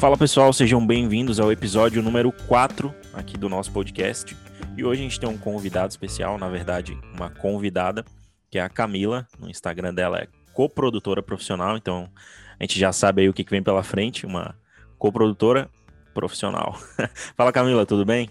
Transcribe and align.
Fala 0.00 0.16
pessoal, 0.16 0.50
sejam 0.50 0.84
bem-vindos 0.86 1.38
ao 1.38 1.52
episódio 1.52 2.02
número 2.02 2.32
4 2.48 2.94
aqui 3.12 3.36
do 3.36 3.50
nosso 3.50 3.70
podcast. 3.70 4.34
E 4.74 4.82
hoje 4.82 5.02
a 5.02 5.04
gente 5.04 5.20
tem 5.20 5.28
um 5.28 5.36
convidado 5.36 5.90
especial, 5.90 6.38
na 6.38 6.48
verdade, 6.48 6.98
uma 7.14 7.28
convidada, 7.28 8.02
que 8.50 8.58
é 8.58 8.62
a 8.62 8.68
Camila. 8.70 9.28
No 9.38 9.50
Instagram 9.50 9.92
dela 9.92 10.16
é 10.16 10.26
coprodutora 10.54 11.22
profissional, 11.22 11.76
então 11.76 12.10
a 12.58 12.64
gente 12.64 12.78
já 12.78 12.92
sabe 12.92 13.20
aí 13.20 13.28
o 13.28 13.34
que 13.34 13.44
vem 13.44 13.62
pela 13.62 13.82
frente, 13.82 14.24
uma 14.24 14.58
coprodutora 14.96 15.68
profissional. 16.14 16.80
Fala 17.36 17.52
Camila, 17.52 17.84
tudo 17.84 18.06
bem? 18.06 18.30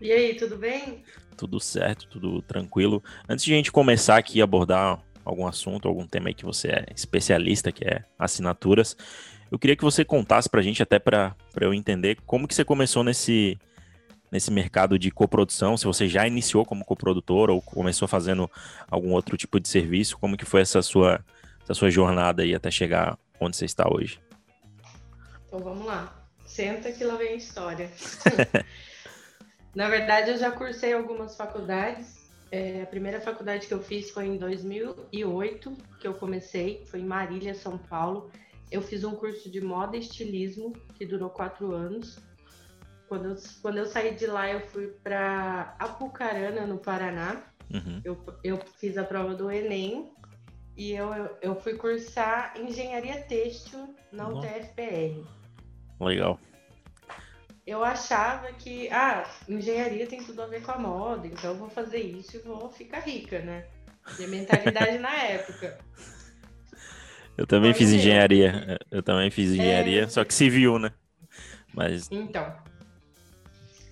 E 0.00 0.10
aí, 0.10 0.34
tudo 0.34 0.56
bem? 0.56 1.04
Tudo 1.36 1.60
certo, 1.60 2.08
tudo 2.08 2.42
tranquilo. 2.42 3.00
Antes 3.28 3.44
de 3.44 3.52
a 3.52 3.56
gente 3.56 3.70
começar 3.70 4.16
aqui 4.16 4.40
a 4.40 4.44
abordar 4.44 5.00
algum 5.24 5.46
assunto, 5.46 5.86
algum 5.86 6.08
tema 6.08 6.28
aí 6.28 6.34
que 6.34 6.44
você 6.44 6.68
é 6.68 6.86
especialista, 6.92 7.70
que 7.70 7.84
é 7.84 8.02
assinaturas, 8.18 8.96
eu 9.50 9.58
queria 9.58 9.76
que 9.76 9.84
você 9.84 10.04
contasse 10.04 10.48
para 10.48 10.60
a 10.60 10.62
gente, 10.62 10.82
até 10.82 10.98
para 10.98 11.34
eu 11.60 11.72
entender, 11.72 12.18
como 12.26 12.46
que 12.46 12.54
você 12.54 12.64
começou 12.64 13.02
nesse, 13.02 13.58
nesse 14.30 14.50
mercado 14.50 14.98
de 14.98 15.10
coprodução, 15.10 15.76
se 15.76 15.84
você 15.84 16.06
já 16.06 16.26
iniciou 16.26 16.64
como 16.64 16.84
coprodutor 16.84 17.50
ou 17.50 17.62
começou 17.62 18.06
fazendo 18.06 18.50
algum 18.90 19.12
outro 19.12 19.36
tipo 19.36 19.58
de 19.58 19.68
serviço, 19.68 20.18
como 20.18 20.36
que 20.36 20.44
foi 20.44 20.60
essa 20.60 20.82
sua, 20.82 21.24
essa 21.62 21.74
sua 21.74 21.90
jornada 21.90 22.42
aí 22.42 22.54
até 22.54 22.70
chegar 22.70 23.18
onde 23.40 23.56
você 23.56 23.64
está 23.64 23.88
hoje? 23.88 24.20
Então 25.46 25.60
vamos 25.60 25.86
lá. 25.86 26.14
Senta 26.44 26.92
que 26.92 27.04
lá 27.04 27.16
vem 27.16 27.28
a 27.28 27.36
história. 27.36 27.90
Na 29.74 29.88
verdade, 29.88 30.30
eu 30.30 30.38
já 30.38 30.50
cursei 30.50 30.92
algumas 30.92 31.36
faculdades. 31.36 32.18
É, 32.50 32.82
a 32.82 32.86
primeira 32.86 33.20
faculdade 33.20 33.66
que 33.66 33.74
eu 33.74 33.82
fiz 33.82 34.10
foi 34.10 34.26
em 34.26 34.38
2008, 34.38 35.76
que 36.00 36.08
eu 36.08 36.14
comecei, 36.14 36.82
foi 36.86 37.00
em 37.00 37.04
Marília, 37.04 37.54
São 37.54 37.76
Paulo. 37.76 38.30
Eu 38.70 38.82
fiz 38.82 39.04
um 39.04 39.14
curso 39.14 39.50
de 39.50 39.60
moda 39.60 39.96
e 39.96 40.00
estilismo, 40.00 40.72
que 40.94 41.06
durou 41.06 41.30
quatro 41.30 41.72
anos. 41.72 42.18
Quando 43.08 43.30
eu, 43.30 43.36
quando 43.62 43.78
eu 43.78 43.86
saí 43.86 44.14
de 44.14 44.26
lá, 44.26 44.50
eu 44.50 44.60
fui 44.60 44.88
para 45.02 45.74
Apucarana, 45.78 46.66
no 46.66 46.78
Paraná. 46.78 47.42
Uhum. 47.72 48.00
Eu, 48.04 48.24
eu 48.44 48.58
fiz 48.76 48.98
a 48.98 49.04
prova 49.04 49.34
do 49.34 49.50
Enem 49.50 50.12
e 50.76 50.92
eu, 50.92 51.10
eu 51.40 51.56
fui 51.56 51.74
cursar 51.74 52.54
engenharia 52.58 53.22
têxtil 53.22 53.94
na 54.12 54.28
UTFPR. 54.28 55.26
Legal. 56.00 56.38
Eu 57.66 57.84
achava 57.84 58.50
que, 58.52 58.88
ah, 58.90 59.28
engenharia 59.48 60.06
tem 60.06 60.22
tudo 60.22 60.40
a 60.40 60.46
ver 60.46 60.62
com 60.62 60.72
a 60.72 60.78
moda, 60.78 61.26
então 61.26 61.50
eu 61.50 61.56
vou 61.56 61.68
fazer 61.68 62.00
isso 62.00 62.36
e 62.36 62.40
vou 62.40 62.70
ficar 62.70 63.00
rica, 63.00 63.40
né? 63.40 63.66
Minha 64.16 64.28
mentalidade 64.28 64.98
na 64.98 65.14
época. 65.14 65.78
Eu 67.38 67.46
também 67.46 67.72
fiz 67.72 67.92
engenharia. 67.92 68.80
Eu 68.90 69.00
também 69.00 69.30
fiz 69.30 69.52
engenharia, 69.52 70.02
é... 70.02 70.08
só 70.08 70.24
que 70.24 70.34
civil, 70.34 70.76
né? 70.76 70.92
Mas. 71.72 72.08
Então. 72.10 72.52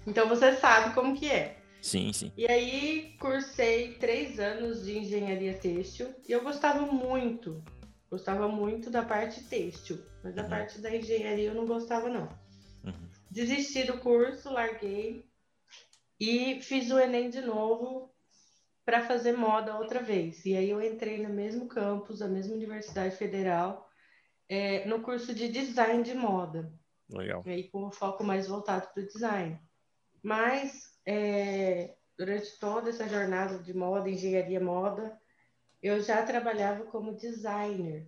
Então 0.04 0.28
você 0.28 0.56
sabe 0.56 0.92
como 0.94 1.16
que 1.16 1.30
é. 1.30 1.58
Sim, 1.80 2.12
sim. 2.12 2.32
E 2.36 2.44
aí 2.48 3.16
cursei 3.20 3.94
três 3.94 4.40
anos 4.40 4.84
de 4.84 4.98
engenharia 4.98 5.54
têxtil 5.54 6.12
e 6.28 6.32
eu 6.32 6.42
gostava 6.42 6.80
muito. 6.84 7.62
Gostava 8.10 8.48
muito 8.48 8.90
da 8.90 9.04
parte 9.04 9.44
têxtil, 9.44 10.00
mas 10.24 10.34
da 10.34 10.42
uhum. 10.42 10.48
parte 10.48 10.80
da 10.80 10.94
engenharia 10.94 11.48
eu 11.48 11.54
não 11.54 11.66
gostava 11.66 12.08
não. 12.08 12.28
Uhum. 12.84 13.08
Desisti 13.30 13.84
do 13.84 13.98
curso, 13.98 14.52
larguei 14.52 15.24
e 16.18 16.60
fiz 16.62 16.90
o 16.90 16.98
Enem 16.98 17.30
de 17.30 17.40
novo 17.40 18.10
para 18.86 19.02
fazer 19.02 19.32
moda 19.32 19.76
outra 19.76 20.00
vez. 20.00 20.46
E 20.46 20.56
aí 20.56 20.70
eu 20.70 20.80
entrei 20.80 21.20
no 21.20 21.28
mesmo 21.28 21.66
campus, 21.66 22.22
a 22.22 22.28
mesma 22.28 22.54
Universidade 22.54 23.16
Federal, 23.16 23.90
é, 24.48 24.86
no 24.86 25.00
curso 25.00 25.34
de 25.34 25.48
design 25.48 26.04
de 26.04 26.14
moda. 26.14 26.72
Legal. 27.10 27.42
E 27.44 27.50
aí 27.50 27.64
com 27.68 27.86
um 27.86 27.90
foco 27.90 28.22
mais 28.22 28.46
voltado 28.46 28.86
para 28.94 29.02
o 29.02 29.06
design. 29.06 29.60
Mas 30.22 30.96
é, 31.04 31.96
durante 32.16 32.56
toda 32.60 32.90
essa 32.90 33.08
jornada 33.08 33.58
de 33.58 33.74
moda, 33.74 34.08
engenharia 34.08 34.60
moda, 34.60 35.18
eu 35.82 36.00
já 36.00 36.24
trabalhava 36.24 36.84
como 36.84 37.16
designer. 37.16 38.06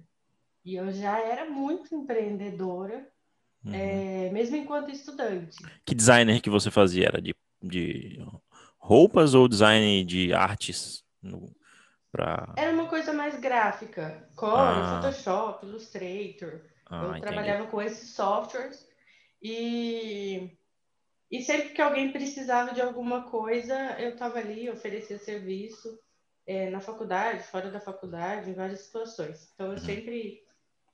E 0.65 0.77
eu 0.77 0.93
já 0.93 1.21
era 1.21 1.51
muito 1.51 1.93
empreendedora, 1.93 3.05
uhum. 3.65 3.75
é, 3.75 4.31
mesmo 4.31 4.57
enquanto 4.57 4.93
estudante. 4.93 5.57
Que 5.85 5.95
designer 5.95 6.41
que 6.41 6.51
você 6.51 6.71
fazia? 6.71 7.07
Era 7.07 7.21
de, 7.21 7.35
de 7.61 8.25
roupas 8.89 9.35
ou 9.35 9.47
design 9.47 10.03
de 10.03 10.33
artes? 10.33 11.05
No, 11.23 11.55
pra... 12.11 12.55
Era 12.57 12.73
uma 12.73 12.87
coisa 12.87 13.13
mais 13.13 13.39
gráfica. 13.39 14.27
Core, 14.35 14.81
ah. 14.81 15.01
Photoshop, 15.03 15.67
Illustrator. 15.67 16.63
Ah, 16.87 17.03
eu 17.03 17.11
entendi. 17.11 17.21
trabalhava 17.21 17.67
com 17.67 17.83
esses 17.83 18.15
softwares 18.15 18.89
e, 19.43 20.57
e 21.31 21.43
sempre 21.43 21.69
que 21.75 21.83
alguém 21.83 22.11
precisava 22.11 22.73
de 22.73 22.81
alguma 22.81 23.25
coisa, 23.25 23.75
eu 24.01 24.11
estava 24.11 24.39
ali, 24.39 24.71
oferecia 24.71 25.19
serviço 25.19 25.99
é, 26.47 26.71
na 26.71 26.81
faculdade, 26.81 27.43
fora 27.43 27.71
da 27.71 27.81
faculdade, 27.81 28.49
em 28.49 28.55
várias 28.55 28.81
situações. 28.81 29.51
Então 29.53 29.67
eu 29.67 29.73
uhum. 29.73 29.79
sempre 29.79 30.43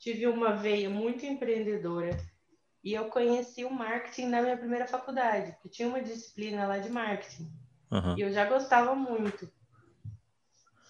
tive 0.01 0.27
uma 0.27 0.57
veia 0.57 0.91
muito 0.91 1.25
empreendedora. 1.25 2.19
E 2.83 2.93
eu 2.93 3.05
conheci 3.05 3.65
o 3.65 3.71
marketing 3.71 4.27
na 4.27 4.43
minha 4.43 4.57
primeira 4.57 4.89
faculdade, 4.89 5.57
que 5.63 5.69
tinha 5.69 5.89
uma 5.89 6.03
disciplina 6.03 6.67
lá 6.67 6.79
de 6.79 6.91
marketing. 6.91 7.51
Uhum. 7.91 8.17
E 8.17 8.23
eu 8.23 8.33
já 8.33 8.45
gostava 8.47 8.95
muito. 8.95 9.51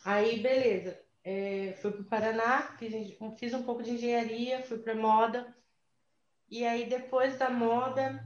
Aí, 0.04 0.40
beleza. 0.40 1.00
É, 1.22 1.76
fui 1.80 1.90
para 1.90 2.00
o 2.00 2.04
Paraná, 2.04 2.62
fiz, 2.78 3.16
fiz 3.38 3.54
um 3.54 3.62
pouco 3.62 3.82
de 3.82 3.92
engenharia, 3.92 4.62
fui 4.62 4.78
para 4.78 4.94
moda. 4.94 5.54
E 6.50 6.64
aí, 6.66 6.86
depois 6.86 7.38
da 7.38 7.48
moda, 7.48 8.22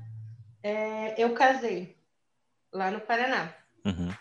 é, 0.62 1.22
eu 1.22 1.34
casei 1.34 1.96
lá 2.72 2.90
no 2.90 3.00
Paraná. 3.00 3.54
Uhum. 3.84 4.12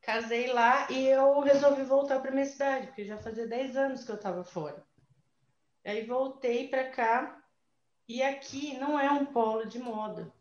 Casei 0.00 0.52
lá 0.52 0.86
e 0.90 1.06
eu 1.06 1.40
resolvi 1.40 1.82
voltar 1.82 2.20
para 2.20 2.30
minha 2.30 2.46
cidade, 2.46 2.86
porque 2.86 3.04
já 3.04 3.18
fazia 3.18 3.46
10 3.48 3.76
anos 3.76 4.04
que 4.04 4.10
eu 4.10 4.16
estava 4.16 4.44
fora. 4.44 4.84
Aí 5.84 6.06
voltei 6.06 6.68
para 6.68 6.90
cá 6.90 7.42
e 8.08 8.22
aqui 8.22 8.78
não 8.78 8.98
é 8.98 9.10
um 9.10 9.26
polo 9.26 9.66
de 9.66 9.80
moda. 9.80 10.32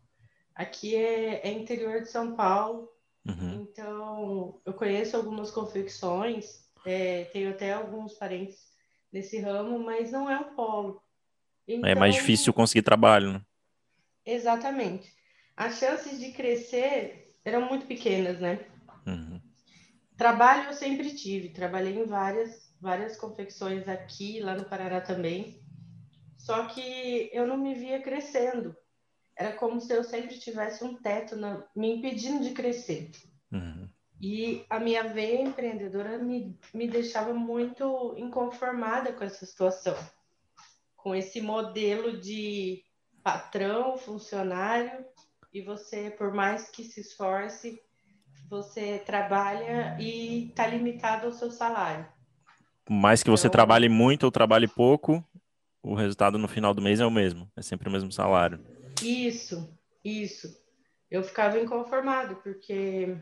Aqui 0.54 0.96
é, 0.96 1.48
é 1.48 1.52
interior 1.52 2.02
de 2.02 2.10
São 2.10 2.36
Paulo, 2.36 2.95
Uhum. 3.28 3.62
Então, 3.62 4.62
eu 4.66 4.74
conheço 4.74 5.18
algumas 5.18 5.50
confecções, 5.50 6.70
é, 6.86 7.26
tenho 7.26 7.50
até 7.50 7.74
alguns 7.74 8.14
parentes 8.14 8.74
nesse 9.12 9.40
ramo, 9.40 9.80
mas 9.80 10.12
não 10.12 10.30
é 10.30 10.38
um 10.38 10.56
polo. 10.56 11.02
Então, 11.68 11.90
é 11.90 11.96
mais 11.96 12.14
então, 12.14 12.26
difícil 12.26 12.54
conseguir 12.54 12.84
trabalho, 12.84 13.34
né? 13.34 13.42
Exatamente. 14.26 15.12
As 15.58 15.80
chances 15.80 16.20
de 16.20 16.32
crescer 16.32 17.36
eram 17.44 17.68
muito 17.68 17.88
pequenas, 17.88 18.40
né? 18.40 18.66
Uhum. 19.08 19.42
Trabalho 20.18 20.70
eu 20.70 20.74
sempre 20.74 21.14
tive, 21.16 21.50
trabalhei 21.50 21.98
em 21.98 22.06
várias, 22.06 22.74
várias 22.80 23.18
confecções 23.18 23.88
aqui, 23.88 24.40
lá 24.40 24.56
no 24.56 24.66
Paraná 24.66 25.02
também. 25.02 25.62
Só 26.38 26.68
que 26.68 27.30
eu 27.34 27.48
não 27.48 27.58
me 27.58 27.74
via 27.74 28.02
crescendo 28.02 28.76
era 29.38 29.54
como 29.54 29.82
se 29.82 29.94
eu 29.94 30.04
sempre 30.04 30.38
tivesse 30.38 30.84
um 30.84 30.96
teto 30.96 31.36
na, 31.36 31.64
me 31.76 31.98
impedindo 31.98 32.44
de 32.44 32.52
crescer. 32.52 33.12
Uhum. 33.52 33.90
E 34.22 34.66
a 34.70 34.80
minha 34.80 35.04
veia 35.04 35.42
empreendedora 35.42 36.18
me, 36.18 36.58
me 36.74 36.88
deixava 36.88 37.34
muito 37.34 38.16
inconformada 38.18 39.12
com 39.12 39.24
essa 39.24 39.46
situação, 39.46 39.96
com 40.96 41.14
esse 41.14 41.42
modelo 41.42 42.20
de 42.20 42.82
patrão, 43.22 43.98
funcionário, 43.98 45.06
e 45.54 45.62
você, 45.62 46.10
por 46.12 46.34
mais 46.34 46.70
que 46.70 46.84
se 46.84 47.02
esforce, 47.02 47.82
você 48.50 49.00
trabalha 49.00 49.98
e 50.00 50.50
está 50.50 50.68
limitado 50.68 51.28
ao 51.28 51.32
seu 51.32 51.52
salário. 51.52 52.06
Por 52.86 52.94
mais 52.94 53.24
que 53.24 53.30
você 53.30 53.48
então, 53.48 53.54
trabalhe 53.54 53.90
muito 53.90 54.24
ou 54.24 54.32
trabalhe 54.32 54.68
pouco, 54.68 55.24
o 55.82 55.96
resultado 55.96 56.38
no 56.38 56.48
final 56.48 56.74
do 56.74 56.82
mês 56.82 57.00
é 57.00 57.06
o 57.06 57.12
mesmo, 57.12 57.50
é 57.56 57.62
sempre 57.62 57.90
o 57.90 57.92
mesmo 57.92 58.12
salário. 58.12 58.60
Isso, 59.02 59.78
isso. 60.04 60.64
Eu 61.10 61.24
ficava 61.24 61.60
inconformado, 61.60 62.38
porque 62.38 63.18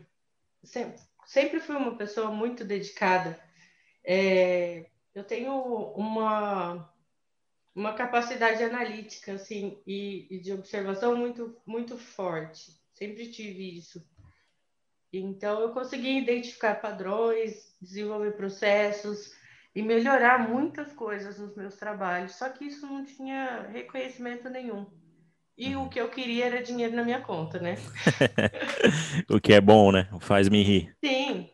sempre, 0.62 1.00
sempre 1.26 1.60
fui 1.60 1.76
uma 1.76 1.96
pessoa 1.96 2.30
muito 2.30 2.64
dedicada. 2.64 3.38
É, 4.04 4.86
eu 5.14 5.24
tenho 5.24 5.54
uma, 5.96 6.92
uma 7.74 7.94
capacidade 7.94 8.62
analítica 8.62 9.34
assim, 9.34 9.80
e, 9.86 10.26
e 10.30 10.38
de 10.40 10.52
observação 10.52 11.16
muito, 11.16 11.56
muito 11.66 11.96
forte. 11.96 12.72
Sempre 12.92 13.30
tive 13.30 13.76
isso. 13.76 14.04
Então, 15.12 15.60
eu 15.60 15.72
consegui 15.72 16.18
identificar 16.18 16.80
padrões, 16.80 17.76
desenvolver 17.80 18.32
processos 18.32 19.32
e 19.74 19.82
melhorar 19.82 20.48
muitas 20.48 20.92
coisas 20.92 21.38
nos 21.38 21.54
meus 21.54 21.76
trabalhos. 21.76 22.34
Só 22.34 22.48
que 22.48 22.64
isso 22.64 22.86
não 22.86 23.04
tinha 23.04 23.62
reconhecimento 23.68 24.48
nenhum. 24.48 24.86
E 25.56 25.76
o 25.76 25.88
que 25.88 26.00
eu 26.00 26.08
queria 26.08 26.46
era 26.46 26.62
dinheiro 26.62 26.96
na 26.96 27.04
minha 27.04 27.20
conta, 27.20 27.60
né? 27.60 27.76
o 29.30 29.40
que 29.40 29.52
é 29.52 29.60
bom, 29.60 29.92
né? 29.92 30.08
Faz-me 30.20 30.62
rir. 30.62 30.96
Sim. 31.04 31.48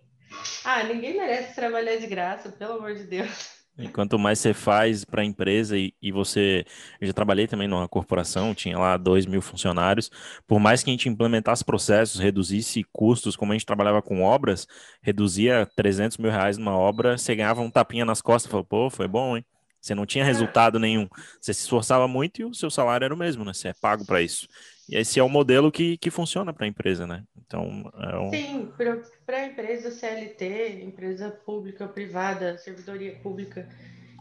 Ah, 0.64 0.82
ninguém 0.85 1.17
merece 1.17 1.55
trabalhar 1.55 1.97
de 1.97 2.06
graça, 2.06 2.50
pelo 2.50 2.75
amor 2.75 2.94
de 2.94 3.05
Deus. 3.05 3.61
E 3.79 3.88
quanto 3.88 4.19
mais 4.19 4.38
você 4.38 4.52
faz 4.52 5.05
para 5.05 5.23
a 5.23 5.25
empresa 5.25 5.76
e, 5.76 5.94
e, 6.02 6.12
você. 6.12 6.64
Eu 7.00 7.06
já 7.06 7.12
trabalhei 7.12 7.47
também 7.47 7.67
numa 7.67 7.88
corporação, 7.88 8.55
tinha 8.55 8.79
lá 8.79 8.97
dois 8.97 9.25
mil 9.25 9.41
funcionários. 9.41 10.11
Por 10.47 10.61
mais 10.61 10.82
que 10.82 10.91
a 10.91 10.93
gente 10.93 11.08
implementasse 11.08 11.64
processos, 11.64 12.20
reduzisse 12.20 12.85
custos, 12.93 13.37
como 13.37 13.52
a 13.52 13.55
gente 13.55 13.67
trabalhava 13.67 14.02
com 14.02 14.23
obras, 14.23 14.67
reduzia 15.02 15.67
300 15.76 16.19
mil 16.19 16.31
reais 16.31 16.58
numa 16.58 16.76
obra, 16.76 17.17
você 17.17 17.35
ganhava 17.35 17.62
um 17.62 17.70
tapinha 17.70 18.05
nas 18.05 18.20
costas, 18.20 18.50
falou, 18.50 18.64
pô, 18.64 18.91
foi 18.91 19.08
bom, 19.08 19.37
hein? 19.37 19.44
Você 19.81 19.94
não 19.94 20.05
tinha 20.05 20.25
resultado 20.25 20.79
nenhum. 20.79 21.09
Você 21.41 21.55
se 21.55 21.62
esforçava 21.62 22.06
muito 22.06 22.41
e 22.41 22.44
o 22.44 22.55
seu 22.55 22.71
salário 22.71 23.05
era 23.05 23.15
o 23.15 23.19
mesmo, 23.19 23.44
né? 23.44 23.53
Você 23.53 23.69
é 23.69 23.75
pago 23.75 24.05
para 24.05 24.21
isso. 24.21 24.47
E 24.88 24.97
esse 24.97 25.19
é 25.19 25.23
o 25.23 25.29
modelo 25.29 25.71
que, 25.71 25.97
que 25.99 26.11
funciona 26.11 26.53
para 26.53 26.67
a 26.67 26.69
empresa, 26.69 27.06
né? 27.06 27.25
Então, 27.47 27.91
é 27.97 28.19
um... 28.19 28.31
Sim, 28.31 28.73
para 29.25 29.37
a 29.37 29.47
empresa 29.47 29.91
CLT, 29.91 30.82
empresa 30.82 31.31
pública, 31.31 31.88
privada, 31.88 32.59
servidoria 32.59 33.17
pública, 33.17 33.69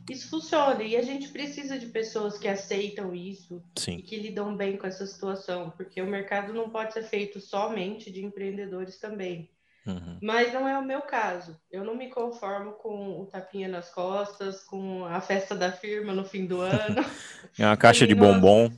isso 0.10 0.30
funciona. 0.30 0.82
E 0.84 0.96
a 0.96 1.02
gente 1.02 1.30
precisa 1.30 1.78
de 1.78 1.88
pessoas 1.88 2.38
que 2.38 2.48
aceitam 2.48 3.14
isso 3.14 3.62
Sim. 3.78 3.98
e 3.98 4.02
que 4.02 4.18
lidam 4.18 4.56
bem 4.56 4.78
com 4.78 4.88
essa 4.88 5.06
situação, 5.06 5.72
porque 5.76 6.02
o 6.02 6.08
mercado 6.08 6.54
não 6.54 6.70
pode 6.70 6.94
ser 6.94 7.04
feito 7.04 7.40
somente 7.40 8.12
de 8.12 8.24
empreendedores 8.24 8.98
também. 8.98 9.50
Uhum. 9.90 10.20
Mas 10.22 10.54
não 10.54 10.68
é 10.68 10.78
o 10.78 10.84
meu 10.84 11.02
caso. 11.02 11.60
Eu 11.72 11.84
não 11.84 11.96
me 11.96 12.10
conformo 12.10 12.74
com 12.74 13.20
o 13.20 13.26
tapinha 13.26 13.68
nas 13.68 13.90
costas, 13.90 14.64
com 14.64 15.04
a 15.06 15.20
festa 15.20 15.56
da 15.56 15.72
firma 15.72 16.14
no 16.14 16.24
fim 16.24 16.46
do 16.46 16.62
ano. 16.62 17.02
é 17.58 17.66
uma 17.66 17.78
caixa 17.78 18.06
de 18.06 18.14
bombom. 18.14 18.70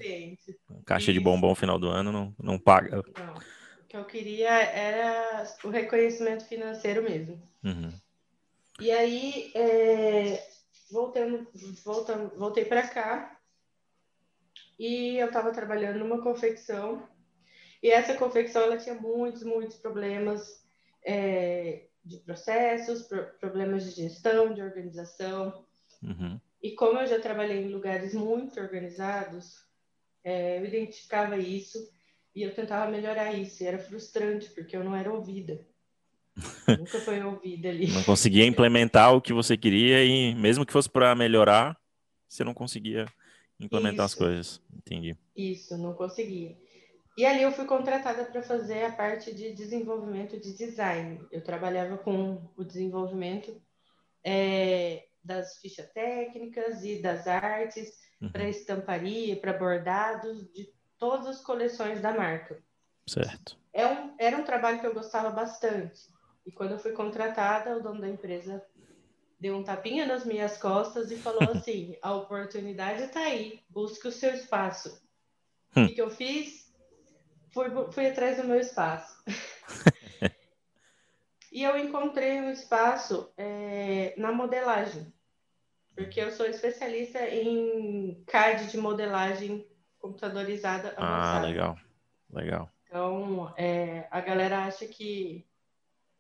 caixa 0.85 1.11
de 1.11 1.19
bombom 1.19 1.53
final 1.53 1.77
do 1.77 1.89
ano 1.89 2.11
não, 2.11 2.35
não 2.39 2.57
paga. 2.57 2.95
Não. 2.95 3.33
O 3.33 3.87
que 3.87 3.97
eu 3.97 4.05
queria 4.05 4.51
era 4.51 5.43
o 5.65 5.69
reconhecimento 5.69 6.45
financeiro 6.45 7.03
mesmo. 7.03 7.41
Uhum. 7.61 7.91
E 8.79 8.89
aí, 8.89 9.51
é, 9.53 10.41
voltando, 10.89 11.45
voltando, 11.83 12.31
voltei 12.37 12.63
para 12.63 12.87
cá 12.87 13.37
e 14.79 15.17
eu 15.17 15.27
estava 15.27 15.51
trabalhando 15.51 15.99
numa 15.99 16.21
confecção. 16.21 17.07
E 17.83 17.89
essa 17.89 18.13
confecção 18.13 18.61
ela 18.61 18.77
tinha 18.77 18.95
muitos, 18.95 19.43
muitos 19.43 19.75
problemas 19.75 20.60
é, 21.05 21.87
de 22.03 22.17
processos, 22.17 23.03
pro, 23.03 23.25
problemas 23.39 23.83
de 23.83 23.91
gestão, 23.91 24.53
de 24.53 24.61
organização. 24.61 25.63
Uhum. 26.01 26.39
E 26.61 26.71
como 26.71 26.99
eu 26.99 27.07
já 27.07 27.19
trabalhei 27.19 27.63
em 27.63 27.71
lugares 27.71 28.13
muito 28.13 28.59
organizados, 28.59 29.57
é, 30.23 30.59
eu 30.59 30.65
identificava 30.65 31.37
isso 31.37 31.77
e 32.35 32.43
eu 32.43 32.53
tentava 32.53 32.89
melhorar 32.89 33.33
isso. 33.33 33.63
E 33.63 33.67
era 33.67 33.79
frustrante, 33.79 34.49
porque 34.51 34.75
eu 34.75 34.83
não 34.83 34.95
era 34.95 35.11
ouvida. 35.11 35.65
Nunca 36.79 36.99
foi 36.99 37.21
ouvida 37.23 37.69
ali. 37.69 37.87
Não 37.87 38.03
conseguia 38.03 38.45
implementar 38.45 39.13
o 39.13 39.21
que 39.21 39.33
você 39.33 39.57
queria 39.57 40.03
e 40.03 40.33
mesmo 40.35 40.65
que 40.65 40.73
fosse 40.73 40.89
para 40.89 41.13
melhorar, 41.15 41.77
você 42.27 42.43
não 42.43 42.53
conseguia 42.53 43.05
implementar 43.59 44.05
isso. 44.05 44.15
as 44.15 44.15
coisas. 44.15 44.61
Entendi. 44.73 45.15
Isso, 45.35 45.77
não 45.77 45.93
conseguia. 45.93 46.57
E 47.17 47.25
ali 47.25 47.41
eu 47.41 47.51
fui 47.51 47.65
contratada 47.65 48.23
para 48.25 48.41
fazer 48.41 48.85
a 48.85 48.91
parte 48.91 49.33
de 49.33 49.53
desenvolvimento 49.53 50.39
de 50.39 50.53
design. 50.55 51.25
Eu 51.31 51.43
trabalhava 51.43 51.97
com 51.97 52.41
o 52.55 52.63
desenvolvimento 52.63 53.61
é, 54.23 55.05
das 55.23 55.57
fichas 55.57 55.89
técnicas 55.91 56.83
e 56.83 57.01
das 57.01 57.27
artes 57.27 57.99
uhum. 58.21 58.31
para 58.31 58.47
estamparia, 58.47 59.35
para 59.35 59.53
bordados 59.53 60.51
de 60.53 60.71
todas 60.97 61.27
as 61.27 61.41
coleções 61.41 62.01
da 62.01 62.13
marca. 62.13 62.63
Certo. 63.07 63.57
É 63.73 63.85
um, 63.85 64.15
era 64.17 64.37
um 64.37 64.43
trabalho 64.43 64.79
que 64.79 64.87
eu 64.87 64.93
gostava 64.93 65.29
bastante. 65.31 66.07
E 66.45 66.51
quando 66.51 66.71
eu 66.71 66.79
fui 66.79 66.91
contratada, 66.91 67.77
o 67.77 67.81
dono 67.81 68.01
da 68.01 68.09
empresa 68.09 68.63
deu 69.39 69.57
um 69.57 69.63
tapinha 69.63 70.05
nas 70.05 70.25
minhas 70.25 70.57
costas 70.57 71.11
e 71.11 71.17
falou 71.17 71.43
assim: 71.51 71.97
a 72.01 72.13
oportunidade 72.13 73.03
está 73.03 73.21
aí, 73.21 73.61
busque 73.69 74.07
o 74.07 74.11
seu 74.11 74.33
espaço. 74.33 75.01
Hum. 75.75 75.85
O 75.85 75.93
que 75.93 76.01
eu 76.01 76.09
fiz? 76.09 76.60
Fui, 77.51 77.69
fui 77.91 78.07
atrás 78.07 78.37
do 78.37 78.47
meu 78.47 78.59
espaço. 78.59 79.23
e 81.51 81.63
eu 81.63 81.77
encontrei 81.77 82.41
um 82.41 82.51
espaço 82.51 83.31
é, 83.37 84.13
na 84.17 84.31
modelagem, 84.31 85.13
porque 85.95 86.19
eu 86.19 86.31
sou 86.31 86.45
especialista 86.45 87.19
em 87.27 88.23
CAD 88.25 88.67
de 88.67 88.77
modelagem 88.77 89.67
computadorizada 89.99 90.95
ah, 90.97 91.03
avançada. 91.03 91.45
Ah, 91.45 91.49
legal, 91.49 91.77
legal. 92.31 92.71
Então, 92.87 93.53
é, 93.57 94.07
a 94.11 94.19
galera 94.19 94.65
acha 94.65 94.85
que, 94.85 95.47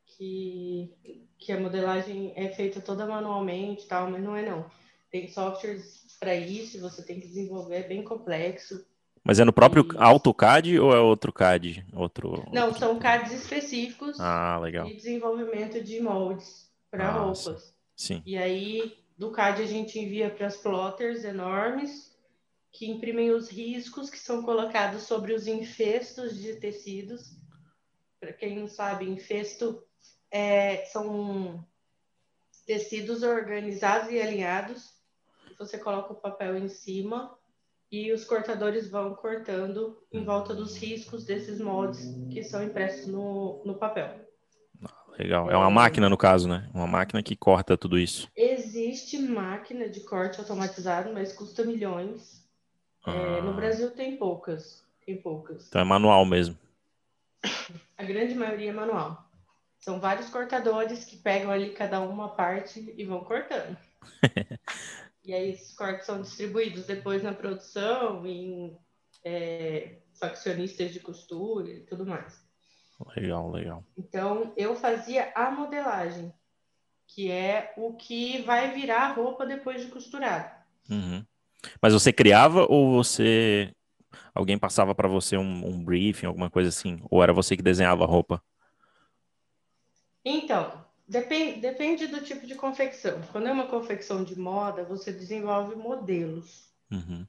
que, 0.05 0.95
que 1.37 1.51
a 1.51 1.59
modelagem 1.59 2.31
é 2.35 2.49
feita 2.49 2.79
toda 2.79 3.05
manualmente 3.05 3.87
tal, 3.87 4.09
mas 4.09 4.23
não 4.23 4.35
é 4.35 4.47
não. 4.47 4.69
Tem 5.09 5.27
softwares 5.27 6.15
para 6.19 6.35
isso, 6.35 6.79
você 6.79 7.03
tem 7.03 7.19
que 7.19 7.27
desenvolver, 7.27 7.75
é 7.75 7.87
bem 7.87 8.03
complexo. 8.03 8.85
Mas 9.23 9.39
é 9.39 9.45
no 9.45 9.53
próprio 9.53 9.87
e... 9.93 9.97
AutoCAD 9.97 10.79
ou 10.79 10.93
é 10.93 10.99
outro 10.99 11.31
CAD? 11.31 11.85
Outro, 11.93 12.43
Não, 12.51 12.73
são 12.73 12.97
CADs 12.97 13.31
específicos 13.31 14.19
ah, 14.19 14.59
legal. 14.59 14.85
de 14.85 14.95
desenvolvimento 14.95 15.83
de 15.83 16.01
moldes 16.01 16.69
para 16.89 17.07
ah, 17.07 17.11
roupas. 17.11 17.75
Sim. 17.95 18.23
E 18.25 18.35
aí, 18.35 18.97
do 19.17 19.31
CAD 19.31 19.61
a 19.61 19.67
gente 19.67 19.99
envia 19.99 20.29
para 20.29 20.47
as 20.47 20.57
plotters 20.57 21.23
enormes 21.23 22.11
que 22.71 22.89
imprimem 22.89 23.31
os 23.31 23.49
riscos 23.49 24.09
que 24.09 24.17
são 24.17 24.41
colocados 24.41 25.03
sobre 25.03 25.33
os 25.33 25.45
infestos 25.45 26.39
de 26.39 26.55
tecidos. 26.55 27.37
Para 28.19 28.33
quem 28.33 28.57
não 28.57 28.67
sabe, 28.67 29.07
infesto 29.07 29.83
é, 30.31 30.85
são 30.85 31.63
tecidos 32.65 33.21
organizados 33.21 34.09
e 34.11 34.19
alinhados. 34.19 34.93
Você 35.59 35.77
coloca 35.77 36.13
o 36.13 36.21
papel 36.21 36.57
em 36.57 36.69
cima 36.69 37.37
e 37.91 38.11
os 38.13 38.23
cortadores 38.23 38.89
vão 38.89 39.13
cortando 39.13 40.01
em 40.11 40.23
volta 40.23 40.55
dos 40.55 40.77
riscos 40.77 41.25
desses 41.25 41.59
moldes 41.59 42.15
que 42.31 42.41
são 42.43 42.63
impressos 42.63 43.07
no, 43.07 43.61
no 43.65 43.75
papel. 43.75 44.31
Legal. 45.19 45.51
É 45.51 45.57
uma 45.57 45.69
máquina, 45.69 46.09
no 46.09 46.17
caso, 46.17 46.47
né? 46.47 46.69
Uma 46.73 46.87
máquina 46.87 47.21
que 47.21 47.35
corta 47.35 47.77
tudo 47.77 47.99
isso. 47.99 48.29
Existe 48.35 49.19
máquina 49.19 49.89
de 49.89 49.99
corte 49.99 50.39
automatizado, 50.39 51.13
mas 51.13 51.33
custa 51.33 51.65
milhões. 51.65 52.47
Ah. 53.05 53.11
É, 53.11 53.41
no 53.41 53.53
Brasil 53.53 53.91
tem 53.91 54.15
poucas. 54.15 54.83
Tem 55.05 55.17
poucas. 55.17 55.67
Então 55.67 55.81
é 55.81 55.83
manual 55.83 56.25
mesmo. 56.25 56.57
A 57.97 58.03
grande 58.03 58.33
maioria 58.33 58.69
é 58.69 58.73
manual. 58.73 59.29
São 59.79 59.99
vários 59.99 60.29
cortadores 60.29 61.05
que 61.05 61.17
pegam 61.17 61.51
ali 61.51 61.71
cada 61.71 61.99
uma 61.99 62.29
parte 62.29 62.93
e 62.95 63.03
vão 63.03 63.23
cortando. 63.23 63.77
E 65.23 65.33
aí 65.33 65.51
esses 65.51 65.73
cortes 65.75 66.05
são 66.05 66.21
distribuídos 66.21 66.85
depois 66.85 67.21
na 67.21 67.33
produção, 67.33 68.25
em 68.25 68.77
é, 69.23 69.99
faccionistas 70.19 70.91
de 70.91 70.99
costura 70.99 71.69
e 71.69 71.81
tudo 71.81 72.05
mais. 72.05 72.43
Legal, 73.15 73.51
legal. 73.51 73.83
Então, 73.97 74.53
eu 74.55 74.75
fazia 74.75 75.31
a 75.35 75.51
modelagem, 75.51 76.33
que 77.07 77.31
é 77.31 77.73
o 77.77 77.93
que 77.93 78.41
vai 78.43 78.73
virar 78.73 79.09
a 79.09 79.13
roupa 79.13 79.45
depois 79.45 79.81
de 79.81 79.91
costurado. 79.91 80.51
Uhum. 80.89 81.25
Mas 81.81 81.93
você 81.93 82.11
criava 82.11 82.65
ou 82.69 82.91
você. 82.91 83.73
Alguém 84.33 84.57
passava 84.57 84.93
para 84.93 85.07
você 85.07 85.37
um, 85.37 85.67
um 85.67 85.83
briefing, 85.83 86.25
alguma 86.25 86.49
coisa 86.49 86.69
assim? 86.69 86.99
Ou 87.09 87.21
era 87.21 87.33
você 87.33 87.55
que 87.55 87.63
desenhava 87.63 88.03
a 88.03 88.07
roupa? 88.07 88.43
Então, 90.23 90.80
Depende, 91.11 91.59
depende 91.59 92.07
do 92.07 92.21
tipo 92.21 92.47
de 92.47 92.55
confecção. 92.55 93.21
Quando 93.33 93.49
é 93.49 93.51
uma 93.51 93.67
confecção 93.67 94.23
de 94.23 94.39
moda, 94.39 94.85
você 94.85 95.11
desenvolve 95.11 95.75
modelos. 95.75 96.71
Uhum. 96.89 97.27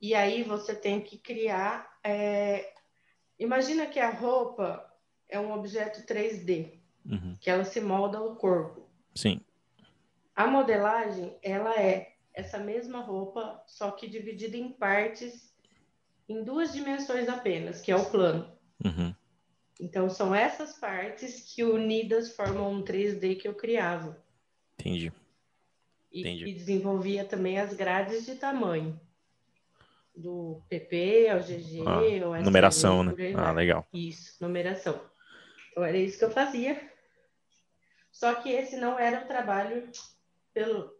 E 0.00 0.16
aí 0.16 0.42
você 0.42 0.74
tem 0.74 1.00
que 1.00 1.16
criar. 1.16 1.96
É... 2.02 2.74
Imagina 3.38 3.86
que 3.86 4.00
a 4.00 4.10
roupa 4.10 4.84
é 5.28 5.38
um 5.38 5.52
objeto 5.52 6.04
3D, 6.04 6.80
uhum. 7.06 7.36
que 7.40 7.48
ela 7.48 7.64
se 7.64 7.80
molda 7.80 8.18
ao 8.18 8.34
corpo. 8.34 8.90
Sim. 9.14 9.40
A 10.34 10.48
modelagem, 10.48 11.38
ela 11.40 11.72
é 11.80 12.16
essa 12.32 12.58
mesma 12.58 13.00
roupa, 13.00 13.62
só 13.68 13.92
que 13.92 14.08
dividida 14.08 14.56
em 14.56 14.72
partes 14.72 15.54
em 16.28 16.42
duas 16.42 16.72
dimensões 16.72 17.28
apenas, 17.28 17.80
que 17.80 17.92
é 17.92 17.96
o 17.96 18.10
plano. 18.10 18.52
Uhum. 18.84 19.14
Então, 19.80 20.08
são 20.08 20.34
essas 20.34 20.78
partes 20.78 21.52
que 21.52 21.64
unidas 21.64 22.34
formam 22.34 22.70
um 22.72 22.84
3D 22.84 23.36
que 23.40 23.48
eu 23.48 23.54
criava. 23.54 24.22
Entendi. 24.78 25.12
E, 26.12 26.20
Entendi. 26.20 26.44
e 26.46 26.54
desenvolvia 26.54 27.24
também 27.24 27.58
as 27.58 27.74
grades 27.74 28.24
de 28.24 28.36
tamanho. 28.36 29.00
Do 30.14 30.62
PP 30.68 31.28
ao 31.28 31.40
GG, 31.40 31.82
ah, 31.84 32.24
ao 32.24 32.42
Numeração, 32.42 33.02
né? 33.02 33.14
Ah, 33.36 33.50
legal. 33.50 33.84
Isso, 33.92 34.36
numeração. 34.40 35.00
Então, 35.72 35.82
era 35.82 35.98
isso 35.98 36.16
que 36.18 36.24
eu 36.24 36.30
fazia. 36.30 36.80
Só 38.12 38.32
que 38.36 38.48
esse 38.48 38.76
não 38.76 38.96
era 38.96 39.24
o 39.24 39.26
trabalho 39.26 39.90
pelo... 40.52 40.94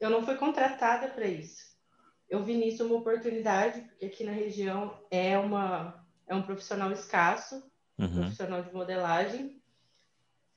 Eu 0.00 0.10
não 0.10 0.24
fui 0.24 0.34
contratada 0.34 1.06
para 1.08 1.28
isso. 1.28 1.62
Eu 2.28 2.42
vi 2.42 2.56
nisso 2.56 2.84
uma 2.84 2.96
oportunidade, 2.96 3.82
porque 3.82 4.06
aqui 4.06 4.24
na 4.24 4.32
região 4.32 5.00
é, 5.12 5.38
uma, 5.38 6.04
é 6.26 6.34
um 6.34 6.42
profissional 6.42 6.90
escasso, 6.90 7.62
uhum. 7.98 8.08
profissional 8.08 8.62
de 8.62 8.72
modelagem, 8.72 9.62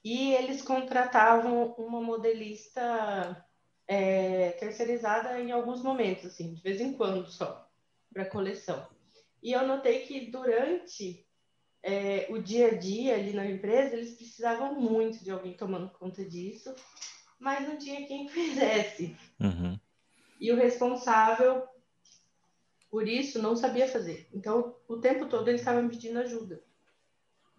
e 0.03 0.33
eles 0.33 0.61
contratavam 0.61 1.73
uma 1.77 2.01
modelista 2.01 3.45
é, 3.87 4.51
terceirizada 4.51 5.39
em 5.39 5.51
alguns 5.51 5.81
momentos, 5.81 6.25
assim, 6.25 6.53
de 6.53 6.61
vez 6.61 6.79
em 6.79 6.93
quando 6.93 7.29
só, 7.29 7.69
para 8.13 8.25
coleção. 8.25 8.87
E 9.41 9.51
eu 9.53 9.67
notei 9.67 10.01
que 10.01 10.31
durante 10.31 11.25
é, 11.83 12.27
o 12.29 12.41
dia 12.41 12.67
a 12.67 12.77
dia 12.77 13.15
ali 13.15 13.33
na 13.33 13.45
empresa, 13.45 13.95
eles 13.95 14.15
precisavam 14.15 14.79
muito 14.79 15.23
de 15.23 15.31
alguém 15.31 15.53
tomando 15.53 15.89
conta 15.91 16.23
disso, 16.23 16.73
mas 17.39 17.67
não 17.67 17.77
tinha 17.77 18.05
quem 18.07 18.27
fizesse. 18.29 19.15
Uhum. 19.39 19.79
E 20.39 20.51
o 20.51 20.55
responsável 20.55 21.67
por 22.89 23.07
isso 23.07 23.41
não 23.41 23.55
sabia 23.55 23.87
fazer. 23.87 24.27
Então, 24.33 24.75
o 24.87 24.97
tempo 24.97 25.27
todo 25.27 25.47
ele 25.47 25.57
estava 25.57 25.81
me 25.81 25.89
pedindo 25.89 26.19
ajuda. 26.19 26.63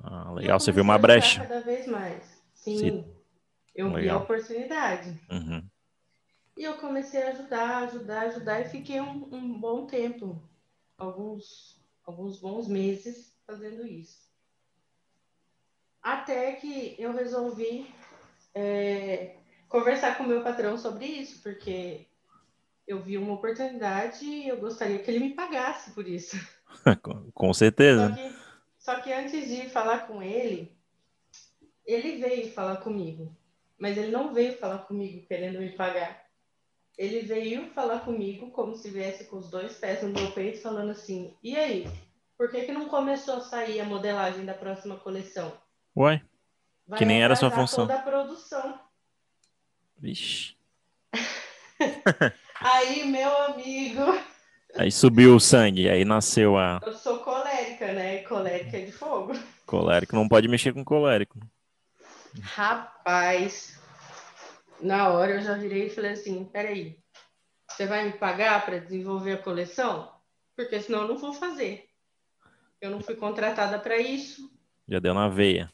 Ah, 0.02 0.32
legal, 0.32 0.58
você 0.58 0.72
viu 0.72 0.82
uma 0.82 0.98
brecha. 0.98 1.42
Cada 1.42 1.60
vez 1.60 1.86
mais. 1.86 2.42
Sim, 2.54 3.04
eu 3.74 3.86
legal. 3.86 4.00
vi 4.02 4.08
a 4.08 4.16
oportunidade. 4.18 5.20
Uhum. 5.30 5.68
E 6.56 6.64
eu 6.64 6.74
comecei 6.78 7.22
a 7.22 7.30
ajudar, 7.30 7.84
ajudar, 7.84 8.22
ajudar 8.22 8.60
e 8.60 8.68
fiquei 8.68 9.00
um, 9.00 9.28
um 9.32 9.60
bom 9.60 9.86
tempo, 9.86 10.42
alguns, 10.96 11.80
alguns 12.04 12.40
bons 12.40 12.66
meses 12.66 13.32
fazendo 13.46 13.86
isso. 13.86 14.28
Até 16.02 16.52
que 16.52 16.96
eu 16.98 17.12
resolvi 17.12 17.92
é, 18.54 19.36
conversar 19.68 20.16
com 20.16 20.24
o 20.24 20.26
meu 20.26 20.42
patrão 20.42 20.76
sobre 20.76 21.06
isso, 21.06 21.42
porque 21.42 22.06
eu 22.86 23.00
vi 23.02 23.18
uma 23.18 23.34
oportunidade 23.34 24.24
e 24.24 24.48
eu 24.48 24.58
gostaria 24.58 24.98
que 24.98 25.10
ele 25.10 25.20
me 25.20 25.34
pagasse 25.34 25.92
por 25.92 26.08
isso. 26.08 26.36
com 27.34 27.54
certeza. 27.54 28.08
Só 28.08 28.14
que, 28.14 28.37
só 28.88 29.00
que 29.00 29.12
antes 29.12 29.50
de 29.50 29.68
falar 29.68 30.06
com 30.06 30.22
ele, 30.22 30.74
ele 31.84 32.16
veio 32.16 32.50
falar 32.50 32.78
comigo, 32.78 33.36
mas 33.76 33.98
ele 33.98 34.10
não 34.10 34.32
veio 34.32 34.56
falar 34.56 34.78
comigo 34.78 35.26
querendo 35.26 35.60
me 35.60 35.72
pagar. 35.72 36.24
Ele 36.96 37.20
veio 37.20 37.68
falar 37.72 38.00
comigo 38.00 38.50
como 38.50 38.74
se 38.74 38.88
viesse 38.88 39.24
com 39.24 39.36
os 39.36 39.50
dois 39.50 39.74
pés 39.74 40.02
no 40.02 40.08
meu 40.08 40.30
peito, 40.30 40.62
falando 40.62 40.92
assim: 40.92 41.36
e 41.42 41.54
aí, 41.54 41.86
por 42.34 42.50
que, 42.50 42.62
que 42.62 42.72
não 42.72 42.88
começou 42.88 43.34
a 43.34 43.40
sair 43.42 43.78
a 43.78 43.84
modelagem 43.84 44.46
da 44.46 44.54
próxima 44.54 44.96
coleção? 44.96 45.52
Uai, 45.94 46.22
Vai 46.86 46.98
que 46.98 47.04
nem 47.04 47.22
era 47.22 47.34
a 47.34 47.36
sua 47.36 47.50
função. 47.50 47.86
toda 47.86 47.98
a 47.98 48.02
produção. 48.02 48.80
Vixe. 49.98 50.56
Aí, 52.58 53.04
meu 53.04 53.36
amigo. 53.42 54.18
Aí 54.74 54.90
subiu 54.90 55.34
o 55.34 55.40
sangue, 55.40 55.88
aí 55.88 56.04
nasceu 56.04 56.56
a. 56.56 56.80
Eu 56.84 56.94
sou 56.94 57.18
colérica, 57.78 57.92
né? 57.92 58.18
Colérica 58.22 58.76
é 58.76 58.84
de 58.84 58.92
fogo. 58.92 59.32
Colérico 59.64 60.16
não 60.16 60.28
pode 60.28 60.48
mexer 60.48 60.72
com 60.72 60.84
colérico. 60.84 61.38
Rapaz, 62.42 63.80
na 64.80 65.08
hora 65.08 65.32
eu 65.32 65.40
já 65.40 65.54
virei 65.54 65.86
e 65.86 65.90
falei 65.90 66.12
assim: 66.12 66.44
peraí, 66.44 66.98
você 67.68 67.86
vai 67.86 68.04
me 68.04 68.12
pagar 68.12 68.64
para 68.64 68.78
desenvolver 68.78 69.32
a 69.32 69.42
coleção? 69.42 70.12
Porque 70.56 70.80
senão 70.80 71.02
eu 71.02 71.08
não 71.08 71.18
vou 71.18 71.32
fazer. 71.32 71.88
Eu 72.80 72.90
não 72.90 73.00
fui 73.00 73.14
contratada 73.14 73.78
para 73.78 73.96
isso. 73.96 74.50
Já 74.86 74.98
deu 74.98 75.14
na 75.14 75.28
veia. 75.28 75.72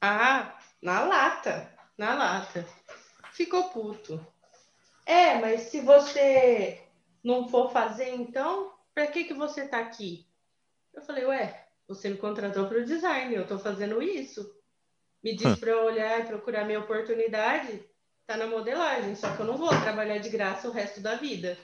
Ah, 0.00 0.58
na 0.80 1.00
lata, 1.00 1.72
na 1.96 2.14
lata. 2.14 2.66
Ficou 3.32 3.64
puto. 3.70 4.24
É, 5.06 5.38
mas 5.38 5.62
se 5.62 5.80
você 5.80 6.82
não 7.24 7.48
for 7.48 7.72
fazer, 7.72 8.14
então, 8.14 8.72
para 8.94 9.06
que, 9.06 9.24
que 9.24 9.34
você 9.34 9.62
está 9.62 9.78
aqui? 9.78 10.26
Eu 10.94 11.02
falei, 11.02 11.24
ué, 11.24 11.66
você 11.88 12.08
me 12.08 12.16
contratou 12.16 12.68
para 12.68 12.78
o 12.78 12.84
design, 12.84 13.34
eu 13.34 13.42
estou 13.42 13.58
fazendo 13.58 14.02
isso. 14.02 14.48
Me 15.22 15.36
diz 15.36 15.58
para 15.58 15.84
olhar 15.84 16.20
e 16.20 16.26
procurar 16.26 16.64
minha 16.64 16.80
oportunidade, 16.80 17.84
tá 18.26 18.36
na 18.36 18.46
modelagem, 18.46 19.14
só 19.14 19.34
que 19.34 19.40
eu 19.40 19.46
não 19.46 19.56
vou 19.56 19.68
trabalhar 19.68 20.18
de 20.18 20.28
graça 20.28 20.68
o 20.68 20.72
resto 20.72 21.00
da 21.00 21.14
vida. 21.14 21.56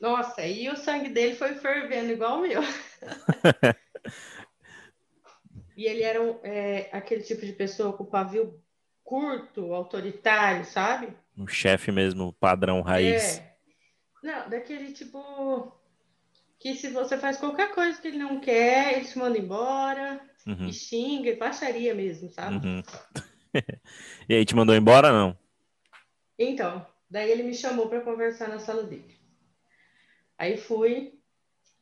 Nossa, 0.00 0.46
e 0.46 0.68
o 0.68 0.76
sangue 0.76 1.08
dele 1.08 1.34
foi 1.34 1.54
fervendo 1.54 2.12
igual 2.12 2.38
o 2.38 2.42
meu. 2.42 2.60
e 5.76 5.86
ele 5.86 6.02
era 6.02 6.22
um, 6.22 6.38
é, 6.42 6.88
aquele 6.92 7.22
tipo 7.22 7.44
de 7.44 7.52
pessoa 7.52 7.96
com 7.96 8.04
pavio 8.04 8.62
curto, 9.02 9.72
autoritário, 9.72 10.64
sabe? 10.64 11.16
Um 11.36 11.46
chefe 11.46 11.90
mesmo, 11.90 12.32
padrão 12.34 12.82
raiz. 12.82 13.38
É. 13.38 13.56
Não, 14.22 14.50
daquele 14.50 14.92
tipo 14.92 15.72
que 16.66 16.74
se 16.74 16.88
você 16.88 17.16
faz 17.16 17.36
qualquer 17.36 17.72
coisa 17.72 18.00
que 18.00 18.08
ele 18.08 18.18
não 18.18 18.40
quer, 18.40 18.96
ele 18.96 19.06
te 19.06 19.16
manda 19.16 19.38
embora, 19.38 20.20
uhum. 20.44 20.66
e 20.66 20.72
xinga, 20.72 21.30
e 21.30 21.36
baixaria 21.36 21.94
mesmo, 21.94 22.28
sabe? 22.28 22.66
Uhum. 22.66 22.82
e 24.28 24.34
aí, 24.34 24.44
te 24.44 24.56
mandou 24.56 24.74
embora 24.74 25.12
não? 25.12 25.38
Então, 26.36 26.84
daí 27.08 27.30
ele 27.30 27.44
me 27.44 27.54
chamou 27.54 27.88
para 27.88 28.00
conversar 28.00 28.48
na 28.48 28.58
sala 28.58 28.82
dele. 28.82 29.16
Aí 30.36 30.56
fui 30.56 31.20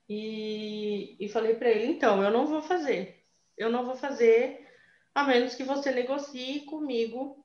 e, 0.07 1.17
e 1.19 1.31
falei 1.31 1.55
para 1.55 1.71
ele, 1.71 1.87
então, 1.87 2.23
eu 2.23 2.31
não 2.31 2.47
vou 2.47 2.61
fazer. 2.61 3.25
Eu 3.57 3.71
não 3.71 3.87
vou 3.87 3.97
fazer 3.97 4.69
a 5.15 5.25
menos 5.25 5.55
que 5.55 5.65
você 5.65 5.93
negocie 5.93 6.61
comigo 6.67 7.43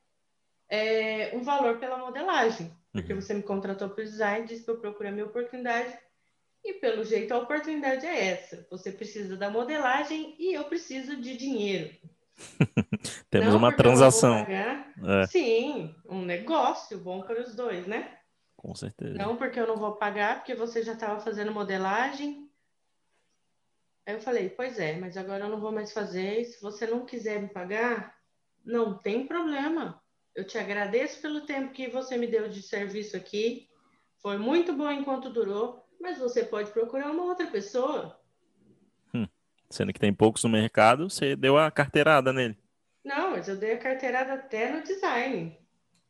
é, 0.68 1.34
um 1.34 1.42
valor 1.42 1.80
pela 1.80 2.00
modelagem. 2.00 2.70
Porque 2.92 3.14
uhum. 3.14 3.22
você 3.22 3.34
me 3.34 3.44
contratou 3.44 3.88
para 3.90 4.02
o 4.02 4.06
design, 4.06 4.46
disse 4.46 4.66
que 4.66 4.72
eu 4.72 4.82
procuro 4.82 5.08
a 5.08 5.12
minha 5.14 5.26
oportunidade. 5.26 5.98
E 6.64 6.74
pelo 6.74 7.04
jeito 7.04 7.34
a 7.34 7.40
oportunidade 7.40 8.06
é 8.06 8.28
essa. 8.28 8.68
Você 8.70 8.92
precisa 8.92 9.38
da 9.38 9.50
modelagem 9.50 10.36
e 10.38 10.54
eu 10.54 10.66
preciso 10.66 11.16
de 11.16 11.38
dinheiro. 11.38 11.96
Temos 13.30 13.50
Não 13.50 13.58
uma 13.58 13.76
transação. 13.76 14.38
É. 14.40 15.28
Sim, 15.28 15.96
um 16.08 16.22
negócio 16.22 16.98
bom 16.98 17.22
para 17.22 17.42
os 17.42 17.56
dois, 17.56 17.88
né? 17.88 18.18
Com 18.56 18.76
certeza. 18.76 19.14
Não 19.14 19.38
porque 19.38 19.60
eu 19.60 19.68
não 19.68 19.78
vou 19.78 19.96
pagar, 19.96 20.38
porque 20.38 20.54
você 20.54 20.84
já 20.84 20.94
estava 20.94 21.20
fazendo 21.22 21.52
modelagem. 21.52 22.50
Aí 24.06 24.16
eu 24.16 24.20
falei, 24.20 24.50
pois 24.50 24.80
é, 24.80 24.98
mas 24.98 25.16
agora 25.16 25.46
eu 25.46 25.50
não 25.50 25.60
vou 25.60 25.72
mais 25.72 25.94
fazer. 25.94 26.44
Se 26.44 26.62
você 26.62 26.86
não 26.86 27.06
quiser 27.06 27.42
me 27.42 27.48
pagar, 27.48 28.16
não 28.66 28.98
tem 28.98 29.26
problema. 29.26 30.02
Eu 30.36 30.46
te 30.46 30.58
agradeço 30.58 31.22
pelo 31.22 31.42
tempo 31.42 31.72
que 31.72 31.88
você 31.90 32.18
me 32.18 32.28
deu 32.28 32.50
de 32.50 32.62
serviço 32.62 33.16
aqui. 33.16 33.70
Foi 34.22 34.38
muito 34.38 34.74
bom 34.74 34.92
enquanto 34.92 35.30
durou, 35.30 35.86
mas 36.00 36.18
você 36.18 36.44
pode 36.44 36.72
procurar 36.72 37.12
uma 37.12 37.24
outra 37.24 37.48
pessoa. 37.48 38.20
Hum, 39.14 39.28
sendo 39.70 39.94
que 39.94 40.00
tem 40.00 40.14
poucos 40.14 40.44
no 40.44 40.50
mercado, 40.50 41.10
você 41.10 41.36
deu 41.36 41.58
a 41.58 41.70
carteirada 41.70 42.32
nele. 42.32 42.58
Não, 43.04 43.32
mas 43.32 43.48
eu 43.48 43.58
dei 43.58 43.74
a 43.74 43.78
carteirada 43.78 44.34
até 44.34 44.72
no 44.72 44.84
design. 44.84 45.58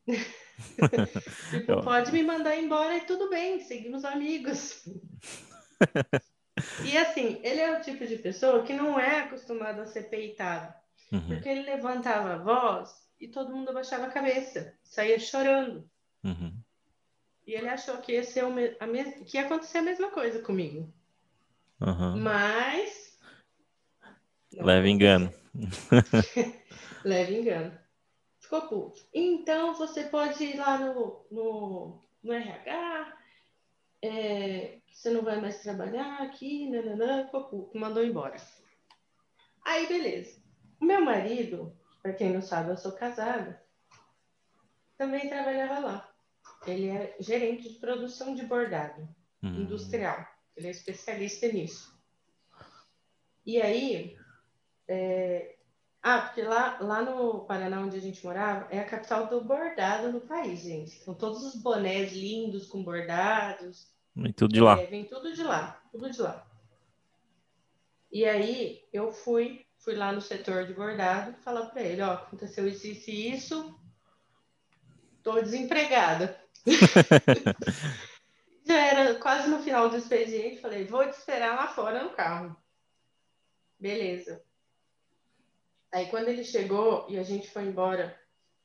tipo, 1.52 1.84
pode 1.84 2.12
me 2.12 2.24
mandar 2.24 2.56
embora 2.56 2.98
e 2.98 3.02
tudo 3.02 3.30
bem, 3.30 3.60
seguimos 3.62 4.04
amigos. 4.04 4.84
e 6.84 6.98
assim, 6.98 7.40
ele 7.44 7.62
é 7.62 7.78
o 7.78 7.82
tipo 7.82 8.06
de 8.06 8.18
pessoa 8.18 8.64
que 8.64 8.74
não 8.74 9.00
é 9.00 9.22
acostumado 9.22 9.82
a 9.82 9.86
ser 9.86 10.10
peitado. 10.10 10.74
Uhum. 11.12 11.28
Porque 11.28 11.50
ele 11.50 11.64
levantava 11.64 12.34
a 12.34 12.38
voz 12.38 12.94
e 13.20 13.28
todo 13.28 13.56
mundo 13.56 13.70
abaixava 13.70 14.06
a 14.06 14.12
cabeça, 14.12 14.74
saía 14.84 15.20
chorando. 15.20 15.90
Uhum. 16.24 16.59
E 17.50 17.56
ele 17.56 17.68
achou 17.68 17.98
que 17.98 18.12
ia, 18.12 18.24
ser 18.24 18.44
a 18.80 18.86
me... 18.86 19.24
que 19.24 19.36
ia 19.36 19.44
acontecer 19.44 19.80
a 19.80 19.82
mesma 19.82 20.12
coisa 20.12 20.40
comigo. 20.40 20.88
Uhum. 21.82 22.22
Mas. 22.22 23.18
Leve 24.54 24.90
engano. 24.90 25.34
Leve 27.04 27.40
engano. 27.40 27.76
Ficou 28.40 28.62
puto. 28.68 29.04
Então 29.12 29.74
você 29.74 30.04
pode 30.04 30.44
ir 30.44 30.58
lá 30.58 30.78
no, 30.78 31.26
no, 31.32 32.04
no 32.22 32.34
RH, 32.34 33.18
é, 34.04 34.78
você 34.88 35.10
não 35.10 35.24
vai 35.24 35.42
mais 35.42 35.60
trabalhar 35.64 36.22
aqui, 36.22 36.70
nananã, 36.70 37.26
ficou 37.26 37.46
puto, 37.46 37.80
mandou 37.80 38.06
embora. 38.06 38.36
Aí, 39.66 39.88
beleza. 39.88 40.40
O 40.80 40.86
meu 40.86 41.02
marido, 41.04 41.76
para 42.04 42.14
quem 42.14 42.32
não 42.32 42.44
sabe, 42.44 42.70
eu 42.70 42.78
sou 42.78 42.92
casada. 42.92 43.60
Também 45.00 45.28
trabalhava 45.28 45.80
lá. 45.80 46.09
Ele 46.70 46.90
é 46.90 47.16
gerente 47.20 47.70
de 47.70 47.76
produção 47.76 48.36
de 48.36 48.46
bordado 48.46 49.08
hum. 49.44 49.62
industrial. 49.62 50.26
Ele 50.56 50.68
é 50.68 50.72
especialista 50.72 51.48
nisso. 51.48 51.98
E 53.46 53.62
aí, 53.62 54.18
é... 54.88 55.56
ah, 56.02 56.22
porque 56.22 56.42
lá, 56.42 56.78
lá 56.80 57.02
no 57.02 57.46
Paraná, 57.46 57.82
onde 57.82 57.98
a 57.98 58.02
gente 58.02 58.24
morava, 58.24 58.68
é 58.70 58.80
a 58.80 58.86
capital 58.86 59.28
do 59.28 59.44
bordado 59.44 60.12
no 60.12 60.22
país, 60.22 60.62
gente. 60.62 60.92
São 61.04 61.14
todos 61.14 61.44
os 61.44 61.62
bonés 61.62 62.14
lindos 62.14 62.68
com 62.68 62.84
bordados. 62.84 63.88
Vem 64.16 64.34
tudo 64.34 64.54
de 64.54 64.62
lá. 64.62 64.80
É, 64.80 64.86
vem 64.86 65.06
tudo 65.06 65.34
de 65.34 65.44
lá, 65.44 65.82
tudo 65.92 66.10
de 66.10 66.22
lá. 66.22 66.46
E 68.12 68.26
aí, 68.26 68.84
eu 68.92 69.12
fui 69.12 69.66
fui 69.80 69.96
lá 69.96 70.12
no 70.12 70.22
setor 70.22 70.66
de 70.66 70.74
bordado 70.74 71.34
falar 71.42 71.68
para 71.68 71.82
ele, 71.82 72.02
ó, 72.02 72.14
aconteceu 72.14 72.68
isso, 72.68 72.86
isso 72.88 73.10
e 73.10 73.32
isso, 73.32 73.80
tô 75.24 75.42
desempregada. 75.42 76.39
Já 78.66 78.78
era 78.78 79.16
quase 79.16 79.50
no 79.50 79.64
final 79.64 79.90
do 79.90 79.98
expediente, 79.98 80.62
falei, 80.62 80.86
vou 80.86 81.04
te 81.10 81.18
esperar 81.18 81.56
lá 81.56 81.68
fora 81.68 82.04
no 82.04 82.12
carro. 82.12 82.56
Beleza. 83.80 84.44
Aí 85.92 86.06
quando 86.08 86.28
ele 86.28 86.44
chegou 86.44 87.08
e 87.10 87.18
a 87.18 87.24
gente 87.24 87.50
foi 87.50 87.64
embora 87.64 88.16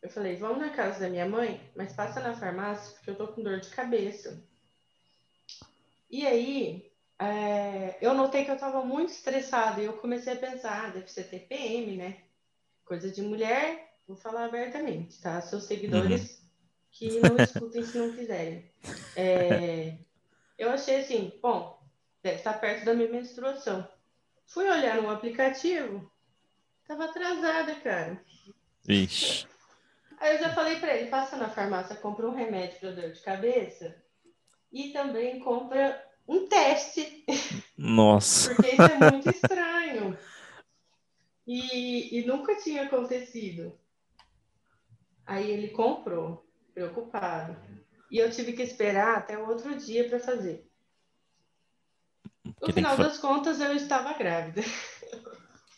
eu 0.05 0.11
falei, 0.11 0.37
vamos 0.37 0.59
na 0.59 0.69
casa 0.69 1.01
da 1.01 1.09
minha 1.09 1.27
mãe, 1.27 1.59
mas 1.75 1.95
passa 1.95 2.21
na 2.21 2.37
farmácia 2.37 2.93
porque 2.93 3.09
eu 3.09 3.17
tô 3.17 3.29
com 3.29 3.43
dor 3.43 3.59
de 3.59 3.71
cabeça. 3.71 4.47
E 6.11 6.27
aí, 6.27 6.93
é, 7.19 7.97
eu 8.03 8.13
notei 8.13 8.45
que 8.45 8.51
eu 8.51 8.59
tava 8.59 8.85
muito 8.85 9.15
estressada 9.15 9.81
e 9.81 9.87
eu 9.87 9.95
comecei 9.95 10.35
a 10.35 10.37
pensar, 10.37 10.85
ah, 10.85 10.91
deve 10.91 11.11
ser 11.11 11.25
TPM, 11.25 11.97
né? 11.97 12.19
Coisa 12.85 13.11
de 13.11 13.23
mulher, 13.23 13.95
vou 14.07 14.15
falar 14.15 14.45
abertamente, 14.45 15.23
tá? 15.23 15.41
Seus 15.41 15.65
seguidores 15.65 16.39
uhum. 16.39 16.44
Que 16.95 17.21
não 17.21 17.37
escutem 17.37 17.85
se 17.85 17.99
não 17.99 18.13
quiserem. 18.13 18.71
É, 19.17 19.99
eu 20.57 20.71
achei 20.71 21.01
assim, 21.01 21.33
bom, 21.43 21.83
deve 22.23 22.37
estar 22.37 22.55
perto 22.55 22.85
da 22.85 22.95
minha 22.95 23.11
menstruação. 23.11 23.87
Fui 24.47 24.69
olhar 24.69 25.03
no 25.03 25.11
aplicativo, 25.11 26.11
tava 26.87 27.07
atrasada, 27.07 27.75
cara. 27.77 28.25
Ixi. 28.89 29.47
Aí 30.21 30.37
eu 30.37 30.39
já 30.41 30.55
falei 30.55 30.79
para 30.79 30.97
ele, 30.97 31.11
passa 31.11 31.37
na 31.37 31.51
farmácia, 31.51 31.97
compra 31.97 32.29
um 32.29 32.35
remédio 32.35 32.79
para 32.79 32.93
dor 32.93 33.11
de 33.11 33.21
cabeça 33.21 34.01
e 34.73 34.91
também 34.91 35.41
compra 35.41 36.01
um 36.29 36.47
teste. 36.47 37.25
Nossa. 37.77 38.55
Porque 38.55 38.71
isso 38.71 38.83
é 38.83 39.11
muito 39.11 39.31
estranho. 39.31 40.19
E, 41.47 42.21
e 42.21 42.25
nunca 42.25 42.55
tinha 42.57 42.85
acontecido. 42.85 43.77
Aí 45.27 45.51
ele 45.51 45.69
comprou, 45.69 46.44
preocupado. 46.75 47.57
E 48.11 48.19
eu 48.19 48.31
tive 48.31 48.53
que 48.53 48.63
esperar 48.63 49.17
até 49.17 49.39
o 49.39 49.49
outro 49.49 49.75
dia 49.77 50.09
para 50.09 50.19
fazer. 50.19 50.67
No 52.61 52.73
final 52.73 52.97
das 52.97 53.19
contas, 53.19 53.61
eu 53.61 53.75
estava 53.75 54.13
grávida. 54.15 54.63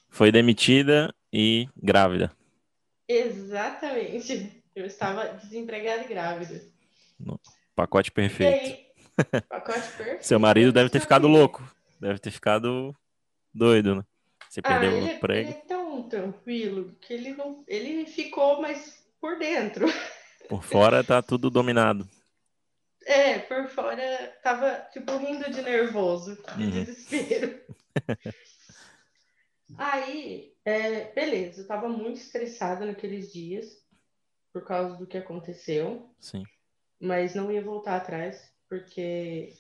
Foi 0.09 0.33
demitida 0.33 1.15
e 1.33 1.69
grávida. 1.77 2.33
Exatamente. 3.09 4.63
Eu 4.75 4.87
estava 4.87 5.27
desempregada 5.29 6.03
e 6.03 6.09
grávida. 6.09 6.61
No 7.19 7.41
pacote 7.75 8.11
perfeito. 8.11 8.65
Aí, 8.65 9.41
pacote 9.49 9.89
perfeito. 9.97 10.25
Seu 10.27 10.41
marido 10.41 10.73
deve 10.73 10.91
ter 10.91 11.01
ficado 11.01 11.29
louco. 11.29 11.63
Deve 12.01 12.19
ter 12.19 12.31
ficado 12.31 12.95
doido, 13.55 13.97
né? 13.97 14.05
Você 14.49 14.61
ah, 14.61 14.69
perdeu 14.69 14.93
ele, 14.93 15.07
o 15.07 15.13
emprego. 15.13 15.51
Ele 15.51 15.59
é 15.59 15.63
tão 15.63 16.09
tranquilo 16.09 16.97
que 17.01 17.13
ele 17.13 17.35
não. 17.35 17.65
Ele 17.67 18.07
ficou, 18.07 18.61
mas 18.61 19.07
por 19.21 19.39
dentro. 19.39 19.87
Por 20.49 20.63
fora 20.63 21.03
tá 21.03 21.23
tudo 21.23 21.51
dominado. 21.51 22.09
É, 23.05 23.39
por 23.39 23.69
fora 23.69 24.37
tava, 24.43 24.81
tipo, 24.93 25.17
rindo 25.17 25.51
de 25.51 25.63
nervoso, 25.63 26.37
de 26.57 26.65
uhum. 26.65 26.71
desespero. 26.71 27.61
Aí, 29.79 30.55
é, 30.65 31.13
beleza, 31.13 31.63
eu 31.63 31.67
tava 31.67 31.89
muito 31.89 32.19
estressada 32.19 32.85
naqueles 32.85 33.33
dias, 33.33 33.85
por 34.53 34.65
causa 34.65 34.97
do 34.97 35.07
que 35.07 35.19
aconteceu. 35.19 36.11
Sim. 36.19 36.45
Mas 37.01 37.35
não 37.35 37.51
ia 37.51 37.63
voltar 37.63 37.97
atrás, 37.97 38.53
porque, 38.69 39.55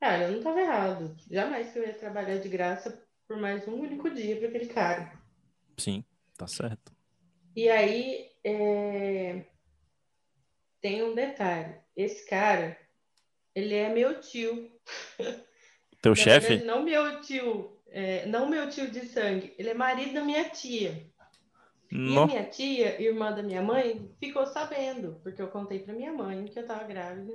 cara, 0.00 0.24
eu 0.24 0.32
não 0.32 0.42
tava 0.42 0.60
errado. 0.60 1.16
Jamais 1.30 1.72
que 1.72 1.78
eu 1.78 1.86
ia 1.86 1.94
trabalhar 1.94 2.38
de 2.38 2.48
graça 2.48 3.02
por 3.26 3.36
mais 3.36 3.66
um 3.66 3.74
único 3.74 4.10
dia 4.10 4.36
para 4.36 4.48
aquele 4.48 4.66
cara. 4.66 5.12
Sim, 5.78 6.04
tá 6.36 6.46
certo. 6.46 6.94
E 7.54 7.68
aí, 7.68 8.30
é... 8.44 9.46
tem 10.80 11.02
um 11.02 11.14
detalhe 11.14 11.74
esse 11.96 12.26
cara, 12.26 12.76
ele 13.54 13.74
é 13.74 13.88
meu 13.88 14.20
tio. 14.20 14.70
Teu 16.02 16.14
chefe? 16.14 16.58
Não 16.58 16.84
meu 16.84 17.22
tio, 17.22 17.80
é, 17.88 18.26
não 18.26 18.48
meu 18.48 18.68
tio 18.68 18.90
de 18.90 19.06
sangue, 19.06 19.54
ele 19.58 19.70
é 19.70 19.74
marido 19.74 20.12
da 20.12 20.22
minha 20.22 20.48
tia. 20.50 21.10
No... 21.90 22.14
E 22.14 22.18
a 22.18 22.26
minha 22.26 22.44
tia, 22.44 23.00
irmã 23.00 23.32
da 23.32 23.42
minha 23.42 23.62
mãe, 23.62 24.14
ficou 24.20 24.46
sabendo, 24.46 25.18
porque 25.22 25.40
eu 25.40 25.48
contei 25.48 25.78
para 25.78 25.94
minha 25.94 26.12
mãe 26.12 26.44
que 26.44 26.58
eu 26.58 26.66
tava 26.66 26.84
grávida. 26.84 27.34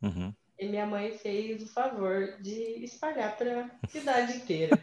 Uhum. 0.00 0.32
E 0.58 0.68
minha 0.68 0.86
mãe 0.86 1.12
fez 1.18 1.62
o 1.62 1.66
favor 1.66 2.36
de 2.40 2.84
espalhar 2.84 3.36
para 3.36 3.70
a 3.82 3.88
cidade 3.88 4.36
inteira. 4.36 4.78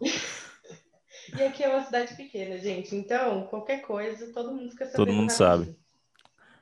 e 1.38 1.42
aqui 1.42 1.62
é 1.62 1.68
uma 1.68 1.84
cidade 1.84 2.14
pequena, 2.16 2.58
gente. 2.58 2.94
Então, 2.94 3.46
qualquer 3.46 3.82
coisa, 3.82 4.32
todo 4.32 4.52
mundo 4.52 4.70
fica 4.70 4.86
sabendo. 4.86 5.06
Todo 5.06 5.14
mundo 5.14 5.30
sabe. 5.30 5.76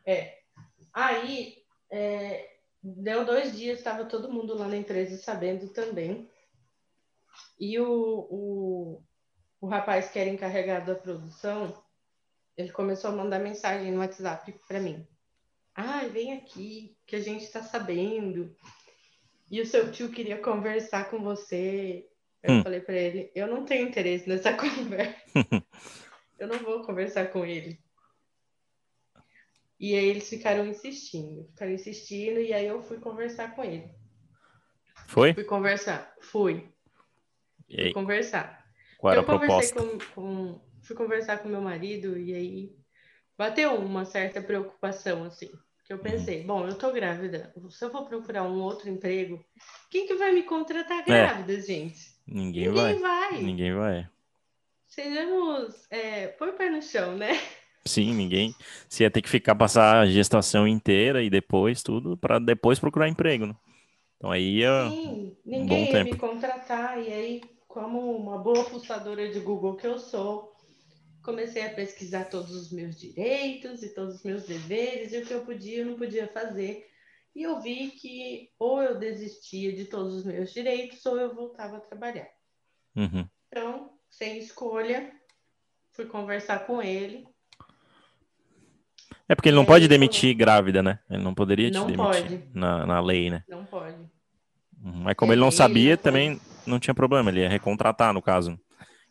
É. 0.04 0.39
Aí, 0.92 1.62
é, 1.90 2.56
deu 2.82 3.24
dois 3.24 3.56
dias, 3.56 3.78
estava 3.78 4.04
todo 4.04 4.32
mundo 4.32 4.54
lá 4.54 4.68
na 4.68 4.76
empresa 4.76 5.16
sabendo 5.16 5.68
também. 5.68 6.28
E 7.58 7.78
o, 7.78 8.26
o, 8.30 9.02
o 9.60 9.66
rapaz 9.66 10.10
que 10.10 10.18
era 10.18 10.30
encarregado 10.30 10.86
da 10.86 10.98
produção, 10.98 11.82
ele 12.56 12.72
começou 12.72 13.10
a 13.10 13.16
mandar 13.16 13.38
mensagem 13.38 13.92
no 13.92 14.00
WhatsApp 14.00 14.52
para 14.66 14.80
mim. 14.80 15.06
Ai, 15.74 16.06
ah, 16.06 16.08
vem 16.08 16.32
aqui, 16.34 16.96
que 17.06 17.16
a 17.16 17.20
gente 17.20 17.44
está 17.44 17.62
sabendo. 17.62 18.54
E 19.50 19.60
o 19.60 19.66
seu 19.66 19.90
tio 19.90 20.10
queria 20.10 20.38
conversar 20.38 21.10
com 21.10 21.22
você. 21.22 22.08
Eu 22.42 22.54
hum. 22.54 22.62
falei 22.62 22.80
para 22.80 22.94
ele, 22.94 23.30
eu 23.34 23.46
não 23.46 23.64
tenho 23.64 23.88
interesse 23.88 24.28
nessa 24.28 24.52
conversa. 24.56 25.16
eu 26.38 26.48
não 26.48 26.58
vou 26.58 26.82
conversar 26.84 27.30
com 27.30 27.44
ele. 27.44 27.78
E 29.80 29.96
aí 29.96 30.04
eles 30.04 30.28
ficaram 30.28 30.66
insistindo, 30.66 31.48
ficaram 31.48 31.72
insistindo, 31.72 32.38
e 32.38 32.52
aí 32.52 32.66
eu 32.66 32.82
fui 32.82 32.98
conversar 32.98 33.56
com 33.56 33.64
ele. 33.64 33.90
Foi? 35.08 35.32
Fui 35.32 35.44
conversar, 35.44 36.14
fui. 36.20 36.68
E 37.66 37.80
aí? 37.80 37.84
Fui 37.84 37.94
conversar. 37.94 38.62
Qual 38.98 39.10
era 39.10 39.22
eu 39.22 39.24
a 39.24 39.38
proposta? 39.38 39.82
Com, 39.82 39.98
com, 40.14 40.60
fui 40.82 40.94
conversar 40.94 41.38
com 41.38 41.48
meu 41.48 41.62
marido, 41.62 42.18
e 42.18 42.34
aí 42.34 42.76
bateu 43.38 43.74
uma 43.74 44.04
certa 44.04 44.42
preocupação, 44.42 45.24
assim. 45.24 45.50
Que 45.86 45.94
eu 45.94 45.96
uhum. 45.96 46.02
pensei, 46.02 46.42
uhum. 46.42 46.46
bom, 46.46 46.68
eu 46.68 46.74
tô 46.76 46.92
grávida, 46.92 47.50
se 47.70 47.82
eu 47.82 47.90
vou 47.90 48.04
procurar 48.04 48.42
um 48.42 48.60
outro 48.60 48.90
emprego, 48.90 49.42
quem 49.90 50.06
que 50.06 50.14
vai 50.14 50.30
me 50.30 50.42
contratar 50.42 51.00
é. 51.00 51.02
grávida, 51.04 51.54
é. 51.54 51.60
gente? 51.60 52.20
Ninguém, 52.26 52.68
Ninguém 52.68 52.98
vai. 52.98 53.30
vai. 53.30 53.42
Ninguém 53.42 53.74
vai. 53.74 54.10
Sejamos, 54.86 55.86
é, 55.90 56.26
põe 56.28 56.50
o 56.50 56.52
pé 56.52 56.68
no 56.68 56.82
chão, 56.82 57.16
né? 57.16 57.30
Sim, 57.84 58.14
ninguém. 58.14 58.54
Você 58.88 59.04
ia 59.04 59.10
ter 59.10 59.22
que 59.22 59.28
ficar 59.28 59.54
passar 59.54 60.00
a 60.00 60.06
gestação 60.06 60.68
inteira 60.68 61.22
e 61.22 61.30
depois 61.30 61.82
tudo 61.82 62.16
para 62.16 62.38
depois 62.38 62.78
procurar 62.78 63.08
emprego, 63.08 63.46
né? 63.46 63.56
Então 64.16 64.30
aí 64.30 64.58
ia 64.58 64.92
Sim, 65.02 65.36
ninguém 65.46 65.78
um 65.84 65.86
ia 65.86 65.86
tempo. 65.86 66.14
me 66.14 66.20
contratar 66.20 66.98
e 67.02 67.12
aí, 67.12 67.40
como 67.66 68.16
uma 68.16 68.38
boa 68.38 68.64
pulsadora 68.64 69.30
de 69.30 69.40
Google 69.40 69.76
que 69.76 69.86
eu 69.86 69.98
sou, 69.98 70.52
comecei 71.22 71.64
a 71.64 71.74
pesquisar 71.74 72.24
todos 72.26 72.50
os 72.54 72.70
meus 72.70 72.98
direitos 72.98 73.82
e 73.82 73.94
todos 73.94 74.16
os 74.16 74.22
meus 74.22 74.44
deveres 74.44 75.12
e 75.12 75.18
o 75.18 75.26
que 75.26 75.32
eu 75.32 75.44
podia 75.44 75.80
e 75.80 75.84
não 75.84 75.96
podia 75.96 76.28
fazer. 76.28 76.86
E 77.34 77.42
eu 77.42 77.60
vi 77.62 77.92
que 77.92 78.50
ou 78.58 78.82
eu 78.82 78.98
desistia 78.98 79.72
de 79.72 79.86
todos 79.86 80.16
os 80.16 80.24
meus 80.24 80.52
direitos 80.52 81.04
ou 81.06 81.18
eu 81.18 81.34
voltava 81.34 81.78
a 81.78 81.80
trabalhar. 81.80 82.28
Uhum. 82.96 83.28
Então, 83.48 83.98
sem 84.10 84.38
escolha, 84.38 85.12
fui 85.92 86.06
conversar 86.06 86.66
com 86.66 86.82
ele 86.82 87.29
é 89.30 89.34
porque 89.36 89.48
ele 89.48 89.56
não 89.56 89.64
pode 89.64 89.86
demitir 89.86 90.34
grávida, 90.34 90.82
né? 90.82 90.98
Ele 91.08 91.22
não 91.22 91.32
poderia 91.32 91.70
te 91.70 91.74
não 91.74 91.86
demitir 91.86 92.22
pode. 92.22 92.42
Na, 92.52 92.84
na 92.84 93.00
lei, 93.00 93.30
né? 93.30 93.44
Não 93.48 93.64
pode. 93.64 93.94
Uhum. 94.84 95.02
Mas 95.04 95.14
como 95.14 95.30
é, 95.30 95.34
ele 95.36 95.40
não 95.40 95.52
sabia, 95.52 95.90
ele 95.90 95.96
também 95.96 96.40
não 96.66 96.80
tinha 96.80 96.92
problema. 96.92 97.30
Ele 97.30 97.42
ia 97.42 97.48
recontratar, 97.48 98.12
no 98.12 98.20
caso. 98.20 98.58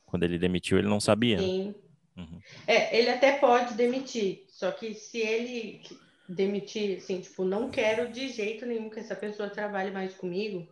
Quando 0.06 0.24
ele 0.24 0.38
demitiu, 0.38 0.78
ele 0.78 0.90
não 0.90 1.00
sabia. 1.00 1.38
Né? 1.38 1.44
Sim. 1.44 1.76
Uhum. 2.18 2.42
É, 2.68 3.00
ele 3.00 3.10
até 3.10 3.38
pode 3.38 3.76
demitir. 3.76 4.44
Só 4.50 4.72
que 4.72 4.94
se 4.94 5.20
ele 5.20 5.84
demitir, 6.28 6.98
assim, 6.98 7.22
tipo, 7.22 7.46
não 7.46 7.70
quero 7.70 8.12
de 8.12 8.28
jeito 8.28 8.66
nenhum 8.66 8.90
que 8.90 9.00
essa 9.00 9.16
pessoa 9.16 9.50
trabalhe 9.50 9.90
mais 9.90 10.14
comigo, 10.16 10.68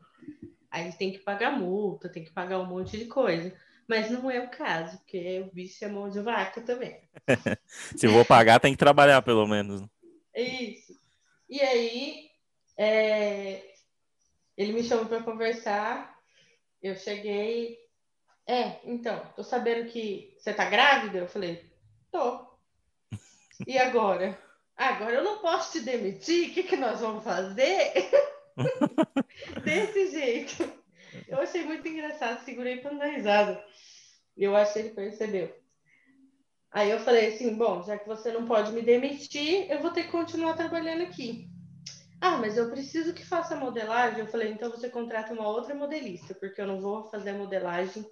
aí 0.69 0.91
tem 0.91 1.13
que 1.13 1.19
pagar 1.19 1.57
multa, 1.57 2.09
tem 2.09 2.25
que 2.25 2.31
pagar 2.31 2.59
um 2.59 2.65
monte 2.65 2.97
de 2.97 3.05
coisa. 3.05 3.53
Mas 3.87 4.11
não 4.11 4.29
é 4.29 4.39
o 4.41 4.49
caso, 4.49 4.97
porque 4.97 5.39
o 5.39 5.53
bicho 5.53 5.83
é 5.85 5.87
mão 5.87 6.09
de 6.09 6.19
vaca 6.19 6.61
também. 6.61 7.01
Se 7.95 8.07
vou 8.07 8.25
pagar, 8.25 8.59
tem 8.59 8.73
que 8.73 8.77
trabalhar 8.77 9.21
pelo 9.21 9.47
menos. 9.47 9.81
Isso. 10.35 10.93
E 11.49 11.61
aí, 11.61 12.29
é... 12.77 13.63
ele 14.57 14.73
me 14.73 14.83
chamou 14.83 15.05
para 15.05 15.23
conversar. 15.23 16.17
Eu 16.81 16.95
cheguei. 16.95 17.77
É, 18.45 18.79
então, 18.83 19.19
tô 19.35 19.43
sabendo 19.43 19.89
que 19.89 20.35
você 20.37 20.53
tá 20.53 20.69
grávida? 20.69 21.19
Eu 21.19 21.27
falei, 21.27 21.65
tô. 22.11 22.45
E 23.65 23.77
agora? 23.77 24.37
Agora 24.75 25.15
eu 25.15 25.23
não 25.23 25.39
posso 25.39 25.71
te 25.71 25.79
demitir, 25.81 26.49
o 26.49 26.53
que, 26.53 26.63
que 26.63 26.77
nós 26.77 26.99
vamos 26.99 27.23
fazer? 27.23 27.93
Desse 29.63 30.11
jeito. 30.11 30.86
Eu 31.27 31.39
achei 31.39 31.63
muito 31.63 31.87
engraçado, 31.87 32.43
segurei 32.43 32.77
para 32.77 32.91
não 32.91 32.99
dar 32.99 33.07
risada. 33.07 33.63
Eu 34.35 34.55
acho 34.55 34.73
que 34.73 34.79
ele 34.79 34.89
percebeu. 34.89 35.55
Aí 36.71 36.91
eu 36.91 36.99
falei 36.99 37.33
assim: 37.33 37.55
bom, 37.55 37.83
já 37.83 37.97
que 37.97 38.07
você 38.07 38.31
não 38.31 38.45
pode 38.45 38.71
me 38.71 38.81
demitir, 38.81 39.71
eu 39.71 39.81
vou 39.81 39.91
ter 39.91 40.03
que 40.03 40.11
continuar 40.11 40.53
trabalhando 40.55 41.03
aqui. 41.03 41.49
Ah, 42.19 42.37
mas 42.37 42.57
eu 42.57 42.69
preciso 42.69 43.13
que 43.13 43.25
faça 43.25 43.55
modelagem. 43.55 44.19
Eu 44.19 44.27
falei: 44.27 44.51
então 44.51 44.69
você 44.69 44.89
contrata 44.89 45.33
uma 45.33 45.47
outra 45.47 45.73
modelista, 45.73 46.35
porque 46.35 46.61
eu 46.61 46.67
não 46.67 46.81
vou 46.81 47.09
fazer 47.09 47.33
modelagem 47.33 48.05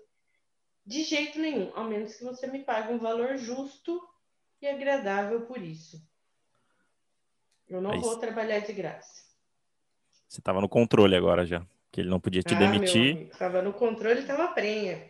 de 0.85 1.03
jeito 1.03 1.39
nenhum, 1.39 1.71
a 1.75 1.83
menos 1.83 2.15
que 2.15 2.23
você 2.23 2.47
me 2.47 2.59
pague 2.59 2.93
um 2.93 2.99
valor 2.99 3.37
justo. 3.37 4.01
e 4.61 4.67
agradável 4.67 5.45
por 5.45 5.61
isso. 5.61 6.01
Eu 7.67 7.81
não 7.81 7.99
vou 7.99 8.17
trabalhar 8.17 8.59
de 8.59 8.73
graça. 8.73 9.25
Você 10.27 10.39
estava 10.39 10.61
no 10.61 10.69
controle 10.69 11.15
agora 11.15 11.45
já, 11.45 11.65
que 11.95 12.01
ele 12.01 12.09
não 12.09 12.19
podia 12.19 12.43
te 12.43 12.53
ah, 12.53 12.59
demitir. 12.59 13.29
Estava 13.31 13.61
no 13.61 13.71
controle, 13.71 14.19
estava 14.19 14.49
prenha. 14.49 15.07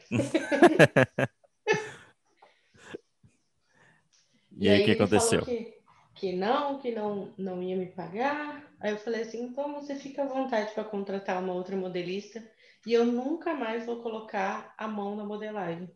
e, 4.51 4.67
e, 4.67 4.69
aí 4.69 4.81
o 4.83 4.85
que 4.85 4.91
aconteceu? 4.91 5.43
Que, 5.43 5.79
que, 6.13 6.31
não, 6.33 6.77
que 6.77 6.91
não, 6.91 7.33
não 7.39 7.63
ia 7.63 7.75
me 7.75 7.87
pagar. 7.87 8.71
Aí 8.79 8.91
eu 8.91 8.99
falei 8.99 9.23
assim, 9.23 9.45
então 9.45 9.73
você 9.73 9.95
fica 9.95 10.21
à 10.21 10.27
vontade 10.27 10.75
para 10.75 10.83
contratar 10.83 11.41
uma 11.41 11.53
outra 11.53 11.75
modelista 11.75 12.47
e 12.85 12.93
eu 12.93 13.03
nunca 13.03 13.55
mais 13.55 13.83
vou 13.83 14.03
colocar 14.03 14.71
a 14.77 14.87
mão 14.87 15.15
na 15.15 15.25
modelagem. 15.25 15.89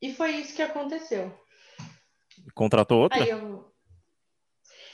E 0.00 0.12
foi 0.12 0.32
isso 0.32 0.56
que 0.56 0.62
aconteceu. 0.62 1.32
Contratou 2.52 3.02
outra? 3.02 3.22
Aí 3.22 3.30
eu, 3.30 3.71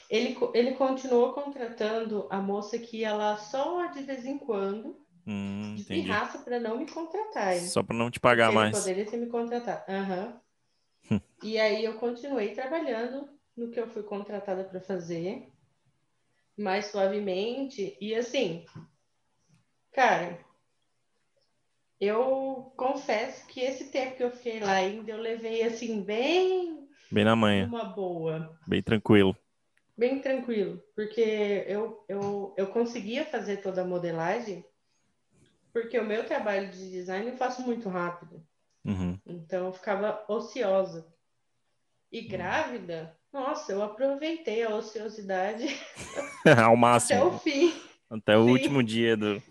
ele, 0.09 0.35
ele 0.55 0.71
continuou 0.73 1.33
contratando 1.33 2.25
a 2.31 2.41
moça 2.41 2.79
que 2.79 2.97
ia 2.97 3.13
lá 3.13 3.37
só 3.37 3.85
de 3.87 4.01
vez 4.01 4.25
em 4.25 4.39
quando, 4.39 4.97
hum, 5.25 5.75
de 5.75 5.83
pirraça 5.83 6.39
para 6.39 6.59
não 6.59 6.79
me 6.79 6.89
contratar. 6.89 7.55
Só 7.57 7.83
para 7.83 7.95
não 7.95 8.09
te 8.09 8.19
pagar 8.19 8.47
ele 8.47 8.55
mais. 8.55 8.79
poderia 8.79 9.05
ter 9.05 9.17
me 9.17 9.27
contratado. 9.27 9.83
Uhum. 11.11 11.21
e 11.43 11.59
aí 11.59 11.85
eu 11.85 11.93
continuei 11.99 12.53
trabalhando 12.55 13.29
no 13.55 13.69
que 13.69 13.79
eu 13.79 13.87
fui 13.87 14.01
contratada 14.01 14.63
para 14.63 14.81
fazer, 14.81 15.47
mais 16.57 16.87
suavemente. 16.87 17.95
E 18.01 18.15
assim, 18.15 18.65
cara, 19.91 20.39
eu 22.01 22.73
confesso 22.75 23.45
que 23.45 23.59
esse 23.59 23.91
tempo 23.91 24.17
que 24.17 24.23
eu 24.23 24.31
fiquei 24.31 24.59
lá 24.59 24.73
ainda, 24.73 25.11
eu 25.11 25.21
levei 25.21 25.61
assim, 25.61 26.01
bem. 26.01 26.89
Bem 27.11 27.23
na 27.25 27.35
manhã. 27.35 27.67
Uma 27.67 27.85
boa. 27.85 28.57
Bem 28.67 28.81
tranquilo 28.81 29.37
bem 29.99 30.21
tranquilo, 30.21 30.81
porque 30.95 31.65
eu, 31.67 32.05
eu, 32.07 32.53
eu 32.57 32.67
conseguia 32.67 33.25
fazer 33.25 33.57
toda 33.57 33.81
a 33.81 33.85
modelagem, 33.85 34.65
porque 35.73 35.99
o 35.99 36.05
meu 36.05 36.25
trabalho 36.25 36.71
de 36.71 36.89
design 36.89 37.29
eu 37.29 37.37
faço 37.37 37.61
muito 37.61 37.89
rápido. 37.89 38.41
Uhum. 38.85 39.19
Então 39.25 39.65
eu 39.65 39.73
ficava 39.73 40.23
ociosa. 40.29 41.05
E 42.09 42.21
uhum. 42.21 42.27
grávida, 42.29 43.15
nossa, 43.31 43.73
eu 43.73 43.83
aproveitei 43.83 44.63
a 44.63 44.73
ociosidade 44.73 45.67
ao 46.65 46.77
máximo. 46.77 47.19
Até 47.19 47.35
o 47.35 47.39
fim. 47.39 47.73
Até 48.09 48.37
o 48.37 48.45
Sim. 48.45 48.51
último 48.51 48.81
dia 48.81 49.17
do. 49.17 49.43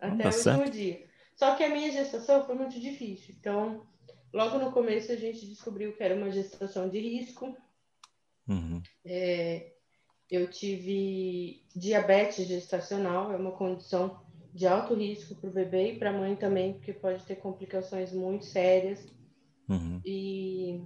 Até 0.00 0.22
tá 0.22 0.28
o 0.30 0.32
certo. 0.32 0.58
último 0.60 0.72
dia. 0.72 1.06
Só 1.36 1.54
que 1.54 1.62
a 1.62 1.68
minha 1.68 1.92
gestação 1.92 2.44
foi 2.46 2.54
muito 2.54 2.80
difícil. 2.80 3.34
Então, 3.38 3.86
logo 4.32 4.58
no 4.58 4.72
começo 4.72 5.12
a 5.12 5.16
gente 5.16 5.46
descobriu 5.46 5.92
que 5.92 6.02
era 6.02 6.14
uma 6.16 6.30
gestação 6.30 6.88
de 6.88 6.98
risco. 6.98 7.54
Uhum. 8.48 8.82
É, 9.04 9.72
eu 10.30 10.50
tive 10.50 11.62
diabetes 11.74 12.46
gestacional, 12.46 13.32
é 13.32 13.36
uma 13.36 13.52
condição 13.52 14.20
de 14.52 14.66
alto 14.66 14.94
risco 14.94 15.34
para 15.34 15.50
o 15.50 15.52
bebê 15.52 15.92
e 15.92 15.98
para 15.98 16.10
a 16.10 16.12
mãe 16.12 16.36
também, 16.36 16.74
porque 16.74 16.92
pode 16.92 17.24
ter 17.24 17.36
complicações 17.36 18.12
muito 18.12 18.44
sérias. 18.44 19.06
Uhum. 19.68 20.00
E 20.04 20.82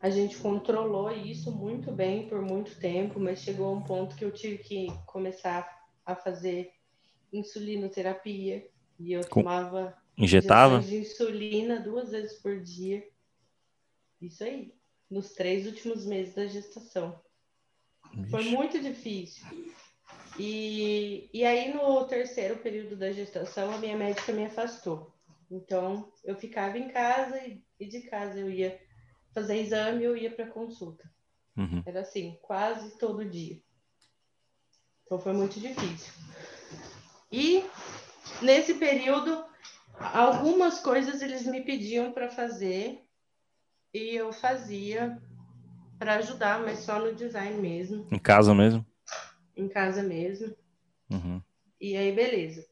a 0.00 0.10
gente 0.10 0.36
controlou 0.38 1.10
isso 1.10 1.50
muito 1.50 1.90
bem 1.90 2.28
por 2.28 2.40
muito 2.40 2.78
tempo, 2.78 3.18
mas 3.18 3.40
chegou 3.40 3.66
a 3.66 3.72
um 3.72 3.82
ponto 3.82 4.14
que 4.14 4.24
eu 4.24 4.30
tive 4.30 4.58
que 4.58 4.86
começar 5.06 5.68
a 6.04 6.14
fazer 6.14 6.72
insulinoterapia 7.32 8.66
e 8.98 9.12
eu 9.12 9.20
Com... 9.28 9.42
tomava 9.42 9.96
injetava 10.16 10.80
de 10.80 10.96
insulina 10.96 11.80
duas 11.80 12.10
vezes 12.10 12.40
por 12.40 12.60
dia. 12.60 13.06
Isso 14.20 14.42
aí 14.42 14.77
nos 15.10 15.32
três 15.32 15.66
últimos 15.66 16.04
meses 16.04 16.34
da 16.34 16.46
gestação. 16.46 17.20
Ixi. 18.12 18.30
Foi 18.30 18.44
muito 18.44 18.80
difícil. 18.80 19.46
E, 20.38 21.28
e 21.32 21.44
aí, 21.44 21.72
no 21.72 22.04
terceiro 22.06 22.56
período 22.58 22.96
da 22.96 23.12
gestação, 23.12 23.72
a 23.72 23.78
minha 23.78 23.96
médica 23.96 24.32
me 24.32 24.46
afastou. 24.46 25.14
Então, 25.50 26.12
eu 26.24 26.36
ficava 26.36 26.78
em 26.78 26.88
casa 26.88 27.38
e, 27.38 27.62
e 27.80 27.86
de 27.86 28.02
casa 28.02 28.38
eu 28.38 28.50
ia 28.50 28.78
fazer 29.34 29.56
exame 29.56 30.04
eu 30.04 30.16
ia 30.16 30.30
para 30.30 30.46
consulta. 30.46 31.10
Uhum. 31.56 31.82
Era 31.84 32.00
assim, 32.00 32.38
quase 32.42 32.96
todo 32.98 33.24
dia. 33.24 33.60
Então, 35.04 35.18
foi 35.18 35.32
muito 35.32 35.58
difícil. 35.58 36.12
E 37.32 37.64
nesse 38.42 38.74
período, 38.74 39.44
algumas 39.98 40.80
coisas 40.80 41.20
eles 41.20 41.44
me 41.46 41.62
pediam 41.62 42.12
para 42.12 42.30
fazer 42.30 43.07
e 43.92 44.14
eu 44.14 44.32
fazia 44.32 45.20
para 45.98 46.16
ajudar, 46.16 46.60
mas 46.60 46.80
só 46.80 46.98
no 46.98 47.14
design 47.14 47.60
mesmo. 47.60 48.06
Em 48.10 48.18
casa 48.18 48.54
mesmo? 48.54 48.86
Em 49.56 49.68
casa 49.68 50.02
mesmo. 50.02 50.54
Uhum. 51.10 51.42
E 51.80 51.96
aí, 51.96 52.12
beleza. 52.12 52.66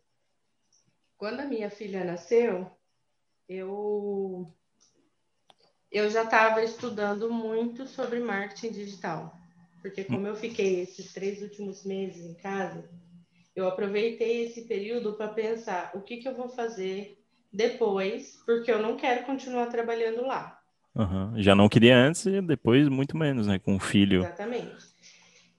Quando 1.16 1.40
a 1.40 1.46
minha 1.46 1.70
filha 1.70 2.04
nasceu, 2.04 2.70
eu 3.48 4.46
eu 5.90 6.10
já 6.10 6.24
estava 6.24 6.62
estudando 6.62 7.32
muito 7.32 7.86
sobre 7.86 8.20
marketing 8.20 8.72
digital, 8.72 9.34
porque 9.80 10.04
como 10.04 10.26
eu 10.26 10.36
fiquei 10.36 10.80
esses 10.80 11.12
três 11.12 11.40
últimos 11.40 11.84
meses 11.84 12.24
em 12.24 12.34
casa, 12.34 12.90
eu 13.54 13.66
aproveitei 13.66 14.44
esse 14.44 14.66
período 14.66 15.14
para 15.14 15.32
pensar 15.32 15.92
o 15.94 16.02
que, 16.02 16.18
que 16.18 16.28
eu 16.28 16.36
vou 16.36 16.50
fazer 16.50 17.18
depois, 17.50 18.36
porque 18.44 18.70
eu 18.70 18.82
não 18.82 18.96
quero 18.96 19.24
continuar 19.24 19.68
trabalhando 19.68 20.22
lá. 20.26 20.55
Uhum. 20.96 21.42
Já 21.42 21.54
não 21.54 21.68
queria 21.68 21.96
antes 21.96 22.24
e 22.24 22.40
depois 22.40 22.88
muito 22.88 23.16
menos, 23.16 23.46
né? 23.46 23.58
Com 23.58 23.74
um 23.74 23.80
filho. 23.80 24.20
Exatamente. 24.20 24.86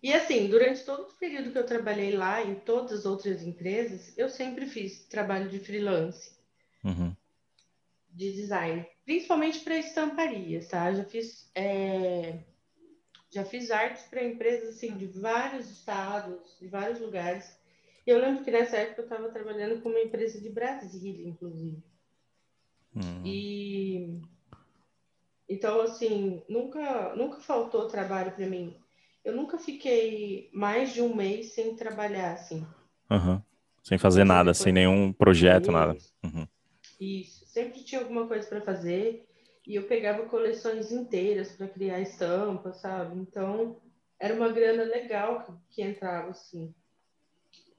E 0.01 0.13
assim, 0.13 0.47
durante 0.47 0.83
todo 0.83 1.03
o 1.03 1.17
período 1.17 1.51
que 1.51 1.57
eu 1.57 1.65
trabalhei 1.65 2.15
lá, 2.15 2.43
em 2.43 2.55
todas 2.55 2.99
as 2.99 3.05
outras 3.05 3.43
empresas, 3.43 4.17
eu 4.17 4.29
sempre 4.29 4.65
fiz 4.65 5.05
trabalho 5.05 5.49
de 5.49 5.59
freelance. 5.59 6.31
Uhum. 6.83 7.15
De 8.09 8.31
design. 8.33 8.85
Principalmente 9.05 9.59
para 9.59 9.77
estamparias, 9.77 10.67
tá? 10.67 10.91
Já 10.93 11.03
fiz, 11.03 11.51
é... 11.53 12.39
já 13.31 13.45
fiz 13.45 13.69
artes 13.69 14.03
para 14.03 14.23
empresas 14.23 14.75
assim, 14.75 14.97
de 14.97 15.05
vários 15.05 15.69
estados, 15.69 16.57
de 16.59 16.67
vários 16.67 16.99
lugares. 16.99 17.57
Eu 18.05 18.19
lembro 18.19 18.43
que 18.43 18.51
nessa 18.51 18.77
época 18.77 19.01
eu 19.01 19.05
estava 19.05 19.29
trabalhando 19.29 19.81
com 19.81 19.89
uma 19.89 19.99
empresa 19.99 20.39
de 20.39 20.49
Brasília, 20.49 21.27
inclusive. 21.27 21.83
Uhum. 22.95 23.25
E 23.25 24.21
então, 25.49 25.81
assim, 25.81 26.43
nunca, 26.49 27.15
nunca 27.15 27.39
faltou 27.39 27.87
trabalho 27.87 28.31
para 28.31 28.45
mim. 28.45 28.75
Eu 29.23 29.35
nunca 29.35 29.57
fiquei 29.57 30.49
mais 30.53 30.93
de 30.93 31.01
um 31.01 31.15
mês 31.15 31.53
sem 31.53 31.75
trabalhar, 31.75 32.33
assim. 32.33 32.65
Uhum. 33.09 33.41
Sem 33.83 33.97
fazer 33.97 34.21
Sempre 34.21 34.33
nada, 34.33 34.53
sem 34.53 34.73
nenhum 34.73 35.13
projeto, 35.13 35.71
nada. 35.71 35.97
Uhum. 36.23 36.47
Isso. 36.99 37.45
Sempre 37.47 37.83
tinha 37.83 38.01
alguma 38.01 38.27
coisa 38.27 38.47
para 38.47 38.61
fazer. 38.61 39.25
E 39.65 39.75
eu 39.75 39.83
pegava 39.83 40.25
coleções 40.25 40.91
inteiras 40.91 41.51
para 41.51 41.67
criar 41.67 41.99
estampas, 41.99 42.77
sabe? 42.77 43.19
Então, 43.19 43.77
era 44.19 44.33
uma 44.33 44.49
grana 44.49 44.83
legal 44.83 45.43
que, 45.43 45.75
que 45.75 45.81
entrava, 45.81 46.31
assim. 46.31 46.73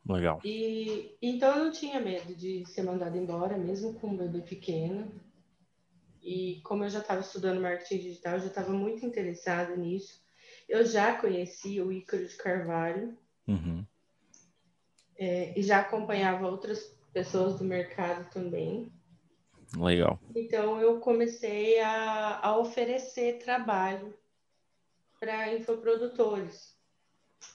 Legal. 0.07 0.41
E 0.43 1.17
então 1.21 1.57
eu 1.57 1.65
não 1.65 1.73
tinha 1.73 2.01
medo 2.01 2.35
de 2.35 2.65
ser 2.67 2.83
mandada 2.83 3.17
embora, 3.19 3.59
mesmo 3.59 3.95
com 3.95 4.09
um 4.09 4.17
bebê 4.17 4.41
pequeno. 4.41 5.13
E 6.23 6.61
como 6.63 6.85
eu 6.85 6.91
já 6.91 6.99
estava 6.99 7.21
estudando 7.21 7.61
marketing 7.61 7.99
digital, 7.99 8.35
eu 8.35 8.41
já 8.41 8.47
estava 8.47 8.73
muito 8.73 9.05
interessada 9.05 9.77
nisso. 9.77 10.23
Eu 10.69 10.85
já 10.85 11.17
conhecia 11.17 11.85
o 11.85 11.93
Ícaro 11.93 12.27
de 12.27 12.37
Carvalho. 12.37 13.17
Uhum. 13.47 13.85
É, 15.17 15.59
e 15.59 15.63
já 15.63 15.81
acompanhava 15.81 16.47
outras 16.47 16.97
pessoas 17.13 17.59
do 17.59 17.65
mercado 17.65 18.31
também. 18.31 18.93
Legal. 19.77 20.19
Então 20.35 20.81
eu 20.81 21.01
comecei 21.01 21.81
a, 21.81 22.41
a 22.41 22.59
oferecer 22.59 23.39
trabalho 23.39 24.15
para 25.19 25.55
infoprodutores. 25.55 26.77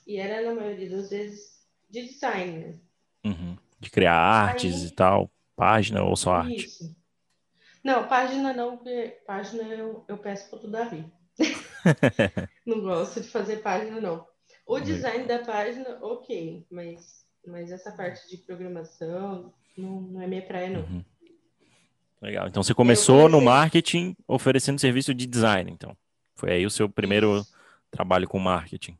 E 0.05 0.17
era, 0.17 0.41
na 0.41 0.53
maioria 0.59 0.89
das 0.89 1.09
vezes, 1.09 1.65
de 1.89 2.07
design. 2.07 2.57
Né? 2.59 2.79
Uhum. 3.25 3.57
De 3.79 3.89
criar 3.89 4.15
artes 4.15 4.81
Aí, 4.81 4.87
e 4.87 4.91
tal, 4.91 5.31
página 5.55 6.03
ou 6.03 6.15
só 6.15 6.33
arte. 6.33 6.95
Não, 7.83 8.07
página 8.07 8.53
não, 8.53 8.77
porque 8.77 9.19
página 9.27 9.63
eu, 9.63 10.05
eu 10.07 10.17
peço 10.17 10.49
para 10.49 10.67
o 10.67 10.71
Davi. 10.71 11.05
não 12.65 12.81
gosto 12.81 13.19
de 13.19 13.27
fazer 13.27 13.57
página, 13.57 13.99
não. 13.99 14.25
O 14.65 14.79
design 14.79 15.25
da 15.25 15.39
página, 15.39 15.99
ok, 16.01 16.65
mas, 16.71 17.25
mas 17.45 17.71
essa 17.71 17.91
parte 17.91 18.29
de 18.29 18.37
programação 18.37 19.53
não, 19.77 20.01
não 20.01 20.21
é 20.21 20.27
minha 20.27 20.41
praia, 20.41 20.69
não. 20.69 20.81
Uhum. 20.81 21.03
Legal. 22.21 22.47
Então 22.47 22.63
você 22.63 22.73
começou 22.73 23.27
no 23.27 23.41
marketing 23.41 24.15
oferecendo 24.25 24.79
serviço 24.79 25.13
de 25.13 25.27
design, 25.27 25.69
então. 25.69 25.95
Foi 26.35 26.53
aí 26.53 26.65
o 26.65 26.69
seu 26.69 26.87
primeiro 26.87 27.39
Isso. 27.39 27.53
trabalho 27.91 28.27
com 28.27 28.39
marketing. 28.39 28.97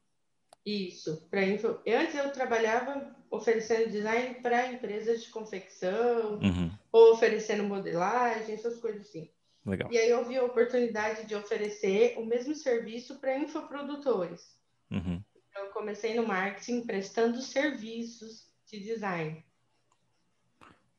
Isso. 0.66 1.28
Pra 1.30 1.44
info... 1.44 1.80
Antes 1.88 2.16
eu 2.16 2.32
trabalhava 2.32 3.16
oferecendo 3.30 3.92
design 3.92 4.36
para 4.36 4.72
empresas 4.72 5.24
de 5.24 5.30
confecção, 5.30 6.40
uhum. 6.40 6.72
ou 6.92 7.14
oferecendo 7.14 7.64
modelagem, 7.64 8.54
essas 8.54 8.80
coisas 8.80 9.08
assim. 9.08 9.30
Legal. 9.66 9.92
E 9.92 9.98
aí 9.98 10.10
eu 10.10 10.26
vi 10.26 10.38
a 10.38 10.44
oportunidade 10.44 11.26
de 11.26 11.36
oferecer 11.36 12.16
o 12.18 12.26
mesmo 12.26 12.54
serviço 12.56 13.20
para 13.20 13.38
infoprodutores. 13.38 14.58
Uhum. 14.92 15.24
Então, 15.50 15.66
eu 15.66 15.72
comecei 15.72 16.14
no 16.16 16.28
marketing 16.28 16.82
prestando 16.82 17.42
serviços 17.42 18.48
de 18.70 18.80
design. 18.80 19.44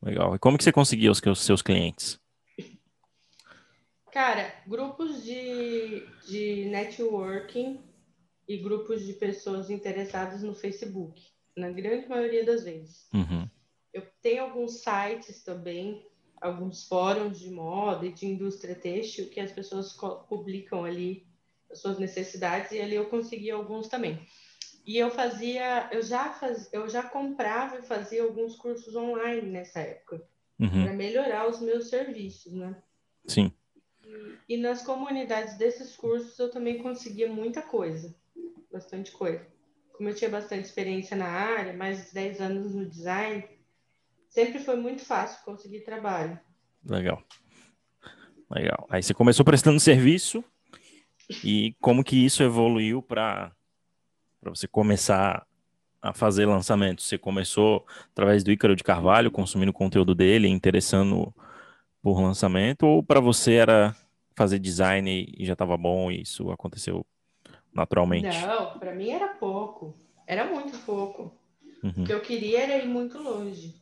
Legal. 0.02 0.34
E 0.34 0.38
como 0.38 0.58
que 0.58 0.64
você 0.64 0.72
conseguia 0.72 1.10
os 1.10 1.20
seus 1.38 1.62
clientes? 1.62 2.20
Cara, 4.12 4.54
grupos 4.66 5.24
de, 5.24 6.06
de 6.26 6.66
networking 6.66 7.80
e 8.48 8.56
grupos 8.56 9.04
de 9.04 9.12
pessoas 9.14 9.70
interessadas 9.70 10.42
no 10.42 10.54
Facebook, 10.54 11.22
na 11.56 11.70
grande 11.70 12.08
maioria 12.08 12.44
das 12.44 12.64
vezes. 12.64 13.08
Uhum. 13.12 13.48
Eu 13.92 14.06
tenho 14.20 14.42
alguns 14.42 14.82
sites 14.82 15.42
também, 15.42 16.06
alguns 16.40 16.86
fóruns 16.86 17.38
de 17.38 17.50
moda 17.50 18.04
e 18.06 18.12
de 18.12 18.26
indústria 18.26 18.74
têxtil 18.74 19.30
que 19.30 19.40
as 19.40 19.52
pessoas 19.52 19.96
publicam 20.28 20.84
ali 20.84 21.26
as 21.70 21.80
suas 21.80 21.98
necessidades 21.98 22.72
e 22.72 22.80
ali 22.80 22.96
eu 22.96 23.06
consegui 23.06 23.50
alguns 23.50 23.88
também. 23.88 24.26
E 24.86 24.98
eu 24.98 25.10
fazia, 25.10 25.88
eu 25.92 26.02
já 26.02 26.30
faz, 26.30 26.68
eu 26.72 26.88
já 26.88 27.02
comprava 27.02 27.78
e 27.78 27.82
fazia 27.82 28.22
alguns 28.22 28.56
cursos 28.56 28.94
online 28.94 29.48
nessa 29.50 29.80
época 29.80 30.22
uhum. 30.58 30.84
para 30.84 30.92
melhorar 30.92 31.48
os 31.48 31.60
meus 31.60 31.88
serviços, 31.88 32.52
né? 32.52 32.76
Sim. 33.26 33.50
E, 34.04 34.54
e 34.54 34.56
nas 34.58 34.82
comunidades 34.82 35.56
desses 35.56 35.96
cursos 35.96 36.38
eu 36.38 36.50
também 36.50 36.82
conseguia 36.82 37.32
muita 37.32 37.62
coisa, 37.62 38.14
bastante 38.74 39.12
coisa. 39.12 39.46
Como 39.96 40.08
eu 40.08 40.14
tinha 40.14 40.28
bastante 40.28 40.64
experiência 40.64 41.16
na 41.16 41.28
área, 41.28 41.72
mais 41.72 42.06
de 42.06 42.14
10 42.14 42.40
anos 42.40 42.74
no 42.74 42.84
design, 42.84 43.44
sempre 44.28 44.58
foi 44.58 44.76
muito 44.76 45.04
fácil 45.04 45.44
conseguir 45.44 45.80
trabalho. 45.82 46.38
Legal. 46.84 47.22
Legal. 48.50 48.86
Aí 48.90 49.02
você 49.02 49.14
começou 49.14 49.44
prestando 49.44 49.78
serviço 49.78 50.44
e 51.42 51.74
como 51.80 52.02
que 52.02 52.16
isso 52.16 52.42
evoluiu 52.42 53.00
para 53.00 53.52
você 54.42 54.66
começar 54.66 55.46
a 56.02 56.12
fazer 56.12 56.44
lançamentos? 56.44 57.06
Você 57.06 57.16
começou 57.16 57.86
através 58.10 58.42
do 58.42 58.50
Ícaro 58.50 58.74
de 58.74 58.82
Carvalho, 58.82 59.30
consumindo 59.30 59.70
o 59.70 59.74
conteúdo 59.74 60.14
dele, 60.14 60.48
interessando 60.48 61.32
por 62.02 62.20
lançamento, 62.20 62.84
ou 62.84 63.02
para 63.02 63.20
você 63.20 63.54
era 63.54 63.96
fazer 64.36 64.58
design 64.58 65.32
e 65.38 65.46
já 65.46 65.52
estava 65.52 65.76
bom 65.76 66.10
e 66.10 66.22
isso 66.22 66.50
aconteceu 66.50 67.06
naturalmente? 67.74 68.38
Não, 68.46 68.78
para 68.78 68.94
mim 68.94 69.10
era 69.10 69.28
pouco, 69.28 69.94
era 70.26 70.44
muito 70.44 70.78
pouco. 70.84 71.34
Uhum. 71.82 72.02
O 72.02 72.06
que 72.06 72.12
eu 72.12 72.20
queria 72.20 72.62
era 72.62 72.78
ir 72.78 72.88
muito 72.88 73.18
longe. 73.18 73.74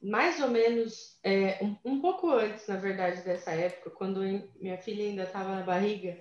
Mais 0.00 0.40
ou 0.40 0.48
menos, 0.48 1.18
é, 1.24 1.58
um, 1.60 1.76
um, 1.84 2.00
pouco 2.00 2.30
antes, 2.30 2.66
na 2.68 2.76
verdade, 2.76 3.22
dessa 3.22 3.50
época, 3.50 3.90
quando 3.90 4.20
minha 4.60 4.78
filha 4.78 5.04
ainda 5.04 5.24
estava 5.24 5.56
na 5.56 5.62
barriga, 5.62 6.16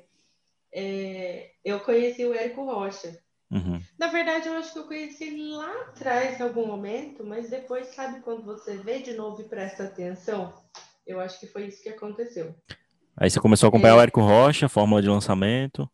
é, 0.73 1.51
eu 1.63 1.79
conheci 1.79 2.25
o 2.25 2.33
Érico 2.33 2.65
Rocha. 2.65 3.17
Uhum. 3.49 3.79
Na 3.97 4.07
verdade, 4.07 4.47
eu 4.47 4.55
acho 4.55 4.73
que 4.73 4.79
eu 4.79 4.87
conheci 4.87 5.25
ele 5.25 5.51
lá 5.51 5.71
atrás, 5.83 6.39
em 6.39 6.43
algum 6.43 6.65
momento, 6.65 7.23
mas 7.23 7.49
depois, 7.49 7.87
sabe 7.87 8.19
quando 8.21 8.43
você 8.43 8.77
vê 8.77 8.99
de 8.99 9.13
novo 9.13 9.41
e 9.41 9.45
presta 9.45 9.83
atenção? 9.83 10.53
Eu 11.05 11.19
acho 11.21 11.39
que 11.39 11.47
foi 11.47 11.67
isso 11.67 11.81
que 11.81 11.89
aconteceu. 11.89 12.53
Aí 13.15 13.29
você 13.29 13.39
começou 13.39 13.67
a 13.67 13.69
acompanhar 13.69 13.93
é... 13.93 13.97
o 13.97 14.01
Érico 14.01 14.21
Rocha, 14.21 14.67
fórmula 14.67 15.01
de 15.01 15.07
lançamento? 15.07 15.89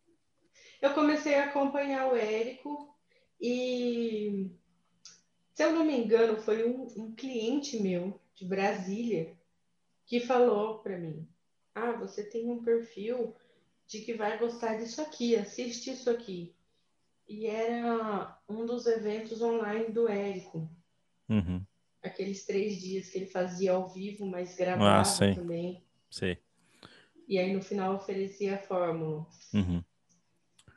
Acompanhar 1.54 2.12
o 2.12 2.16
Érico 2.16 2.92
e, 3.40 4.50
se 5.52 5.62
eu 5.62 5.72
não 5.72 5.84
me 5.84 5.96
engano, 5.96 6.36
foi 6.36 6.68
um, 6.68 6.82
um 6.96 7.14
cliente 7.14 7.80
meu 7.80 8.20
de 8.34 8.44
Brasília 8.44 9.36
que 10.04 10.18
falou 10.18 10.80
para 10.80 10.98
mim: 10.98 11.28
Ah, 11.72 11.92
você 11.92 12.24
tem 12.24 12.50
um 12.50 12.60
perfil 12.60 13.36
de 13.86 14.00
que 14.00 14.14
vai 14.14 14.36
gostar 14.36 14.78
disso 14.78 15.00
aqui, 15.00 15.36
assiste 15.36 15.92
isso 15.92 16.10
aqui 16.10 16.52
e 17.28 17.46
era 17.46 18.36
um 18.48 18.66
dos 18.66 18.86
eventos 18.86 19.40
online 19.40 19.92
do 19.92 20.08
Érico. 20.08 20.68
Uhum. 21.28 21.64
Aqueles 22.02 22.44
três 22.44 22.80
dias 22.80 23.08
que 23.08 23.18
ele 23.18 23.26
fazia 23.26 23.72
ao 23.72 23.88
vivo, 23.88 24.26
mas 24.26 24.56
gravava 24.56 25.02
ah, 25.02 25.04
sei. 25.04 25.34
também. 25.34 25.84
Sei. 26.10 26.38
E 27.28 27.38
aí 27.38 27.54
no 27.54 27.62
final 27.62 27.94
oferecia 27.94 28.56
a 28.56 28.58
fórmula. 28.58 29.24
Uhum. 29.54 29.82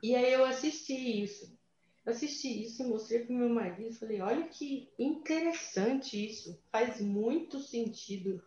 E 0.08 0.16
aí 0.16 0.34
eu 0.34 0.46
assisti 0.46 1.24
isso. 1.24 1.58
assisti 2.06 2.64
isso 2.64 2.84
e 2.84 2.88
mostrei 2.88 3.26
para 3.26 3.36
meu 3.36 3.50
marido. 3.50 3.94
Falei, 3.96 4.22
olha 4.22 4.48
que 4.48 4.90
interessante 4.98 6.26
isso. 6.30 6.62
Faz 6.72 7.02
muito 7.02 7.60
sentido. 7.60 8.42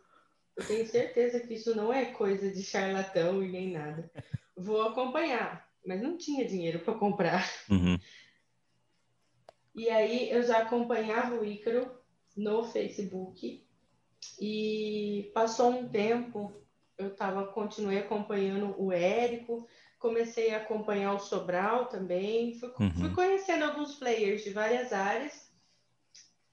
Eu 0.56 0.66
tenho 0.66 0.86
certeza 0.86 1.40
que 1.40 1.54
isso 1.54 1.74
não 1.74 1.92
é 1.92 2.06
coisa 2.06 2.50
de 2.50 2.62
charlatão 2.62 3.42
e 3.42 3.50
nem 3.50 3.72
nada. 3.72 4.10
Vou 4.56 4.82
acompanhar 4.82 5.70
mas 5.84 6.00
não 6.00 6.16
tinha 6.16 6.46
dinheiro 6.46 6.80
para 6.80 6.94
comprar. 6.94 7.48
Uhum. 7.68 7.98
E 9.74 9.88
aí 9.88 10.30
eu 10.30 10.42
já 10.42 10.58
acompanhava 10.58 11.36
o 11.36 11.44
Ícaro 11.44 11.90
no 12.36 12.64
Facebook 12.64 13.66
e 14.40 15.30
passou 15.34 15.70
um 15.70 15.88
tempo, 15.88 16.52
eu 16.98 17.14
tava, 17.14 17.46
continuei 17.46 17.98
acompanhando 17.98 18.74
o 18.78 18.92
Érico, 18.92 19.66
comecei 20.00 20.52
a 20.52 20.56
acompanhar 20.56 21.12
o 21.12 21.20
Sobral 21.20 21.86
também, 21.86 22.58
fui, 22.58 22.72
uhum. 22.80 22.90
fui 22.90 23.10
conhecendo 23.10 23.64
alguns 23.64 23.94
players 23.94 24.42
de 24.42 24.50
várias 24.50 24.92
áreas 24.92 25.48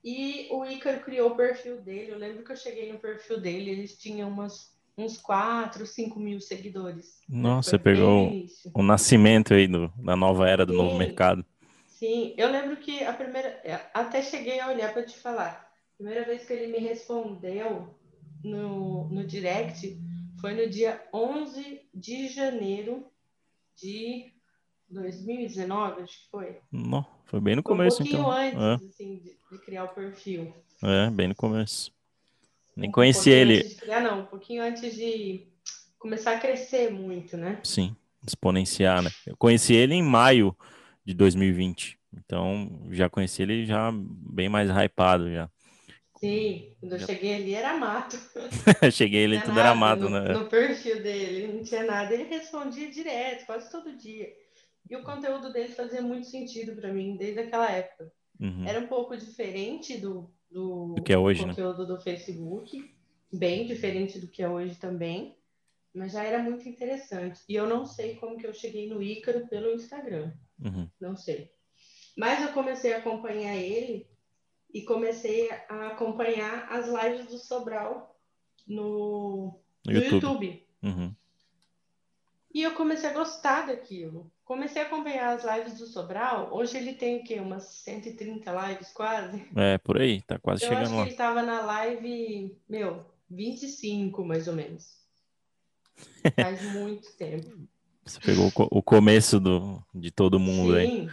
e 0.04 0.46
o 0.52 0.64
Ícaro 0.64 1.00
criou 1.00 1.30
o 1.30 1.36
perfil 1.36 1.80
dele. 1.80 2.12
Eu 2.12 2.18
lembro 2.18 2.44
que 2.44 2.52
eu 2.52 2.56
cheguei 2.56 2.92
no 2.92 2.98
perfil 2.98 3.40
dele, 3.40 3.70
eles 3.70 3.98
tinham 3.98 4.28
umas 4.28 4.76
uns 4.96 5.16
4, 5.16 5.86
5 5.86 6.18
mil 6.18 6.40
seguidores. 6.40 7.20
Nossa, 7.28 7.70
você 7.70 7.78
pegou 7.78 8.32
o 8.74 8.82
nascimento 8.82 9.54
aí 9.54 9.68
do, 9.68 9.92
da 9.96 10.16
nova 10.16 10.48
era 10.48 10.66
do 10.66 10.72
sim, 10.72 10.78
novo 10.78 10.98
mercado. 10.98 11.44
Sim, 11.86 12.34
eu 12.36 12.50
lembro 12.50 12.76
que 12.76 13.04
a 13.04 13.12
primeira. 13.12 13.60
Até 13.94 14.22
cheguei 14.22 14.58
a 14.58 14.68
olhar 14.68 14.92
para 14.92 15.04
te 15.04 15.16
falar. 15.16 15.70
A 15.94 15.96
primeira 15.96 16.24
vez 16.24 16.44
que 16.44 16.52
ele 16.52 16.66
me 16.66 16.78
respondeu 16.78 17.94
no, 18.42 19.08
no 19.08 19.24
direct 19.24 19.96
foi 20.40 20.54
no 20.54 20.68
dia 20.68 21.00
11 21.14 21.88
de 21.94 22.28
janeiro 22.28 23.06
de 23.80 24.32
2019, 24.90 26.02
acho 26.02 26.24
que 26.24 26.30
foi. 26.30 26.58
Não, 26.72 27.06
foi 27.26 27.40
bem 27.40 27.56
no 27.56 27.62
foi 27.62 27.74
começo, 27.74 28.02
um 28.02 28.06
pouquinho 28.06 28.22
então. 28.22 28.32
antes, 28.32 28.60
é. 28.60 28.86
assim, 28.86 29.18
de, 29.18 29.36
de 29.50 29.58
criar 29.64 29.84
o 29.84 29.88
perfil. 29.88 30.52
É, 30.82 31.10
bem 31.10 31.28
no 31.28 31.34
começo. 31.34 31.92
Nem 32.76 32.88
um 32.88 32.92
conheci 32.92 33.30
ele. 33.30 33.76
Ah, 33.90 34.00
não, 34.00 34.20
um 34.20 34.26
pouquinho 34.26 34.62
antes 34.62 34.94
de 34.94 35.48
começar 35.98 36.36
a 36.36 36.38
crescer 36.38 36.90
muito, 36.90 37.36
né? 37.36 37.58
Sim, 37.64 37.96
exponenciar, 38.26 39.02
né? 39.02 39.10
Eu 39.26 39.36
conheci 39.36 39.74
ele 39.74 39.94
em 39.94 40.02
maio 40.02 40.56
de 41.04 41.12
2020. 41.14 41.98
Então, 42.16 42.86
já 42.90 43.10
conheci 43.10 43.42
ele 43.42 43.66
já 43.66 43.90
bem 43.92 44.48
mais 44.48 44.70
hypado 44.70 45.30
já. 45.30 45.50
Sim, 46.18 46.74
quando 46.80 46.92
eu 46.92 46.98
cheguei 46.98 47.34
ali 47.34 47.54
era 47.54 47.76
mato. 47.76 48.16
cheguei 48.92 49.24
ali 49.24 49.40
tudo 49.40 49.58
era 49.58 49.74
mato, 49.74 50.04
no, 50.04 50.10
né? 50.10 50.32
No 50.32 50.46
perfil 50.46 51.02
dele, 51.02 51.52
não 51.52 51.62
tinha 51.62 51.84
nada. 51.84 52.12
Ele 52.12 52.24
respondia 52.24 52.90
direto, 52.90 53.46
quase 53.46 53.70
todo 53.70 53.96
dia. 53.96 54.32
E 54.90 54.96
o 54.96 55.04
conteúdo 55.04 55.52
dele 55.52 55.68
fazia 55.68 56.02
muito 56.02 56.26
sentido 56.26 56.74
para 56.74 56.92
mim 56.92 57.16
desde 57.16 57.40
aquela 57.40 57.70
época. 57.70 58.10
Uhum. 58.40 58.66
Era 58.66 58.80
um 58.80 58.86
pouco 58.86 59.16
diferente 59.16 59.98
do 59.98 60.30
do, 60.50 60.94
do 60.94 61.02
que 61.02 61.12
é 61.12 61.18
hoje, 61.18 61.42
né? 61.42 61.48
conteúdo 61.48 61.82
né? 61.82 61.88
do 61.88 62.00
Facebook, 62.00 62.90
bem 63.32 63.66
diferente 63.66 64.18
do 64.18 64.28
que 64.28 64.42
é 64.42 64.48
hoje 64.48 64.74
também, 64.76 65.36
mas 65.94 66.12
já 66.12 66.24
era 66.24 66.42
muito 66.42 66.68
interessante. 66.68 67.40
E 67.48 67.54
eu 67.54 67.66
não 67.66 67.84
sei 67.84 68.16
como 68.16 68.38
que 68.38 68.46
eu 68.46 68.54
cheguei 68.54 68.88
no 68.88 69.02
Ícaro 69.02 69.46
pelo 69.48 69.74
Instagram, 69.74 70.32
uhum. 70.58 70.88
não 71.00 71.16
sei. 71.16 71.50
Mas 72.16 72.42
eu 72.42 72.52
comecei 72.52 72.94
a 72.94 72.98
acompanhar 72.98 73.56
ele 73.56 74.08
e 74.72 74.82
comecei 74.82 75.50
a 75.68 75.88
acompanhar 75.88 76.70
as 76.70 76.86
lives 76.86 77.26
do 77.26 77.38
Sobral 77.38 78.16
no, 78.66 79.58
no, 79.86 79.92
YouTube. 79.92 80.14
YouTube. 80.14 80.66
Uhum. 80.82 81.14
E 82.52 82.62
eu 82.62 82.74
comecei 82.74 83.08
a 83.08 83.12
gostar 83.12 83.66
daquilo. 83.66 84.30
Comecei 84.44 84.82
a 84.82 84.86
acompanhar 84.86 85.34
as 85.34 85.44
lives 85.44 85.78
do 85.78 85.86
Sobral. 85.86 86.48
Hoje 86.52 86.78
ele 86.78 86.94
tem 86.94 87.20
o 87.20 87.24
quê? 87.24 87.38
Umas 87.38 87.64
130 87.64 88.50
lives 88.50 88.90
quase? 88.92 89.46
É, 89.54 89.76
por 89.78 90.00
aí, 90.00 90.22
tá 90.22 90.38
quase 90.38 90.64
eu 90.64 90.68
chegando 90.68 90.86
acho 90.86 90.96
lá. 90.96 91.02
que 91.02 91.10
ele 91.10 91.16
tava 91.16 91.42
na 91.42 91.60
live, 91.62 92.56
meu, 92.68 93.04
25 93.30 94.24
mais 94.24 94.48
ou 94.48 94.54
menos. 94.54 94.98
Faz 96.40 96.62
muito 96.72 97.12
tempo. 97.16 97.68
Você 98.04 98.20
pegou 98.20 98.50
o 98.56 98.82
começo 98.82 99.38
do, 99.38 99.84
de 99.94 100.10
todo 100.10 100.38
mundo 100.38 100.72
Sim. 100.72 100.78
aí. 100.78 101.10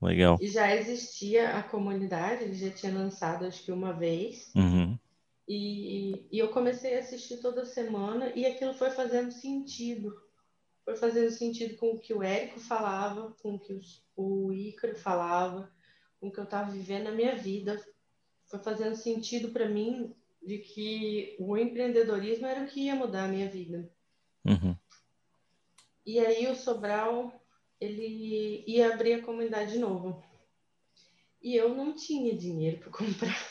Legal. 0.00 0.38
E 0.40 0.48
já 0.48 0.74
existia 0.74 1.56
a 1.56 1.62
comunidade, 1.62 2.44
ele 2.44 2.54
já 2.54 2.70
tinha 2.70 2.92
lançado 2.92 3.44
acho 3.44 3.62
que 3.62 3.72
uma 3.72 3.92
vez. 3.92 4.50
Uhum. 4.54 4.98
E, 5.46 6.26
e 6.30 6.38
eu 6.38 6.48
comecei 6.48 6.96
a 6.96 7.00
assistir 7.00 7.38
toda 7.38 7.66
semana 7.66 8.32
e 8.34 8.46
aquilo 8.46 8.72
foi 8.72 8.90
fazendo 8.90 9.30
sentido 9.30 10.14
foi 10.90 10.96
fazendo 10.96 11.30
sentido 11.30 11.76
com 11.76 11.92
o 11.92 11.98
que 11.98 12.12
o 12.12 12.22
Érico 12.22 12.58
falava, 12.58 13.34
com 13.42 13.54
o 13.54 13.58
que 13.58 13.80
o 14.16 14.52
Ícaro 14.52 14.96
falava, 14.96 15.70
com 16.18 16.28
o 16.28 16.32
que 16.32 16.38
eu 16.38 16.44
estava 16.44 16.70
vivendo 16.70 17.04
na 17.04 17.12
minha 17.12 17.36
vida. 17.36 17.80
Foi 18.46 18.58
fazendo 18.58 18.96
sentido 18.96 19.50
para 19.50 19.68
mim 19.68 20.14
de 20.42 20.58
que 20.58 21.36
o 21.38 21.56
empreendedorismo 21.56 22.46
era 22.46 22.64
o 22.64 22.66
que 22.66 22.86
ia 22.86 22.96
mudar 22.96 23.24
a 23.24 23.28
minha 23.28 23.48
vida. 23.48 23.88
Uhum. 24.44 24.74
E 26.04 26.18
aí 26.18 26.48
o 26.48 26.56
Sobral, 26.56 27.39
ele 27.80 28.62
ia 28.66 28.92
abrir 28.92 29.14
a 29.14 29.22
comunidade 29.22 29.72
de 29.72 29.78
novo. 29.78 30.22
E 31.42 31.56
eu 31.56 31.74
não 31.74 31.94
tinha 31.94 32.36
dinheiro 32.36 32.78
para 32.78 32.90
comprar. 32.90 33.46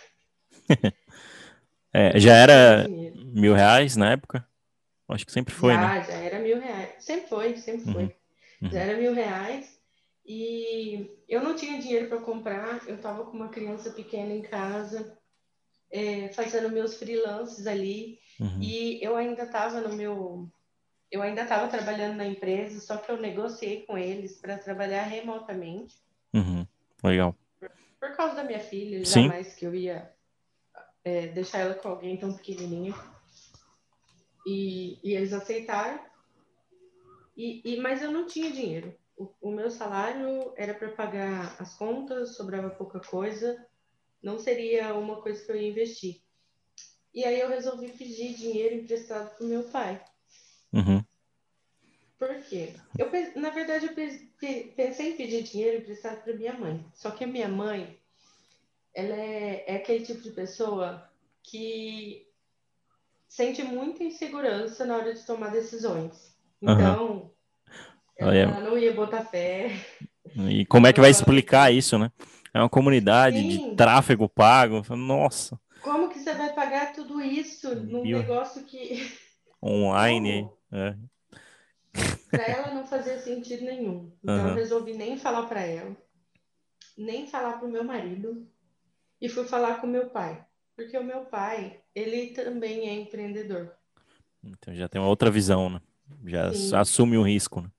é, 1.92 2.20
já 2.20 2.36
era 2.36 2.88
mil 2.88 3.56
reais 3.56 3.96
na 3.96 4.12
época? 4.12 4.48
Acho 5.08 5.26
que 5.26 5.32
sempre 5.32 5.54
foi, 5.54 5.74
já, 5.74 5.82
né? 5.82 6.04
Já 6.04 6.14
era 6.14 6.40
mil 6.40 6.60
reais. 6.60 7.04
Sempre 7.04 7.28
foi, 7.28 7.58
sempre 7.58 7.88
uhum. 7.88 7.94
foi. 7.94 8.16
Uhum. 8.62 8.70
Já 8.70 8.80
era 8.80 8.98
mil 8.98 9.14
reais. 9.14 9.80
E 10.24 11.10
eu 11.28 11.42
não 11.42 11.56
tinha 11.56 11.82
dinheiro 11.82 12.08
para 12.08 12.22
comprar. 12.22 12.88
Eu 12.88 12.98
estava 12.98 13.26
com 13.26 13.36
uma 13.36 13.50
criança 13.50 13.90
pequena 13.90 14.32
em 14.32 14.44
casa, 14.44 15.18
é, 15.92 16.28
fazendo 16.34 16.70
meus 16.70 16.94
freelances 16.94 17.66
ali. 17.66 18.20
Uhum. 18.40 18.62
E 18.62 19.04
eu 19.04 19.16
ainda 19.16 19.44
estava 19.44 19.82
no 19.82 19.96
meu 19.96 20.48
eu 21.12 21.22
ainda 21.22 21.42
estava 21.42 21.68
trabalhando 21.68 22.18
na 22.18 22.26
empresa, 22.26 22.80
só 22.80 22.98
que 22.98 23.12
eu 23.12 23.18
negociei 23.18 23.84
com 23.86 23.98
eles 23.98 24.38
para 24.38 24.58
trabalhar 24.58 25.04
remotamente. 25.04 25.96
Uhum. 26.34 26.66
Legal. 27.04 27.36
Por, 27.60 27.72
por, 28.00 28.16
causa 28.16 28.36
da 28.36 28.44
minha 28.44 28.60
filha, 28.60 29.04
Sim. 29.06 29.24
jamais 29.24 29.56
que 29.56 29.66
eu 29.66 29.74
ia 29.74 30.14
é, 31.04 31.28
deixar 31.28 31.60
ela 31.60 31.74
com 31.74 31.88
alguém 31.88 32.18
tão 32.18 32.34
pequenininha. 32.34 32.94
E, 34.46 35.00
e 35.04 35.16
eles 35.16 35.34
aceitaram. 35.34 36.00
E, 37.36 37.62
e, 37.64 37.78
mas 37.82 38.02
eu 38.02 38.12
não 38.12 38.28
tinha 38.28 38.52
dinheiro. 38.52 38.96
O, 39.18 39.34
o 39.42 39.52
meu 39.52 39.72
salário 39.72 40.54
era 40.56 40.74
para 40.74 40.90
pagar 40.90 41.56
as 41.60 41.76
contas, 41.76 42.36
sobrava 42.36 42.70
pouca 42.70 43.00
coisa. 43.00 43.66
Não 44.22 44.38
seria 44.38 44.94
uma 44.94 45.22
coisa 45.22 45.44
que 45.44 45.52
eu 45.52 45.56
ia 45.56 45.70
investir. 45.70 46.22
E 47.14 47.26
aí 47.26 47.40
eu 47.40 47.50
resolvi 47.50 47.90
pedir 47.90 48.36
dinheiro 48.36 48.76
emprestado 48.76 49.36
para 49.36 49.48
meu 49.48 49.64
pai. 49.64 50.04
Uhum. 50.74 51.04
Por 52.18 52.36
quê? 52.42 52.74
Eu, 52.98 53.10
na 53.42 53.50
verdade, 53.50 53.86
eu 53.86 53.94
pensei 53.94 55.12
em 55.12 55.16
pedir 55.16 55.44
dinheiro 55.44 55.78
emprestado 55.78 56.22
para 56.22 56.34
minha 56.34 56.54
mãe. 56.54 56.86
Só 56.94 57.12
que 57.12 57.24
a 57.24 57.28
minha 57.28 57.48
mãe, 57.48 57.98
ela 58.94 59.16
é, 59.16 59.64
é 59.68 59.76
aquele 59.78 60.06
tipo 60.06 60.22
de 60.22 60.32
pessoa 60.32 61.10
que 61.42 62.28
sente 63.28 63.64
muita 63.64 64.04
insegurança 64.04 64.86
na 64.86 64.98
hora 64.98 65.14
de 65.14 65.26
tomar 65.26 65.50
decisões. 65.52 66.36
Então, 66.62 67.32
uhum. 68.20 68.28
ela 68.28 68.60
não 68.60 68.78
ia 68.78 68.94
botar 68.94 69.24
fé. 69.24 69.72
E 70.50 70.66
como 70.66 70.88
é 70.88 70.94
que 70.94 71.00
vai 71.00 71.10
explicar 71.10 71.72
isso, 71.72 71.98
né? 71.98 72.12
É 72.54 72.60
uma 72.60 72.70
comunidade 72.70 73.38
Sim. 73.40 73.48
de 73.48 73.76
tráfego 73.76 74.28
pago. 74.28 74.84
Nossa. 74.96 75.58
Como 75.82 76.10
que 76.10 76.20
você 76.20 76.34
vai 76.34 76.54
pagar 76.54 76.92
tudo 76.92 77.22
isso 77.22 77.74
num 77.76 78.04
negócio 78.04 78.64
que. 78.66 79.10
Online. 79.64 80.50
É. 80.72 80.96
Para 82.30 82.44
ela 82.44 82.74
não 82.74 82.86
fazia 82.86 83.20
sentido 83.20 83.66
nenhum. 83.66 84.12
Então 84.24 84.36
uhum. 84.36 84.50
eu 84.50 84.56
resolvi 84.56 84.94
nem 84.94 85.18
falar 85.18 85.48
para 85.48 85.62
ela, 85.62 85.96
nem 86.98 87.28
falar 87.28 87.54
para 87.54 87.68
o 87.68 87.72
meu 87.72 87.84
marido 87.84 88.48
e 89.20 89.28
fui 89.28 89.46
falar 89.46 89.82
com 89.82 89.88
meu 89.88 90.10
pai, 90.10 90.46
porque 90.76 90.98
o 90.98 91.04
meu 91.04 91.26
pai 91.26 91.82
ele 91.96 92.28
também 92.28 92.88
é 92.88 92.94
empreendedor. 92.94 93.74
Então 94.44 94.74
já 94.74 94.88
tem 94.88 95.02
uma 95.02 95.10
outra 95.10 95.32
visão, 95.32 95.70
né? 95.70 95.82
Já 96.26 96.54
sim. 96.54 96.76
assume 96.76 97.18
o 97.18 97.24
risco, 97.24 97.62
né? 97.62 97.70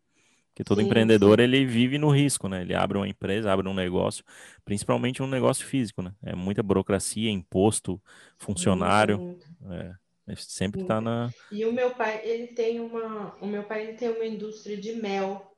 Porque 0.48 0.64
todo 0.64 0.80
sim, 0.80 0.86
empreendedor 0.86 1.38
sim. 1.38 1.44
ele 1.44 1.64
vive 1.64 1.96
no 1.96 2.10
risco, 2.10 2.48
né? 2.48 2.62
Ele 2.62 2.74
abre 2.74 2.98
uma 2.98 3.08
empresa, 3.08 3.52
abre 3.52 3.68
um 3.68 3.74
negócio, 3.74 4.24
principalmente 4.64 5.22
um 5.22 5.26
negócio 5.26 5.64
físico, 5.64 6.02
né? 6.02 6.12
É 6.22 6.34
muita 6.34 6.62
burocracia, 6.62 7.30
imposto, 7.30 8.00
funcionário. 8.36 9.18
Muito, 9.18 9.46
muito. 9.60 9.74
É. 9.74 9.94
Sempre 10.36 10.82
está 10.82 11.00
na. 11.00 11.30
E 11.50 11.64
o 11.64 11.72
meu 11.72 11.90
pai, 11.90 12.20
ele 12.24 12.48
tem 12.48 12.80
uma. 12.80 13.36
O 13.40 13.46
meu 13.46 13.64
pai 13.64 13.82
ele 13.82 13.92
tem 13.94 14.10
uma 14.10 14.26
indústria 14.26 14.76
de 14.76 14.92
mel. 14.92 15.50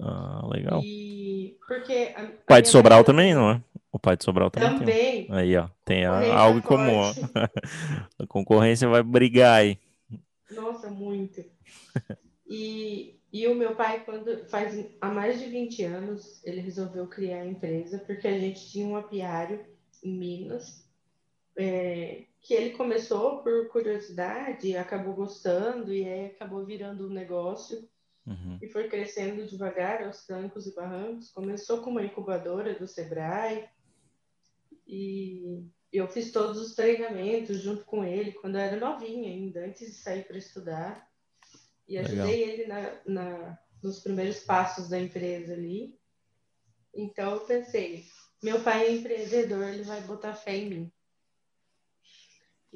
Ah, 0.00 0.46
legal. 0.48 0.80
E 0.82 1.56
porque. 1.66 2.12
A, 2.16 2.24
o 2.24 2.46
pai 2.46 2.62
de 2.62 2.68
Sobral 2.68 2.98
mãe... 2.98 3.04
também, 3.04 3.34
não 3.34 3.50
é? 3.50 3.62
O 3.90 3.98
pai 3.98 4.16
de 4.16 4.24
Sobral 4.24 4.50
também. 4.50 4.78
Também. 4.78 4.86
Tem. 4.86 5.26
Aí, 5.30 5.56
ó. 5.56 5.68
Tem 5.84 6.04
algo 6.04 6.58
em 6.58 6.62
comum. 6.62 6.96
Ó. 6.96 7.12
a 8.22 8.26
concorrência 8.26 8.88
vai 8.88 9.02
brigar 9.02 9.60
aí. 9.60 9.78
Nossa, 10.50 10.90
muito. 10.90 11.44
E, 12.48 13.18
e 13.32 13.48
o 13.48 13.56
meu 13.56 13.74
pai, 13.74 14.04
quando 14.04 14.48
faz 14.48 14.86
há 15.00 15.08
mais 15.08 15.40
de 15.40 15.46
20 15.46 15.82
anos, 15.82 16.40
ele 16.44 16.60
resolveu 16.60 17.08
criar 17.08 17.40
a 17.40 17.46
empresa, 17.46 17.98
porque 17.98 18.28
a 18.28 18.38
gente 18.38 18.70
tinha 18.70 18.86
um 18.86 18.96
apiário 18.96 19.66
em 20.02 20.16
Minas. 20.16 20.88
É, 21.58 22.22
que 22.46 22.54
ele 22.54 22.70
começou 22.70 23.42
por 23.42 23.68
curiosidade, 23.70 24.76
acabou 24.76 25.14
gostando 25.14 25.92
e 25.92 26.08
aí 26.08 26.26
acabou 26.26 26.64
virando 26.64 27.08
um 27.08 27.12
negócio 27.12 27.88
uhum. 28.24 28.56
e 28.62 28.68
foi 28.68 28.88
crescendo 28.88 29.48
devagar 29.48 30.04
aos 30.04 30.24
trancos 30.24 30.64
e 30.64 30.72
barrancos. 30.72 31.32
Começou 31.32 31.82
com 31.82 31.90
uma 31.90 32.04
incubadora 32.04 32.78
do 32.78 32.86
Sebrae 32.86 33.68
e 34.86 35.66
eu 35.92 36.06
fiz 36.06 36.30
todos 36.30 36.60
os 36.60 36.76
treinamentos 36.76 37.60
junto 37.60 37.84
com 37.84 38.04
ele 38.04 38.30
quando 38.30 38.54
eu 38.54 38.60
era 38.60 38.78
novinha 38.78 39.28
ainda, 39.28 39.66
antes 39.66 39.88
de 39.88 39.94
sair 39.94 40.24
para 40.24 40.38
estudar. 40.38 41.04
E 41.88 41.98
ajudei 41.98 42.44
Legal. 42.44 42.48
ele 42.48 42.66
na, 42.66 43.00
na, 43.06 43.58
nos 43.82 43.98
primeiros 44.00 44.38
passos 44.38 44.88
da 44.88 45.00
empresa 45.00 45.52
ali. 45.52 45.98
Então 46.94 47.32
eu 47.32 47.40
pensei, 47.40 48.04
meu 48.40 48.62
pai 48.62 48.86
é 48.86 48.92
empreendedor, 48.92 49.68
ele 49.68 49.82
vai 49.82 50.00
botar 50.02 50.34
fé 50.34 50.54
em 50.54 50.70
mim. 50.70 50.92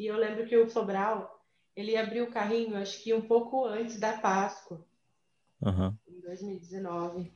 E 0.00 0.06
eu 0.06 0.16
lembro 0.16 0.46
que 0.46 0.56
o 0.56 0.66
Sobral, 0.66 1.44
ele 1.76 1.94
abriu 1.94 2.24
o 2.24 2.30
carrinho, 2.30 2.74
acho 2.74 3.02
que 3.02 3.12
um 3.12 3.20
pouco 3.20 3.66
antes 3.66 4.00
da 4.00 4.16
Páscoa, 4.16 4.82
uhum. 5.60 5.94
em 6.08 6.20
2019. 6.22 7.30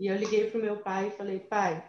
E 0.00 0.08
eu 0.08 0.16
liguei 0.16 0.50
pro 0.50 0.60
meu 0.60 0.78
pai 0.78 1.06
e 1.06 1.16
falei, 1.16 1.38
pai, 1.38 1.88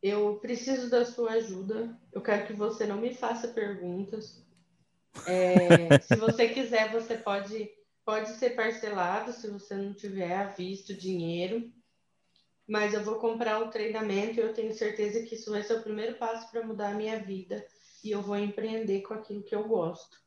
eu 0.00 0.36
preciso 0.36 0.88
da 0.88 1.04
sua 1.04 1.32
ajuda. 1.32 1.98
Eu 2.12 2.22
quero 2.22 2.46
que 2.46 2.52
você 2.52 2.86
não 2.86 2.98
me 2.98 3.12
faça 3.12 3.48
perguntas. 3.48 4.46
É, 5.26 5.98
se 5.98 6.14
você 6.14 6.50
quiser, 6.50 6.92
você 6.92 7.18
pode, 7.18 7.68
pode 8.04 8.28
ser 8.34 8.50
parcelado 8.50 9.32
se 9.32 9.50
você 9.50 9.74
não 9.74 9.92
tiver 9.92 10.36
à 10.36 10.44
vista 10.44 10.94
dinheiro. 10.94 11.68
Mas 12.64 12.94
eu 12.94 13.02
vou 13.02 13.16
comprar 13.16 13.58
um 13.60 13.70
treinamento 13.70 14.38
e 14.38 14.40
eu 14.40 14.54
tenho 14.54 14.72
certeza 14.72 15.26
que 15.26 15.34
isso 15.34 15.50
vai 15.50 15.64
ser 15.64 15.80
o 15.80 15.82
primeiro 15.82 16.16
passo 16.16 16.48
para 16.48 16.64
mudar 16.64 16.90
a 16.90 16.94
minha 16.94 17.18
vida 17.18 17.66
e 18.02 18.10
eu 18.10 18.22
vou 18.22 18.36
empreender 18.36 19.02
com 19.02 19.14
aquilo 19.14 19.42
que 19.42 19.54
eu 19.54 19.66
gosto. 19.66 20.18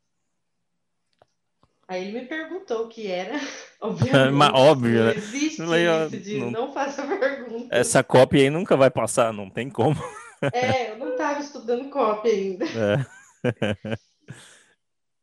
Aí 1.88 2.08
ele 2.08 2.22
me 2.22 2.26
perguntou 2.26 2.86
o 2.86 2.88
que 2.88 3.08
era, 3.08 3.38
obviamente. 3.82 4.34
Mas, 4.34 4.54
óbvio, 4.54 5.06
né? 5.06 5.16
existe 5.16 5.62
eu, 5.62 6.06
isso 6.06 6.18
de 6.20 6.40
não... 6.40 6.52
não 6.52 6.74
faça 6.74 7.06
pergunta. 7.06 7.76
Essa 7.76 8.04
cópia 8.04 8.44
aí 8.44 8.50
nunca 8.50 8.78
vai 8.78 8.90
passar, 8.90 9.34
não 9.34 9.50
tem 9.50 9.70
como. 9.70 9.96
É, 10.54 10.90
eu 10.90 10.98
não 10.98 11.12
estava 11.12 11.40
estudando 11.40 11.92
cópia 11.92 12.32
ainda. 12.32 12.66
É. 12.66 13.98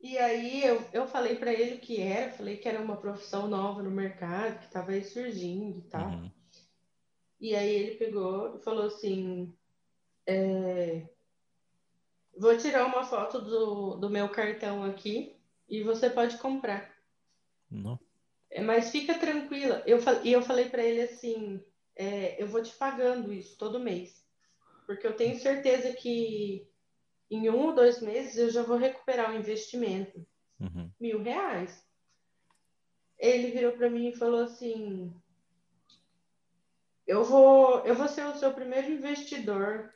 E 0.00 0.16
aí 0.16 0.64
eu, 0.64 0.80
eu 0.92 1.06
falei 1.08 1.34
para 1.34 1.52
ele 1.52 1.74
o 1.74 1.80
que 1.80 2.00
era, 2.00 2.30
falei 2.30 2.56
que 2.56 2.68
era 2.68 2.80
uma 2.80 2.96
profissão 2.96 3.48
nova 3.48 3.82
no 3.82 3.90
mercado, 3.90 4.60
que 4.60 4.66
estava 4.66 4.92
aí 4.92 5.04
surgindo 5.04 5.78
e 5.78 5.82
tal. 5.82 6.08
Uhum. 6.08 6.30
E 7.40 7.54
aí 7.54 7.68
ele 7.68 7.96
pegou 7.96 8.56
e 8.56 8.62
falou 8.62 8.86
assim, 8.86 9.52
é, 10.24 11.02
Vou 12.38 12.56
tirar 12.56 12.86
uma 12.86 13.04
foto 13.04 13.40
do, 13.40 13.96
do 13.96 14.08
meu 14.08 14.28
cartão 14.28 14.84
aqui 14.84 15.36
e 15.68 15.82
você 15.82 16.08
pode 16.08 16.38
comprar. 16.38 16.96
Não. 17.70 17.98
É, 18.50 18.62
mas 18.62 18.90
fica 18.90 19.18
tranquila. 19.18 19.82
Eu, 19.86 19.98
e 20.22 20.32
eu 20.32 20.42
falei 20.42 20.68
para 20.68 20.82
ele 20.82 21.02
assim: 21.02 21.62
é, 21.96 22.42
eu 22.42 22.46
vou 22.46 22.62
te 22.62 22.72
pagando 22.74 23.32
isso 23.32 23.58
todo 23.58 23.80
mês. 23.80 24.24
Porque 24.86 25.06
eu 25.06 25.16
tenho 25.16 25.38
certeza 25.38 25.92
que 25.92 26.66
em 27.30 27.50
um 27.50 27.66
ou 27.66 27.74
dois 27.74 28.00
meses 28.00 28.36
eu 28.38 28.50
já 28.50 28.62
vou 28.62 28.78
recuperar 28.78 29.32
o 29.32 29.36
investimento. 29.36 30.24
Uhum. 30.60 30.90
Mil 30.98 31.22
reais. 31.22 31.84
Ele 33.18 33.50
virou 33.50 33.72
para 33.72 33.90
mim 33.90 34.08
e 34.08 34.16
falou 34.16 34.44
assim: 34.44 35.12
eu 37.06 37.24
vou, 37.24 37.80
eu 37.86 37.94
vou 37.94 38.06
ser 38.06 38.26
o 38.26 38.36
seu 38.36 38.52
primeiro 38.52 38.92
investidor 38.92 39.92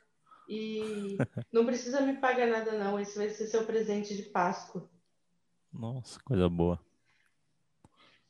e 0.47 1.17
não 1.51 1.65
precisa 1.65 2.01
me 2.01 2.13
pagar 2.17 2.47
nada, 2.47 2.71
não. 2.77 2.99
Esse 2.99 3.17
vai 3.17 3.29
ser 3.29 3.47
seu 3.47 3.65
presente 3.65 4.15
de 4.15 4.23
Páscoa. 4.23 4.89
Nossa, 5.71 6.19
coisa 6.23 6.47
boa. 6.49 6.79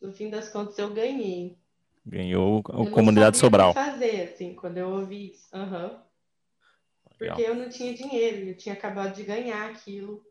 No 0.02 0.12
fim 0.12 0.30
das 0.30 0.50
contas, 0.50 0.78
eu 0.78 0.94
ganhei. 0.94 1.58
Ganhou 2.06 2.60
a 2.60 2.90
comunidade 2.90 3.38
Sobral. 3.38 3.74
fazer, 3.74 4.24
assim, 4.24 4.54
quando 4.54 4.78
eu 4.78 4.90
ouvi 4.90 5.32
isso. 5.32 5.48
Uhum. 5.56 5.98
Porque 7.18 7.42
eu 7.42 7.56
não 7.56 7.70
tinha 7.70 7.94
dinheiro, 7.94 8.50
eu 8.50 8.58
tinha 8.58 8.74
acabado 8.74 9.16
de 9.16 9.24
ganhar 9.24 9.70
aquilo. 9.70 10.22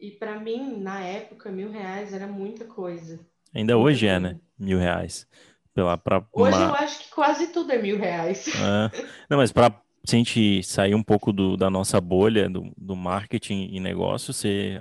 E 0.00 0.10
para 0.10 0.40
mim, 0.40 0.80
na 0.80 1.00
época, 1.00 1.50
mil 1.52 1.70
reais 1.70 2.12
era 2.12 2.26
muita 2.26 2.64
coisa. 2.64 3.24
Ainda 3.54 3.76
hoje 3.76 4.06
é, 4.06 4.18
né? 4.18 4.40
Mil 4.58 4.78
reais. 4.78 5.28
Pela, 5.74 5.96
pra 5.96 6.26
Hoje 6.32 6.56
uma... 6.56 6.66
eu 6.66 6.74
acho 6.74 6.98
que 6.98 7.10
quase 7.10 7.46
tudo 7.48 7.72
é 7.72 7.78
mil 7.80 7.98
reais. 7.98 8.46
É. 8.48 9.06
Não, 9.30 9.38
mas 9.38 9.52
para 9.52 9.81
se 10.04 10.16
a 10.16 10.18
gente 10.18 10.62
sair 10.62 10.94
um 10.94 11.02
pouco 11.02 11.32
do, 11.32 11.56
da 11.56 11.70
nossa 11.70 12.00
bolha 12.00 12.48
do, 12.48 12.72
do 12.76 12.96
marketing 12.96 13.68
e 13.72 13.78
negócio, 13.78 14.32
você 14.32 14.80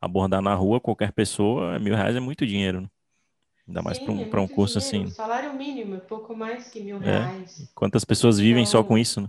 abordar 0.00 0.40
na 0.40 0.54
rua 0.54 0.80
qualquer 0.80 1.12
pessoa, 1.12 1.78
mil 1.78 1.94
reais 1.94 2.16
é 2.16 2.20
muito 2.20 2.46
dinheiro. 2.46 2.80
Né? 2.80 2.88
Ainda 3.68 3.82
mais 3.82 3.98
para 3.98 4.12
um, 4.12 4.22
é 4.22 4.40
um 4.40 4.48
curso 4.48 4.78
dinheiro. 4.78 5.08
assim. 5.08 5.14
salário 5.14 5.54
mínimo 5.54 5.96
é 5.96 6.00
pouco 6.00 6.34
mais 6.34 6.70
que 6.70 6.80
mil 6.80 7.02
é. 7.02 7.04
reais. 7.04 7.70
Quantas 7.74 8.04
pessoas 8.04 8.38
vivem 8.38 8.62
então, 8.62 8.72
só 8.72 8.84
com 8.84 8.96
isso, 8.96 9.20
né? 9.20 9.28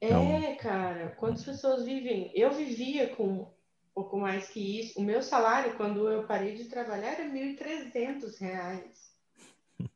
É, 0.00 0.06
então... 0.06 0.56
cara, 0.60 1.14
quantas 1.18 1.44
pessoas 1.44 1.84
vivem? 1.84 2.30
Eu 2.34 2.52
vivia 2.52 3.08
com 3.08 3.24
um 3.24 3.46
pouco 3.94 4.18
mais 4.18 4.48
que 4.48 4.80
isso. 4.80 4.98
O 4.98 5.02
meu 5.02 5.22
salário, 5.22 5.74
quando 5.76 6.08
eu 6.08 6.22
parei 6.22 6.54
de 6.54 6.64
trabalhar, 6.64 7.12
era 7.12 7.24
R$ 7.24 7.56
1.300. 7.56 8.78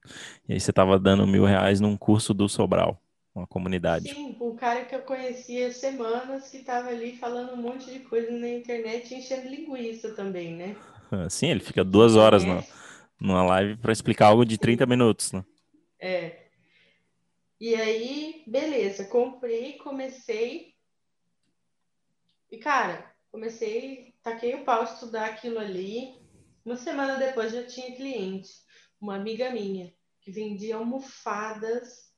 E 0.49 0.53
aí 0.53 0.61
você 0.61 0.71
estava 0.71 0.97
dando 0.97 1.27
mil 1.27 1.45
reais 1.45 1.81
num 1.81 1.97
curso 1.97 2.33
do 2.33 2.49
Sobral, 2.49 3.02
uma 3.35 3.47
comunidade. 3.47 4.15
Sim, 4.15 4.37
um 4.41 4.55
cara 4.55 4.85
que 4.85 4.95
eu 4.95 5.03
conhecia 5.03 5.73
semanas 5.73 6.51
que 6.51 6.59
estava 6.59 6.89
ali 6.89 7.17
falando 7.17 7.55
um 7.55 7.63
monte 7.63 7.91
de 7.91 8.01
coisa 8.01 8.31
na 8.31 8.49
internet 8.49 9.15
enchendo 9.15 9.49
linguiça 9.49 10.15
também, 10.15 10.55
né? 10.55 10.77
Sim, 11.31 11.49
ele 11.49 11.61
fica 11.61 11.83
duas 11.83 12.15
horas 12.15 12.45
na, 12.45 12.63
numa 13.21 13.43
live 13.45 13.77
para 13.77 13.93
explicar 13.93 14.27
algo 14.27 14.45
de 14.45 14.59
30 14.59 14.87
minutos, 14.87 15.33
né? 15.33 15.45
É. 16.05 16.49
E 17.61 17.77
aí, 17.77 18.43
beleza, 18.45 19.05
comprei, 19.05 19.75
comecei. 19.75 20.75
E, 22.51 22.59
cara, 22.59 23.15
comecei, 23.31 24.17
taquei 24.21 24.57
o 24.57 24.65
pau 24.65 24.83
estudar 24.83 25.27
aquilo 25.27 25.61
ali. 25.61 26.21
Uma 26.65 26.75
semana 26.75 27.19
depois 27.19 27.53
já 27.53 27.65
tinha 27.65 27.95
cliente, 27.95 28.51
uma 29.01 29.15
amiga 29.15 29.49
minha, 29.51 29.95
que 30.21 30.33
vendia 30.33 30.75
almofadas 30.75 32.12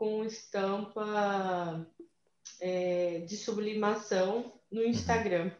com 0.00 0.24
estampa 0.24 1.86
é, 2.58 3.18
de 3.18 3.36
sublimação 3.36 4.50
no 4.72 4.80
uhum. 4.80 4.86
Instagram. 4.86 5.50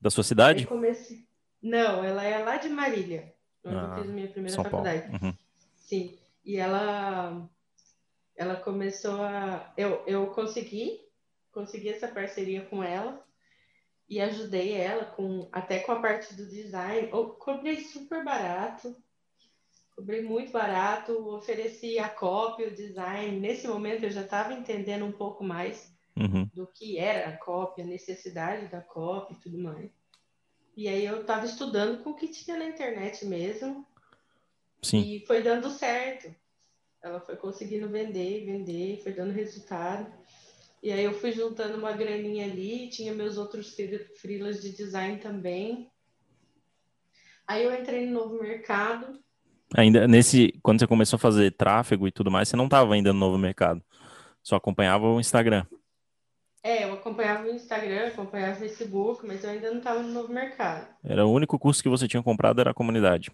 Da 0.00 0.10
sua 0.10 0.22
cidade? 0.22 0.64
Comecei... 0.64 1.26
Não, 1.60 2.04
ela 2.04 2.22
é 2.22 2.38
lá 2.38 2.58
de 2.58 2.68
Marília, 2.68 3.34
onde 3.64 3.76
ah, 3.76 3.94
eu 3.96 4.02
fiz 4.04 4.12
minha 4.12 4.28
primeira 4.28 4.54
São 4.54 4.62
faculdade. 4.62 5.10
Uhum. 5.10 5.34
Sim. 5.76 6.16
E 6.44 6.56
ela, 6.56 7.50
ela 8.36 8.54
começou 8.54 9.20
a. 9.20 9.72
Eu, 9.76 10.04
eu 10.06 10.28
consegui, 10.28 11.00
consegui 11.50 11.88
essa 11.88 12.06
parceria 12.06 12.64
com 12.66 12.80
ela 12.80 13.26
e 14.08 14.20
ajudei 14.20 14.72
ela 14.72 15.04
com 15.04 15.48
até 15.50 15.80
com 15.80 15.90
a 15.90 16.00
parte 16.00 16.32
do 16.34 16.46
design. 16.46 17.08
Eu 17.10 17.30
cobrei 17.30 17.80
super 17.80 18.24
barato, 18.24 18.96
cobrei 19.94 20.22
muito 20.22 20.52
barato, 20.52 21.12
ofereci 21.28 21.98
a 21.98 22.08
cópia, 22.08 22.68
o 22.68 22.74
design. 22.74 23.38
Nesse 23.38 23.68
momento 23.68 24.04
eu 24.04 24.10
já 24.10 24.22
estava 24.22 24.52
entendendo 24.52 25.04
um 25.04 25.12
pouco 25.12 25.44
mais 25.44 25.92
uhum. 26.16 26.48
do 26.54 26.66
que 26.66 26.98
era 26.98 27.28
a 27.28 27.36
cópia, 27.36 27.84
a 27.84 27.88
necessidade 27.88 28.68
da 28.68 28.80
cópia 28.80 29.34
e 29.34 29.40
tudo 29.40 29.58
mais. 29.58 29.90
E 30.76 30.88
aí 30.88 31.04
eu 31.04 31.20
estava 31.20 31.44
estudando 31.44 32.02
com 32.02 32.10
o 32.10 32.16
que 32.16 32.28
tinha 32.28 32.56
na 32.56 32.64
internet 32.64 33.26
mesmo. 33.26 33.86
Sim. 34.82 35.00
E 35.00 35.26
foi 35.26 35.42
dando 35.42 35.70
certo. 35.70 36.34
Ela 37.02 37.20
foi 37.20 37.36
conseguindo 37.36 37.88
vender, 37.88 38.46
vender, 38.46 39.02
foi 39.02 39.12
dando 39.12 39.32
resultado. 39.32 40.10
E 40.82 40.90
aí 40.90 41.04
eu 41.04 41.14
fui 41.14 41.30
juntando 41.30 41.78
uma 41.78 41.92
graninha 41.92 42.46
ali, 42.46 42.88
tinha 42.88 43.14
meus 43.14 43.36
outros 43.36 43.76
freelas 44.16 44.60
de 44.62 44.70
design 44.70 45.18
também. 45.18 45.90
Aí 47.46 47.64
eu 47.64 47.74
entrei 47.74 48.06
no 48.06 48.20
novo 48.20 48.40
mercado. 48.40 49.22
Ainda 49.74 50.06
nesse, 50.06 50.52
quando 50.62 50.80
você 50.80 50.86
começou 50.86 51.16
a 51.16 51.20
fazer 51.20 51.52
tráfego 51.52 52.06
e 52.06 52.12
tudo 52.12 52.30
mais, 52.30 52.48
você 52.48 52.56
não 52.56 52.64
estava 52.66 52.94
ainda 52.94 53.12
no 53.12 53.18
novo 53.18 53.38
mercado. 53.38 53.82
Só 54.42 54.56
acompanhava 54.56 55.06
o 55.06 55.20
Instagram. 55.20 55.64
É, 56.62 56.84
eu 56.84 56.92
acompanhava 56.92 57.44
o 57.44 57.50
Instagram, 57.50 58.08
acompanhava 58.08 58.52
o 58.52 58.60
Facebook, 58.60 59.26
mas 59.26 59.42
eu 59.42 59.50
ainda 59.50 59.70
não 59.70 59.78
estava 59.78 60.02
no 60.02 60.12
novo 60.12 60.32
mercado. 60.32 60.86
Era 61.02 61.26
o 61.26 61.32
único 61.32 61.58
curso 61.58 61.82
que 61.82 61.88
você 61.88 62.06
tinha 62.06 62.22
comprado 62.22 62.60
era 62.60 62.70
a 62.70 62.74
comunidade. 62.74 63.32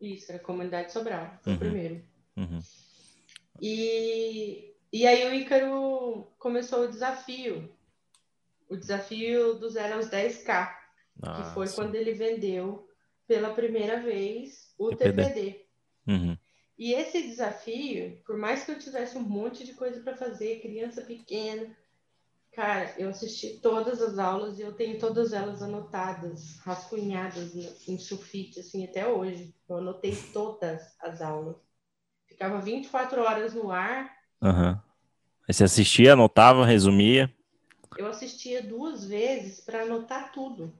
Isso, 0.00 0.32
era 0.32 0.40
Comunidade 0.40 0.92
Sobral, 0.92 1.38
foi 1.42 1.52
uhum. 1.52 1.56
o 1.56 1.60
primeiro. 1.60 2.02
Uhum. 2.36 2.58
E, 3.60 4.74
e 4.90 5.06
aí 5.06 5.28
o 5.28 5.34
Ícaro 5.34 6.26
começou 6.38 6.84
o 6.84 6.88
desafio. 6.88 7.70
O 8.68 8.76
desafio 8.76 9.54
do 9.54 9.68
0 9.68 9.96
aos 9.96 10.06
10K, 10.08 10.74
ah, 11.22 11.42
que 11.42 11.54
foi 11.54 11.66
sim. 11.66 11.76
quando 11.76 11.94
ele 11.96 12.14
vendeu 12.14 12.88
pela 13.28 13.52
primeira 13.52 14.00
vez 14.00 14.69
o 14.86 14.96
TPD. 14.96 15.24
TPD. 15.24 15.66
Uhum. 16.06 16.38
E 16.78 16.94
esse 16.94 17.22
desafio, 17.22 18.20
por 18.24 18.38
mais 18.38 18.64
que 18.64 18.72
eu 18.72 18.78
tivesse 18.78 19.16
um 19.16 19.22
monte 19.22 19.64
de 19.64 19.74
coisa 19.74 20.00
para 20.00 20.16
fazer, 20.16 20.60
criança 20.60 21.02
pequena, 21.02 21.76
Cara, 22.52 22.92
eu 22.98 23.08
assisti 23.10 23.60
todas 23.60 24.02
as 24.02 24.18
aulas 24.18 24.58
e 24.58 24.62
eu 24.62 24.72
tenho 24.72 24.98
todas 24.98 25.32
elas 25.32 25.62
anotadas, 25.62 26.58
rascunhadas 26.58 27.54
em 27.86 27.96
sulfite, 27.96 28.58
assim, 28.58 28.84
até 28.84 29.06
hoje. 29.06 29.54
Eu 29.68 29.76
anotei 29.76 30.16
todas 30.32 30.82
as 31.00 31.22
aulas. 31.22 31.56
Ficava 32.26 32.60
24 32.60 33.22
horas 33.22 33.54
no 33.54 33.70
ar. 33.70 34.12
Uhum. 34.42 34.76
Aí 35.48 35.54
você 35.54 35.64
assistia, 35.64 36.14
anotava, 36.14 36.66
resumia? 36.66 37.32
Eu 37.96 38.08
assistia 38.08 38.62
duas 38.62 39.04
vezes 39.04 39.60
para 39.60 39.82
anotar 39.82 40.32
tudo. 40.32 40.74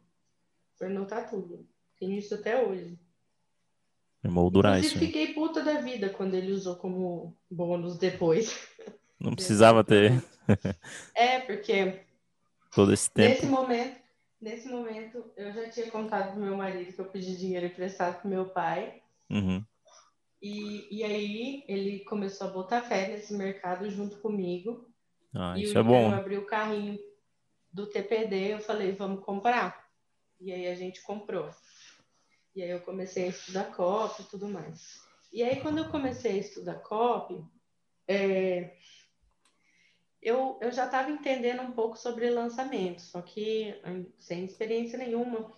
Para 0.76 0.88
anotar 0.88 1.30
tudo. 1.30 1.68
Tenho 2.00 2.18
isso 2.18 2.34
até 2.34 2.66
hoje. 2.66 2.98
Moldurar 4.28 4.78
Inclusive, 4.78 5.04
isso. 5.04 5.06
fiquei 5.06 5.34
puta 5.34 5.62
da 5.62 5.80
vida 5.80 6.10
quando 6.10 6.34
ele 6.34 6.52
usou 6.52 6.76
como 6.76 7.36
bônus 7.50 7.96
depois. 7.96 8.68
Não 9.18 9.34
precisava 9.34 9.82
ter. 9.82 10.22
é, 11.14 11.40
porque 11.40 12.00
todo 12.74 12.92
esse 12.92 13.10
tempo. 13.10 13.30
Nesse 13.30 13.46
momento, 13.46 14.00
nesse 14.40 14.68
momento, 14.68 15.24
eu 15.36 15.52
já 15.52 15.70
tinha 15.70 15.90
contado 15.90 16.32
pro 16.32 16.42
meu 16.42 16.56
marido 16.56 16.92
que 16.92 17.00
eu 17.00 17.06
pedi 17.06 17.36
dinheiro 17.36 17.66
emprestado 17.66 18.20
pro 18.20 18.28
meu 18.28 18.46
pai. 18.46 19.02
Uhum. 19.30 19.64
E, 20.42 20.98
e 20.98 21.04
aí 21.04 21.64
ele 21.68 22.00
começou 22.00 22.48
a 22.48 22.50
botar 22.50 22.82
fé 22.82 23.08
nesse 23.08 23.34
mercado 23.34 23.90
junto 23.90 24.18
comigo. 24.18 24.86
Ah, 25.34 25.54
e 25.56 25.64
isso 25.64 25.78
é 25.78 25.82
bom. 25.82 26.10
Eu 26.10 26.18
abri 26.18 26.36
o 26.38 26.46
carrinho 26.46 26.98
do 27.72 27.86
TPD, 27.86 28.54
eu 28.54 28.60
falei, 28.60 28.92
vamos 28.92 29.24
comprar. 29.24 29.88
E 30.40 30.52
aí 30.52 30.66
a 30.66 30.74
gente 30.74 31.02
comprou. 31.02 31.50
E 32.54 32.62
aí 32.62 32.70
eu 32.70 32.80
comecei 32.80 33.24
a 33.24 33.28
estudar 33.28 33.74
COP 33.74 34.22
e 34.22 34.24
tudo 34.24 34.48
mais. 34.48 35.00
E 35.32 35.42
aí 35.42 35.60
quando 35.60 35.78
eu 35.78 35.88
comecei 35.88 36.32
a 36.32 36.38
estudar 36.38 36.80
COP, 36.80 37.44
é, 38.08 38.76
eu, 40.20 40.58
eu 40.60 40.70
já 40.70 40.86
estava 40.86 41.10
entendendo 41.10 41.62
um 41.62 41.72
pouco 41.72 41.96
sobre 41.96 42.28
lançamento, 42.28 43.00
só 43.00 43.22
que 43.22 43.74
sem 44.18 44.44
experiência 44.44 44.98
nenhuma. 44.98 45.52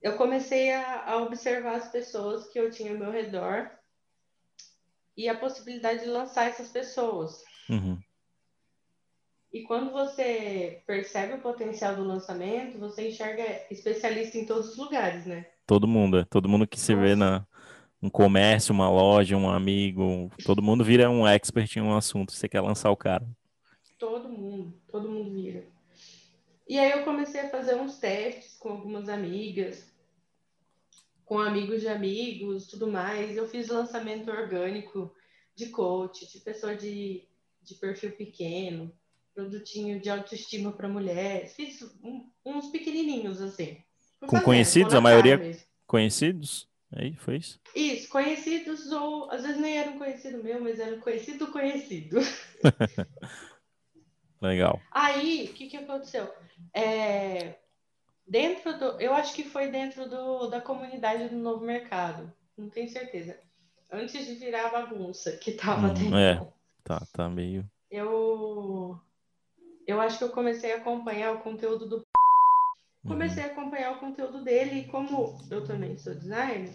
Eu 0.00 0.16
comecei 0.16 0.70
a, 0.70 1.12
a 1.12 1.16
observar 1.22 1.76
as 1.76 1.90
pessoas 1.90 2.46
que 2.48 2.58
eu 2.58 2.70
tinha 2.70 2.92
ao 2.92 2.98
meu 2.98 3.10
redor 3.10 3.70
e 5.16 5.28
a 5.28 5.36
possibilidade 5.36 6.00
de 6.00 6.06
lançar 6.06 6.48
essas 6.48 6.68
pessoas. 6.68 7.42
Uhum. 7.68 7.98
E 9.52 9.62
quando 9.64 9.90
você 9.90 10.82
percebe 10.86 11.34
o 11.34 11.40
potencial 11.40 11.96
do 11.96 12.04
lançamento, 12.04 12.78
você 12.78 13.08
enxerga 13.08 13.42
especialista 13.70 14.38
em 14.38 14.46
todos 14.46 14.70
os 14.70 14.76
lugares, 14.76 15.26
né? 15.26 15.50
Todo 15.68 15.86
mundo, 15.86 16.20
é. 16.20 16.24
todo 16.24 16.48
mundo 16.48 16.66
que 16.66 16.80
se 16.80 16.94
vê 16.94 17.14
na 17.14 17.46
um 18.00 18.08
comércio, 18.08 18.72
uma 18.72 18.88
loja, 18.88 19.36
um 19.36 19.50
amigo, 19.50 20.30
todo 20.42 20.62
mundo 20.62 20.82
vira 20.82 21.10
um 21.10 21.28
expert 21.28 21.76
em 21.76 21.82
um 21.82 21.94
assunto. 21.94 22.32
Você 22.32 22.48
quer 22.48 22.62
lançar 22.62 22.90
o 22.90 22.96
cara? 22.96 23.28
Todo 23.98 24.30
mundo, 24.30 24.72
todo 24.90 25.10
mundo 25.10 25.30
vira. 25.30 25.66
E 26.66 26.78
aí 26.78 26.92
eu 26.92 27.04
comecei 27.04 27.42
a 27.42 27.50
fazer 27.50 27.74
uns 27.74 27.98
testes 27.98 28.56
com 28.56 28.70
algumas 28.70 29.10
amigas, 29.10 29.92
com 31.22 31.38
amigos 31.38 31.82
de 31.82 31.88
amigos, 31.88 32.66
tudo 32.66 32.90
mais. 32.90 33.36
Eu 33.36 33.46
fiz 33.46 33.68
lançamento 33.68 34.30
orgânico 34.30 35.14
de 35.54 35.66
coach, 35.66 36.32
de 36.32 36.40
pessoa 36.40 36.74
de, 36.74 37.28
de 37.60 37.74
perfil 37.74 38.12
pequeno, 38.12 38.90
produtinho 39.34 40.00
de 40.00 40.08
autoestima 40.08 40.72
para 40.72 40.88
mulheres. 40.88 41.54
Fiz 41.54 41.82
um, 42.02 42.30
uns 42.42 42.68
pequenininhos 42.68 43.42
assim. 43.42 43.82
Com 44.26 44.40
conhecidos, 44.40 44.94
a 44.94 45.00
maioria 45.00 45.36
mesmo. 45.36 45.62
conhecidos? 45.86 46.68
Aí, 46.90 47.14
foi 47.16 47.36
isso? 47.36 47.60
Isso, 47.74 48.08
conhecidos 48.08 48.90
ou 48.90 49.30
às 49.30 49.42
vezes 49.42 49.60
nem 49.60 49.78
eram 49.78 49.98
conhecido 49.98 50.42
meu, 50.42 50.60
mas 50.60 50.80
eram 50.80 50.98
conhecido 51.00 51.46
conhecido. 51.48 52.18
Legal. 54.40 54.80
Aí, 54.90 55.50
o 55.50 55.54
que, 55.54 55.68
que 55.68 55.76
aconteceu? 55.76 56.32
É, 56.72 57.56
dentro 58.26 58.78
do. 58.78 59.00
Eu 59.00 59.12
acho 59.12 59.34
que 59.34 59.44
foi 59.44 59.70
dentro 59.70 60.08
do, 60.08 60.46
da 60.48 60.60
comunidade 60.60 61.28
do 61.28 61.36
novo 61.36 61.64
mercado. 61.64 62.32
Não 62.56 62.68
tenho 62.68 62.88
certeza. 62.88 63.38
Antes 63.90 64.26
de 64.26 64.34
virar 64.34 64.66
a 64.66 64.70
bagunça 64.70 65.32
que 65.32 65.52
tava 65.52 65.88
hum, 65.88 65.94
dentro. 65.94 66.16
É, 66.16 66.52
tá, 66.84 67.02
tá 67.12 67.28
meio. 67.28 67.68
Eu. 67.90 69.00
Eu 69.86 70.00
acho 70.00 70.18
que 70.18 70.24
eu 70.24 70.30
comecei 70.30 70.72
a 70.72 70.76
acompanhar 70.76 71.32
o 71.32 71.40
conteúdo 71.40 71.88
do. 71.88 72.07
Uhum. 73.08 73.14
Comecei 73.14 73.42
uhum. 73.44 73.48
a 73.48 73.52
acompanhar 73.52 73.92
o 73.92 74.00
conteúdo 74.00 74.44
dele 74.44 74.80
e 74.80 74.88
como 74.88 75.38
eu 75.50 75.64
também 75.64 75.96
sou 75.96 76.14
designer, 76.14 76.72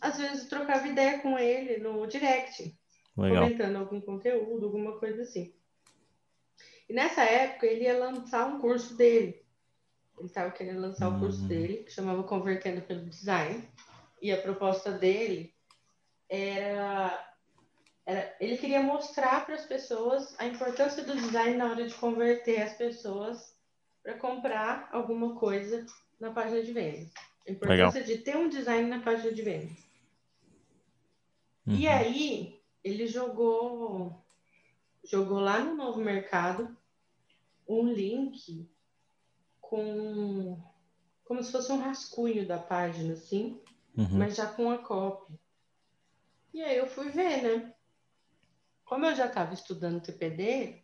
às 0.00 0.16
vezes 0.16 0.48
trocava 0.48 0.88
ideia 0.88 1.18
com 1.20 1.38
ele 1.38 1.78
no 1.78 2.06
direct. 2.06 2.76
Legal. 3.16 3.42
comentando 3.42 3.76
algum 3.76 4.00
conteúdo, 4.00 4.66
alguma 4.66 4.98
coisa 4.98 5.22
assim. 5.22 5.52
E 6.88 6.92
nessa 6.92 7.22
época 7.22 7.66
ele 7.66 7.82
ia 7.82 7.98
lançar 7.98 8.46
um 8.46 8.60
curso 8.60 8.96
dele. 8.96 9.44
Ele 10.16 10.28
estava 10.28 10.52
querendo 10.52 10.80
lançar 10.80 11.08
o 11.08 11.18
curso 11.18 11.42
uhum. 11.42 11.48
dele, 11.48 11.78
que 11.78 11.92
chamava 11.92 12.22
Convertendo 12.22 12.80
pelo 12.82 13.04
Design. 13.06 13.68
E 14.22 14.30
a 14.30 14.40
proposta 14.40 14.92
dele 14.92 15.52
era, 16.28 17.34
era 18.06 18.36
ele 18.40 18.56
queria 18.56 18.82
mostrar 18.82 19.44
para 19.44 19.56
as 19.56 19.66
pessoas 19.66 20.34
a 20.38 20.46
importância 20.46 21.04
do 21.04 21.16
design 21.16 21.56
na 21.56 21.70
hora 21.70 21.86
de 21.86 21.94
converter 21.94 22.62
as 22.62 22.74
pessoas 22.74 23.57
para 24.08 24.16
comprar 24.16 24.88
alguma 24.90 25.34
coisa 25.34 25.84
na 26.18 26.30
página 26.30 26.62
de 26.62 26.72
vendas. 26.72 27.12
A 27.46 27.50
importância 27.50 28.00
Legal. 28.00 28.16
de 28.16 28.16
ter 28.16 28.36
um 28.38 28.48
design 28.48 28.88
na 28.88 29.00
página 29.00 29.30
de 29.30 29.42
vendas. 29.42 29.76
Uhum. 31.66 31.74
E 31.74 31.86
aí 31.86 32.58
ele 32.82 33.06
jogou 33.06 34.24
jogou 35.04 35.40
lá 35.40 35.60
no 35.60 35.74
novo 35.74 36.00
mercado 36.00 36.74
um 37.68 37.92
link 37.92 38.66
com 39.60 40.58
como 41.22 41.42
se 41.42 41.52
fosse 41.52 41.70
um 41.70 41.78
rascunho 41.78 42.48
da 42.48 42.58
página, 42.58 43.12
assim, 43.12 43.60
uhum. 43.94 44.08
mas 44.12 44.36
já 44.36 44.46
com 44.46 44.70
a 44.70 44.78
copy. 44.78 45.38
E 46.54 46.62
aí 46.62 46.78
eu 46.78 46.86
fui 46.86 47.10
ver, 47.10 47.42
né? 47.42 47.74
Como 48.86 49.04
eu 49.04 49.14
já 49.14 49.26
estava 49.26 49.52
estudando 49.52 50.00
TPD, 50.00 50.82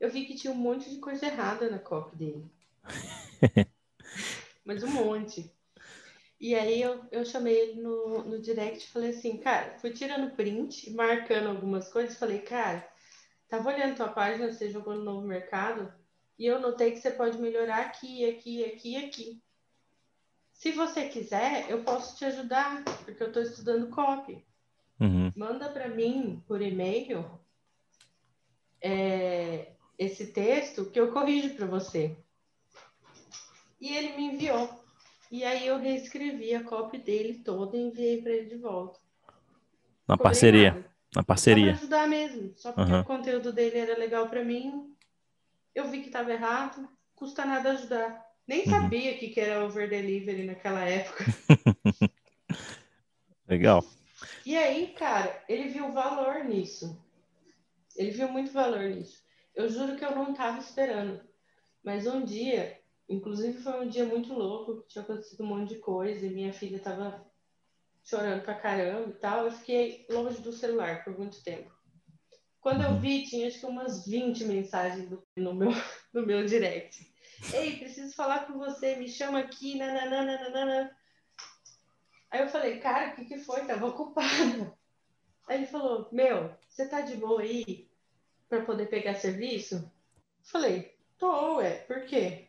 eu 0.00 0.10
vi 0.10 0.24
que 0.24 0.34
tinha 0.34 0.54
um 0.54 0.56
monte 0.56 0.88
de 0.88 0.96
coisa 1.00 1.26
errada 1.26 1.68
na 1.68 1.78
copy 1.78 2.16
dele. 2.16 2.50
mas 4.64 4.82
um 4.82 4.90
monte. 4.90 5.52
E 6.40 6.54
aí 6.56 6.82
eu, 6.82 7.00
eu 7.12 7.24
chamei 7.24 7.54
ele 7.54 7.80
no, 7.80 8.24
no 8.24 8.40
direct 8.40 8.84
e 8.84 8.90
falei 8.90 9.10
assim, 9.10 9.38
cara, 9.38 9.78
fui 9.78 9.92
tirando 9.92 10.34
print, 10.34 10.90
marcando 10.90 11.48
algumas 11.48 11.88
coisas, 11.88 12.18
falei, 12.18 12.40
cara, 12.40 12.86
tava 13.48 13.68
olhando 13.68 13.96
tua 13.96 14.08
página, 14.08 14.50
você 14.50 14.68
jogou 14.68 14.94
no 14.94 15.04
novo 15.04 15.26
mercado, 15.26 15.92
e 16.36 16.46
eu 16.46 16.60
notei 16.60 16.90
que 16.90 16.98
você 16.98 17.12
pode 17.12 17.38
melhorar 17.38 17.82
aqui, 17.82 18.28
aqui, 18.28 18.64
aqui 18.64 18.92
e 18.92 18.96
aqui. 18.96 19.42
Se 20.52 20.72
você 20.72 21.08
quiser, 21.08 21.70
eu 21.70 21.84
posso 21.84 22.16
te 22.16 22.24
ajudar, 22.24 22.82
porque 23.04 23.22
eu 23.22 23.28
estou 23.28 23.42
estudando 23.42 23.90
copy. 23.90 24.44
Uhum. 25.00 25.32
Manda 25.36 25.68
para 25.68 25.88
mim 25.88 26.42
por 26.46 26.60
e-mail 26.60 27.24
é, 28.80 29.72
esse 29.98 30.32
texto 30.32 30.86
que 30.86 30.98
eu 30.98 31.12
corrijo 31.12 31.54
para 31.54 31.66
você. 31.66 32.16
E 33.82 33.96
ele 33.96 34.16
me 34.16 34.26
enviou. 34.26 34.70
E 35.28 35.42
aí 35.42 35.66
eu 35.66 35.76
reescrevi 35.76 36.54
a 36.54 36.62
copy 36.62 36.98
dele 36.98 37.42
toda 37.44 37.76
e 37.76 37.80
enviei 37.80 38.22
para 38.22 38.30
ele 38.30 38.48
de 38.48 38.56
volta. 38.56 39.00
Na 40.06 40.16
parceria. 40.16 40.74
Nada. 40.74 40.92
Na 41.16 41.22
parceria. 41.24 41.72
Só 41.72 41.78
pra 41.78 41.80
ajudar 41.80 42.08
mesmo. 42.08 42.52
Só 42.56 42.72
porque 42.72 42.92
uhum. 42.92 43.00
o 43.00 43.04
conteúdo 43.04 43.52
dele 43.52 43.78
era 43.78 43.98
legal 43.98 44.28
para 44.28 44.44
mim, 44.44 44.94
eu 45.74 45.90
vi 45.90 46.00
que 46.00 46.06
estava 46.06 46.32
errado, 46.32 46.88
custa 47.16 47.44
nada 47.44 47.72
ajudar. 47.72 48.24
Nem 48.46 48.60
uhum. 48.60 48.70
sabia 48.70 49.18
que, 49.18 49.30
que 49.30 49.40
era 49.40 49.64
over 49.64 49.90
delivery 49.90 50.44
naquela 50.44 50.84
época. 50.84 51.24
Legal. 53.48 53.84
E 54.46 54.56
aí, 54.56 54.94
cara, 54.96 55.42
ele 55.48 55.68
viu 55.68 55.90
valor 55.90 56.44
nisso. 56.44 56.96
Ele 57.96 58.12
viu 58.12 58.28
muito 58.28 58.52
valor 58.52 58.84
nisso. 58.84 59.20
Eu 59.56 59.68
juro 59.68 59.96
que 59.96 60.04
eu 60.04 60.14
não 60.14 60.30
estava 60.30 60.58
esperando. 60.58 61.20
Mas 61.82 62.06
um 62.06 62.24
dia, 62.24 62.80
inclusive 63.12 63.62
foi 63.62 63.84
um 63.84 63.88
dia 63.88 64.04
muito 64.04 64.32
louco, 64.32 64.84
tinha 64.88 65.02
acontecido 65.02 65.42
um 65.42 65.46
monte 65.46 65.70
de 65.70 65.80
coisa 65.80 66.26
e 66.26 66.30
minha 66.30 66.52
filha 66.52 66.76
estava 66.76 67.24
chorando 68.04 68.42
pra 68.42 68.54
caramba 68.54 69.10
e 69.10 69.14
tal. 69.14 69.46
Eu 69.46 69.52
fiquei 69.52 70.06
longe 70.10 70.40
do 70.40 70.52
celular 70.52 71.04
por 71.04 71.18
muito 71.18 71.42
tempo. 71.42 71.70
Quando 72.60 72.82
eu 72.84 72.90
uhum. 72.90 73.00
vi, 73.00 73.24
tinha 73.24 73.48
acho 73.48 73.58
que 73.58 73.66
umas 73.66 74.06
20 74.06 74.44
mensagens 74.44 75.08
do, 75.08 75.22
no, 75.36 75.52
meu, 75.52 75.70
no 76.12 76.24
meu 76.24 76.46
direct. 76.46 77.12
Ei, 77.52 77.76
preciso 77.76 78.14
falar 78.14 78.46
com 78.46 78.58
você, 78.58 78.96
me 78.96 79.08
chama 79.08 79.40
aqui, 79.40 79.76
nananana. 79.76 80.96
Aí 82.30 82.40
eu 82.40 82.48
falei, 82.48 82.78
cara, 82.78 83.12
o 83.12 83.16
que, 83.16 83.24
que 83.24 83.38
foi? 83.38 83.66
Tava 83.66 83.88
ocupada. 83.88 84.72
Aí 85.48 85.58
ele 85.58 85.66
falou, 85.66 86.08
meu, 86.12 86.54
você 86.68 86.88
tá 86.88 87.00
de 87.00 87.16
boa 87.16 87.42
aí 87.42 87.90
para 88.48 88.64
poder 88.64 88.86
pegar 88.86 89.14
serviço? 89.14 89.90
Falei, 90.44 90.96
tô, 91.18 91.56
ué, 91.56 91.78
por 91.78 92.04
quê? 92.06 92.48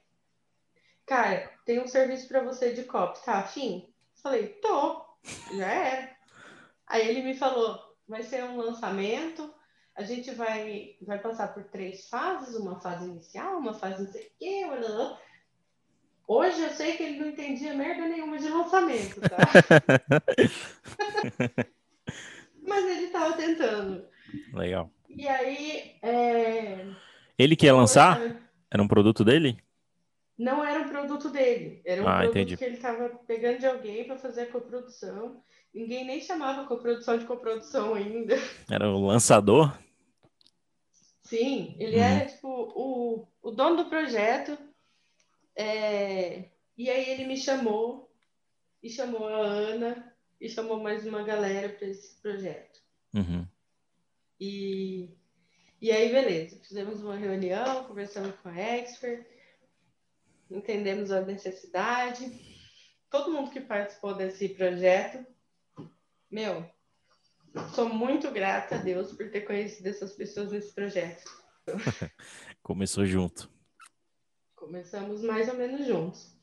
Cara, 1.06 1.50
tem 1.66 1.82
um 1.82 1.88
serviço 1.88 2.28
para 2.28 2.44
você 2.44 2.74
de 2.74 2.84
copo, 2.84 3.20
tá 3.24 3.40
afim? 3.40 3.90
Falei, 4.22 4.48
tô, 4.62 5.04
já 5.58 5.68
era. 5.68 6.16
Aí 6.88 7.08
ele 7.08 7.24
me 7.24 7.36
falou, 7.36 7.80
vai 8.08 8.24
ser 8.24 8.44
um 8.44 8.58
lançamento, 8.58 9.54
a 9.96 10.04
gente 10.04 10.32
vai, 10.32 10.96
vai 11.02 11.20
passar 11.20 11.54
por 11.54 11.64
três 11.66 12.08
fases, 12.10 12.56
uma 12.56 12.80
fase 12.80 13.06
inicial, 13.06 13.58
uma 13.58 13.74
fase 13.74 14.04
não 14.04 14.12
sei 14.12 14.24
o 14.24 14.32
quê, 14.40 14.66
Hoje 16.26 16.62
eu 16.62 16.70
sei 16.70 16.96
que 16.96 17.04
ele 17.04 17.20
não 17.20 17.28
entendia 17.28 17.74
merda 17.74 18.08
nenhuma 18.08 18.38
de 18.38 18.48
lançamento, 18.48 19.20
tá? 19.22 19.38
Mas 22.66 22.86
ele 22.86 23.08
estava 23.08 23.34
tentando. 23.34 24.06
Legal. 24.54 24.90
E 25.10 25.28
aí. 25.28 25.98
É... 26.02 26.88
Ele 27.38 27.58
quer 27.58 27.74
lançar? 27.74 28.22
Era 28.72 28.82
um 28.82 28.88
produto 28.88 29.26
dele? 29.26 29.62
Não 30.38 30.66
era 30.66 30.80
um 30.80 30.90
produto 30.90 31.30
dele. 31.30 31.82
Era 31.86 32.02
um 32.02 32.08
ah, 32.08 32.18
produto 32.18 32.38
entendi. 32.38 32.58
que 32.58 32.64
ele 32.64 32.76
estava 32.76 33.10
pegando 33.28 33.60
de 33.60 33.66
alguém 33.68 34.06
para 34.06 34.18
fazer 34.18 34.42
a 34.42 34.52
coprodução. 34.52 35.44
Ninguém 35.74 36.06
nem 36.06 36.22
chamava 36.22 36.68
coprodução 36.68 37.18
de 37.18 37.26
coprodução 37.26 37.94
ainda. 37.94 38.36
Era 38.70 38.90
o 38.90 39.06
lançador? 39.06 39.78
Sim, 41.22 41.76
ele 41.80 41.98
uhum. 41.98 42.04
era 42.04 42.26
tipo 42.26 42.48
o, 42.48 43.28
o 43.42 43.52
dono 43.52 43.84
do 43.84 43.90
projeto. 43.90 44.58
É... 45.56 46.50
E 46.78 46.90
aí 46.90 47.10
ele 47.10 47.26
me 47.26 47.38
chamou, 47.38 48.12
e 48.82 48.90
chamou 48.90 49.28
a 49.28 49.46
Ana, 49.46 50.14
e 50.42 50.50
chamou 50.50 50.80
mais 50.80 51.06
uma 51.06 51.24
galera 51.24 51.70
para 51.70 51.88
esse 51.88 52.20
projeto. 52.22 52.82
Uhum. 53.14 53.48
E, 54.40 55.16
e 55.80 55.92
aí, 55.92 56.12
beleza, 56.12 56.60
fizemos 56.62 57.02
uma 57.02 57.16
reunião, 57.16 57.86
conversamos 57.86 58.36
com 58.42 58.50
a 58.50 58.58
expert, 58.58 59.26
entendemos 60.50 61.12
a 61.12 61.22
necessidade. 61.22 62.32
Todo 63.10 63.32
mundo 63.32 63.52
que 63.52 63.62
participou 63.62 64.14
desse 64.14 64.50
projeto, 64.50 65.26
meu, 66.30 66.66
Sou 67.74 67.88
muito 67.88 68.32
grata 68.32 68.76
a 68.76 68.78
Deus 68.80 69.12
por 69.14 69.30
ter 69.30 69.42
conhecido 69.42 69.88
essas 69.88 70.14
pessoas 70.14 70.52
nesse 70.52 70.74
projeto. 70.74 71.24
Começou 72.64 73.06
junto. 73.06 73.50
Começamos 74.56 75.22
mais 75.22 75.48
ou 75.50 75.56
menos 75.56 75.86
juntos. 75.86 76.34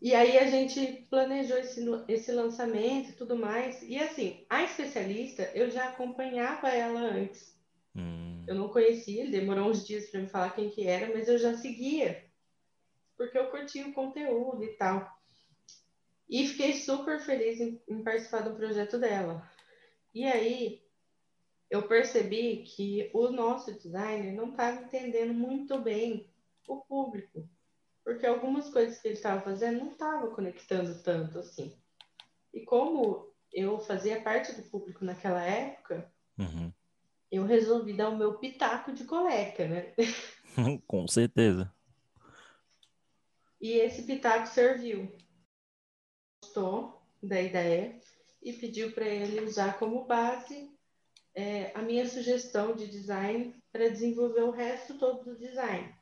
E 0.00 0.14
aí 0.14 0.38
a 0.38 0.48
gente 0.48 1.06
planejou 1.10 1.56
esse, 1.56 1.84
esse 2.06 2.30
lançamento 2.30 3.10
e 3.10 3.14
tudo 3.14 3.34
mais. 3.34 3.82
E 3.82 3.98
assim, 3.98 4.46
a 4.48 4.62
especialista, 4.62 5.50
eu 5.54 5.68
já 5.68 5.88
acompanhava 5.88 6.68
ela 6.68 7.00
antes. 7.00 7.58
Hum. 7.96 8.44
Eu 8.46 8.54
não 8.54 8.68
conhecia, 8.68 9.28
demorou 9.28 9.70
uns 9.70 9.84
dias 9.84 10.08
para 10.10 10.20
me 10.20 10.28
falar 10.28 10.50
quem 10.50 10.70
que 10.70 10.86
era, 10.86 11.12
mas 11.12 11.26
eu 11.26 11.38
já 11.38 11.56
seguia. 11.56 12.24
Porque 13.16 13.38
eu 13.38 13.50
curtia 13.50 13.86
o 13.86 13.92
conteúdo 13.92 14.62
e 14.64 14.74
tal. 14.76 15.16
E 16.28 16.46
fiquei 16.48 16.74
super 16.74 17.20
feliz 17.20 17.60
em, 17.60 17.80
em 17.88 18.02
participar 18.02 18.40
do 18.40 18.56
projeto 18.56 18.98
dela. 18.98 19.48
E 20.14 20.24
aí 20.24 20.82
eu 21.70 21.86
percebi 21.86 22.64
que 22.64 23.10
o 23.12 23.30
nosso 23.30 23.72
designer 23.72 24.32
não 24.32 24.50
estava 24.50 24.82
entendendo 24.82 25.34
muito 25.34 25.78
bem 25.80 26.30
o 26.66 26.80
público, 26.80 27.48
porque 28.04 28.26
algumas 28.26 28.68
coisas 28.70 29.00
que 29.00 29.08
ele 29.08 29.14
estava 29.14 29.40
fazendo 29.40 29.80
não 29.80 29.92
estavam 29.92 30.32
conectando 30.32 31.02
tanto 31.02 31.38
assim. 31.38 31.76
E 32.52 32.64
como 32.64 33.32
eu 33.52 33.78
fazia 33.80 34.20
parte 34.20 34.52
do 34.52 34.62
público 34.64 35.04
naquela 35.04 35.42
época, 35.42 36.10
uhum. 36.38 36.72
eu 37.30 37.44
resolvi 37.44 37.92
dar 37.92 38.08
o 38.08 38.16
meu 38.16 38.38
pitaco 38.38 38.92
de 38.92 39.04
coleca, 39.04 39.66
né? 39.66 39.94
Com 40.86 41.06
certeza. 41.06 41.72
E 43.60 43.72
esse 43.72 44.02
pitaco 44.02 44.46
serviu. 44.46 45.10
Gostou 46.42 47.02
da 47.22 47.40
ideia 47.40 47.98
e 48.42 48.52
pediu 48.52 48.92
para 48.92 49.06
ele 49.06 49.40
usar 49.40 49.78
como 49.78 50.04
base 50.04 50.70
é, 51.34 51.70
a 51.74 51.82
minha 51.82 52.08
sugestão 52.08 52.74
de 52.74 52.86
design 52.86 53.54
para 53.72 53.90
desenvolver 53.90 54.42
o 54.42 54.50
resto 54.50 54.98
todo 54.98 55.24
do 55.24 55.38
design. 55.38 55.94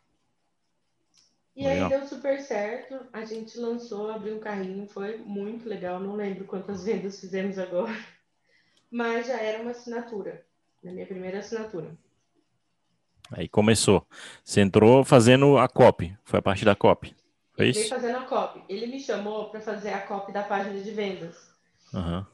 E 1.56 1.64
legal. 1.64 1.84
aí 1.84 1.98
deu 1.98 2.06
super 2.06 2.40
certo, 2.40 3.06
a 3.12 3.24
gente 3.24 3.58
lançou, 3.58 4.10
abriu 4.10 4.36
um 4.36 4.40
carrinho, 4.40 4.88
foi 4.88 5.18
muito 5.18 5.68
legal, 5.68 6.00
não 6.00 6.16
lembro 6.16 6.44
quantas 6.44 6.82
vendas 6.86 7.20
fizemos 7.20 7.58
agora, 7.58 7.96
mas 8.90 9.26
já 9.26 9.40
era 9.40 9.62
uma 9.62 9.70
assinatura, 9.70 10.44
na 10.82 10.92
minha 10.92 11.06
primeira 11.06 11.38
assinatura. 11.38 11.96
Aí 13.30 13.48
começou. 13.48 14.06
Você 14.44 14.60
entrou 14.60 15.04
fazendo 15.04 15.56
a 15.56 15.68
copy, 15.68 16.16
foi 16.24 16.40
a 16.40 16.42
parte 16.42 16.64
da 16.64 16.76
copy. 16.76 17.14
Foi 17.56 17.68
isso? 17.68 17.88
fazendo 17.88 18.18
a 18.18 18.24
copy. 18.24 18.62
Ele 18.68 18.86
me 18.86 19.00
chamou 19.00 19.50
para 19.50 19.60
fazer 19.60 19.90
a 19.90 20.06
copy 20.06 20.32
da 20.32 20.42
página 20.42 20.80
de 20.80 20.90
vendas. 20.90 21.36
Uhum. 21.92 22.26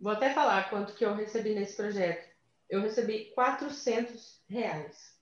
Vou 0.00 0.12
até 0.12 0.32
falar 0.32 0.70
quanto 0.70 0.94
que 0.94 1.04
eu 1.04 1.14
recebi 1.14 1.54
nesse 1.54 1.76
projeto. 1.76 2.28
eu 2.68 2.80
recebi 2.82 3.32
400 3.34 4.42
reais. 4.48 5.18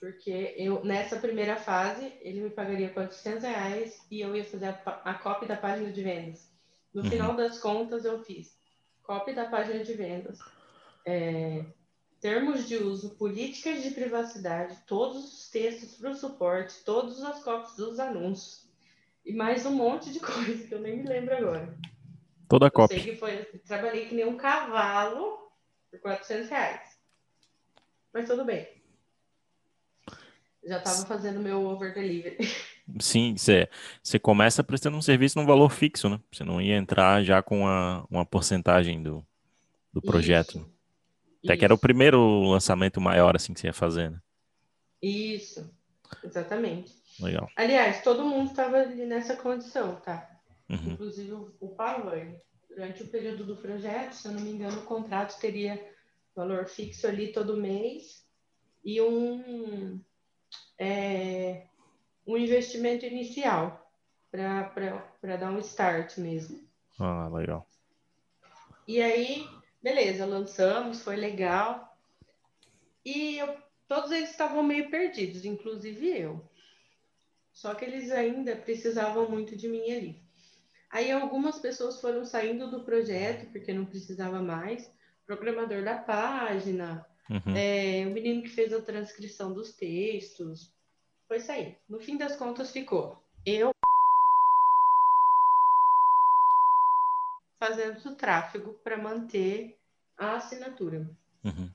Porque 0.00 0.54
eu, 0.56 0.84
nessa 0.84 1.16
primeira 1.16 1.56
fase, 1.56 2.12
ele 2.20 2.40
me 2.40 2.50
pagaria 2.50 2.90
400 2.90 3.42
reais 3.42 4.06
e 4.10 4.20
eu 4.20 4.34
ia 4.34 4.44
fazer 4.44 4.66
a, 4.66 5.00
a 5.04 5.14
cópia 5.14 5.48
da 5.48 5.56
página 5.56 5.90
de 5.90 6.02
vendas. 6.02 6.50
No 6.92 7.02
uhum. 7.02 7.10
final 7.10 7.36
das 7.36 7.58
contas, 7.58 8.04
eu 8.04 8.22
fiz 8.24 8.56
cópia 9.06 9.34
da 9.34 9.44
página 9.44 9.84
de 9.84 9.94
vendas, 9.94 10.38
é, 11.04 11.64
termos 12.26 12.66
de 12.66 12.74
uso, 12.74 13.10
políticas 13.10 13.84
de 13.84 13.92
privacidade, 13.92 14.76
todos 14.84 15.32
os 15.32 15.48
textos 15.48 15.94
para 15.94 16.10
o 16.10 16.14
suporte, 16.16 16.82
todas 16.84 17.22
as 17.22 17.44
cópias 17.44 17.76
dos 17.76 18.00
anúncios 18.00 18.68
e 19.24 19.32
mais 19.32 19.64
um 19.64 19.70
monte 19.70 20.12
de 20.12 20.18
coisa 20.18 20.66
que 20.66 20.74
eu 20.74 20.80
nem 20.80 20.96
me 20.96 21.08
lembro 21.08 21.36
agora. 21.36 21.78
Toda 22.48 22.66
a 22.66 22.70
cópia. 22.70 22.98
Sei 22.98 23.12
que 23.12 23.16
foi, 23.16 23.44
trabalhei 23.64 24.06
que 24.06 24.14
nem 24.16 24.26
um 24.26 24.36
cavalo 24.36 25.38
por 25.88 26.00
400 26.00 26.50
reais. 26.50 26.98
Mas 28.12 28.28
tudo 28.28 28.44
bem. 28.44 28.66
Já 30.64 30.78
estava 30.78 31.06
fazendo 31.06 31.38
meu 31.38 31.64
over 31.64 31.94
delivery. 31.94 32.38
Sim, 32.98 33.36
você, 33.36 33.68
você 34.02 34.18
começa 34.18 34.64
prestando 34.64 34.96
um 34.96 35.02
serviço 35.02 35.38
num 35.38 35.46
valor 35.46 35.70
fixo, 35.70 36.08
né? 36.08 36.18
Você 36.32 36.42
não 36.42 36.60
ia 36.60 36.76
entrar 36.76 37.22
já 37.22 37.40
com 37.40 37.60
uma, 37.60 38.04
uma 38.10 38.26
porcentagem 38.26 39.00
do, 39.00 39.24
do 39.92 40.02
projeto. 40.02 40.58
Isso. 40.58 40.75
Até 41.46 41.54
Isso. 41.54 41.58
que 41.60 41.64
era 41.64 41.74
o 41.74 41.78
primeiro 41.78 42.42
lançamento 42.42 43.00
maior 43.00 43.36
assim 43.36 43.54
que 43.54 43.60
você 43.60 43.68
ia 43.68 43.72
fazer, 43.72 44.10
né? 44.10 44.20
Isso, 45.00 45.72
exatamente. 46.24 46.92
Legal. 47.20 47.48
Aliás, 47.56 48.02
todo 48.02 48.26
mundo 48.26 48.50
estava 48.50 48.78
ali 48.78 49.06
nessa 49.06 49.36
condição, 49.36 49.94
tá? 49.96 50.28
Uhum. 50.68 50.92
Inclusive 50.92 51.32
o, 51.32 51.54
o. 51.60 51.76
Durante 52.68 53.04
o 53.04 53.08
período 53.08 53.44
do 53.44 53.56
projeto, 53.56 54.12
se 54.12 54.28
eu 54.28 54.32
não 54.32 54.40
me 54.40 54.50
engano, 54.50 54.80
o 54.80 54.84
contrato 54.84 55.38
teria 55.40 55.82
valor 56.34 56.66
fixo 56.66 57.06
ali 57.06 57.32
todo 57.32 57.56
mês 57.56 58.26
e 58.84 59.00
um, 59.00 59.98
é, 60.78 61.68
um 62.26 62.36
investimento 62.36 63.06
inicial 63.06 63.90
para 64.30 65.36
dar 65.38 65.50
um 65.50 65.58
start 65.60 66.18
mesmo. 66.18 66.60
Ah, 66.98 67.28
legal. 67.32 67.66
E 68.86 69.00
aí, 69.00 69.48
beleza, 69.86 70.26
lançamos, 70.26 71.04
foi 71.04 71.14
legal. 71.14 71.96
E 73.04 73.38
eu, 73.38 73.56
todos 73.86 74.10
eles 74.10 74.30
estavam 74.30 74.60
meio 74.60 74.90
perdidos, 74.90 75.44
inclusive 75.44 76.08
eu. 76.08 76.44
Só 77.54 77.72
que 77.72 77.84
eles 77.84 78.10
ainda 78.10 78.56
precisavam 78.56 79.30
muito 79.30 79.54
de 79.54 79.68
mim 79.68 79.92
ali. 79.92 80.20
Aí 80.90 81.12
algumas 81.12 81.60
pessoas 81.60 82.00
foram 82.00 82.24
saindo 82.24 82.68
do 82.68 82.82
projeto 82.82 83.48
porque 83.52 83.72
não 83.72 83.84
precisava 83.84 84.42
mais. 84.42 84.90
Programador 85.24 85.84
da 85.84 85.98
página, 85.98 87.06
uhum. 87.30 87.56
é, 87.56 88.04
o 88.08 88.10
menino 88.10 88.42
que 88.42 88.48
fez 88.48 88.72
a 88.72 88.82
transcrição 88.82 89.52
dos 89.52 89.72
textos, 89.72 90.68
foi 91.28 91.38
sair. 91.38 91.78
No 91.88 92.00
fim 92.00 92.16
das 92.16 92.34
contas 92.34 92.72
ficou 92.72 93.22
eu 93.44 93.70
fazendo 97.58 97.98
o 98.08 98.16
tráfego 98.16 98.74
para 98.84 98.98
manter 98.98 99.75
a 100.18 100.36
assinatura. 100.36 101.08
Uhum. 101.44 101.70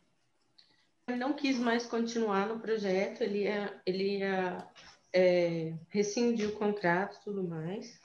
Ele 1.07 1.17
não 1.17 1.33
quis 1.33 1.57
mais 1.57 1.85
continuar 1.85 2.47
no 2.47 2.59
projeto, 2.59 3.21
ele 3.21 3.43
ia, 3.43 3.81
ele 3.85 4.19
ia 4.19 4.67
é, 5.13 5.73
rescindir 5.89 6.49
o 6.49 6.53
contrato 6.53 7.17
e 7.17 7.23
tudo 7.23 7.43
mais. 7.43 7.99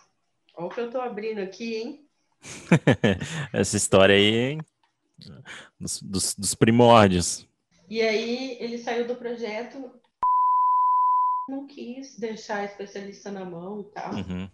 Olha 0.56 0.66
o 0.66 0.70
que 0.70 0.80
eu 0.80 0.86
estou 0.86 1.00
abrindo 1.00 1.38
aqui, 1.38 1.76
hein? 1.76 2.08
Essa 3.52 3.76
história 3.76 4.14
aí, 4.14 4.34
hein? 4.34 4.60
Dos, 5.78 6.02
dos, 6.02 6.34
dos 6.34 6.54
primórdios. 6.54 7.46
E 7.88 8.02
aí 8.02 8.56
ele 8.60 8.78
saiu 8.78 9.06
do 9.06 9.14
projeto, 9.14 9.92
não 11.48 11.66
quis 11.66 12.18
deixar 12.18 12.58
a 12.58 12.64
especialista 12.64 13.30
na 13.30 13.44
mão 13.44 13.80
e 13.80 13.84
tal. 13.84 14.14
Uhum. 14.14 14.50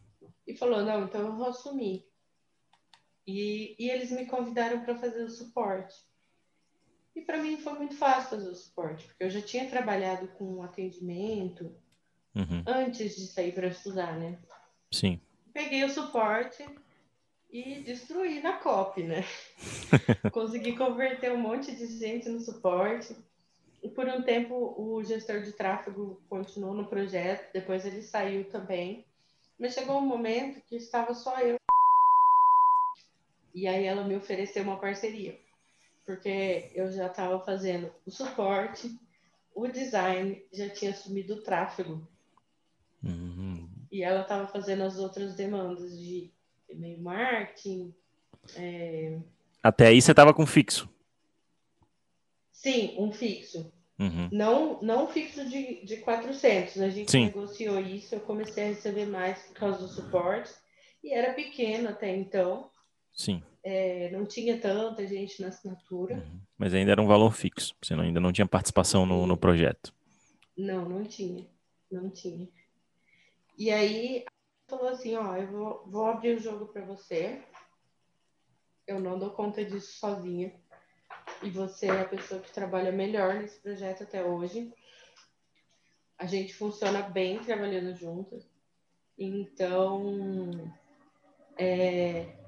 E 0.47 0.57
falou, 0.57 0.83
não, 0.83 1.05
então 1.05 1.26
eu 1.26 1.37
vou 1.37 1.49
assumir. 1.49 2.05
E, 3.27 3.77
e 3.79 3.91
eles 3.91 4.11
me 4.11 4.27
convidaram 4.27 4.81
para 4.81 4.99
fazer 4.99 5.23
o 5.23 5.31
suporte. 5.31 5.95
E 7.14 7.20
para 7.20 7.39
mim 7.39 7.59
foi 7.59 7.75
muito 7.75 7.95
fácil 7.95 8.31
fazer 8.31 8.49
o 8.49 8.55
suporte, 8.55 9.07
porque 9.07 9.23
eu 9.23 9.31
já 9.31 9.41
tinha 9.41 9.68
trabalhado 9.68 10.29
com 10.29 10.62
atendimento 10.62 11.75
uhum. 12.35 12.62
antes 12.66 13.16
de 13.16 13.27
sair 13.27 13.53
para 13.53 13.68
estudar, 13.68 14.18
né? 14.18 14.39
Sim. 14.91 15.20
Peguei 15.53 15.85
o 15.85 15.91
suporte 15.91 16.64
e 17.51 17.81
destruí 17.81 18.41
na 18.41 18.55
COP, 18.55 19.03
né? 19.03 19.25
Consegui 20.33 20.75
converter 20.75 21.33
um 21.33 21.39
monte 21.39 21.75
de 21.77 21.87
gente 21.87 22.29
no 22.29 22.41
suporte. 22.41 23.14
E 23.83 23.89
por 23.89 24.09
um 24.09 24.23
tempo 24.23 24.75
o 24.79 25.03
gestor 25.03 25.43
de 25.43 25.53
tráfego 25.53 26.23
continuou 26.29 26.73
no 26.73 26.87
projeto, 26.87 27.53
depois 27.53 27.85
ele 27.85 28.01
saiu 28.01 28.49
também. 28.49 29.05
Mas 29.59 29.75
chegou 29.75 29.99
um 29.99 30.07
momento 30.07 30.62
que 30.62 30.77
estava 30.77 31.12
só 31.14 31.39
eu. 31.41 31.57
E 33.55 33.66
aí 33.66 33.84
ela 33.84 34.05
me 34.05 34.16
ofereceu 34.16 34.62
uma 34.62 34.78
parceria, 34.78 35.38
porque 36.07 36.70
eu 36.74 36.90
já 36.90 37.07
estava 37.07 37.38
fazendo 37.44 37.92
o 38.07 38.11
suporte, 38.11 38.98
o 39.55 39.68
design, 39.68 40.42
já 40.53 40.68
tinha 40.70 40.90
assumido 40.90 41.34
o 41.34 41.42
tráfego. 41.42 42.07
Uhum. 43.03 43.68
E 43.90 44.03
ela 44.03 44.22
estava 44.22 44.46
fazendo 44.46 44.82
as 44.84 44.98
outras 44.98 45.34
demandas 45.34 45.98
de 45.98 46.30
e-mail 46.68 47.00
marketing. 47.00 47.94
É... 48.57 49.18
Até 49.62 49.88
aí 49.88 50.00
você 50.00 50.12
estava 50.12 50.32
com 50.32 50.46
fixo? 50.46 50.88
Sim, 52.50 52.94
um 52.98 53.12
fixo. 53.12 53.72
Uhum. 53.98 54.28
Não, 54.32 54.82
não 54.82 55.09
fixo 55.09 55.48
de, 55.48 55.84
de 55.84 55.98
400. 55.98 56.80
A 56.80 56.88
gente 56.88 57.11
Sim. 57.11 57.26
negociou 57.26 57.78
isso, 57.80 58.14
eu 58.14 58.20
comecei 58.20 58.64
a 58.64 58.68
receber 58.68 59.07
mais 59.07 59.38
por 59.42 59.55
causa 59.55 59.78
do 59.78 59.88
suporte. 59.88 60.50
E 61.05 61.12
era 61.12 61.34
pequeno 61.34 61.88
até 61.88 62.14
então. 62.14 62.70
Sim. 63.12 63.42
É, 63.62 64.10
não 64.10 64.26
tinha 64.26 64.58
tanta 64.58 65.06
gente 65.06 65.40
na 65.40 65.48
assinatura. 65.48 66.16
Uhum. 66.16 66.40
Mas 66.58 66.74
ainda 66.74 66.92
era 66.92 67.02
um 67.02 67.06
valor 67.06 67.32
fixo. 67.32 67.74
Você 67.80 67.94
ainda 67.94 68.20
não 68.20 68.32
tinha 68.32 68.46
participação 68.46 69.06
no, 69.06 69.26
no 69.26 69.36
projeto. 69.36 69.94
Não, 70.56 70.88
não 70.88 71.04
tinha. 71.04 71.46
Não 71.90 72.10
tinha. 72.10 72.48
E 73.56 73.70
aí 73.70 74.24
falou 74.68 74.88
assim, 74.88 75.14
ó, 75.14 75.36
eu 75.36 75.46
vou, 75.46 75.84
vou 75.86 76.06
abrir 76.06 76.36
o 76.36 76.40
jogo 76.40 76.66
para 76.66 76.84
você. 76.84 77.42
Eu 78.86 78.98
não 78.98 79.18
dou 79.18 79.30
conta 79.30 79.64
disso 79.64 79.98
sozinha. 79.98 80.52
E 81.42 81.50
você 81.50 81.86
é 81.86 82.00
a 82.00 82.08
pessoa 82.08 82.40
que 82.40 82.52
trabalha 82.52 82.90
melhor 82.90 83.34
nesse 83.34 83.60
projeto 83.60 84.02
até 84.02 84.24
hoje. 84.24 84.72
A 86.18 86.26
gente 86.26 86.54
funciona 86.54 87.02
bem 87.02 87.38
trabalhando 87.40 87.94
juntas. 87.94 88.48
Então, 89.18 90.72
é, 91.56 92.41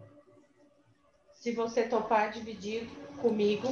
se 1.45 1.53
você 1.53 1.87
topar 1.87 2.33
dividir 2.33 2.89
comigo 3.21 3.69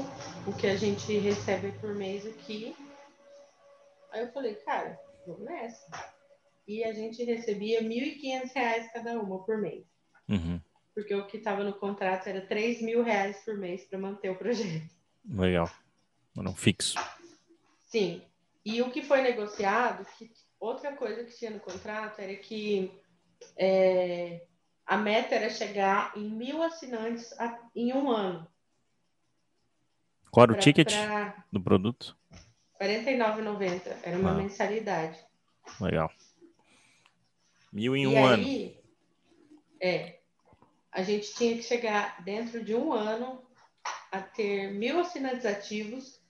o 0.47 0.53
que 0.53 0.67
a 0.67 0.77
gente 0.77 1.17
recebe 1.17 1.73
por 1.81 1.95
mês 1.95 2.27
aqui. 2.27 2.77
Aí 4.11 4.21
eu 4.21 4.31
falei, 4.31 4.57
cara, 4.57 5.01
vamos 5.27 5.47
nessa. 5.47 5.87
E 6.69 6.85
a 6.85 6.93
gente 6.93 7.25
recebia 7.25 7.81
R$ 7.81 7.89
1.500 7.89 8.93
cada 8.93 9.19
uma 9.19 9.43
por 9.43 9.57
mês. 9.57 9.87
Uhum. 10.29 10.61
Porque 10.95 11.15
o 11.15 11.27
que 11.27 11.39
estava 11.39 11.65
no 11.65 11.73
contrato 11.73 12.27
era 12.27 12.41
R$ 12.47 12.83
mil 12.83 13.03
reais 13.03 13.43
por 13.43 13.57
mês 13.57 13.87
para 13.87 13.99
manter 13.99 14.29
o 14.29 14.37
projeto. 14.37 14.95
Legal. 15.27 15.71
Não 16.37 16.55
fixo. 16.55 16.99
Sim. 17.87 18.21
E 18.67 18.83
o 18.83 18.91
que 18.91 19.01
foi 19.01 19.23
negociado, 19.23 20.05
que 20.19 20.31
outra 20.61 20.95
coisa 20.95 21.25
que 21.25 21.35
tinha 21.35 21.51
no 21.51 21.61
contrato 21.61 22.21
era 22.21 22.37
que 22.37 22.93
é, 23.57 24.45
a 24.87 24.97
meta 24.97 25.35
era 25.35 25.51
chegar 25.51 26.13
em 26.17 26.29
mil 26.29 26.63
assinantes 26.63 27.35
em 27.75 27.93
um 27.93 28.11
ano. 28.11 28.47
Qual 30.31 30.45
era 30.45 30.53
o 30.53 30.59
ticket 30.59 30.93
pra... 30.93 31.45
do 31.53 31.61
produto? 31.61 32.17
R$ 32.81 33.05
49,90. 33.05 33.97
Era 34.03 34.19
uma 34.19 34.31
ah. 34.31 34.35
mensalidade. 34.35 35.19
Legal. 35.81 36.11
Mil 37.73 37.97
em 37.97 38.03
e 38.03 38.07
um 38.07 38.27
aí, 38.27 38.65
ano. 38.67 38.83
É. 39.81 40.19
A 40.91 41.03
gente 41.03 41.35
tinha 41.35 41.57
que 41.57 41.63
chegar 41.63 42.23
dentro 42.23 42.63
de 42.63 42.75
um 42.75 42.93
ano 42.93 43.43
a 44.11 44.21
ter 44.21 44.73
mil 44.73 45.01
assinantes 45.01 45.47
ativos 45.47 46.21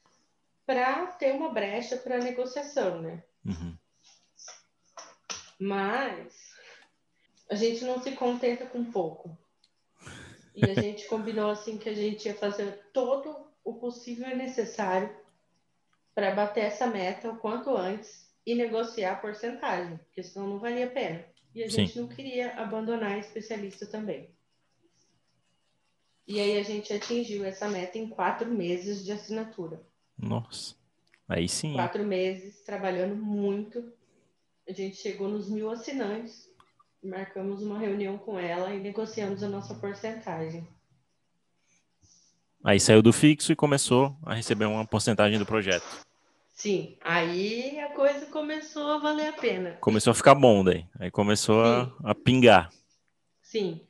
para 0.64 1.06
ter 1.06 1.32
uma 1.32 1.50
brecha 1.50 1.96
para 1.96 2.18
negociação, 2.18 3.02
né? 3.02 3.24
Uhum. 3.44 3.76
Mas 5.58 6.41
a 7.52 7.54
gente 7.54 7.84
não 7.84 8.00
se 8.00 8.12
contenta 8.12 8.64
com 8.64 8.82
pouco. 8.82 9.36
E 10.56 10.64
a 10.64 10.72
gente 10.72 11.06
combinou 11.06 11.50
assim 11.50 11.76
que 11.76 11.86
a 11.86 11.94
gente 11.94 12.26
ia 12.26 12.34
fazer 12.34 12.80
todo 12.94 13.46
o 13.62 13.74
possível 13.74 14.26
e 14.30 14.34
necessário 14.34 15.14
para 16.14 16.34
bater 16.34 16.64
essa 16.64 16.86
meta 16.86 17.30
o 17.30 17.36
quanto 17.36 17.76
antes 17.76 18.34
e 18.46 18.54
negociar 18.54 19.12
a 19.12 19.16
porcentagem, 19.16 19.98
porque 19.98 20.22
senão 20.22 20.46
não 20.46 20.58
valia 20.58 20.86
a 20.86 20.90
pena. 20.90 21.26
E 21.54 21.62
a 21.62 21.68
Sim. 21.68 21.84
gente 21.84 22.00
não 22.00 22.08
queria 22.08 22.54
abandonar 22.54 23.12
a 23.12 23.18
especialista 23.18 23.84
também. 23.84 24.30
E 26.26 26.40
aí 26.40 26.58
a 26.58 26.62
gente 26.62 26.90
atingiu 26.90 27.44
essa 27.44 27.68
meta 27.68 27.98
em 27.98 28.08
quatro 28.08 28.50
meses 28.50 29.04
de 29.04 29.12
assinatura. 29.12 29.82
Nossa, 30.16 30.74
aí 31.28 31.46
sim. 31.46 31.74
Quatro 31.74 32.02
meses, 32.02 32.62
trabalhando 32.62 33.14
muito. 33.14 33.92
A 34.66 34.72
gente 34.72 34.96
chegou 34.96 35.28
nos 35.28 35.50
mil 35.50 35.70
assinantes, 35.70 36.51
marcamos 37.02 37.62
uma 37.62 37.78
reunião 37.78 38.16
com 38.16 38.38
ela 38.38 38.72
e 38.72 38.80
negociamos 38.80 39.42
a 39.42 39.48
nossa 39.48 39.74
porcentagem. 39.74 40.66
Aí 42.64 42.78
saiu 42.78 43.02
do 43.02 43.12
fixo 43.12 43.50
e 43.50 43.56
começou 43.56 44.16
a 44.24 44.34
receber 44.34 44.66
uma 44.66 44.86
porcentagem 44.86 45.38
do 45.38 45.44
projeto. 45.44 45.84
Sim, 46.52 46.96
aí 47.00 47.80
a 47.80 47.88
coisa 47.88 48.26
começou 48.26 48.92
a 48.92 48.98
valer 48.98 49.28
a 49.28 49.32
pena. 49.32 49.72
Começou 49.80 50.12
a 50.12 50.14
ficar 50.14 50.36
bom 50.36 50.62
daí. 50.62 50.86
Aí 51.00 51.10
começou 51.10 51.64
a, 51.64 51.92
a, 52.04 52.14
pingar. 52.14 52.70
Sim. 53.42 53.80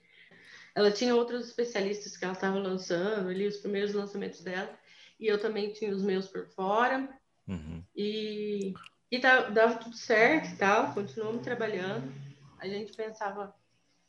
Ela 0.74 0.90
tinha 0.90 1.14
outros 1.14 1.48
especialistas 1.48 2.16
que 2.16 2.24
ela 2.24 2.32
estava 2.32 2.58
lançando, 2.58 3.28
ali 3.28 3.46
os 3.46 3.58
primeiros 3.58 3.92
lançamentos 3.92 4.40
dela. 4.40 4.70
E 5.20 5.26
eu 5.26 5.38
também 5.38 5.70
tinha 5.74 5.94
os 5.94 6.02
meus 6.02 6.26
por 6.28 6.46
fora. 6.46 7.06
Uhum. 7.46 7.82
E, 7.94 8.72
e 9.10 9.18
dava 9.18 9.74
tudo 9.74 9.94
certo 9.94 10.48
e 10.54 10.56
tal, 10.56 10.94
continuamos 10.94 11.42
trabalhando. 11.42 12.10
A 12.62 12.68
gente 12.68 12.92
pensava 12.92 13.52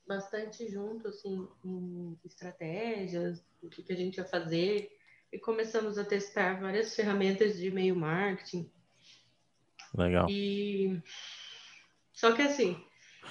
bastante 0.08 0.70
junto, 0.70 1.08
assim, 1.08 1.48
em 1.66 2.16
estratégias, 2.24 3.44
o 3.64 3.68
que, 3.68 3.82
que 3.82 3.92
a 3.92 3.96
gente 3.96 4.18
ia 4.18 4.26
fazer, 4.26 4.96
e 5.32 5.40
começamos 5.40 5.98
a 5.98 6.06
testar 6.06 6.62
várias 6.62 6.96
ferramentas 6.96 7.58
de 7.58 7.70
e-mail 7.70 7.96
marketing. 7.96 8.72
Legal. 9.98 10.30
E 10.30 11.02
só 12.14 12.32
que 12.34 12.44
assim, 12.44 12.80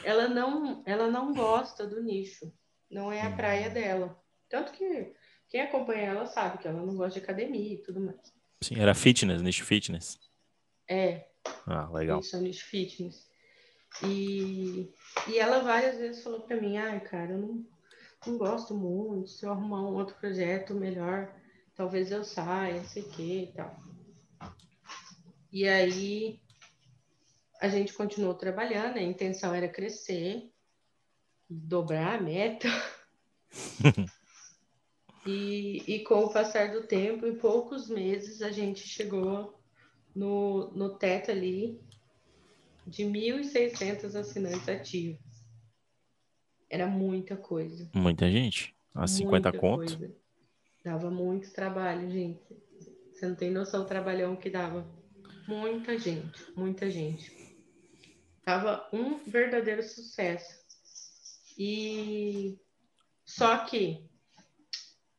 ela 0.03 0.27
não, 0.27 0.83
ela 0.85 1.09
não 1.09 1.33
gosta 1.33 1.87
do 1.87 2.03
nicho, 2.03 2.53
não 2.91 3.13
é 3.13 3.23
a 3.23 3.31
praia 3.31 3.71
hum. 3.71 3.75
dela. 3.75 4.25
Tanto 4.49 4.73
que 4.73 5.15
quem 5.49 5.61
acompanha 5.61 6.09
ela 6.09 6.27
sabe 6.27 6.59
que 6.59 6.67
ela 6.67 6.85
não 6.85 6.97
gosta 6.97 7.21
de 7.21 7.25
academia 7.25 7.75
e 7.75 7.79
tudo 7.79 8.01
mais. 8.01 8.35
Sim, 8.61 8.81
era 8.81 8.93
fitness, 8.93 9.41
nicho 9.41 9.65
fitness. 9.65 10.19
É. 10.89 11.29
Ah, 11.65 11.89
legal. 11.93 12.19
Isso, 12.19 12.35
é 12.35 12.41
nicho 12.41 12.67
fitness. 12.67 13.32
E, 14.05 14.93
e 15.29 15.39
ela 15.39 15.61
várias 15.61 15.99
vezes 15.99 16.23
falou 16.23 16.41
para 16.41 16.61
mim, 16.61 16.77
ai, 16.77 17.01
cara, 17.01 17.33
eu 17.33 17.39
não, 17.39 17.67
não 18.27 18.39
gosto 18.39 18.75
muito, 18.75 19.29
se 19.29 19.45
eu 19.45 19.53
arrumar 19.53 19.83
um 19.83 19.95
outro 19.95 20.17
projeto 20.17 20.75
melhor, 20.75 21.33
talvez 21.75 22.11
eu 22.11 22.25
saia, 22.25 22.77
não 22.77 22.85
sei 22.85 23.03
o 23.03 23.09
que 23.09 23.43
e 23.43 23.53
tal. 23.53 23.77
E 25.53 25.69
aí 25.69 26.41
a 27.61 27.69
gente 27.69 27.93
continuou 27.93 28.35
trabalhando, 28.35 28.97
a 28.97 29.03
intenção 29.03 29.55
era 29.55 29.69
crescer, 29.69 30.51
dobrar 31.49 32.19
a 32.19 32.21
meta. 32.21 32.69
e, 35.27 35.85
e 35.87 36.05
com 36.05 36.25
o 36.25 36.33
passar 36.33 36.73
do 36.73 36.87
tempo, 36.87 37.27
em 37.27 37.37
poucos 37.37 37.89
meses, 37.89 38.43
a 38.43 38.51
gente 38.51 38.81
chegou 38.81 39.61
no, 40.15 40.73
no 40.73 40.97
teto 40.99 41.31
ali 41.31 41.81
de 42.87 43.05
1.600 43.05 44.15
assinantes 44.15 44.69
ativos. 44.69 45.21
Era 46.69 46.87
muita 46.87 47.37
coisa. 47.37 47.91
Muita 47.95 48.31
gente. 48.31 48.75
A 48.95 49.07
50 49.07 49.53
conto. 49.59 50.15
Dava 50.85 51.11
muito 51.11 51.53
trabalho, 51.53 52.11
gente. 52.11 52.43
Você 53.13 53.27
não 53.29 53.35
tem 53.35 53.51
noção 53.51 53.83
do 53.83 53.89
trabalhão 53.89 54.37
que 54.37 54.51
dava. 54.51 54.87
Muita 55.47 55.99
gente, 55.99 56.41
muita 56.57 56.91
gente. 56.91 57.31
Tava 58.43 58.89
um 58.93 59.19
verdadeiro 59.19 59.83
sucesso. 59.83 60.63
E 61.57 62.59
só 63.25 63.65
que 63.65 64.09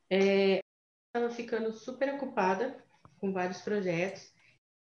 é, 0.09 0.59
estava 1.07 1.33
ficando 1.33 1.71
super 1.71 2.13
ocupada 2.15 2.83
com 3.17 3.31
vários 3.31 3.61
projetos, 3.61 4.33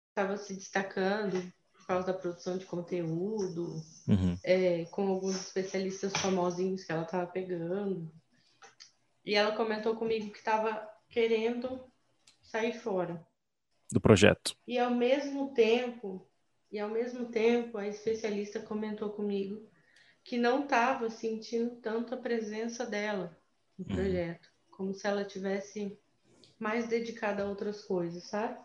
estava 0.09 0.37
se 0.37 0.55
destacando 0.55 1.51
causa 1.91 2.07
da 2.07 2.13
produção 2.13 2.57
de 2.57 2.65
conteúdo, 2.65 3.83
uhum. 4.07 4.37
é, 4.43 4.85
com 4.85 5.07
alguns 5.07 5.35
especialistas 5.35 6.13
famosinhos 6.13 6.85
que 6.85 6.91
ela 6.91 7.03
estava 7.03 7.27
pegando. 7.27 8.09
E 9.25 9.35
ela 9.35 9.55
comentou 9.55 9.95
comigo 9.95 10.31
que 10.31 10.37
estava 10.37 10.87
querendo 11.09 11.83
sair 12.41 12.73
fora 12.73 13.25
do 13.91 13.99
projeto. 13.99 14.55
E 14.65 14.79
ao 14.79 14.91
mesmo 14.91 15.53
tempo, 15.53 16.25
e 16.71 16.79
ao 16.79 16.89
mesmo 16.89 17.25
tempo, 17.25 17.77
a 17.77 17.85
especialista 17.85 18.61
comentou 18.61 19.09
comigo 19.09 19.69
que 20.23 20.37
não 20.37 20.63
estava 20.63 21.09
sentindo 21.09 21.75
tanto 21.81 22.13
a 22.13 22.17
presença 22.17 22.85
dela 22.85 23.37
no 23.77 23.85
uhum. 23.85 23.95
projeto, 23.95 24.49
como 24.69 24.93
se 24.93 25.05
ela 25.05 25.25
tivesse 25.25 25.99
mais 26.57 26.87
dedicada 26.87 27.43
a 27.43 27.49
outras 27.49 27.83
coisas, 27.83 28.23
sabe? 28.29 28.57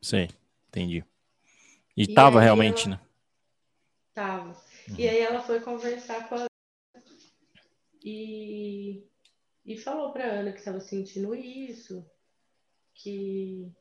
Sim, 0.00 0.26
entendi. 0.68 1.04
E, 1.96 2.02
estava 2.02 2.40
realmente, 2.40 2.86
ela... 2.86 2.96
né? 2.96 3.00
Tava. 4.14 4.48
Uhum. 4.88 4.96
E 4.98 5.08
aí 5.08 5.20
ela 5.20 5.40
foi 5.42 5.60
conversar 5.60 6.28
com 6.28 6.34
a 6.36 6.46
e, 8.04 9.06
e 9.64 9.78
falou 9.78 10.12
para 10.12 10.24
Ana 10.24 10.52
que 10.52 10.58
estava 10.58 10.80
sentindo 10.80 11.34
isso, 11.34 12.04
que 12.94 13.72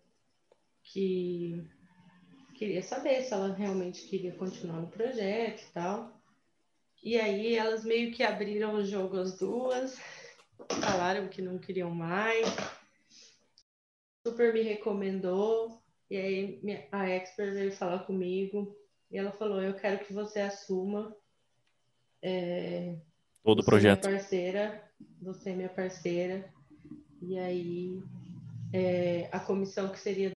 que 0.83 1.63
queria 2.53 2.83
saber 2.83 3.23
se 3.23 3.33
ela 3.33 3.53
realmente 3.53 4.07
queria 4.07 4.35
continuar 4.35 4.81
no 4.81 4.89
projeto 4.91 5.61
e 5.61 5.71
tal. 5.71 6.21
E 7.03 7.17
aí 7.17 7.55
elas 7.55 7.83
meio 7.83 8.13
que 8.13 8.23
abriram 8.23 8.75
o 8.75 8.85
jogo 8.85 9.17
as 9.17 9.37
duas, 9.37 9.97
falaram 10.69 11.27
que 11.27 11.41
não 11.41 11.57
queriam 11.57 11.89
mais. 11.89 12.45
Super 14.25 14.53
me 14.53 14.61
recomendou. 14.61 15.80
E 16.11 16.17
aí 16.17 16.87
a 16.91 17.09
expert 17.09 17.53
veio 17.53 17.71
falar 17.71 17.99
comigo 17.99 18.77
e 19.09 19.17
ela 19.17 19.31
falou: 19.31 19.61
Eu 19.61 19.73
quero 19.75 20.03
que 20.03 20.11
você 20.11 20.41
assuma. 20.41 21.15
É, 22.21 22.97
Todo 23.41 23.61
o 23.61 23.65
projeto. 23.65 24.03
É 24.03 24.09
minha 24.09 24.19
parceira, 24.19 24.91
você 25.21 25.51
é 25.51 25.55
minha 25.55 25.69
parceira. 25.69 26.53
E 27.21 27.39
aí 27.39 28.03
é, 28.73 29.29
a 29.31 29.39
comissão 29.39 29.87
que 29.87 29.97
seria 29.97 30.33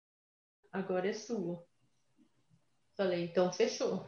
agora 0.73 1.09
é 1.09 1.13
sua. 1.13 1.61
Falei, 2.97 3.25
então 3.25 3.53
fechou. 3.53 4.07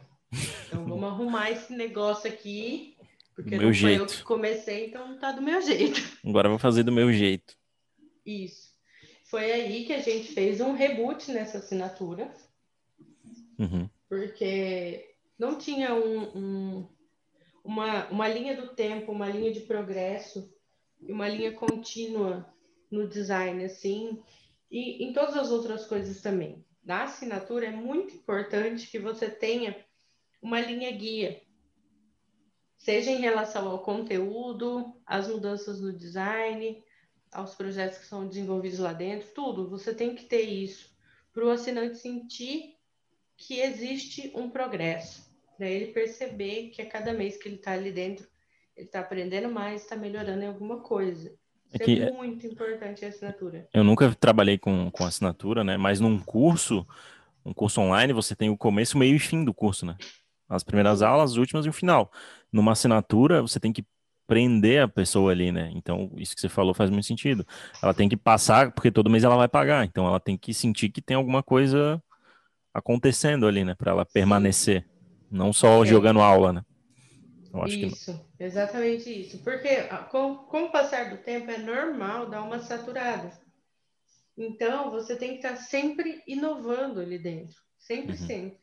Então 0.67 0.85
vamos 0.85 1.03
arrumar 1.11 1.51
esse 1.51 1.75
negócio 1.75 2.29
aqui, 2.31 2.95
porque 3.35 3.57
meu 3.57 3.63
não 3.63 3.73
jeito. 3.73 3.97
foi 3.97 4.03
eu 4.03 4.17
que 4.17 4.23
comecei, 4.23 4.87
então 4.87 5.19
tá 5.19 5.33
do 5.33 5.41
meu 5.41 5.61
jeito. 5.61 5.99
Agora 6.25 6.47
eu 6.47 6.51
vou 6.51 6.59
fazer 6.59 6.83
do 6.83 6.93
meu 6.93 7.11
jeito. 7.11 7.57
Isso. 8.25 8.66
Foi 9.27 9.51
aí 9.51 9.85
que 9.85 9.93
a 9.93 10.01
gente 10.01 10.31
fez 10.31 10.61
um 10.61 10.73
reboot 10.73 11.31
nessa 11.31 11.57
assinatura. 11.57 12.33
Uhum. 13.59 13.89
Porque 14.07 15.15
não 15.37 15.57
tinha 15.57 15.93
um, 15.93 16.37
um, 16.37 16.87
uma, 17.63 18.07
uma 18.09 18.27
linha 18.27 18.55
do 18.55 18.73
tempo, 18.73 19.11
uma 19.11 19.27
linha 19.27 19.51
de 19.51 19.61
progresso 19.61 20.49
e 21.01 21.11
uma 21.11 21.27
linha 21.27 21.51
contínua 21.51 22.47
no 22.89 23.07
design, 23.07 23.65
assim, 23.65 24.23
e 24.71 25.03
em 25.03 25.11
todas 25.11 25.35
as 25.35 25.51
outras 25.51 25.85
coisas 25.85 26.21
também. 26.21 26.65
Na 26.81 27.03
assinatura 27.03 27.65
é 27.65 27.71
muito 27.71 28.15
importante 28.15 28.87
que 28.87 28.97
você 28.97 29.29
tenha 29.29 29.75
uma 30.41 30.61
linha 30.61 30.89
guia, 30.91 31.41
seja 32.77 33.11
em 33.11 33.19
relação 33.19 33.67
ao 33.69 33.83
conteúdo, 33.83 34.95
às 35.05 35.27
mudanças 35.27 35.81
no 35.81 35.91
design, 35.91 36.81
aos 37.31 37.55
projetos 37.55 37.99
que 37.99 38.05
são 38.05 38.27
desenvolvidos 38.27 38.79
lá 38.79 38.93
dentro, 38.93 39.29
tudo. 39.33 39.69
Você 39.69 39.93
tem 39.93 40.15
que 40.15 40.25
ter 40.25 40.41
isso 40.41 40.95
para 41.33 41.45
o 41.45 41.49
assinante 41.49 41.97
sentir 41.97 42.75
que 43.37 43.59
existe 43.59 44.31
um 44.35 44.49
progresso, 44.49 45.29
para 45.55 45.67
ele 45.67 45.87
perceber 45.93 46.69
que 46.69 46.81
a 46.81 46.89
cada 46.89 47.13
mês 47.13 47.37
que 47.37 47.47
ele 47.47 47.55
está 47.55 47.73
ali 47.73 47.91
dentro, 47.91 48.27
ele 48.75 48.87
está 48.87 48.99
aprendendo 49.01 49.49
mais, 49.49 49.83
está 49.83 49.95
melhorando 49.95 50.43
em 50.43 50.47
alguma 50.47 50.81
coisa. 50.81 51.35
Isso 51.67 51.75
é, 51.81 51.85
que 51.85 52.01
é 52.01 52.11
muito 52.11 52.47
importante 52.47 53.05
a 53.05 53.09
assinatura. 53.09 53.67
Eu 53.73 53.83
nunca 53.83 54.15
trabalhei 54.15 54.57
com, 54.57 54.89
com 54.89 55.05
assinatura, 55.05 55.63
né? 55.63 55.77
Mas 55.77 55.99
num 55.99 56.19
curso, 56.19 56.87
um 57.45 57.53
curso 57.53 57.81
online, 57.81 58.13
você 58.13 58.35
tem 58.35 58.49
o 58.49 58.57
começo, 58.57 58.97
meio 58.97 59.15
e 59.15 59.19
fim 59.19 59.43
do 59.43 59.53
curso, 59.53 59.85
né? 59.85 59.95
As 60.49 60.63
primeiras 60.63 61.01
aulas, 61.01 61.31
as 61.31 61.37
últimas 61.37 61.65
e 61.65 61.69
o 61.69 61.73
final. 61.73 62.11
Numa 62.51 62.71
assinatura, 62.71 63.41
você 63.41 63.59
tem 63.59 63.73
que 63.73 63.85
prender 64.27 64.83
a 64.83 64.87
pessoa 64.87 65.31
ali, 65.31 65.51
né? 65.51 65.71
Então, 65.73 66.11
isso 66.17 66.35
que 66.35 66.41
você 66.41 66.49
falou 66.49 66.73
faz 66.73 66.89
muito 66.89 67.05
sentido. 67.05 67.47
Ela 67.81 67.93
tem 67.93 68.09
que 68.09 68.17
passar, 68.17 68.71
porque 68.71 68.91
todo 68.91 69.09
mês 69.09 69.23
ela 69.23 69.37
vai 69.37 69.47
pagar. 69.47 69.85
Então, 69.85 70.05
ela 70.05 70.19
tem 70.19 70.37
que 70.37 70.53
sentir 70.53 70.89
que 70.89 71.01
tem 71.01 71.15
alguma 71.15 71.41
coisa 71.41 72.01
acontecendo 72.73 73.47
ali, 73.47 73.63
né? 73.63 73.73
Para 73.73 73.91
ela 73.91 74.05
permanecer. 74.05 74.85
Não 75.31 75.51
só 75.51 75.83
é. 75.83 75.87
jogando 75.87 76.21
aula, 76.21 76.53
né? 76.53 76.61
isso, 77.65 78.13
que... 78.37 78.43
exatamente 78.43 79.09
isso. 79.09 79.39
Porque 79.39 79.87
ah, 79.89 80.03
com, 80.03 80.35
com 80.35 80.65
o 80.65 80.71
passar 80.71 81.09
do 81.09 81.17
tempo 81.17 81.49
é 81.49 81.57
normal 81.57 82.29
dar 82.29 82.43
uma 82.43 82.59
saturada. 82.59 83.31
Então, 84.37 84.91
você 84.91 85.15
tem 85.15 85.31
que 85.31 85.35
estar 85.37 85.55
sempre 85.55 86.21
inovando 86.27 86.99
ali 86.99 87.17
dentro. 87.17 87.59
Sempre, 87.79 88.11
uhum. 88.11 88.27
sempre. 88.27 88.59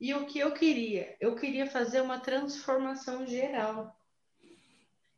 E 0.00 0.14
o 0.14 0.26
que 0.26 0.38
eu 0.38 0.52
queria? 0.52 1.16
Eu 1.20 1.34
queria 1.34 1.66
fazer 1.66 2.00
uma 2.00 2.18
transformação 2.18 3.26
geral. 3.26 3.94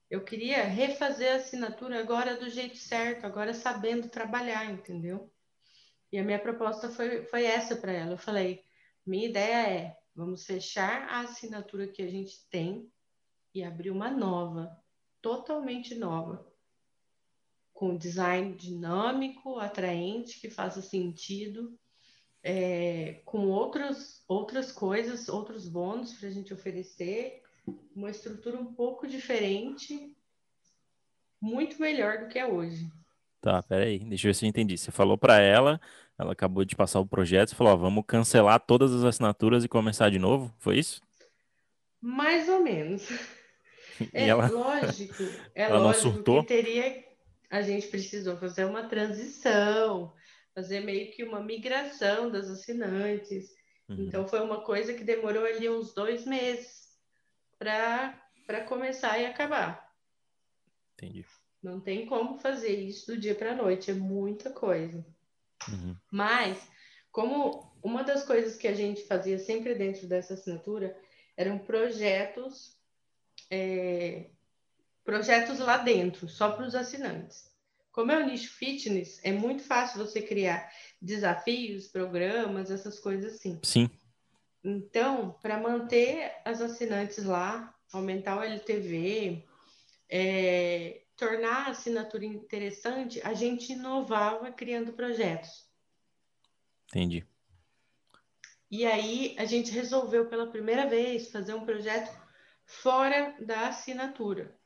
Eu 0.09 0.25
queria 0.25 0.63
refazer 0.65 1.33
a 1.33 1.37
assinatura 1.37 1.99
agora 1.99 2.37
do 2.37 2.49
jeito 2.49 2.77
certo, 2.77 3.25
agora 3.27 3.53
sabendo 3.53 4.09
trabalhar, 4.09 4.71
entendeu? 4.71 5.33
E 6.13 6.19
a 6.19 6.25
minha 6.25 6.39
proposta 6.39 6.89
foi, 6.89 7.25
foi 7.25 7.45
essa 7.45 7.75
para 7.75 7.93
ela. 7.93 8.13
Eu 8.13 8.19
falei: 8.19 8.65
minha 9.05 9.29
ideia 9.29 9.69
é, 9.69 9.97
vamos 10.15 10.47
fechar 10.47 11.09
a 11.09 11.21
assinatura 11.21 11.89
que 11.89 12.03
a 12.03 12.09
gente 12.09 12.49
tem 12.49 12.91
e 13.53 13.65
abrir 13.65 13.91
uma 13.91 14.11
nova, 14.11 14.71
totalmente 15.21 15.95
nova, 15.95 16.47
com 17.73 17.97
design 17.97 18.55
dinâmico, 18.55 19.59
atraente, 19.59 20.41
que 20.41 20.51
faça 20.51 20.81
sentido, 20.81 21.77
é, 22.43 23.23
com 23.25 23.49
outros, 23.49 24.23
outras 24.29 24.71
coisas, 24.71 25.29
outros 25.29 25.69
bônus 25.69 26.13
para 26.15 26.29
a 26.29 26.31
gente 26.31 26.55
oferecer, 26.55 27.43
uma 27.95 28.11
estrutura 28.11 28.59
um 28.59 28.75
pouco 28.75 29.07
diferente, 29.07 30.15
muito 31.41 31.81
melhor 31.81 32.19
do 32.19 32.29
que 32.29 32.39
é 32.39 32.47
hoje. 32.47 32.91
Tá, 33.41 33.63
peraí, 33.63 34.01
deixa 34.01 34.27
eu 34.27 34.31
ver 34.31 34.35
se 34.35 34.45
eu 34.45 34.49
entendi. 34.49 34.77
Você 34.77 34.91
falou 34.91 35.17
para 35.17 35.41
ela, 35.41 35.81
ela 36.19 36.33
acabou 36.33 36.65
de 36.65 36.77
passar 36.77 37.01
o 37.01 37.07
projeto, 37.07 37.51
você 37.51 37.55
falou, 37.55 37.73
ó, 37.73 37.77
vamos 37.77 38.05
cancelar 38.07 38.61
todas 38.61 38.93
as 38.93 39.05
assinaturas 39.05 39.65
e 39.65 39.69
começar 39.69 40.11
de 40.11 40.19
novo, 40.19 40.53
foi 40.59 40.79
isso? 40.79 41.01
Mais 42.01 42.49
ou 42.49 42.63
menos. 42.63 43.09
é 44.13 44.29
ela... 44.29 44.49
lógico, 44.49 45.23
é 45.55 45.63
ela 45.63 45.79
lógico 45.79 46.07
não 46.07 46.15
surtou? 46.15 46.43
que 46.43 46.49
teria, 46.49 47.05
a 47.51 47.63
gente 47.63 47.87
precisou 47.89 48.37
fazer 48.37 48.65
uma 48.65 48.89
transição, 48.89 50.13
fazer 50.55 50.81
meio 50.81 51.13
que 51.13 51.23
uma 51.23 51.41
migração 51.41 52.31
das 52.31 52.49
assinantes. 52.49 53.55
Uhum. 53.89 54.07
Então 54.07 54.27
foi 54.27 54.41
uma 54.41 54.63
coisa 54.63 54.93
que 54.93 55.05
demorou 55.05 55.45
ali 55.45 55.69
uns 55.69 55.95
dois 55.95 56.25
meses 56.25 56.86
para 57.59 58.65
começar 58.67 59.19
e 59.19 59.27
acabar. 59.27 59.93
Entendi. 60.95 61.25
Não 61.63 61.81
tem 61.81 62.07
como 62.07 62.39
fazer 62.39 62.79
isso 62.79 63.07
do 63.07 63.19
dia 63.19 63.35
para 63.35 63.53
a 63.53 63.57
noite, 63.57 63.91
é 63.91 63.95
muita 63.95 64.51
coisa. 64.51 65.05
Uhum. 65.69 65.97
Mas, 66.11 66.69
como 67.11 67.73
uma 67.83 68.03
das 68.03 68.25
coisas 68.25 68.57
que 68.57 68.69
a 68.69 68.75
gente 68.75 69.05
fazia 69.05 69.39
sempre 69.39 69.75
dentro 69.75 70.07
dessa 70.07 70.35
assinatura 70.35 70.97
eram 71.37 71.59
projetos, 71.59 72.77
é, 73.51 74.31
projetos 75.05 75.59
lá 75.59 75.79
dentro, 75.79 76.29
só 76.29 76.53
para 76.53 76.67
os 76.67 76.75
assinantes. 76.75 77.51
Como 77.93 78.13
é 78.13 78.19
o 78.19 78.27
nicho 78.27 78.53
fitness, 78.53 79.21
é 79.25 79.33
muito 79.33 79.63
fácil 79.63 79.99
você 79.99 80.21
criar 80.21 80.71
desafios, 81.01 81.89
programas, 81.89 82.71
essas 82.71 82.99
coisas 82.99 83.35
assim. 83.35 83.59
Sim. 83.63 83.91
Então, 84.69 85.39
para 85.41 85.61
manter 85.61 86.33
as 86.45 86.61
assinantes 86.61 87.25
lá, 87.25 87.73
aumentar 87.93 88.37
o 88.37 88.43
LTV, 88.43 89.47
é, 90.11 91.03
tornar 91.17 91.69
a 91.69 91.71
assinatura 91.71 92.25
interessante, 92.25 93.21
a 93.23 93.33
gente 93.33 93.73
inovava 93.73 94.51
criando 94.51 94.93
projetos. 94.93 95.69
Entendi. 96.89 97.25
E 98.69 98.85
aí 98.85 99.37
a 99.39 99.45
gente 99.45 99.71
resolveu 99.71 100.29
pela 100.29 100.51
primeira 100.51 100.89
vez 100.89 101.31
fazer 101.31 101.55
um 101.55 101.65
projeto 101.65 102.13
fora 102.65 103.37
da 103.41 103.69
assinatura. 103.69 104.59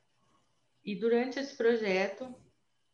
E 0.83 0.95
durante 0.95 1.37
esse 1.37 1.55
projeto 1.55 2.33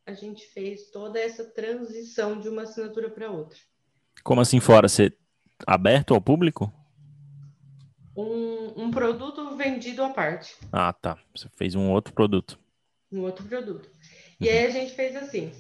a 0.06 0.14
gente 0.14 0.46
fez 0.48 0.92
toda 0.92 1.18
essa 1.18 1.46
transição 1.46 2.38
de 2.38 2.50
uma 2.50 2.64
assinatura 2.64 3.10
para 3.10 3.32
outra. 3.32 3.58
Como 4.26 4.42
assim 4.42 4.60
fora? 4.60 4.90
Ser 4.90 5.18
aberto 5.66 6.14
ao 6.14 6.22
público? 6.22 6.70
Um, 8.18 8.86
um 8.86 8.92
produto 8.92 9.56
vendido 9.56 10.04
à 10.04 10.10
parte. 10.10 10.58
Ah, 10.72 10.92
tá. 10.92 11.20
Você 11.36 11.48
fez 11.50 11.76
um 11.76 11.92
outro 11.92 12.14
produto. 12.14 12.60
Um 13.12 13.22
outro 13.22 13.46
produto. 13.46 13.90
E 14.40 14.50
aí 14.50 14.66
a 14.66 14.72
gente 14.72 14.94
fez 14.96 15.16
assim: 15.16 15.52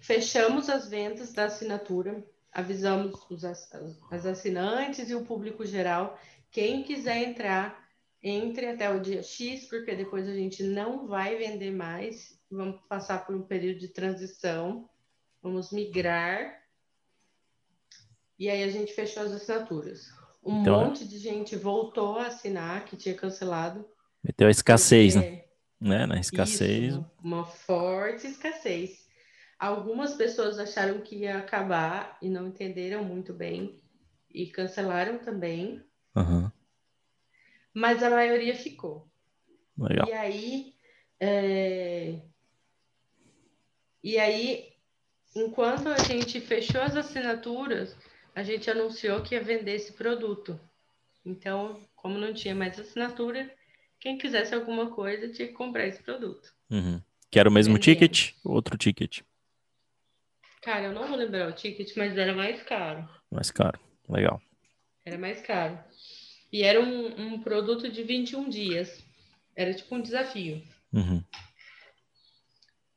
fechamos 0.00 0.68
as 0.68 0.88
vendas 0.88 1.32
da 1.32 1.44
assinatura, 1.44 2.24
avisamos 2.52 3.14
os, 3.30 3.44
as 3.44 4.26
assinantes 4.26 5.08
e 5.08 5.14
o 5.14 5.24
público 5.24 5.64
geral. 5.64 6.18
Quem 6.50 6.82
quiser 6.82 7.28
entrar, 7.28 7.88
entre 8.20 8.66
até 8.66 8.90
o 8.90 9.00
dia 9.00 9.22
X, 9.22 9.66
porque 9.66 9.94
depois 9.94 10.28
a 10.28 10.34
gente 10.34 10.64
não 10.64 11.06
vai 11.06 11.36
vender 11.36 11.70
mais. 11.70 12.36
Vamos 12.50 12.80
passar 12.88 13.24
por 13.24 13.36
um 13.36 13.42
período 13.42 13.78
de 13.78 13.88
transição. 13.88 14.90
Vamos 15.40 15.70
migrar. 15.70 16.60
E 18.36 18.50
aí 18.50 18.64
a 18.64 18.68
gente 18.68 18.92
fechou 18.92 19.22
as 19.22 19.32
assinaturas. 19.32 20.19
Um 20.42 20.62
então, 20.62 20.86
monte 20.86 21.06
de 21.06 21.18
gente 21.18 21.54
voltou 21.56 22.18
a 22.18 22.28
assinar 22.28 22.84
que 22.84 22.96
tinha 22.96 23.14
cancelado. 23.14 23.86
Meteu 24.22 24.48
a 24.48 24.50
escassez, 24.50 25.16
né? 25.16 25.44
né? 25.80 26.06
Na 26.06 26.18
escassez. 26.18 26.94
Isso, 26.94 27.10
uma 27.22 27.44
forte 27.44 28.26
escassez. 28.26 29.06
Algumas 29.58 30.14
pessoas 30.14 30.58
acharam 30.58 31.00
que 31.00 31.16
ia 31.16 31.38
acabar 31.38 32.16
e 32.22 32.30
não 32.30 32.48
entenderam 32.48 33.04
muito 33.04 33.34
bem 33.34 33.78
e 34.30 34.46
cancelaram 34.46 35.18
também. 35.18 35.82
Uhum. 36.16 36.50
Mas 37.74 38.02
a 38.02 38.10
maioria 38.10 38.54
ficou. 38.54 39.06
Legal. 39.76 40.08
E 40.08 40.12
aí, 40.12 40.74
é... 41.20 42.20
e 44.02 44.18
aí, 44.18 44.72
enquanto 45.36 45.88
a 45.88 45.98
gente 45.98 46.40
fechou 46.40 46.80
as 46.80 46.96
assinaturas, 46.96 47.96
a 48.34 48.42
gente 48.42 48.70
anunciou 48.70 49.22
que 49.22 49.34
ia 49.34 49.42
vender 49.42 49.74
esse 49.74 49.92
produto. 49.92 50.58
Então, 51.24 51.80
como 51.94 52.18
não 52.18 52.32
tinha 52.32 52.54
mais 52.54 52.78
assinatura, 52.78 53.52
quem 53.98 54.16
quisesse 54.16 54.54
alguma 54.54 54.90
coisa 54.90 55.28
tinha 55.28 55.48
que 55.48 55.54
comprar 55.54 55.86
esse 55.86 56.02
produto. 56.02 56.52
Uhum. 56.70 57.00
Que 57.30 57.38
era 57.38 57.48
o 57.48 57.52
mesmo 57.52 57.74
Vendendo. 57.74 57.84
ticket? 57.84 58.34
Outro 58.44 58.76
ticket? 58.76 59.20
Cara, 60.62 60.86
eu 60.86 60.92
não 60.92 61.06
vou 61.06 61.16
lembrar 61.16 61.48
o 61.48 61.52
ticket, 61.52 61.94
mas 61.96 62.16
era 62.16 62.34
mais 62.34 62.62
caro. 62.62 63.08
Mais 63.30 63.50
caro, 63.50 63.78
legal. 64.08 64.40
Era 65.04 65.18
mais 65.18 65.40
caro. 65.40 65.78
E 66.52 66.62
era 66.62 66.80
um, 66.80 67.34
um 67.34 67.42
produto 67.42 67.90
de 67.90 68.02
21 68.02 68.48
dias. 68.48 69.04
Era 69.54 69.72
tipo 69.72 69.94
um 69.94 70.00
desafio. 70.00 70.62
Uhum. 70.92 71.22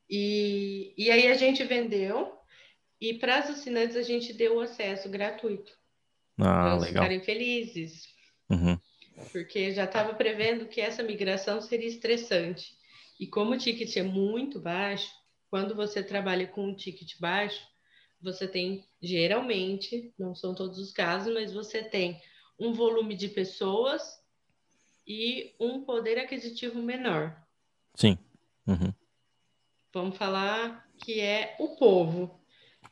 E, 0.10 0.94
e 0.98 1.10
aí 1.10 1.28
a 1.28 1.36
gente 1.36 1.64
vendeu 1.64 2.38
e 3.04 3.14
para 3.14 3.40
as 3.40 3.50
assinantes 3.50 3.98
a 3.98 4.02
gente 4.02 4.32
deu 4.32 4.56
o 4.56 4.60
acesso 4.62 5.10
gratuito. 5.10 5.74
Ah, 6.40 6.44
para 6.44 6.74
legal. 6.76 6.88
ficarem 6.88 7.20
felizes. 7.20 8.08
Uhum. 8.50 8.80
Porque 9.30 9.74
já 9.74 9.84
estava 9.84 10.14
prevendo 10.14 10.68
que 10.68 10.80
essa 10.80 11.04
migração 11.04 11.60
seria 11.60 11.90
estressante. 11.90 12.78
E 13.20 13.28
como 13.28 13.52
o 13.52 13.58
ticket 13.58 13.98
é 13.98 14.04
muito 14.04 14.58
baixo, 14.58 15.12
quando 15.50 15.76
você 15.76 16.02
trabalha 16.02 16.48
com 16.48 16.66
um 16.66 16.74
ticket 16.74 17.20
baixo, 17.20 17.62
você 18.22 18.48
tem, 18.48 18.88
geralmente, 19.02 20.14
não 20.18 20.34
são 20.34 20.56
todos 20.56 20.80
os 20.80 20.94
casos, 20.94 21.34
mas 21.34 21.52
você 21.52 21.84
tem 21.84 22.22
um 22.58 22.72
volume 22.72 23.18
de 23.18 23.28
pessoas 23.28 24.02
e 25.06 25.54
um 25.60 25.84
poder 25.84 26.18
aquisitivo 26.18 26.82
menor. 26.82 27.36
Sim. 27.96 28.18
Uhum. 28.66 28.94
Vamos 29.94 30.18
falar 30.18 30.90
que 31.04 31.20
é 31.20 31.58
o 31.60 31.76
povo. 31.76 32.43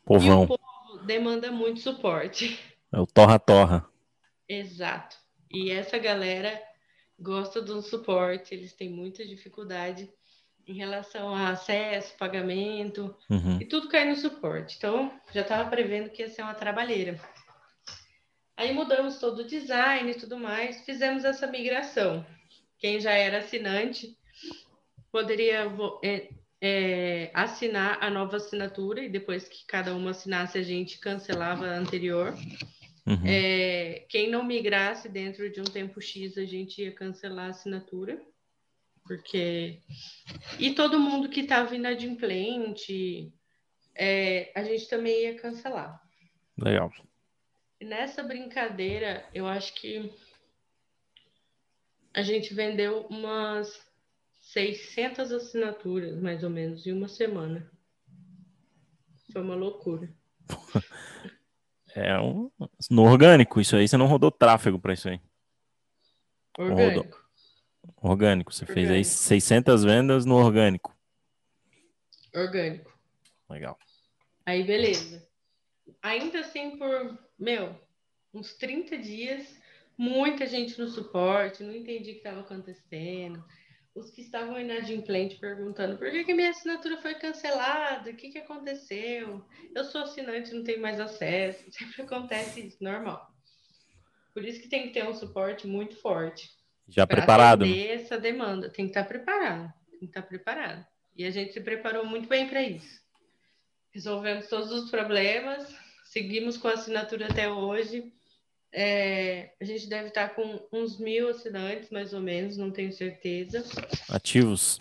Povão. 0.06 0.42
E 0.42 0.46
o 0.46 0.48
povo 0.48 1.06
demanda 1.06 1.52
muito 1.52 1.80
suporte. 1.80 2.60
É 2.92 3.00
o 3.00 3.06
torra-torra. 3.06 3.88
Exato. 4.48 5.16
E 5.52 5.72
essa 5.72 5.98
galera 5.98 6.62
gosta 7.20 7.62
do 7.62 7.82
suporte, 7.82 8.54
eles 8.54 8.74
têm 8.74 8.90
muita 8.90 9.26
dificuldade 9.26 10.10
em 10.68 10.74
relação 10.74 11.34
a 11.34 11.50
acesso, 11.50 12.18
pagamento, 12.18 13.16
uhum. 13.30 13.60
e 13.60 13.66
tudo 13.66 13.90
cai 13.90 14.10
no 14.10 14.16
suporte. 14.16 14.76
Então, 14.78 15.12
já 15.34 15.42
estava 15.42 15.70
prevendo 15.70 16.10
que 16.10 16.22
ia 16.22 16.30
ser 16.30 16.44
uma 16.44 16.54
trabalheira. 16.54 17.20
Aí 18.56 18.74
mudamos 18.74 19.20
todo 19.20 19.40
o 19.40 19.48
design 19.48 20.12
e 20.12 20.16
tudo 20.16 20.38
mais, 20.38 20.86
fizemos 20.86 21.26
essa 21.26 21.48
migração. 21.48 22.26
Quem 22.78 23.00
já 23.00 23.12
era 23.12 23.40
assinante 23.40 24.18
poderia 25.12 25.68
é, 26.62 27.32
assinar 27.34 27.98
a 28.02 28.10
nova 28.10 28.38
assinatura 28.38 29.04
e 29.04 29.10
depois 29.10 29.50
que 29.50 29.66
cada 29.66 29.96
uma 29.96 30.12
assinasse, 30.12 30.60
a 30.60 30.62
gente 30.62 31.00
cancelava 31.00 31.66
a 31.66 31.78
anterior. 31.78 32.34
Uhum. 33.08 33.26
É, 33.26 34.06
quem 34.08 34.30
não 34.30 34.44
migrasse 34.44 35.10
dentro 35.10 35.50
de 35.52 35.60
um 35.60 35.64
tempo 35.64 36.00
X, 36.00 36.38
a 36.38 36.46
gente 36.46 36.84
ia 36.84 36.92
cancelar 36.92 37.48
a 37.48 37.50
assinatura. 37.50 38.22
Porque. 39.04 39.80
E 40.60 40.76
todo 40.76 41.00
mundo 41.00 41.28
que 41.28 41.40
estava 41.40 41.76
inadimplente, 41.76 43.34
é, 43.96 44.52
a 44.56 44.64
gente 44.64 44.88
também 44.88 45.24
ia 45.24 45.36
cancelar. 45.36 46.00
Legal. 46.56 46.94
Nessa 47.82 48.22
brincadeira, 48.22 49.26
eu 49.34 49.48
acho 49.48 49.74
que 49.74 50.14
a 52.14 52.22
gente 52.22 52.54
vendeu 52.54 53.08
umas 53.10 53.91
600 54.52 55.32
assinaturas, 55.32 56.22
mais 56.22 56.44
ou 56.44 56.50
menos, 56.50 56.86
em 56.86 56.92
uma 56.92 57.08
semana. 57.08 57.72
Foi 59.32 59.42
uma 59.42 59.56
loucura. 59.56 60.14
É 61.94 62.18
um 62.22 62.50
no 62.90 63.04
orgânico, 63.04 63.60
isso 63.60 63.76
aí 63.76 63.86
você 63.86 63.98
não 63.98 64.06
rodou 64.06 64.32
tráfego 64.32 64.80
para 64.80 64.94
isso 64.94 65.10
aí. 65.10 65.20
Orgânico. 66.58 67.30
Orgânico. 67.98 68.54
Você 68.54 68.64
orgânico. 68.64 68.74
fez 68.74 68.90
aí 68.90 69.04
600 69.04 69.84
vendas 69.84 70.26
no 70.26 70.36
orgânico. 70.36 70.98
Orgânico. 72.34 72.98
Legal. 73.50 73.78
Aí, 74.46 74.64
beleza. 74.64 75.28
Ainda 76.02 76.40
assim, 76.40 76.78
por, 76.78 77.20
meu, 77.38 77.78
uns 78.34 78.54
30 78.54 78.98
dias, 78.98 79.54
muita 79.98 80.48
gente 80.48 80.80
no 80.80 80.88
suporte, 80.88 81.62
não 81.62 81.76
entendi 81.76 82.12
o 82.12 82.14
que 82.14 82.20
estava 82.20 82.40
acontecendo. 82.40 83.44
Os 83.94 84.10
que 84.10 84.22
estavam 84.22 84.60
inadimplentes 84.60 85.38
perguntando 85.38 85.98
por 85.98 86.10
que, 86.10 86.24
que 86.24 86.34
minha 86.34 86.50
assinatura 86.50 86.98
foi 86.98 87.14
cancelada, 87.16 88.10
o 88.10 88.16
que, 88.16 88.30
que 88.30 88.38
aconteceu? 88.38 89.46
Eu 89.76 89.84
sou 89.84 90.02
assinante, 90.02 90.54
não 90.54 90.64
tenho 90.64 90.82
mais 90.82 91.00
acesso. 91.00 91.66
Sempre 91.72 92.04
acontece 92.04 92.62
isso, 92.68 92.82
normal. 92.82 93.30
Por 94.34 94.46
isso 94.46 94.62
que 94.62 94.70
tem 94.70 94.88
que 94.88 94.94
ter 94.94 95.06
um 95.08 95.14
suporte 95.14 95.68
muito 95.68 95.98
forte. 95.98 96.50
Já 96.88 97.06
preparado. 97.06 97.64
Atender 97.64 97.90
essa 97.90 98.18
demanda. 98.18 98.70
Tem 98.70 98.86
que 98.86 98.92
estar 98.92 99.04
preparado. 99.04 99.74
Tem 99.90 100.00
que 100.00 100.06
estar 100.06 100.22
preparado. 100.22 100.86
E 101.16 101.26
a 101.26 101.30
gente 101.30 101.54
se 101.54 101.60
preparou 101.60 102.06
muito 102.06 102.30
bem 102.30 102.48
para 102.48 102.64
isso. 102.64 103.02
Resolvemos 103.94 104.48
todos 104.48 104.72
os 104.72 104.90
problemas, 104.90 105.76
seguimos 106.06 106.58
com 106.58 106.70
a 106.70 106.74
assinatura 106.74 107.28
até 107.28 107.52
hoje. 107.52 108.14
É, 108.74 109.54
a 109.60 109.66
gente 109.66 109.88
deve 109.88 110.08
estar 110.08 110.30
com 110.30 110.66
uns 110.72 110.98
mil 110.98 111.30
assinantes, 111.30 111.90
mais 111.90 112.14
ou 112.14 112.22
menos, 112.22 112.58
não 112.58 112.72
tenho 112.72 112.92
certeza. 112.94 113.64
Ativos. 114.10 114.80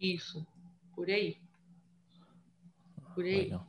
Isso, 0.00 0.46
por 0.94 1.08
aí. 1.08 1.36
Por 3.14 3.24
aí. 3.24 3.44
Legal. 3.44 3.66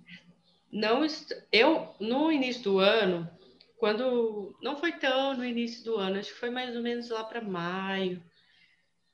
Não. 0.72 1.06
Eu, 1.52 1.96
no 2.00 2.32
início 2.32 2.64
do 2.64 2.80
ano, 2.80 3.30
quando. 3.78 4.58
Não 4.62 4.78
foi 4.78 4.94
tão 4.94 5.36
no 5.36 5.46
início 5.46 5.84
do 5.84 5.98
ano, 5.98 6.20
acho 6.20 6.34
que 6.34 6.39
foi 6.39 6.50
mais 6.50 6.76
ou 6.76 6.82
menos 6.82 7.10
lá 7.10 7.24
para 7.24 7.41
maio, 7.41 8.24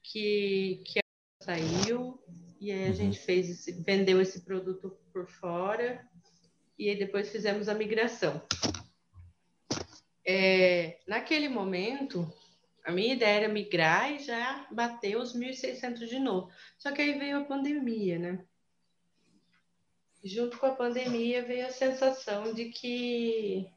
que, 0.04 0.82
que 0.86 1.00
saiu, 1.42 2.22
e 2.60 2.72
aí 2.72 2.86
a 2.86 2.88
uhum. 2.88 2.94
gente 2.94 3.20
fez 3.20 3.50
esse, 3.50 3.72
vendeu 3.82 4.22
esse 4.22 4.42
produto 4.42 4.98
por 5.12 5.28
fora, 5.28 6.06
e 6.78 6.90
aí 6.90 6.98
depois 6.98 7.32
fizemos 7.32 7.68
a 7.68 7.74
migração. 7.74 8.42
É, 10.32 11.00
naquele 11.08 11.50
momento, 11.50 12.32
a 12.86 12.92
minha 12.92 13.16
ideia 13.16 13.46
era 13.46 13.48
migrar 13.52 14.14
e 14.14 14.20
já 14.20 14.68
bater 14.70 15.18
os 15.18 15.36
1.600 15.36 16.06
de 16.06 16.20
novo. 16.20 16.52
Só 16.78 16.92
que 16.92 17.02
aí 17.02 17.18
veio 17.18 17.40
a 17.40 17.46
pandemia, 17.46 18.20
né? 18.20 18.46
Junto 20.24 20.60
com 20.60 20.68
a 20.68 20.76
pandemia 20.76 21.44
veio 21.44 21.66
a 21.66 21.72
sensação 21.72 22.54
de 22.54 22.66
que 22.66 23.68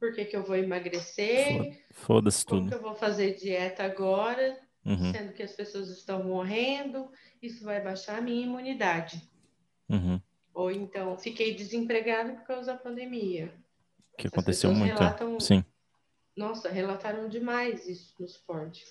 por 0.00 0.12
que, 0.12 0.24
que 0.24 0.36
eu 0.36 0.42
vou 0.42 0.56
emagrecer? 0.56 1.80
Foda-se 1.92 2.44
tudo. 2.44 2.58
Como 2.58 2.70
que 2.70 2.74
eu 2.74 2.82
vou 2.82 2.96
fazer 2.96 3.36
dieta 3.36 3.84
agora, 3.84 4.58
uhum. 4.84 5.12
sendo 5.12 5.32
que 5.32 5.44
as 5.44 5.52
pessoas 5.52 5.90
estão 5.90 6.24
morrendo? 6.24 7.08
Isso 7.40 7.64
vai 7.64 7.80
baixar 7.80 8.18
a 8.18 8.20
minha 8.20 8.44
imunidade. 8.44 9.22
Uhum. 9.88 10.20
Ou 10.52 10.72
então, 10.72 11.16
fiquei 11.16 11.54
desempregado 11.54 12.32
por 12.32 12.46
causa 12.48 12.72
da 12.72 12.78
pandemia 12.78 13.54
que 14.16 14.28
aconteceu 14.28 14.72
muito. 14.72 14.98
Relatam, 14.98 15.40
Sim. 15.40 15.64
Nossa, 16.36 16.68
relataram 16.68 17.28
demais 17.28 17.86
isso 17.86 18.14
no 18.18 18.28
suporte. 18.28 18.84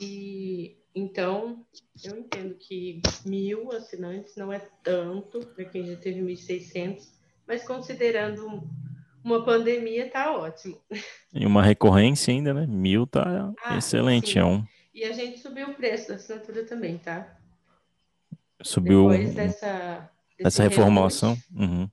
E 0.00 0.76
então 0.94 1.64
eu 2.04 2.18
entendo 2.18 2.54
que 2.54 3.00
mil 3.24 3.72
assinantes 3.72 4.36
não 4.36 4.52
é 4.52 4.60
tanto 4.82 5.40
para 5.40 5.64
quem 5.64 5.86
já 5.86 5.96
teve 5.96 6.20
1.600, 6.20 7.08
mas 7.46 7.64
considerando 7.64 8.68
uma 9.24 9.44
pandemia 9.44 10.08
tá 10.08 10.36
ótimo. 10.36 10.80
E 11.34 11.44
uma 11.44 11.62
recorrência 11.62 12.32
ainda, 12.32 12.54
né? 12.54 12.66
Mil 12.66 13.06
tá 13.06 13.52
ah, 13.64 13.76
excelente. 13.76 14.38
É 14.38 14.44
um... 14.44 14.64
E 14.94 15.04
a 15.04 15.12
gente 15.12 15.38
subiu 15.40 15.70
o 15.70 15.74
preço 15.74 16.08
da 16.08 16.14
assinatura 16.14 16.64
também, 16.64 16.96
tá? 16.98 17.36
Subiu 18.62 19.10
Depois 19.10 19.34
dessa, 19.34 20.10
dessa 20.38 20.62
reformulação. 20.62 21.36
Uhum. 21.54 21.90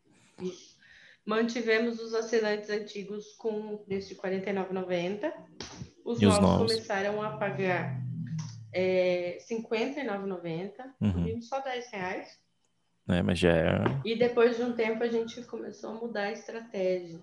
Mantivemos 1.25 1.99
os 1.99 2.13
assinantes 2.13 2.69
antigos 2.69 3.33
com 3.37 3.77
preço 3.77 4.09
de 4.09 4.21
R$ 4.21 4.41
49,90. 4.41 5.33
Os 6.03 6.19
novos, 6.19 6.39
novos 6.39 6.71
começaram 6.73 7.21
a 7.21 7.37
pagar 7.37 8.01
é, 8.73 9.37
R$ 9.49 9.55
59,90. 9.55 10.73
Uhum. 10.99 11.41
Só 11.41 11.61
R$ 11.61 11.81
reais. 11.91 12.39
É, 13.07 13.21
mas 13.21 13.39
já 13.39 13.55
é... 13.55 13.83
E 14.05 14.17
depois 14.17 14.57
de 14.57 14.63
um 14.63 14.73
tempo 14.73 15.03
a 15.03 15.07
gente 15.07 15.41
começou 15.43 15.91
a 15.91 15.93
mudar 15.93 16.23
a 16.23 16.31
estratégia. 16.31 17.19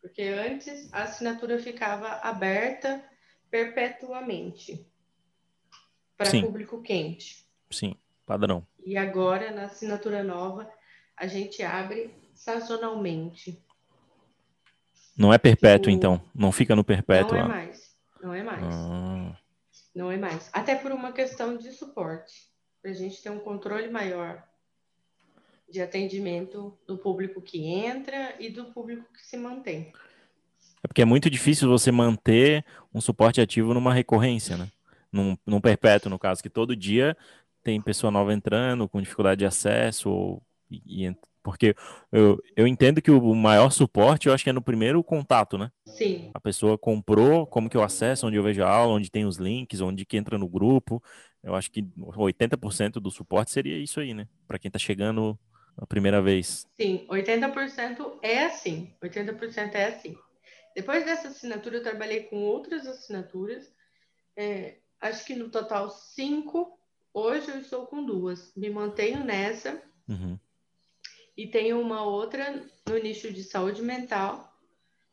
Porque 0.00 0.22
antes 0.22 0.92
a 0.92 1.02
assinatura 1.02 1.58
ficava 1.58 2.08
aberta 2.22 3.02
perpetuamente 3.50 4.86
para 6.16 6.30
público 6.30 6.82
quente. 6.82 7.46
Sim, 7.70 7.94
padrão. 8.26 8.66
E 8.84 8.96
agora, 8.96 9.50
na 9.50 9.64
assinatura 9.64 10.22
nova, 10.22 10.70
a 11.16 11.26
gente 11.26 11.62
abre 11.62 12.14
sazonalmente. 12.38 13.60
Não 15.16 15.32
é 15.32 15.38
perpétuo, 15.38 15.90
tipo, 15.90 15.96
então? 15.96 16.22
Não 16.32 16.52
fica 16.52 16.76
no 16.76 16.84
perpétuo? 16.84 17.36
Não 17.36 17.44
é 17.44 17.48
mais. 17.48 17.96
Não 18.22 18.34
é 18.34 18.42
mais. 18.42 18.64
Ah. 18.64 19.36
Não 19.94 20.12
é 20.12 20.16
mais. 20.16 20.48
Até 20.52 20.76
por 20.76 20.92
uma 20.92 21.12
questão 21.12 21.56
de 21.56 21.72
suporte. 21.72 22.48
Para 22.80 22.92
a 22.92 22.94
gente 22.94 23.20
ter 23.20 23.30
um 23.30 23.40
controle 23.40 23.90
maior 23.90 24.42
de 25.68 25.82
atendimento 25.82 26.78
do 26.86 26.96
público 26.96 27.42
que 27.42 27.66
entra 27.66 28.34
e 28.38 28.48
do 28.48 28.66
público 28.66 29.12
que 29.12 29.26
se 29.26 29.36
mantém. 29.36 29.92
É 30.82 30.86
porque 30.86 31.02
é 31.02 31.04
muito 31.04 31.28
difícil 31.28 31.68
você 31.68 31.90
manter 31.90 32.64
um 32.94 33.00
suporte 33.00 33.40
ativo 33.40 33.74
numa 33.74 33.92
recorrência, 33.92 34.56
né? 34.56 34.68
Num, 35.10 35.36
num 35.44 35.60
perpétuo, 35.60 36.08
no 36.08 36.18
caso, 36.18 36.42
que 36.42 36.48
todo 36.48 36.76
dia 36.76 37.16
tem 37.64 37.80
pessoa 37.80 38.10
nova 38.10 38.32
entrando 38.32 38.88
com 38.88 39.02
dificuldade 39.02 39.40
de 39.40 39.46
acesso 39.46 40.08
ou, 40.08 40.42
e, 40.70 41.06
e 41.06 41.16
porque 41.48 41.74
eu, 42.12 42.38
eu 42.54 42.66
entendo 42.66 43.00
que 43.00 43.10
o 43.10 43.34
maior 43.34 43.70
suporte, 43.70 44.28
eu 44.28 44.34
acho 44.34 44.44
que 44.44 44.50
é 44.50 44.52
no 44.52 44.60
primeiro 44.60 45.02
contato, 45.02 45.56
né? 45.56 45.72
Sim. 45.86 46.30
A 46.34 46.38
pessoa 46.38 46.76
comprou, 46.76 47.46
como 47.46 47.70
que 47.70 47.76
eu 47.76 47.82
acesso, 47.82 48.26
onde 48.26 48.36
eu 48.36 48.42
vejo 48.42 48.62
a 48.62 48.68
aula, 48.68 48.92
onde 48.92 49.10
tem 49.10 49.24
os 49.24 49.38
links, 49.38 49.80
onde 49.80 50.04
que 50.04 50.18
entra 50.18 50.36
no 50.36 50.46
grupo. 50.46 51.02
Eu 51.42 51.54
acho 51.54 51.70
que 51.70 51.82
80% 51.82 53.00
do 53.00 53.10
suporte 53.10 53.50
seria 53.50 53.78
isso 53.78 53.98
aí, 53.98 54.12
né? 54.12 54.28
Para 54.46 54.58
quem 54.58 54.68
está 54.68 54.78
chegando 54.78 55.38
a 55.74 55.86
primeira 55.86 56.20
vez. 56.20 56.66
Sim, 56.78 57.06
80% 57.08 58.18
é 58.20 58.44
assim. 58.44 58.92
80% 59.02 59.74
é 59.74 59.86
assim. 59.86 60.18
Depois 60.76 61.02
dessa 61.06 61.28
assinatura, 61.28 61.78
eu 61.78 61.82
trabalhei 61.82 62.24
com 62.24 62.42
outras 62.42 62.86
assinaturas. 62.86 63.72
É, 64.36 64.76
acho 65.00 65.24
que 65.24 65.34
no 65.34 65.48
total 65.48 65.88
cinco. 65.88 66.78
Hoje 67.14 67.48
eu 67.48 67.58
estou 67.58 67.86
com 67.86 68.04
duas. 68.04 68.52
Me 68.54 68.68
mantenho 68.68 69.24
nessa. 69.24 69.82
Uhum. 70.06 70.38
E 71.38 71.46
tem 71.46 71.72
uma 71.72 72.02
outra 72.02 72.66
no 72.84 72.98
nicho 72.98 73.32
de 73.32 73.44
saúde 73.44 73.80
mental, 73.80 74.52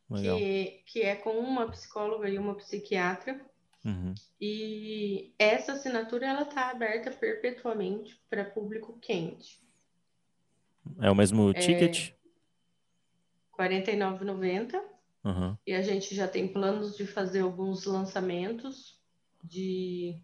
que, 0.09 0.81
que 0.87 1.01
é 1.03 1.15
com 1.15 1.37
uma 1.37 1.69
psicóloga 1.69 2.27
e 2.27 2.39
uma 2.39 2.55
psiquiatra. 2.55 3.39
Uhum. 3.85 4.15
E 4.41 5.35
essa 5.37 5.73
assinatura 5.73 6.25
ela 6.25 6.41
está 6.41 6.71
aberta 6.71 7.11
perpetuamente 7.11 8.19
para 8.27 8.43
público 8.43 8.97
quente. 8.99 9.63
É 10.99 11.11
o 11.11 11.15
mesmo 11.15 11.53
ticket? 11.53 12.13
R$ 13.55 13.69
49,90. 13.69 14.81
Uhum. 15.23 15.55
E 15.63 15.73
a 15.73 15.83
gente 15.83 16.15
já 16.15 16.27
tem 16.27 16.47
planos 16.47 16.97
de 16.97 17.05
fazer 17.05 17.41
alguns 17.41 17.85
lançamentos, 17.85 18.99
de, 19.43 20.19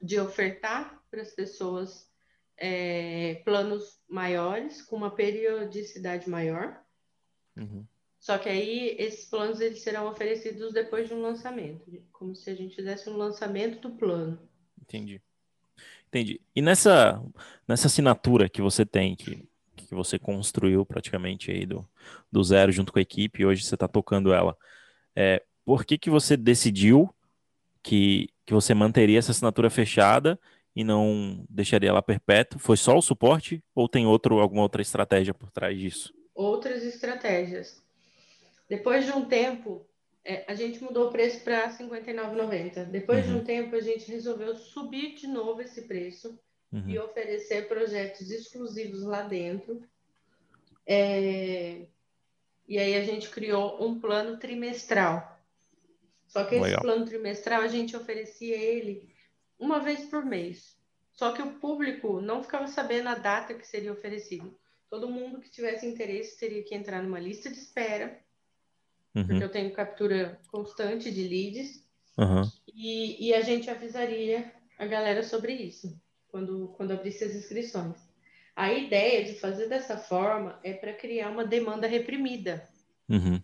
de 0.00 0.20
ofertar 0.20 1.02
para 1.10 1.22
as 1.22 1.32
pessoas 1.32 2.11
é, 2.56 3.42
planos 3.44 4.00
maiores, 4.08 4.82
com 4.82 4.96
uma 4.96 5.10
periodicidade 5.10 6.28
maior. 6.28 6.80
Uhum. 7.56 7.84
Só 8.18 8.38
que 8.38 8.48
aí 8.48 8.94
esses 8.98 9.28
planos 9.28 9.60
eles 9.60 9.82
serão 9.82 10.06
oferecidos 10.06 10.72
depois 10.72 11.08
de 11.08 11.14
um 11.14 11.22
lançamento, 11.22 11.84
como 12.12 12.36
se 12.36 12.48
a 12.48 12.54
gente 12.54 12.76
fizesse 12.76 13.10
um 13.10 13.16
lançamento 13.16 13.80
do 13.80 13.96
plano. 13.96 14.38
Entendi. 14.80 15.20
Entendi. 16.06 16.40
E 16.54 16.62
nessa, 16.62 17.20
nessa 17.66 17.88
assinatura 17.88 18.48
que 18.48 18.62
você 18.62 18.86
tem, 18.86 19.16
que, 19.16 19.48
que 19.74 19.94
você 19.94 20.18
construiu 20.18 20.86
praticamente 20.86 21.50
aí 21.50 21.66
do, 21.66 21.88
do 22.30 22.44
zero 22.44 22.70
junto 22.70 22.92
com 22.92 22.98
a 22.98 23.02
equipe, 23.02 23.42
e 23.42 23.46
hoje 23.46 23.64
você 23.64 23.74
está 23.74 23.88
tocando 23.88 24.32
ela, 24.32 24.56
é, 25.16 25.42
por 25.64 25.84
que, 25.84 25.98
que 25.98 26.10
você 26.10 26.36
decidiu 26.36 27.12
que, 27.82 28.28
que 28.46 28.52
você 28.52 28.74
manteria 28.74 29.18
essa 29.18 29.32
assinatura 29.32 29.68
fechada 29.68 30.38
e 30.74 30.82
não 30.82 31.44
deixaria 31.48 31.90
ela 31.90 32.02
perpétua? 32.02 32.58
Foi 32.58 32.76
só 32.76 32.96
o 32.96 33.02
suporte 33.02 33.62
ou 33.74 33.88
tem 33.88 34.06
outro, 34.06 34.40
alguma 34.40 34.62
outra 34.62 34.82
estratégia 34.82 35.34
por 35.34 35.50
trás 35.50 35.78
disso? 35.78 36.14
Outras 36.34 36.82
estratégias. 36.82 37.82
Depois 38.68 39.04
de 39.04 39.12
um 39.12 39.26
tempo, 39.26 39.86
é, 40.24 40.44
a 40.48 40.54
gente 40.54 40.82
mudou 40.82 41.08
o 41.08 41.12
preço 41.12 41.44
para 41.44 41.66
R$ 41.66 41.84
59,90. 41.84 42.86
Depois 42.86 43.26
uhum. 43.26 43.34
de 43.34 43.40
um 43.40 43.44
tempo, 43.44 43.76
a 43.76 43.80
gente 43.80 44.10
resolveu 44.10 44.54
subir 44.56 45.14
de 45.14 45.26
novo 45.26 45.60
esse 45.60 45.82
preço 45.82 46.38
uhum. 46.72 46.88
e 46.88 46.98
oferecer 46.98 47.68
projetos 47.68 48.30
exclusivos 48.30 49.02
lá 49.02 49.22
dentro. 49.22 49.82
É... 50.86 51.86
E 52.66 52.78
aí 52.78 52.94
a 52.94 53.04
gente 53.04 53.28
criou 53.28 53.84
um 53.84 54.00
plano 54.00 54.38
trimestral. 54.38 55.38
Só 56.26 56.44
que 56.44 56.54
esse 56.54 56.80
plano 56.80 57.04
trimestral 57.04 57.60
a 57.60 57.68
gente 57.68 57.94
oferecia 57.94 58.56
ele 58.56 59.11
uma 59.62 59.78
vez 59.78 60.06
por 60.06 60.24
mês. 60.24 60.76
Só 61.12 61.32
que 61.32 61.40
o 61.40 61.52
público 61.60 62.20
não 62.20 62.42
ficava 62.42 62.66
sabendo 62.66 63.08
a 63.08 63.14
data 63.14 63.54
que 63.54 63.66
seria 63.66 63.92
oferecido. 63.92 64.58
Todo 64.90 65.08
mundo 65.08 65.40
que 65.40 65.48
tivesse 65.48 65.86
interesse 65.86 66.36
teria 66.38 66.64
que 66.64 66.74
entrar 66.74 67.00
numa 67.00 67.20
lista 67.20 67.48
de 67.48 67.58
espera, 67.58 68.18
uhum. 69.14 69.24
porque 69.24 69.44
eu 69.44 69.48
tenho 69.48 69.72
captura 69.72 70.40
constante 70.48 71.12
de 71.12 71.22
leads, 71.22 71.86
uhum. 72.18 72.42
e, 72.74 73.28
e 73.28 73.34
a 73.34 73.40
gente 73.40 73.70
avisaria 73.70 74.52
a 74.76 74.84
galera 74.84 75.22
sobre 75.22 75.52
isso 75.52 75.96
quando, 76.28 76.68
quando 76.76 76.90
abrisse 76.90 77.22
as 77.22 77.34
inscrições. 77.34 77.96
A 78.56 78.72
ideia 78.72 79.24
de 79.24 79.38
fazer 79.38 79.68
dessa 79.68 79.96
forma 79.96 80.58
é 80.64 80.72
para 80.72 80.92
criar 80.92 81.30
uma 81.30 81.44
demanda 81.44 81.86
reprimida. 81.86 82.68
Uhum. 83.08 83.40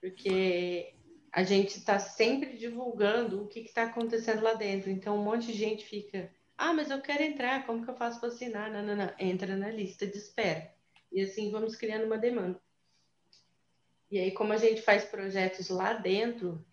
Porque 0.00 0.94
a 1.34 1.42
gente 1.42 1.76
está 1.78 1.98
sempre 1.98 2.56
divulgando 2.56 3.42
o 3.42 3.48
que 3.48 3.58
está 3.58 3.82
acontecendo 3.82 4.40
lá 4.40 4.54
dentro. 4.54 4.88
Então, 4.88 5.18
um 5.18 5.24
monte 5.24 5.48
de 5.48 5.54
gente 5.54 5.84
fica: 5.84 6.30
ah, 6.56 6.72
mas 6.72 6.90
eu 6.90 7.02
quero 7.02 7.24
entrar, 7.24 7.66
como 7.66 7.84
que 7.84 7.90
eu 7.90 7.96
faço 7.96 8.20
para 8.20 8.28
assinar? 8.28 8.70
Não, 8.70 8.84
não, 8.84 8.94
não. 8.94 9.12
Entra 9.18 9.56
na 9.56 9.68
lista 9.68 10.06
de 10.06 10.16
espera. 10.16 10.72
E 11.10 11.20
assim 11.20 11.50
vamos 11.50 11.74
criando 11.74 12.06
uma 12.06 12.16
demanda. 12.16 12.60
E 14.08 14.18
aí, 14.20 14.30
como 14.30 14.52
a 14.52 14.56
gente 14.56 14.80
faz 14.80 15.04
projetos 15.04 15.70
lá 15.70 15.94
dentro, 15.94 16.64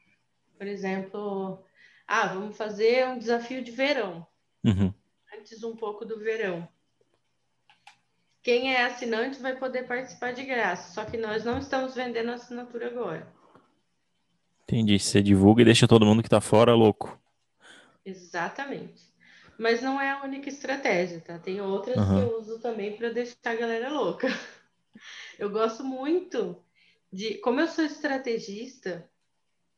por 0.55 0.67
exemplo, 0.67 1.65
ah, 2.05 2.27
vamos 2.27 2.55
fazer 2.55 3.07
um 3.07 3.17
desafio 3.17 3.63
de 3.63 3.71
verão. 3.71 4.27
Uhum. 4.63 4.93
Antes 5.35 5.63
um 5.63 5.75
pouco 5.75 6.05
do 6.05 6.19
verão. 6.19 6.69
Quem 8.43 8.75
é 8.75 8.83
assinante 8.83 9.41
vai 9.41 9.57
poder 9.57 9.87
participar 9.87 10.33
de 10.33 10.43
graça, 10.43 10.93
só 10.93 11.03
que 11.03 11.17
nós 11.17 11.43
não 11.43 11.57
estamos 11.57 11.95
vendendo 11.95 12.29
assinatura 12.29 12.87
agora. 12.87 13.40
Entendi. 14.71 14.97
Você 14.97 15.21
divulga 15.21 15.61
e 15.61 15.65
deixa 15.65 15.85
todo 15.85 16.05
mundo 16.05 16.21
que 16.21 16.27
está 16.27 16.39
fora 16.39 16.73
louco. 16.73 17.19
Exatamente. 18.05 19.11
Mas 19.59 19.81
não 19.81 19.99
é 19.99 20.11
a 20.11 20.23
única 20.23 20.47
estratégia, 20.47 21.19
tá? 21.19 21.37
Tem 21.37 21.59
outras 21.59 21.97
uhum. 21.97 22.07
que 22.07 22.21
eu 22.21 22.39
uso 22.39 22.59
também 22.59 22.95
para 22.95 23.09
deixar 23.09 23.35
a 23.43 23.55
galera 23.55 23.89
louca. 23.89 24.27
Eu 25.39 25.49
gosto 25.49 25.83
muito 25.83 26.61
de. 27.11 27.35
Como 27.39 27.59
eu 27.59 27.67
sou 27.67 27.83
estrategista, 27.83 29.09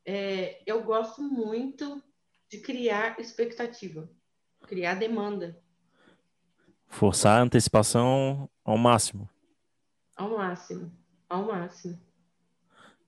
é, 0.06 0.62
eu 0.66 0.84
gosto 0.84 1.22
muito 1.22 2.04
de 2.50 2.60
criar 2.60 3.18
expectativa, 3.20 4.10
criar 4.68 4.96
demanda. 4.96 5.58
Forçar 6.88 7.40
a 7.40 7.44
antecipação 7.44 8.50
ao 8.66 8.78
máximo. 8.78 9.30
Ao 10.18 10.38
máximo, 10.38 10.92
ao 11.30 11.46
máximo. 11.46 11.98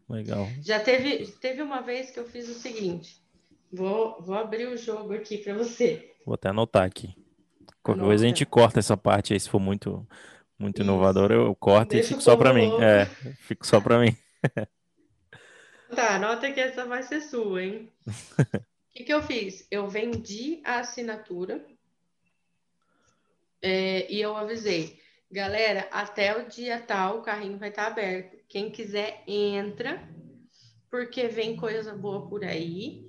Legal. 0.10 0.48
Já 0.62 0.80
teve, 0.80 1.26
teve 1.40 1.62
uma 1.62 1.82
vez 1.82 2.12
que 2.12 2.20
eu 2.20 2.26
fiz 2.26 2.48
o 2.48 2.54
seguinte. 2.54 3.22
Vou, 3.72 4.22
vou 4.22 4.36
abrir 4.36 4.68
o 4.68 4.78
jogo 4.78 5.14
aqui 5.14 5.38
para 5.38 5.54
você. 5.56 6.14
Vou 6.26 6.36
até 6.36 6.50
anotar 6.50 6.84
aqui. 6.84 7.16
Qualquer 7.82 8.02
Anota. 8.02 8.10
coisa 8.10 8.26
a 8.26 8.28
gente 8.28 8.46
corta 8.46 8.80
essa 8.80 8.96
parte 8.96 9.34
aí, 9.34 9.40
se 9.40 9.50
for 9.50 9.60
muito, 9.60 10.08
muito 10.58 10.82
inovador, 10.82 11.32
eu 11.32 11.56
corto 11.56 11.92
Deixa 11.92 12.06
e 12.06 12.10
fico 12.10 12.22
só 12.22 12.38
para 12.38 12.54
mim. 12.54 12.72
É, 12.82 13.06
fico 13.42 13.66
só 13.66 13.82
para 13.82 14.00
mim. 14.00 14.16
Tá, 15.96 16.16
anota 16.16 16.52
que 16.52 16.60
essa 16.60 16.86
vai 16.86 17.04
ser 17.04 17.22
sua, 17.22 17.64
hein? 17.64 17.92
O 18.08 18.12
que, 18.94 19.04
que 19.04 19.14
eu 19.14 19.22
fiz? 19.22 19.68
Eu 19.70 19.88
vendi 19.88 20.62
a 20.64 20.80
assinatura 20.80 21.64
é, 23.62 24.12
e 24.12 24.20
eu 24.20 24.36
avisei, 24.36 25.00
galera, 25.32 25.88
até 25.92 26.38
o 26.38 26.48
dia 26.48 26.80
tal 26.80 27.20
o 27.20 27.22
carrinho 27.22 27.58
vai 27.58 27.70
estar 27.70 27.88
aberto. 27.88 28.35
Quem 28.48 28.72
quiser 28.72 29.24
entra, 29.28 30.08
porque 30.90 31.28
vem 31.28 31.56
coisa 31.56 31.94
boa 31.94 32.28
por 32.28 32.44
aí. 32.44 33.06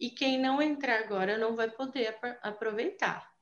E 0.00 0.10
quem 0.10 0.40
não 0.40 0.62
entrar 0.62 1.00
agora 1.00 1.36
não 1.36 1.56
vai 1.56 1.70
poder 1.70 2.16
aproveitar. 2.42 3.34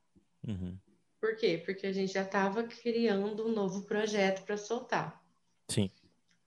Uhum. 0.46 0.78
Por 1.20 1.36
quê? 1.36 1.62
Porque 1.64 1.86
a 1.86 1.92
gente 1.92 2.12
já 2.12 2.22
estava 2.22 2.64
criando 2.64 3.46
um 3.46 3.52
novo 3.52 3.82
projeto 3.82 4.44
para 4.44 4.56
soltar. 4.56 5.22
Sim. 5.68 5.90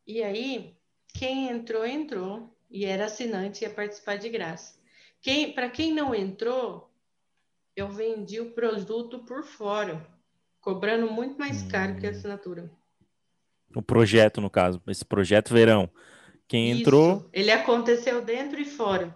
E 0.07 0.23
aí, 0.23 0.75
quem 1.13 1.49
entrou, 1.49 1.85
entrou. 1.85 2.55
E 2.69 2.85
era 2.85 3.05
assinante 3.05 3.63
ia 3.63 3.69
participar 3.69 4.17
de 4.17 4.29
graça. 4.29 4.79
Quem, 5.21 5.53
para 5.53 5.69
quem 5.69 5.93
não 5.93 6.13
entrou, 6.13 6.89
eu 7.75 7.89
vendi 7.89 8.39
o 8.39 8.51
produto 8.51 9.19
por 9.25 9.43
fora, 9.43 10.05
cobrando 10.61 11.11
muito 11.11 11.37
mais 11.37 11.63
caro 11.63 11.97
que 11.97 12.05
a 12.05 12.09
hum. 12.09 12.13
assinatura. 12.13 12.78
O 13.75 13.81
projeto, 13.81 14.41
no 14.41 14.49
caso, 14.49 14.81
esse 14.87 15.05
projeto 15.05 15.53
verão. 15.53 15.89
Quem 16.47 16.71
Isso. 16.71 16.81
entrou. 16.81 17.29
Ele 17.31 17.51
aconteceu 17.51 18.23
dentro 18.23 18.59
e 18.59 18.65
fora. 18.65 19.15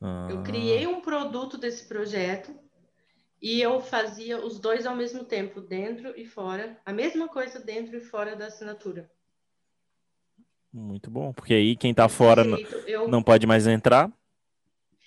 Ah. 0.00 0.28
Eu 0.30 0.42
criei 0.42 0.86
um 0.86 1.00
produto 1.00 1.56
desse 1.56 1.86
projeto 1.88 2.54
e 3.40 3.60
eu 3.60 3.80
fazia 3.80 4.44
os 4.44 4.60
dois 4.60 4.86
ao 4.86 4.94
mesmo 4.94 5.24
tempo, 5.24 5.60
dentro 5.60 6.12
e 6.16 6.24
fora, 6.24 6.78
a 6.84 6.92
mesma 6.92 7.28
coisa 7.28 7.58
dentro 7.58 7.96
e 7.96 8.00
fora 8.00 8.36
da 8.36 8.46
assinatura. 8.46 9.10
Muito 10.72 11.10
bom, 11.10 11.32
porque 11.32 11.52
aí 11.52 11.76
quem 11.76 11.90
está 11.90 12.08
fora 12.08 12.44
eu... 12.86 13.08
não 13.08 13.22
pode 13.22 13.46
mais 13.46 13.66
entrar 13.66 14.10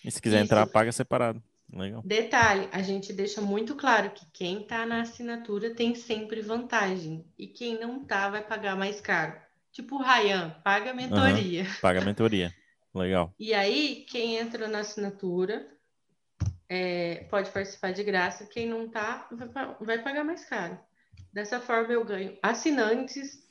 e 0.04 0.12
se 0.12 0.22
quiser 0.22 0.38
Isso. 0.38 0.46
entrar, 0.46 0.68
paga 0.68 0.92
separado. 0.92 1.42
Legal. 1.72 2.02
Detalhe, 2.06 2.70
a 2.72 2.82
gente 2.82 3.12
deixa 3.12 3.42
muito 3.42 3.76
claro 3.76 4.12
que 4.12 4.26
quem 4.32 4.62
está 4.62 4.86
na 4.86 5.02
assinatura 5.02 5.74
tem 5.74 5.96
sempre 5.96 6.42
vantagem. 6.42 7.26
E 7.38 7.48
quem 7.48 7.80
não 7.80 8.04
tá 8.04 8.30
vai 8.30 8.44
pagar 8.44 8.76
mais 8.76 9.02
caro. 9.02 9.40
Tipo 9.72 9.96
o 9.96 10.02
Ryan, 10.02 10.56
paga 10.64 10.94
mentoria. 10.94 11.64
Uhum, 11.64 11.82
paga 11.82 12.02
mentoria. 12.02 12.54
Legal. 12.94 13.34
E 13.38 13.54
aí, 13.54 14.06
quem 14.10 14.38
entra 14.38 14.70
na 14.70 14.80
assinatura 14.80 15.68
é, 16.70 17.26
pode 17.30 17.52
participar 17.52 17.92
de 17.92 18.04
graça. 18.04 18.46
Quem 18.46 18.68
não 18.68 18.90
tá, 18.90 19.28
vai, 19.82 20.02
pagar 20.02 20.24
mais 20.24 20.46
caro. 20.46 20.80
Dessa 21.34 21.60
forma, 21.60 21.92
eu 21.92 22.06
ganho 22.06 22.38
assinantes, 22.42 23.44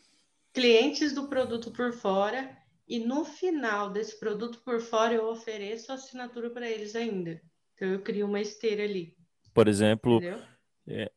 clientes 0.52 1.12
do 1.12 1.28
produto 1.28 1.70
por 1.70 1.92
fora 1.92 2.56
e 2.88 2.98
no 2.98 3.24
final 3.24 3.90
desse 3.90 4.18
produto 4.18 4.60
por 4.64 4.80
fora 4.80 5.14
eu 5.14 5.26
ofereço 5.26 5.92
a 5.92 5.96
assinatura 5.96 6.50
para 6.50 6.68
eles 6.68 6.94
ainda. 6.94 7.40
Então 7.74 7.88
eu 7.88 8.00
crio 8.00 8.26
uma 8.26 8.40
esteira 8.40 8.84
ali. 8.84 9.14
Por 9.52 9.68
exemplo, 9.68 10.20
é... 10.86 11.10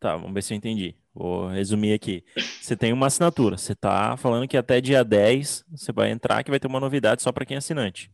tá, 0.00 0.16
vamos 0.16 0.34
ver 0.34 0.42
se 0.42 0.54
eu 0.54 0.56
entendi. 0.56 0.94
Vou 1.14 1.48
resumir 1.48 1.94
aqui. 1.94 2.22
Você 2.60 2.76
tem 2.76 2.92
uma 2.92 3.06
assinatura, 3.06 3.56
você 3.56 3.72
está 3.72 4.16
falando 4.18 4.46
que 4.46 4.56
até 4.56 4.80
dia 4.80 5.02
10 5.02 5.64
você 5.70 5.90
vai 5.90 6.10
entrar 6.10 6.44
que 6.44 6.50
vai 6.50 6.60
ter 6.60 6.66
uma 6.66 6.80
novidade 6.80 7.22
só 7.22 7.32
para 7.32 7.46
quem 7.46 7.54
é 7.54 7.58
assinante. 7.58 8.10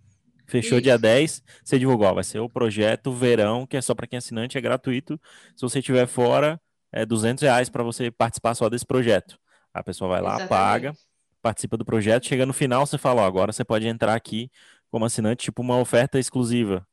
Fechou 0.47 0.79
Isso. 0.79 0.83
dia 0.83 0.99
10, 0.99 1.43
você 1.65 1.79
divulgou, 1.79 2.15
vai 2.15 2.25
ser 2.25 2.39
o 2.39 2.49
projeto 2.49 3.13
Verão, 3.13 3.67
que 3.67 3.77
é 3.77 3.81
só 3.81 3.95
para 3.95 4.07
quem 4.07 4.17
é 4.17 4.19
assinante, 4.19 4.59
é 4.59 4.61
gratuito. 4.61 5.21
Se 5.57 5.63
você 5.63 5.79
estiver 5.79 6.07
fora, 6.07 6.61
é 6.93 7.07
200 7.07 7.43
reais 7.43 7.71
para 7.71 7.83
você 7.83 8.11
participar 8.11 8.55
só 8.55 8.69
desse 8.69 8.87
projeto. 8.87 9.39
A 9.73 9.83
pessoa 9.83 10.11
vai 10.11 10.21
lá, 10.21 10.37
Exatamente. 10.37 10.49
paga, 10.49 10.93
participa 11.41 11.77
do 11.77 11.85
projeto, 11.85 12.27
chega 12.27 12.45
no 12.45 12.53
final, 12.53 12.87
você 12.87 12.99
fala, 12.99 13.23
ó, 13.23 13.25
agora 13.25 13.53
você 13.53 13.65
pode 13.65 13.87
entrar 13.87 14.15
aqui 14.15 14.51
como 14.91 15.07
assinante, 15.07 15.45
tipo 15.45 15.63
uma 15.63 15.79
oferta 15.79 16.19
exclusiva. 16.19 16.87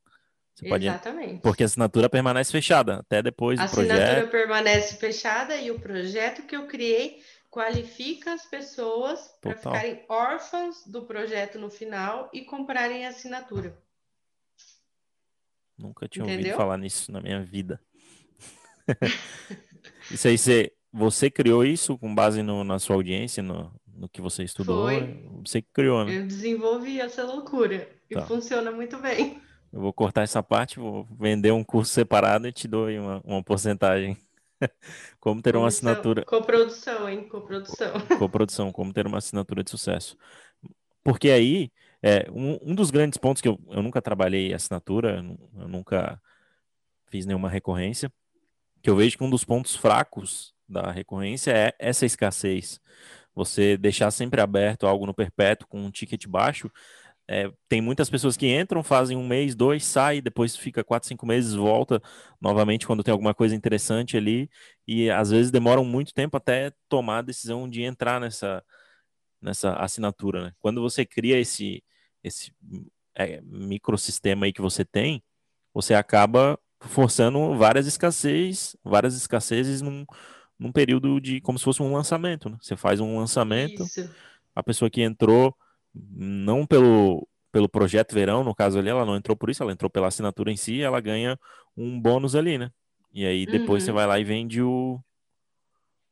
Você 0.59 0.67
Exatamente. 0.67 1.27
Pode... 1.27 1.41
Porque 1.41 1.63
a 1.63 1.65
assinatura 1.65 2.09
permanece 2.09 2.51
fechada 2.51 2.95
até 2.95 3.21
depois 3.21 3.59
a 3.59 3.65
do 3.65 3.71
projeto. 3.71 3.91
A 3.91 4.03
assinatura 4.03 4.27
permanece 4.27 4.95
fechada 4.97 5.55
e 5.55 5.71
o 5.71 5.79
projeto 5.79 6.43
que 6.43 6.55
eu 6.55 6.67
criei 6.67 7.21
qualifica 7.49 8.33
as 8.33 8.45
pessoas 8.45 9.19
para 9.41 9.55
ficarem 9.55 10.03
órfãs 10.07 10.85
do 10.85 11.03
projeto 11.03 11.57
no 11.57 11.69
final 11.69 12.29
e 12.33 12.41
comprarem 12.41 13.05
a 13.05 13.09
assinatura. 13.09 13.77
Nunca 15.77 16.07
tinha 16.07 16.23
Entendeu? 16.25 16.39
ouvido 16.39 16.57
falar 16.57 16.77
nisso 16.77 17.11
na 17.11 17.21
minha 17.21 17.41
vida. 17.41 17.81
isso 20.11 20.27
aí, 20.27 20.37
você, 20.37 20.73
você 20.91 21.31
criou 21.31 21.63
isso 21.63 21.97
com 21.97 22.13
base 22.13 22.43
no, 22.43 22.65
na 22.65 22.79
sua 22.79 22.97
audiência, 22.97 23.41
no, 23.41 23.73
no 23.87 24.09
que 24.09 24.21
você 24.21 24.43
estudou? 24.43 24.87
Foi. 24.87 25.25
Você 25.45 25.61
criou, 25.61 26.03
né? 26.03 26.17
Eu 26.17 26.27
desenvolvi 26.27 26.99
essa 26.99 27.23
loucura 27.23 27.89
tá. 28.11 28.21
e 28.21 28.27
funciona 28.27 28.71
muito 28.71 28.97
bem. 28.97 29.41
Eu 29.71 29.81
vou 29.81 29.93
cortar 29.93 30.23
essa 30.23 30.41
parte, 30.41 30.79
vou 30.79 31.07
vender 31.19 31.51
um 31.51 31.63
curso 31.63 31.91
separado 31.91 32.47
e 32.47 32.51
te 32.51 32.67
dou 32.67 32.89
uma, 32.89 33.21
uma 33.23 33.43
porcentagem. 33.43 34.17
como 35.19 35.41
ter 35.41 35.55
uma 35.55 35.67
assinatura. 35.67 36.25
Coprodução, 36.25 37.07
hein? 37.09 37.27
Coprodução. 37.27 37.93
Coprodução, 38.17 38.71
como 38.71 38.93
ter 38.93 39.07
uma 39.07 39.17
assinatura 39.17 39.63
de 39.63 39.69
sucesso. 39.69 40.17
Porque 41.03 41.29
aí, 41.29 41.71
é, 42.01 42.29
um, 42.31 42.71
um 42.71 42.75
dos 42.75 42.91
grandes 42.91 43.17
pontos 43.17 43.41
que 43.41 43.47
eu, 43.47 43.59
eu 43.69 43.81
nunca 43.81 44.01
trabalhei 44.01 44.53
assinatura, 44.53 45.23
eu 45.57 45.67
nunca 45.67 46.21
fiz 47.07 47.25
nenhuma 47.25 47.49
recorrência, 47.49 48.11
que 48.81 48.89
eu 48.89 48.95
vejo 48.95 49.17
que 49.17 49.23
um 49.23 49.29
dos 49.29 49.43
pontos 49.43 49.75
fracos 49.75 50.53
da 50.67 50.91
recorrência 50.91 51.51
é 51.51 51.73
essa 51.79 52.05
escassez. 52.05 52.79
Você 53.33 53.77
deixar 53.77 54.11
sempre 54.11 54.41
aberto 54.41 54.85
algo 54.85 55.05
no 55.05 55.13
perpétuo 55.13 55.67
com 55.67 55.79
um 55.81 55.91
ticket 55.91 56.27
baixo. 56.27 56.71
É, 57.31 57.47
tem 57.67 57.79
muitas 57.79 58.09
pessoas 58.09 58.35
que 58.35 58.47
entram, 58.47 58.81
fazem 58.81 59.15
um 59.15 59.27
mês, 59.27 59.53
dois, 59.53 59.85
sai, 59.85 60.19
depois 60.19 60.55
fica 60.55 60.83
quatro, 60.83 61.07
cinco 61.07 61.27
meses, 61.27 61.53
volta 61.53 62.01
novamente 62.41 62.87
quando 62.87 63.03
tem 63.03 63.11
alguma 63.11 63.35
coisa 63.35 63.53
interessante 63.53 64.17
ali. 64.17 64.49
E 64.87 65.11
às 65.11 65.29
vezes 65.29 65.51
demoram 65.51 65.85
muito 65.85 66.11
tempo 66.11 66.35
até 66.37 66.73
tomar 66.89 67.19
a 67.19 67.21
decisão 67.21 67.69
de 67.69 67.83
entrar 67.83 68.19
nessa, 68.19 68.63
nessa 69.39 69.73
assinatura. 69.75 70.45
Né? 70.45 70.53
Quando 70.57 70.81
você 70.81 71.05
cria 71.05 71.39
esse, 71.39 71.83
esse 72.23 72.51
é, 73.13 73.39
microsistema 73.41 74.47
aí 74.47 74.51
que 74.51 74.61
você 74.61 74.83
tem, 74.83 75.21
você 75.71 75.93
acaba 75.93 76.59
forçando 76.79 77.55
várias 77.55 77.85
escassez, 77.85 78.75
várias 78.83 79.15
escassezes 79.15 79.83
num, 79.83 80.03
num 80.57 80.71
período 80.71 81.21
de 81.21 81.39
como 81.41 81.59
se 81.59 81.65
fosse 81.65 81.83
um 81.83 81.93
lançamento. 81.93 82.49
Né? 82.49 82.57
Você 82.59 82.75
faz 82.75 82.99
um 82.99 83.19
lançamento, 83.19 83.83
Isso. 83.83 84.09
a 84.55 84.63
pessoa 84.63 84.89
que 84.89 85.03
entrou 85.03 85.55
não 86.11 86.65
pelo 86.65 87.27
pelo 87.51 87.67
projeto 87.67 88.13
verão, 88.13 88.43
no 88.43 88.53
caso 88.53 88.77
ali, 88.77 88.89
ela 88.89 89.05
não 89.05 89.15
entrou 89.15 89.35
por 89.35 89.49
isso, 89.49 89.63
ela 89.63 89.71
entrou 89.71 89.89
pela 89.89 90.07
assinatura 90.07 90.51
em 90.51 90.55
si, 90.55 90.81
ela 90.81 90.99
ganha 90.99 91.37
um 91.75 91.99
bônus 91.99 92.35
ali, 92.35 92.57
né? 92.57 92.69
E 93.11 93.25
aí 93.25 93.45
depois 93.45 93.81
uhum. 93.81 93.87
você 93.87 93.91
vai 93.91 94.05
lá 94.05 94.19
e 94.19 94.23
vende 94.23 94.61
o, 94.61 94.99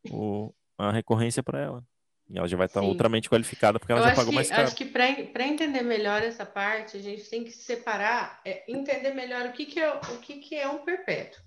o 0.09 0.51
a 0.77 0.91
recorrência 0.91 1.43
para 1.43 1.59
ela. 1.59 1.83
E 2.29 2.37
ela 2.37 2.47
já 2.47 2.57
vai 2.57 2.65
estar 2.65 2.81
Sim. 2.81 2.87
ultramente 2.87 3.29
qualificada 3.29 3.79
porque 3.79 3.91
ela 3.91 4.01
Eu 4.01 4.09
já 4.09 4.15
pagou 4.15 4.31
que, 4.31 4.35
mais 4.35 4.49
caro. 4.49 4.63
Acho 4.63 4.75
que 4.75 4.85
para 4.85 5.47
entender 5.47 5.81
melhor 5.81 6.21
essa 6.21 6.45
parte, 6.45 6.97
a 6.97 7.01
gente 7.01 7.29
tem 7.29 7.43
que 7.43 7.51
separar, 7.51 8.41
é, 8.43 8.63
entender 8.67 9.13
melhor 9.13 9.45
o 9.47 9.53
que, 9.53 9.65
que, 9.65 9.79
é, 9.79 9.93
o 9.93 10.19
que, 10.19 10.39
que 10.39 10.55
é 10.55 10.67
um 10.67 10.79
perpétuo. 10.79 11.41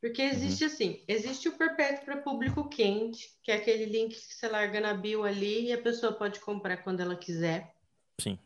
Porque 0.00 0.22
uhum. 0.22 0.28
existe 0.28 0.64
uhum. 0.64 0.70
assim, 0.70 1.04
existe 1.08 1.48
o 1.48 1.56
perpétuo 1.56 2.04
para 2.04 2.18
público 2.18 2.68
quente, 2.68 3.36
que 3.42 3.50
é 3.50 3.56
aquele 3.56 3.84
link 3.84 4.14
que 4.14 4.34
você 4.34 4.48
larga 4.48 4.80
na 4.80 4.94
bio 4.94 5.24
ali 5.24 5.66
e 5.66 5.72
a 5.72 5.82
pessoa 5.82 6.12
pode 6.12 6.40
comprar 6.40 6.78
quando 6.78 7.00
ela 7.00 7.16
quiser. 7.16 7.74
Sim. 8.20 8.38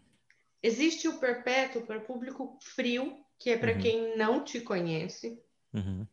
Existe 0.63 1.09
o 1.09 1.19
perpétuo 1.19 1.83
para 1.83 2.01
público 2.01 2.57
frio, 2.61 3.19
que 3.39 3.51
é 3.51 3.59
para 3.59 3.73
uhum. 3.73 3.81
quem 3.81 4.17
não 4.17 4.45
te 4.45 4.61
conhece. 4.61 5.43
Uhum. 5.75 6.07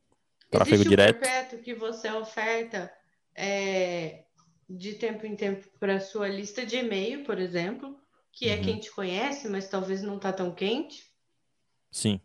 Existe 0.51 0.87
o 0.87 0.89
direto. 0.89 1.19
perpétuo 1.19 1.59
que 1.59 1.73
você 1.73 2.11
oferta 2.11 2.91
é, 3.35 4.25
de 4.67 4.95
tempo 4.95 5.25
em 5.25 5.35
tempo 5.35 5.67
para 5.79 5.99
sua 5.99 6.27
lista 6.27 6.65
de 6.65 6.77
e-mail, 6.77 7.23
por 7.23 7.39
exemplo, 7.39 7.97
que 8.31 8.49
é 8.49 8.55
uhum. 8.55 8.59
é 8.59 8.63
quem 8.63 8.79
te 8.79 8.91
conhece, 8.91 9.47
mas 9.47 9.69
talvez 9.69 10.01
não 10.01 10.17
está 10.17 10.33
tão 10.33 10.53
quente. 10.53 11.09
Sim. 11.91 12.19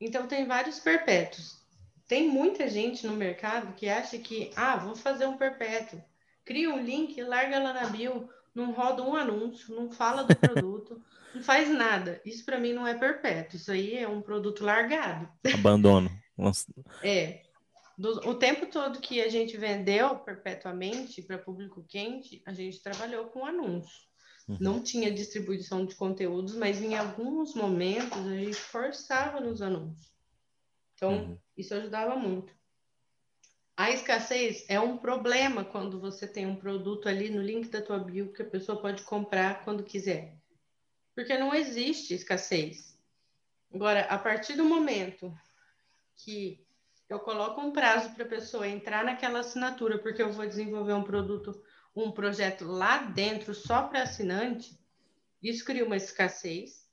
Então 0.00 0.28
tem 0.28 0.46
vários 0.46 0.78
perpétuos. 0.78 1.65
Tem 2.08 2.28
muita 2.28 2.68
gente 2.68 3.06
no 3.06 3.14
mercado 3.14 3.74
que 3.74 3.88
acha 3.88 4.18
que, 4.18 4.50
ah, 4.54 4.76
vou 4.76 4.94
fazer 4.94 5.26
um 5.26 5.36
perpétuo. 5.36 6.02
Cria 6.44 6.72
um 6.72 6.80
link, 6.80 7.20
larga 7.22 7.58
lá 7.58 7.72
na 7.72 7.86
bio, 7.86 8.28
não 8.54 8.72
roda 8.72 9.02
um 9.02 9.16
anúncio, 9.16 9.74
não 9.74 9.90
fala 9.90 10.22
do 10.22 10.36
produto, 10.36 11.02
não 11.34 11.42
faz 11.42 11.68
nada. 11.68 12.20
Isso 12.24 12.44
para 12.44 12.60
mim 12.60 12.72
não 12.72 12.86
é 12.86 12.94
perpétuo, 12.94 13.56
isso 13.56 13.72
aí 13.72 13.96
é 13.96 14.08
um 14.08 14.22
produto 14.22 14.64
largado. 14.64 15.28
Abandono. 15.52 16.10
é. 17.02 17.42
Do, 17.98 18.28
o 18.28 18.34
tempo 18.34 18.66
todo 18.66 19.00
que 19.00 19.22
a 19.22 19.28
gente 19.28 19.56
vendeu 19.56 20.16
perpetuamente 20.16 21.22
para 21.22 21.38
público 21.38 21.84
quente, 21.88 22.42
a 22.44 22.52
gente 22.52 22.82
trabalhou 22.82 23.26
com 23.26 23.44
anúncio. 23.44 24.06
Uhum. 24.46 24.58
Não 24.60 24.82
tinha 24.82 25.10
distribuição 25.10 25.84
de 25.84 25.94
conteúdos, 25.96 26.54
mas 26.54 26.80
em 26.80 26.94
alguns 26.94 27.54
momentos 27.54 28.18
a 28.18 28.36
gente 28.36 28.54
forçava 28.54 29.40
nos 29.40 29.60
anúncios. 29.60 30.12
Então, 30.94 31.12
uhum. 31.12 31.38
Isso 31.56 31.74
ajudava 31.74 32.16
muito. 32.16 32.54
A 33.76 33.90
escassez 33.90 34.64
é 34.68 34.80
um 34.80 34.96
problema 34.96 35.64
quando 35.64 36.00
você 36.00 36.26
tem 36.26 36.46
um 36.46 36.56
produto 36.56 37.08
ali 37.08 37.28
no 37.28 37.42
link 37.42 37.68
da 37.68 37.82
tua 37.82 37.98
bio 37.98 38.32
que 38.32 38.42
a 38.42 38.48
pessoa 38.48 38.80
pode 38.80 39.02
comprar 39.02 39.64
quando 39.64 39.84
quiser. 39.84 40.34
Porque 41.14 41.36
não 41.36 41.54
existe 41.54 42.14
escassez. 42.14 42.98
Agora, 43.72 44.00
a 44.02 44.18
partir 44.18 44.54
do 44.54 44.64
momento 44.64 45.36
que 46.16 46.64
eu 47.08 47.20
coloco 47.20 47.60
um 47.60 47.70
prazo 47.70 48.14
para 48.14 48.24
a 48.24 48.28
pessoa 48.28 48.66
entrar 48.66 49.04
naquela 49.04 49.40
assinatura, 49.40 49.98
porque 49.98 50.22
eu 50.22 50.32
vou 50.32 50.46
desenvolver 50.46 50.94
um 50.94 51.04
produto, 51.04 51.62
um 51.94 52.10
projeto 52.10 52.64
lá 52.64 52.98
dentro 52.98 53.54
só 53.54 53.82
para 53.82 54.02
assinante, 54.02 54.78
isso 55.42 55.64
cria 55.64 55.84
uma 55.84 55.96
escassez. 55.96 56.85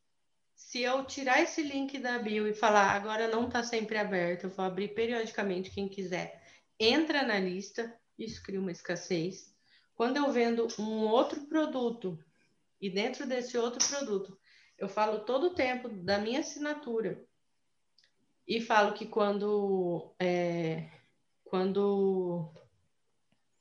Se 0.65 0.81
eu 0.81 1.05
tirar 1.05 1.39
esse 1.41 1.61
link 1.61 1.99
da 1.99 2.17
bio 2.17 2.47
e 2.47 2.53
falar 2.53 2.93
agora 2.93 3.27
não 3.27 3.45
está 3.45 3.61
sempre 3.61 3.95
aberto, 3.95 4.45
eu 4.45 4.49
vou 4.49 4.65
abrir 4.65 4.87
periodicamente 4.95 5.69
quem 5.69 5.87
quiser 5.87 6.41
entra 6.79 7.21
na 7.21 7.37
lista, 7.37 7.95
isso 8.17 8.41
cria 8.41 8.59
uma 8.59 8.71
escassez. 8.71 9.53
Quando 9.93 10.17
eu 10.17 10.31
vendo 10.31 10.67
um 10.79 11.05
outro 11.05 11.45
produto 11.47 12.17
e 12.81 12.89
dentro 12.89 13.27
desse 13.27 13.55
outro 13.55 13.87
produto 13.87 14.35
eu 14.75 14.89
falo 14.89 15.25
todo 15.25 15.47
o 15.47 15.53
tempo 15.53 15.89
da 15.89 16.17
minha 16.17 16.39
assinatura 16.39 17.23
e 18.47 18.59
falo 18.59 18.93
que 18.93 19.05
quando 19.05 20.15
é, 20.19 20.89
quando 21.43 22.51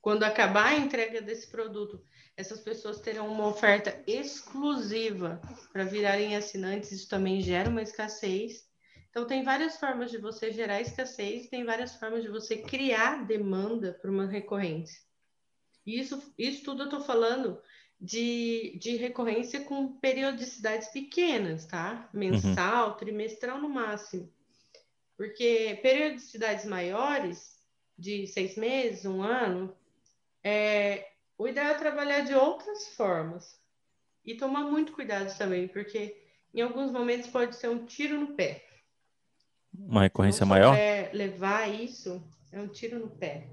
quando 0.01 0.23
acabar 0.23 0.69
a 0.69 0.77
entrega 0.77 1.21
desse 1.21 1.51
produto, 1.51 2.03
essas 2.35 2.59
pessoas 2.59 2.99
terão 2.99 3.31
uma 3.31 3.47
oferta 3.47 4.01
exclusiva 4.07 5.39
para 5.71 5.83
virarem 5.83 6.35
assinantes, 6.35 6.91
isso 6.91 7.07
também 7.07 7.41
gera 7.41 7.69
uma 7.69 7.81
escassez. 7.81 8.67
Então, 9.09 9.27
tem 9.27 9.43
várias 9.43 9.77
formas 9.77 10.09
de 10.09 10.17
você 10.17 10.51
gerar 10.51 10.81
escassez, 10.81 11.47
tem 11.47 11.63
várias 11.63 11.95
formas 11.95 12.23
de 12.23 12.29
você 12.29 12.57
criar 12.57 13.25
demanda 13.25 13.93
para 14.01 14.09
uma 14.09 14.25
recorrência. 14.25 14.99
E 15.85 15.99
isso, 15.99 16.33
isso 16.37 16.63
tudo 16.63 16.83
eu 16.83 16.85
estou 16.85 17.01
falando 17.01 17.61
de, 18.01 18.77
de 18.81 18.95
recorrência 18.95 19.63
com 19.63 19.99
periodicidades 19.99 20.87
pequenas, 20.87 21.65
tá? 21.67 22.09
Mensal, 22.11 22.89
uhum. 22.89 22.97
trimestral 22.97 23.61
no 23.61 23.69
máximo. 23.69 24.31
Porque 25.15 25.79
periodicidades 25.83 26.65
maiores, 26.65 27.55
de 27.97 28.25
seis 28.25 28.57
meses, 28.57 29.05
um 29.05 29.21
ano, 29.21 29.75
é, 30.43 31.12
o 31.43 31.47
ideal 31.47 31.71
é 31.71 31.73
trabalhar 31.73 32.21
de 32.21 32.33
outras 32.33 32.87
formas. 32.95 33.61
E 34.25 34.35
tomar 34.35 34.63
muito 34.63 34.93
cuidado 34.93 35.37
também, 35.37 35.67
porque 35.67 36.15
em 36.53 36.61
alguns 36.61 36.89
momentos 36.89 37.29
pode 37.29 37.57
ser 37.57 37.67
um 37.69 37.85
tiro 37.85 38.17
no 38.17 38.27
pé. 38.27 38.63
Uma 39.77 40.03
recorrência 40.03 40.45
maior? 40.45 40.73
levar 41.11 41.67
isso, 41.67 42.23
é 42.49 42.61
um 42.61 42.67
tiro 42.69 42.97
no 42.97 43.09
pé. 43.09 43.49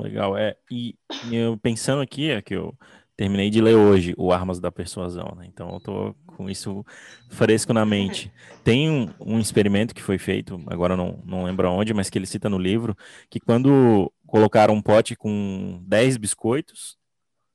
legal, 0.00 0.38
é. 0.38 0.56
E, 0.70 0.96
e, 1.28 1.34
eu 1.34 1.58
pensando 1.58 2.02
aqui, 2.02 2.30
é 2.30 2.40
que 2.40 2.54
eu 2.54 2.72
terminei 3.16 3.50
de 3.50 3.60
ler 3.60 3.74
hoje 3.74 4.14
o 4.16 4.32
Armas 4.32 4.60
da 4.60 4.70
Persuasão, 4.70 5.34
né? 5.36 5.46
Então 5.48 5.72
eu 5.72 5.80
tô 5.80 6.14
com 6.36 6.48
isso 6.48 6.86
fresco 7.30 7.72
na 7.72 7.84
mente. 7.84 8.30
Tem 8.62 8.88
um, 8.88 9.08
um 9.18 9.40
experimento 9.40 9.92
que 9.92 10.02
foi 10.02 10.18
feito, 10.18 10.62
agora 10.68 10.96
não, 10.96 11.20
não 11.24 11.42
lembro 11.42 11.68
onde, 11.68 11.92
mas 11.92 12.08
que 12.08 12.16
ele 12.16 12.26
cita 12.26 12.48
no 12.48 12.58
livro, 12.58 12.96
que 13.28 13.40
quando 13.40 14.12
colocaram 14.36 14.74
um 14.74 14.82
pote 14.82 15.16
com 15.16 15.82
10 15.86 16.18
biscoitos 16.18 16.98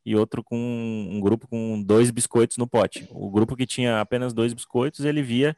e 0.04 0.16
outro 0.16 0.44
com 0.44 0.58
um 0.58 1.20
grupo 1.22 1.48
com 1.48 1.80
dois 1.84 2.10
biscoitos 2.10 2.58
no 2.58 2.66
pote. 2.66 3.08
O 3.12 3.30
grupo 3.30 3.56
que 3.56 3.68
tinha 3.68 4.02
apenas 4.02 4.34
dois 4.34 4.52
biscoitos, 4.52 5.06
ele 5.06 5.22
via 5.22 5.56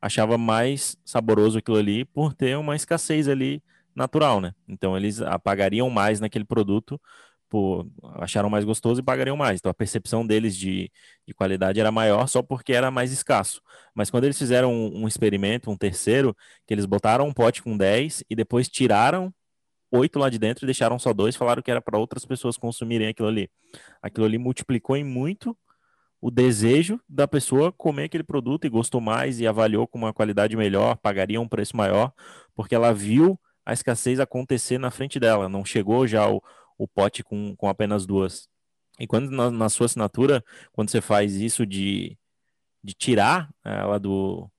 achava 0.00 0.38
mais 0.38 0.96
saboroso 1.04 1.58
aquilo 1.58 1.76
ali 1.76 2.04
por 2.04 2.32
ter 2.32 2.56
uma 2.56 2.76
escassez 2.76 3.26
ali 3.26 3.60
natural, 3.96 4.40
né? 4.40 4.52
Então 4.68 4.96
eles 4.96 5.20
apagariam 5.20 5.90
mais 5.90 6.20
naquele 6.20 6.44
produto, 6.44 7.00
por, 7.48 7.90
acharam 8.20 8.48
mais 8.48 8.64
gostoso 8.64 9.00
e 9.00 9.04
pagariam 9.04 9.36
mais. 9.36 9.58
Então 9.58 9.70
a 9.70 9.74
percepção 9.74 10.24
deles 10.24 10.56
de, 10.56 10.88
de 11.26 11.34
qualidade 11.34 11.80
era 11.80 11.90
maior 11.90 12.28
só 12.28 12.42
porque 12.44 12.72
era 12.72 12.92
mais 12.92 13.10
escasso. 13.10 13.60
Mas 13.92 14.08
quando 14.08 14.22
eles 14.22 14.38
fizeram 14.38 14.72
um, 14.72 15.02
um 15.02 15.08
experimento, 15.08 15.68
um 15.68 15.76
terceiro, 15.76 16.32
que 16.64 16.72
eles 16.72 16.86
botaram 16.86 17.26
um 17.26 17.32
pote 17.32 17.60
com 17.60 17.76
10 17.76 18.22
e 18.30 18.36
depois 18.36 18.68
tiraram 18.68 19.34
oito 19.90 20.18
lá 20.18 20.28
de 20.28 20.38
dentro 20.38 20.64
e 20.64 20.66
deixaram 20.66 20.98
só 20.98 21.12
dois, 21.12 21.36
falaram 21.36 21.62
que 21.62 21.70
era 21.70 21.80
para 21.80 21.98
outras 21.98 22.24
pessoas 22.24 22.56
consumirem 22.56 23.08
aquilo 23.08 23.28
ali. 23.28 23.50
Aquilo 24.02 24.26
ali 24.26 24.38
multiplicou 24.38 24.96
em 24.96 25.04
muito 25.04 25.56
o 26.20 26.30
desejo 26.30 27.00
da 27.08 27.26
pessoa 27.26 27.72
comer 27.72 28.04
aquele 28.04 28.22
produto 28.22 28.66
e 28.66 28.70
gostou 28.70 29.00
mais 29.00 29.40
e 29.40 29.46
avaliou 29.46 29.86
com 29.86 29.98
uma 29.98 30.12
qualidade 30.12 30.56
melhor, 30.56 30.96
pagaria 30.96 31.40
um 31.40 31.48
preço 31.48 31.76
maior, 31.76 32.12
porque 32.54 32.74
ela 32.74 32.92
viu 32.92 33.40
a 33.64 33.72
escassez 33.72 34.20
acontecer 34.20 34.78
na 34.78 34.90
frente 34.90 35.18
dela, 35.18 35.48
não 35.48 35.64
chegou 35.64 36.06
já 36.06 36.28
o, 36.28 36.42
o 36.76 36.86
pote 36.86 37.22
com, 37.22 37.54
com 37.56 37.68
apenas 37.68 38.06
duas. 38.06 38.48
E 38.98 39.06
quando 39.06 39.30
na, 39.30 39.50
na 39.50 39.68
sua 39.70 39.86
assinatura, 39.86 40.44
quando 40.72 40.90
você 40.90 41.00
faz 41.00 41.34
isso 41.34 41.64
de, 41.64 42.18
de 42.84 42.92
tirar 42.92 43.48
ela 43.64 43.98
do, 43.98 44.50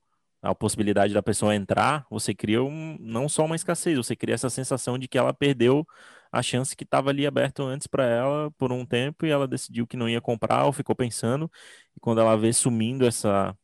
a 0.42 0.54
possibilidade 0.54 1.14
da 1.14 1.22
pessoa 1.22 1.54
entrar, 1.54 2.04
você 2.10 2.34
cria 2.34 2.62
um, 2.62 2.96
não 3.00 3.28
só 3.28 3.44
uma 3.44 3.56
escassez, 3.56 3.96
você 3.96 4.16
cria 4.16 4.34
essa 4.34 4.50
sensação 4.50 4.98
de 4.98 5.06
que 5.06 5.16
ela 5.16 5.32
perdeu 5.32 5.86
a 6.32 6.42
chance 6.42 6.76
que 6.76 6.84
estava 6.84 7.10
ali 7.10 7.26
aberto 7.26 7.62
antes 7.62 7.86
para 7.86 8.04
ela 8.04 8.50
por 8.58 8.72
um 8.72 8.84
tempo 8.84 9.24
e 9.24 9.30
ela 9.30 9.46
decidiu 9.46 9.86
que 9.86 9.96
não 9.96 10.08
ia 10.08 10.20
comprar 10.20 10.64
ou 10.64 10.72
ficou 10.72 10.96
pensando 10.96 11.50
e 11.96 12.00
quando 12.00 12.20
ela 12.20 12.36
vê 12.36 12.52
sumindo 12.52 13.06
essa 13.06 13.56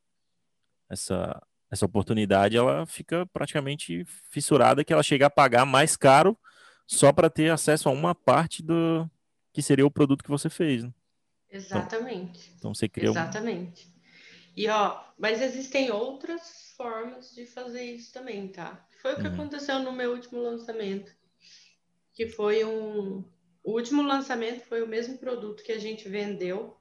essa 0.89 1.43
essa 1.71 1.85
oportunidade, 1.85 2.57
ela 2.57 2.87
fica 2.87 3.27
praticamente 3.27 4.05
fissurada 4.31 4.83
que 4.83 4.93
ela 4.93 5.03
chega 5.03 5.27
a 5.27 5.31
pagar 5.31 5.67
mais 5.67 5.97
caro 5.97 6.39
só 6.87 7.13
para 7.13 7.29
ter 7.29 7.51
acesso 7.51 7.89
a 7.89 7.93
uma 7.93 8.15
parte 8.15 8.63
do 8.63 9.09
que 9.53 9.61
seria 9.61 9.87
o 9.87 9.91
produto 9.91 10.25
que 10.25 10.31
você 10.31 10.49
fez. 10.49 10.85
Né? 10.85 10.93
Exatamente. 11.51 12.41
Então, 12.41 12.57
então 12.59 12.75
você 12.75 12.89
cria 12.89 13.11
Exatamente. 13.11 13.87
Um... 13.87 13.98
E 14.59 14.69
ó, 14.69 15.01
mas 15.17 15.41
existem 15.41 15.93
outras 15.93 16.73
formas 16.77 17.33
de 17.33 17.47
fazer 17.47 17.85
isso 17.85 18.13
também, 18.13 18.49
tá? 18.49 18.85
Foi 19.01 19.13
o 19.13 19.17
que 19.17 19.29
uhum. 19.29 19.35
aconteceu 19.35 19.79
no 19.79 19.93
meu 19.93 20.11
último 20.11 20.43
lançamento 20.43 21.15
que 22.13 22.29
foi 22.29 22.65
um. 22.65 23.25
O 23.63 23.71
último 23.75 24.03
lançamento 24.03 24.65
foi 24.65 24.83
o 24.83 24.89
mesmo 24.89 25.17
produto 25.17 25.63
que 25.63 25.71
a 25.71 25.79
gente 25.79 26.09
vendeu 26.09 26.77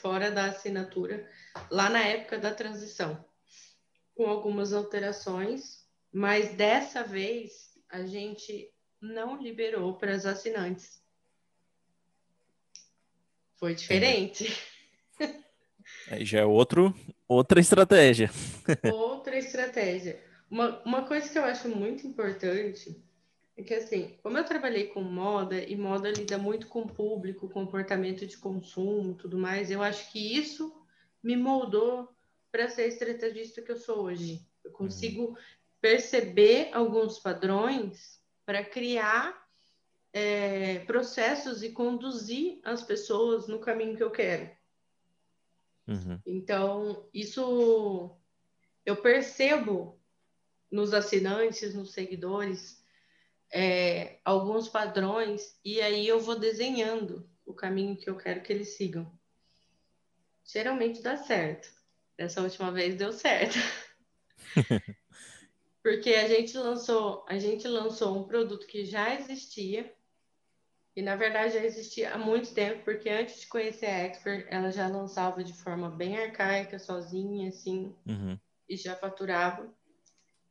fora 0.00 0.30
da 0.30 0.46
assinatura, 0.46 1.30
lá 1.70 1.90
na 1.90 2.02
época 2.02 2.38
da 2.38 2.54
transição, 2.54 3.22
com 4.14 4.24
algumas 4.24 4.72
alterações, 4.72 5.86
mas 6.10 6.54
dessa 6.54 7.04
vez 7.04 7.78
a 7.90 8.06
gente 8.06 8.72
não 8.98 9.36
liberou 9.36 9.98
para 9.98 10.14
as 10.14 10.24
assinantes. 10.24 11.04
Foi 13.56 13.74
diferente. 13.74 14.46
Aí 16.10 16.24
já 16.24 16.40
é 16.40 16.44
outro, 16.44 16.94
outra 17.26 17.60
estratégia. 17.60 18.30
outra 18.92 19.36
estratégia. 19.36 20.20
Uma, 20.50 20.82
uma 20.84 21.02
coisa 21.06 21.28
que 21.28 21.38
eu 21.38 21.44
acho 21.44 21.68
muito 21.68 22.06
importante 22.06 22.96
é 23.56 23.62
que, 23.62 23.74
assim, 23.74 24.16
como 24.22 24.38
eu 24.38 24.44
trabalhei 24.44 24.86
com 24.86 25.02
moda, 25.02 25.60
e 25.60 25.76
moda 25.76 26.10
lida 26.10 26.38
muito 26.38 26.68
com 26.68 26.82
o 26.82 26.88
público, 26.88 27.48
comportamento 27.48 28.26
de 28.26 28.36
consumo 28.38 29.14
tudo 29.14 29.36
mais, 29.36 29.70
eu 29.70 29.82
acho 29.82 30.10
que 30.12 30.36
isso 30.36 30.72
me 31.22 31.36
moldou 31.36 32.08
para 32.50 32.68
ser 32.68 32.82
a 32.82 32.86
estrategista 32.86 33.60
que 33.60 33.72
eu 33.72 33.76
sou 33.76 34.04
hoje. 34.04 34.46
Eu 34.64 34.70
consigo 34.70 35.22
uhum. 35.22 35.34
perceber 35.80 36.70
alguns 36.72 37.18
padrões 37.18 38.18
para 38.46 38.64
criar 38.64 39.36
é, 40.12 40.78
processos 40.80 41.62
e 41.62 41.70
conduzir 41.70 42.60
as 42.64 42.82
pessoas 42.82 43.46
no 43.46 43.58
caminho 43.58 43.96
que 43.96 44.02
eu 44.02 44.10
quero. 44.10 44.50
Uhum. 45.88 46.20
Então, 46.26 47.08
isso 47.12 48.14
eu 48.84 48.96
percebo 48.96 49.98
nos 50.70 50.92
assinantes, 50.92 51.74
nos 51.74 51.92
seguidores, 51.92 52.84
é, 53.50 54.20
alguns 54.24 54.68
padrões 54.68 55.58
e 55.64 55.80
aí 55.80 56.06
eu 56.06 56.20
vou 56.20 56.38
desenhando 56.38 57.28
o 57.46 57.54
caminho 57.54 57.96
que 57.96 58.10
eu 58.10 58.16
quero 58.16 58.42
que 58.42 58.52
eles 58.52 58.76
sigam. 58.76 59.10
Geralmente 60.44 61.02
dá 61.02 61.16
certo. 61.16 61.68
Dessa 62.16 62.42
última 62.42 62.70
vez 62.70 62.96
deu 62.96 63.12
certo. 63.12 63.56
Porque 65.82 66.10
a 66.10 66.28
gente 66.28 66.56
lançou, 66.58 67.24
a 67.28 67.38
gente 67.38 67.66
lançou 67.66 68.18
um 68.18 68.24
produto 68.24 68.66
que 68.66 68.84
já 68.84 69.14
existia 69.14 69.94
e 70.98 71.02
na 71.02 71.14
verdade 71.14 71.54
já 71.54 71.64
existia 71.64 72.12
há 72.12 72.18
muito 72.18 72.52
tempo, 72.52 72.82
porque 72.84 73.08
antes 73.08 73.42
de 73.42 73.46
conhecer 73.46 73.86
a 73.86 73.98
Expert, 74.00 74.44
ela 74.50 74.72
já 74.72 74.88
lançava 74.88 75.44
de 75.44 75.52
forma 75.52 75.88
bem 75.88 76.18
arcaica, 76.18 76.76
sozinha, 76.76 77.50
assim, 77.50 77.94
uhum. 78.04 78.36
e 78.68 78.76
já 78.76 78.96
faturava. 78.96 79.72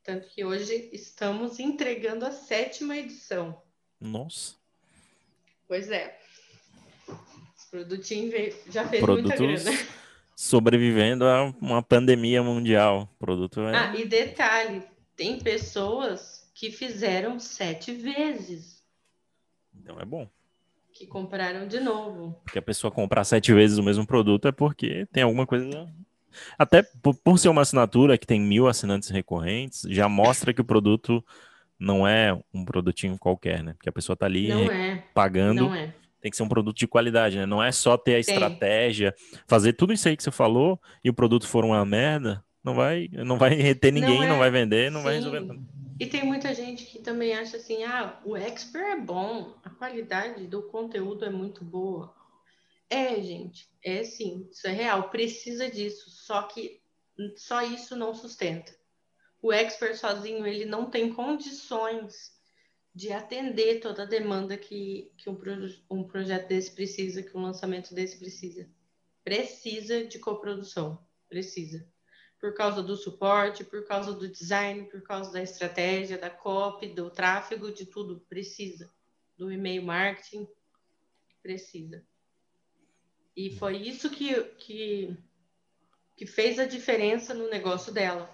Tanto 0.01 0.25
que 0.29 0.45
hoje 0.45 0.89
estamos 0.93 1.59
entregando 1.59 2.25
a 2.25 2.31
sétima 2.31 2.95
edição. 2.95 3.61
Nossa. 3.99 4.55
Pois 5.67 5.91
é. 5.91 6.17
Esse 7.53 7.69
produtinho 7.69 8.31
veio, 8.31 8.55
já 8.69 8.87
fez 8.87 9.03
Produtos 9.03 9.37
muita 9.37 9.63
grana. 9.63 9.87
Sobrevivendo 10.33 11.25
a 11.25 11.53
uma 11.59 11.83
pandemia 11.83 12.41
mundial. 12.41 13.09
O 13.15 13.17
produto 13.17 13.59
é... 13.63 13.75
Ah, 13.75 13.95
e 13.97 14.05
detalhe, 14.05 14.81
tem 15.13 15.39
pessoas 15.39 16.49
que 16.55 16.71
fizeram 16.71 17.37
sete 17.37 17.91
vezes. 17.91 18.81
Então 19.75 19.99
é 19.99 20.05
bom. 20.05 20.36
Que 20.97 21.05
compraram 21.05 21.67
de 21.67 21.79
novo. 21.79 22.39
Porque 22.43 22.57
a 22.57 22.61
pessoa 22.61 22.89
comprar 22.89 23.23
sete 23.23 23.53
vezes 23.53 23.77
o 23.77 23.83
mesmo 23.83 24.05
produto 24.05 24.47
é 24.47 24.51
porque 24.51 25.05
tem 25.11 25.21
alguma 25.21 25.45
coisa 25.45 25.87
até 26.57 26.83
por, 27.01 27.37
ser 27.37 27.49
uma 27.49 27.61
assinatura 27.61 28.17
que 28.17 28.27
tem 28.27 28.39
mil 28.39 28.67
assinantes 28.67 29.09
recorrentes, 29.09 29.83
já 29.89 30.07
mostra 30.09 30.53
que 30.53 30.61
o 30.61 30.65
produto 30.65 31.23
não 31.79 32.07
é 32.07 32.37
um 32.53 32.65
produtinho 32.65 33.17
qualquer, 33.17 33.63
né? 33.63 33.73
Porque 33.73 33.89
a 33.89 33.91
pessoa 33.91 34.15
tá 34.15 34.25
ali 34.25 34.51
é. 34.51 35.03
pagando. 35.13 35.73
É. 35.73 35.93
Tem 36.19 36.31
que 36.31 36.37
ser 36.37 36.43
um 36.43 36.49
produto 36.49 36.77
de 36.77 36.87
qualidade, 36.87 37.37
né? 37.37 37.45
Não 37.45 37.63
é 37.63 37.71
só 37.71 37.95
ter 37.95 38.19
a 38.19 38.23
tem. 38.23 38.33
estratégia, 38.33 39.13
fazer 39.47 39.73
tudo 39.73 39.93
isso 39.93 40.07
aí 40.07 40.17
que 40.17 40.23
você 40.23 40.31
falou 40.31 40.81
e 41.03 41.09
o 41.09 41.13
produto 41.13 41.47
for 41.47 41.63
uma 41.63 41.85
merda, 41.85 42.43
não 42.63 42.73
vai, 42.73 43.07
não 43.13 43.37
vai 43.37 43.53
reter 43.53 43.93
ninguém, 43.93 44.17
não, 44.17 44.23
é. 44.23 44.29
não 44.29 44.39
vai 44.39 44.49
vender, 44.49 44.91
não 44.91 45.01
Sim. 45.01 45.05
vai 45.05 45.15
resolver 45.15 45.39
nada. 45.41 45.59
E 45.99 46.05
tem 46.05 46.23
muita 46.23 46.53
gente 46.53 46.85
que 46.85 46.99
também 46.99 47.33
acha 47.33 47.57
assim, 47.57 47.83
ah, 47.83 48.21
o 48.23 48.37
expert 48.37 48.85
é 48.85 48.99
bom, 48.99 49.55
a 49.63 49.69
qualidade 49.69 50.45
do 50.45 50.61
conteúdo 50.63 51.25
é 51.25 51.29
muito 51.29 51.65
boa. 51.65 52.15
É, 52.89 53.19
gente, 53.21 53.67
é 53.83 54.03
sim, 54.03 54.47
isso 54.51 54.67
é 54.67 54.71
real, 54.71 55.09
precisa 55.09 55.69
disso, 55.69 56.09
só 56.09 56.43
que 56.43 56.81
só 57.35 57.63
isso 57.63 57.95
não 57.95 58.13
sustenta. 58.13 58.75
O 59.41 59.51
expert 59.51 59.95
sozinho, 59.97 60.45
ele 60.45 60.65
não 60.65 60.89
tem 60.89 61.11
condições 61.13 62.37
de 62.93 63.11
atender 63.11 63.79
toda 63.79 64.03
a 64.03 64.07
demanda 64.07 64.57
que, 64.57 65.11
que 65.17 65.29
um, 65.29 65.37
um 65.89 66.03
projeto 66.03 66.47
desse 66.47 66.71
precisa, 66.71 67.23
que 67.23 67.35
um 67.35 67.41
lançamento 67.41 67.93
desse 67.93 68.17
precisa. 68.17 68.69
Precisa 69.23 70.05
de 70.05 70.19
coprodução, 70.19 71.03
precisa. 71.27 71.87
Por 72.39 72.53
causa 72.53 72.83
do 72.83 72.95
suporte, 72.95 73.63
por 73.63 73.85
causa 73.85 74.13
do 74.13 74.27
design, 74.27 74.85
por 74.89 75.01
causa 75.01 75.31
da 75.31 75.41
estratégia, 75.41 76.17
da 76.17 76.29
copy, 76.29 76.87
do 76.87 77.09
tráfego, 77.09 77.71
de 77.71 77.85
tudo, 77.85 78.19
precisa. 78.29 78.91
Do 79.35 79.51
e-mail 79.51 79.83
marketing, 79.83 80.47
precisa. 81.41 82.05
E 83.35 83.51
foi 83.51 83.77
isso 83.77 84.09
que, 84.09 84.43
que, 84.55 85.17
que 86.15 86.25
fez 86.25 86.59
a 86.59 86.65
diferença 86.65 87.33
no 87.33 87.49
negócio 87.49 87.93
dela. 87.93 88.29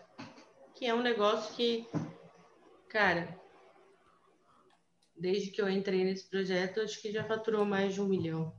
Que 0.76 0.86
é 0.86 0.94
um 0.94 1.02
negócio 1.02 1.56
que, 1.56 1.88
cara, 2.90 3.40
desde 5.16 5.52
que 5.52 5.62
eu 5.62 5.70
entrei 5.70 6.04
nesse 6.04 6.30
projeto, 6.30 6.82
acho 6.82 7.02
que 7.02 7.12
já 7.12 7.24
faturou 7.24 7.66
mais 7.66 7.94
de 7.94 8.02
um 8.02 8.08
milhão. 8.08 8.54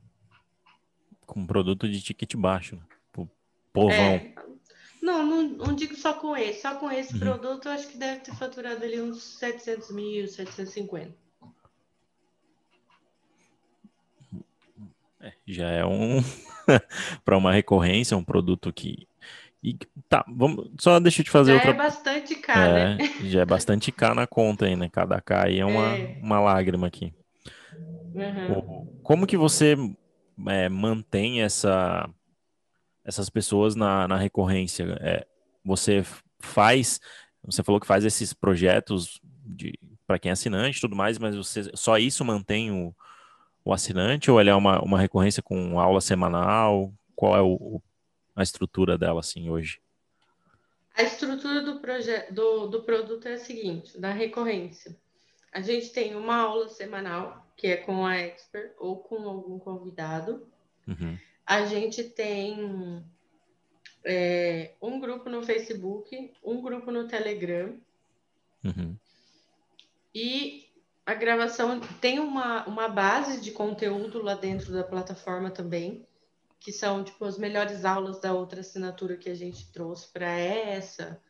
Com 1.27 1.47
produto 1.47 1.89
de 1.89 2.03
ticket 2.03 2.35
baixo, 2.35 2.77
né? 2.77 2.87
povão. 3.75 3.93
É, 3.93 4.34
não, 5.05 5.27
não, 5.27 5.43
não, 5.43 5.75
digo 5.75 5.95
só 5.95 6.15
com 6.15 6.35
esse. 6.35 6.63
Só 6.63 6.75
com 6.77 6.91
esse 6.91 7.13
uhum. 7.13 7.21
produto, 7.21 7.67
eu 7.67 7.73
acho 7.73 7.89
que 7.89 7.99
deve 7.99 8.21
ter 8.21 8.35
faturado 8.35 8.83
ali 8.83 9.01
uns 9.01 9.23
700 9.23 9.91
mil, 9.93 10.27
750. 10.27 11.15
É, 15.21 15.33
já 15.47 15.69
é 15.69 15.85
um 15.85 16.23
para 17.25 17.37
uma 17.37 17.53
recorrência, 17.53 18.17
um 18.17 18.25
produto 18.25 18.73
que 18.73 19.07
e, 19.63 19.79
tá, 20.09 20.23
vamos 20.29 20.71
só 20.79 21.01
deixa 21.01 21.23
eu 21.23 21.25
te 21.25 21.31
fazer 21.31 21.53
já 21.53 21.57
outra. 21.57 21.71
é 21.71 21.75
bastante 21.75 22.35
caro, 22.35 22.61
é, 22.61 22.97
né? 22.97 23.15
Já 23.25 23.41
é 23.41 23.45
bastante 23.47 23.91
caro 23.91 24.15
na 24.15 24.27
conta 24.27 24.67
aí, 24.67 24.77
né? 24.77 24.91
Cada 24.91 25.21
K 25.21 25.47
aí 25.47 25.59
é 25.59 25.65
uma, 25.65 25.97
é. 25.97 26.19
uma 26.23 26.41
lágrima 26.41 26.87
aqui. 26.87 27.15
Uhum. 28.15 29.01
Como 29.03 29.27
que 29.27 29.39
você 29.39 29.77
é, 30.49 30.69
mantém 30.69 31.41
essa, 31.41 32.09
essas 33.05 33.29
pessoas 33.29 33.75
na, 33.75 34.09
na 34.09 34.17
recorrência? 34.17 34.97
É, 35.01 35.27
você 35.65 36.05
faz, 36.41 37.01
você 37.43 37.63
falou 37.63 37.81
que 37.81 37.87
faz 37.87 38.05
esses 38.05 38.33
projetos 38.33 39.21
para 40.07 40.19
quem 40.19 40.31
é 40.31 40.33
assinante 40.33 40.79
e 40.79 40.81
tudo 40.81 40.97
mais, 40.97 41.19
mas 41.19 41.37
você 41.37 41.71
só 41.75 41.99
isso 41.99 42.25
mantém 42.25 42.71
o, 42.71 42.95
o 43.65 43.73
assinante 43.73 44.31
ou 44.31 44.41
ele 44.41 44.51
é 44.51 44.55
uma, 44.55 44.81
uma 44.83 45.01
recorrência 45.01 45.43
com 45.43 45.79
aula 45.81 46.01
semanal? 46.01 46.93
Qual 47.15 47.37
é 47.37 47.43
o, 47.43 47.81
a 48.35 48.43
estrutura 48.43 48.99
dela 48.99 49.21
assim 49.21 49.49
hoje? 49.49 49.81
A 50.97 51.03
estrutura 51.03 51.61
do, 51.63 51.81
do, 52.31 52.67
do 52.69 52.83
produto 52.83 53.27
é 53.27 53.35
a 53.35 53.39
seguinte, 53.39 53.99
da 53.99 54.13
recorrência. 54.13 54.97
A 55.53 55.61
gente 55.61 55.91
tem 55.91 56.15
uma 56.15 56.37
aula 56.37 56.69
semanal, 56.69 57.47
que 57.57 57.67
é 57.67 57.77
com 57.77 58.07
a 58.07 58.17
expert 58.17 58.73
ou 58.79 58.99
com 58.99 59.29
algum 59.29 59.59
convidado. 59.59 60.47
Uhum. 60.87 61.19
A 61.47 61.67
gente 61.67 62.05
tem 62.05 63.05
é, 64.05 64.73
um 64.81 65.01
grupo 65.01 65.29
no 65.29 65.43
Facebook, 65.43 66.33
um 66.43 66.61
grupo 66.61 66.91
no 66.91 67.09
Telegram. 67.09 67.77
Uhum. 68.65 68.97
E 70.15 70.69
a 71.05 71.15
gravação 71.15 71.81
tem 72.01 72.19
uma, 72.19 72.67
uma 72.67 72.89
base 72.89 73.41
de 73.41 73.51
conteúdo 73.51 74.23
lá 74.23 74.35
dentro 74.35 74.73
da 74.73 74.85
plataforma 74.85 75.51
também, 75.51 76.07
que 76.61 76.73
são 76.73 77.05
tipo 77.05 77.25
as 77.25 77.37
melhores 77.37 77.85
aulas 77.85 78.21
da 78.21 78.33
outra 78.33 78.61
assinatura 78.61 79.17
que 79.17 79.29
a 79.29 79.35
gente 79.35 79.71
trouxe 79.71 80.11
para 80.13 80.31
essa. 80.31 81.21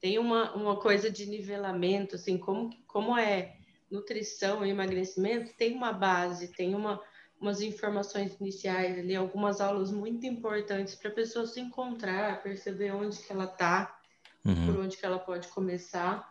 Tem 0.00 0.18
uma, 0.18 0.54
uma 0.54 0.76
coisa 0.76 1.10
de 1.10 1.26
nivelamento, 1.26 2.16
assim, 2.16 2.38
como, 2.38 2.70
como 2.86 3.16
é 3.16 3.56
nutrição 3.90 4.64
e 4.64 4.70
emagrecimento, 4.70 5.54
tem 5.56 5.74
uma 5.74 5.92
base, 5.92 6.48
tem 6.48 6.74
uma, 6.74 7.00
umas 7.40 7.60
informações 7.60 8.34
iniciais 8.40 8.98
ali, 8.98 9.14
algumas 9.14 9.60
aulas 9.60 9.90
muito 9.90 10.26
importantes 10.26 10.94
para 10.94 11.10
a 11.10 11.14
pessoa 11.14 11.46
se 11.46 11.60
encontrar, 11.60 12.42
perceber 12.42 12.92
onde 12.92 13.18
que 13.18 13.32
ela 13.32 13.44
está, 13.44 14.00
uhum. 14.44 14.66
por 14.66 14.80
onde 14.80 14.96
que 14.96 15.04
ela 15.04 15.18
pode 15.18 15.48
começar. 15.48 16.30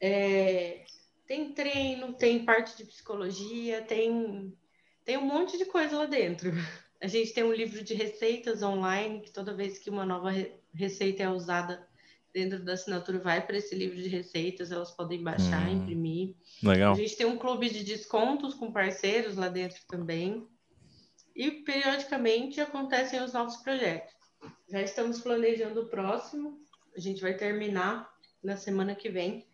É, 0.00 0.84
tem 1.26 1.52
treino, 1.52 2.12
tem 2.12 2.44
parte 2.44 2.76
de 2.76 2.84
psicologia, 2.84 3.82
tem, 3.82 4.56
tem 5.04 5.16
um 5.16 5.26
monte 5.26 5.56
de 5.56 5.64
coisa 5.64 5.96
lá 5.96 6.06
dentro. 6.06 6.50
A 7.00 7.06
gente 7.06 7.32
tem 7.32 7.44
um 7.44 7.52
livro 7.52 7.82
de 7.84 7.94
receitas 7.94 8.62
online, 8.62 9.20
que 9.20 9.30
toda 9.30 9.54
vez 9.54 9.78
que 9.78 9.90
uma 9.90 10.06
nova 10.06 10.30
receita 10.72 11.22
é 11.22 11.28
usada 11.28 11.86
dentro 12.36 12.62
da 12.62 12.74
assinatura, 12.74 13.18
vai 13.18 13.46
para 13.46 13.56
esse 13.56 13.74
livro 13.74 13.96
de 13.96 14.08
receitas, 14.08 14.70
elas 14.70 14.90
podem 14.90 15.22
baixar, 15.22 15.66
hum, 15.70 15.78
imprimir. 15.78 16.34
Legal. 16.62 16.92
A 16.92 16.96
gente 16.96 17.16
tem 17.16 17.24
um 17.24 17.38
clube 17.38 17.70
de 17.70 17.82
descontos 17.82 18.52
com 18.52 18.70
parceiros 18.70 19.36
lá 19.36 19.48
dentro 19.48 19.80
também. 19.88 20.46
e 21.34 21.50
periodicamente 21.50 22.60
acontecem 22.60 23.22
os 23.22 23.32
novos 23.32 23.56
projetos. 23.58 24.14
Já 24.70 24.80
estamos 24.82 25.20
planejando 25.20 25.82
o 25.82 25.86
próximo, 25.86 26.58
a 26.96 27.00
gente 27.00 27.20
vai 27.20 27.34
terminar 27.34 28.10
na 28.42 28.56
semana 28.56 28.94
que 28.94 29.10
vem 29.10 29.46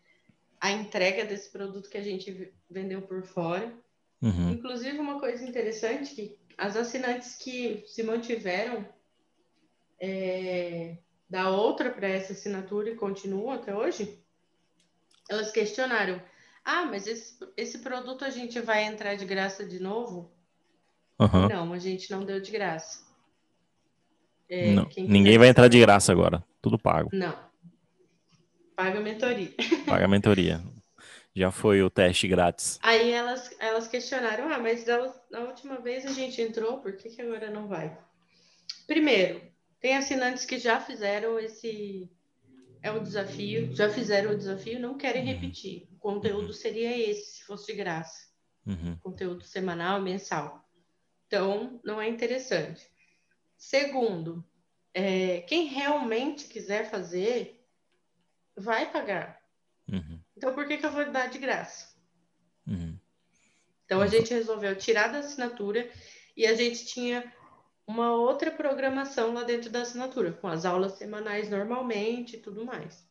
a 0.61 0.71
entrega 0.71 1.25
desse 1.25 1.51
produto 1.51 1.91
que 1.91 1.99
a 1.99 2.03
gente 2.03 2.53
vendeu 2.71 3.03
por 3.03 3.25
fora. 3.25 3.73
Uhum. 4.21 4.51
Inclusive, 4.51 4.99
uma 4.99 5.19
coisa 5.19 5.45
interessante 5.45 6.15
que 6.15 6.39
as 6.57 6.77
assinantes 6.77 7.37
que 7.37 7.83
se 7.87 8.05
mantiveram 8.05 8.87
é, 10.01 10.99
da 11.33 11.49
outra 11.49 11.91
para 11.91 12.07
essa 12.07 12.35
assinatura 12.35 12.91
e 12.91 12.95
continuam 12.95 13.53
até 13.53 13.75
hoje, 13.75 14.23
elas 15.31 15.51
questionaram: 15.51 16.21
ah, 16.63 16.85
mas 16.85 17.07
esse, 17.07 17.39
esse 17.57 17.79
produto 17.79 18.23
a 18.23 18.29
gente 18.29 18.61
vai 18.61 18.85
entrar 18.85 19.15
de 19.15 19.25
graça 19.25 19.65
de 19.65 19.81
novo? 19.81 20.31
Uhum. 21.19 21.49
Não, 21.49 21.73
a 21.73 21.79
gente 21.79 22.11
não 22.11 22.23
deu 22.23 22.39
de 22.39 22.51
graça. 22.51 23.11
É, 24.47 24.73
não, 24.73 24.87
ninguém 24.99 25.39
vai 25.39 25.49
entrar 25.49 25.69
de 25.69 25.81
graça 25.81 26.13
agora, 26.13 26.45
tudo 26.61 26.79
pago. 26.79 27.09
Não. 27.15 27.35
Paga 28.77 29.01
mentoria. 29.01 29.55
Paga 29.89 30.07
mentoria. 30.07 30.63
Já 31.35 31.51
foi 31.51 31.83
o 31.83 31.89
teste 31.89 32.29
grátis. 32.29 32.79
Aí 32.83 33.11
elas, 33.11 33.57
elas 33.59 33.89
questionaram: 33.89 34.53
ah, 34.53 34.59
mas 34.59 34.85
da, 34.85 34.99
da 35.31 35.41
última 35.41 35.81
vez 35.81 36.05
a 36.05 36.13
gente 36.13 36.43
entrou, 36.43 36.83
por 36.83 36.93
que, 36.93 37.09
que 37.09 37.23
agora 37.23 37.49
não 37.49 37.69
vai? 37.69 37.97
Primeiro, 38.87 39.52
tem 39.83 39.97
assinantes 39.97 40.47
que 40.47 40.59
já 40.59 40.81
fizeram 40.81 41.39
esse. 41.39 42.09
É 42.81 42.91
um 42.91 43.03
desafio, 43.03 43.75
já 43.75 43.91
fizeram 43.91 44.31
o 44.31 44.37
desafio, 44.37 44.81
não 44.81 44.97
querem 44.97 45.23
uhum. 45.23 45.29
repetir. 45.29 45.89
O 45.93 45.99
conteúdo 45.99 46.47
uhum. 46.47 46.53
seria 46.53 46.97
esse, 46.97 47.39
se 47.39 47.45
fosse 47.45 47.67
de 47.67 47.75
graça. 47.75 48.29
Uhum. 48.65 48.97
Conteúdo 49.03 49.45
semanal, 49.45 50.01
mensal. 50.01 50.65
Então, 51.27 51.81
não 51.85 52.01
é 52.01 52.09
interessante. 52.09 52.89
Segundo, 53.57 54.45
é, 54.95 55.41
quem 55.43 55.67
realmente 55.67 56.49
quiser 56.49 56.91
fazer, 56.91 57.65
vai 58.57 58.91
pagar. 58.91 59.41
Uhum. 59.89 60.21
Então, 60.37 60.55
por 60.55 60.67
que, 60.67 60.79
que 60.79 60.87
eu 60.87 60.93
vou 60.93 61.11
dar 61.11 61.29
de 61.29 61.39
graça? 61.39 61.93
Então, 63.85 64.01
a 64.01 64.07
gente 64.07 64.33
resolveu 64.33 64.77
tirar 64.77 65.09
da 65.09 65.19
assinatura 65.19 65.89
e 66.37 66.47
a 66.47 66.55
gente 66.55 66.87
tinha 66.87 67.33
uma 67.87 68.13
outra 68.13 68.51
programação 68.51 69.35
lá 69.35 69.43
dentro 69.43 69.71
da 69.71 69.83
assinatura, 69.83 70.33
com 70.33 70.49
as 70.49 70.65
aulas 70.65 70.93
semanais 70.93 71.51
normalmente 71.51 72.37
e 72.37 72.41
tudo 72.41 72.65
mais. 72.65 73.07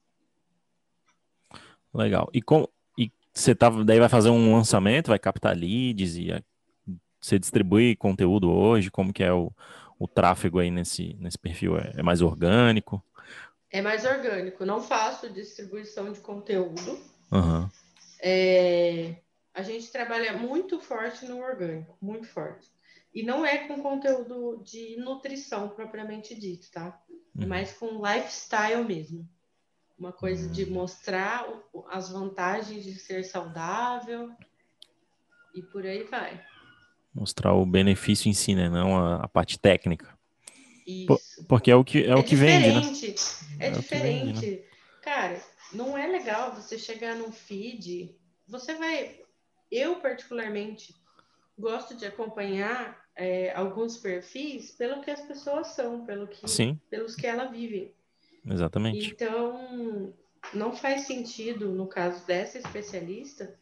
Legal. 1.93 2.29
E, 2.33 2.41
com, 2.41 2.67
e 2.97 3.11
você 3.33 3.53
tá, 3.53 3.69
daí 3.69 3.99
vai 3.99 4.09
fazer 4.09 4.29
um 4.29 4.55
lançamento, 4.55 5.07
vai 5.07 5.19
captar 5.19 5.55
leads 5.55 6.15
e 6.15 6.31
você 7.19 7.37
distribui 7.37 7.95
conteúdo 7.95 8.51
hoje? 8.51 8.89
Como 8.89 9.13
que 9.13 9.23
é 9.23 9.31
o, 9.31 9.51
o 9.99 10.07
tráfego 10.07 10.59
aí 10.59 10.71
nesse, 10.71 11.15
nesse 11.19 11.37
perfil? 11.37 11.77
É, 11.77 11.93
é 11.97 12.03
mais 12.03 12.21
orgânico? 12.21 13.03
É 13.69 13.81
mais 13.81 14.05
orgânico. 14.05 14.65
Não 14.65 14.81
faço 14.81 15.29
distribuição 15.29 16.11
de 16.11 16.19
conteúdo. 16.19 16.99
Uhum. 17.31 17.69
É, 18.21 19.15
a 19.53 19.61
gente 19.61 19.91
trabalha 19.91 20.33
muito 20.33 20.79
forte 20.79 21.25
no 21.25 21.39
orgânico, 21.39 21.97
muito 22.01 22.27
forte. 22.27 22.69
E 23.13 23.23
não 23.23 23.45
é 23.45 23.67
com 23.67 23.81
conteúdo 23.81 24.61
de 24.63 24.95
nutrição 24.97 25.69
propriamente 25.69 26.33
dito, 26.33 26.71
tá? 26.71 27.01
É 27.37 27.41
uhum. 27.41 27.47
mais 27.47 27.73
com 27.73 28.01
lifestyle 28.05 28.83
mesmo. 28.85 29.27
Uma 29.97 30.13
coisa 30.13 30.47
uhum. 30.47 30.51
de 30.51 30.65
mostrar 30.65 31.45
as 31.89 32.09
vantagens 32.09 32.83
de 32.83 32.95
ser 32.95 33.23
saudável 33.23 34.31
e 35.53 35.61
por 35.61 35.85
aí 35.85 36.03
vai. 36.03 36.41
Mostrar 37.13 37.53
o 37.53 37.65
benefício 37.65 38.29
em 38.29 38.33
si, 38.33 38.55
né? 38.55 38.69
Não 38.69 38.97
a, 38.97 39.17
a 39.23 39.27
parte 39.27 39.59
técnica. 39.59 40.17
Isso. 40.87 41.45
porque 41.47 41.69
é 41.69 41.75
o 41.75 41.83
que, 41.83 42.03
é, 42.03 42.07
é 42.07 42.15
o 42.15 42.23
que 42.23 42.35
vende, 42.35 42.69
né? 42.69 42.81
É, 43.59 43.67
é 43.67 43.71
diferente. 43.71 44.39
Vende, 44.39 44.51
né? 44.51 44.63
Cara, 45.01 45.41
não 45.73 45.97
é 45.97 46.07
legal 46.07 46.53
você 46.53 46.77
chegar 46.77 47.15
num 47.15 47.31
feed. 47.31 48.15
Você 48.47 48.75
vai. 48.75 49.19
Eu, 49.69 49.95
particularmente, 49.95 50.95
gosto 51.57 51.95
de 51.95 52.05
acompanhar 52.05 53.00
é, 53.15 53.53
alguns 53.53 53.97
perfis 53.97 54.71
pelo 54.71 55.01
que 55.01 55.11
as 55.11 55.21
pessoas 55.21 55.67
são, 55.67 56.05
pelo 56.05 56.27
que, 56.27 56.47
Sim. 56.49 56.79
pelos 56.89 57.15
que 57.15 57.27
elas 57.27 57.51
vivem. 57.51 57.93
Exatamente. 58.45 59.11
Então, 59.11 60.13
não 60.53 60.75
faz 60.75 61.01
sentido, 61.01 61.69
no 61.69 61.87
caso 61.87 62.25
dessa 62.25 62.57
especialista, 62.57 63.57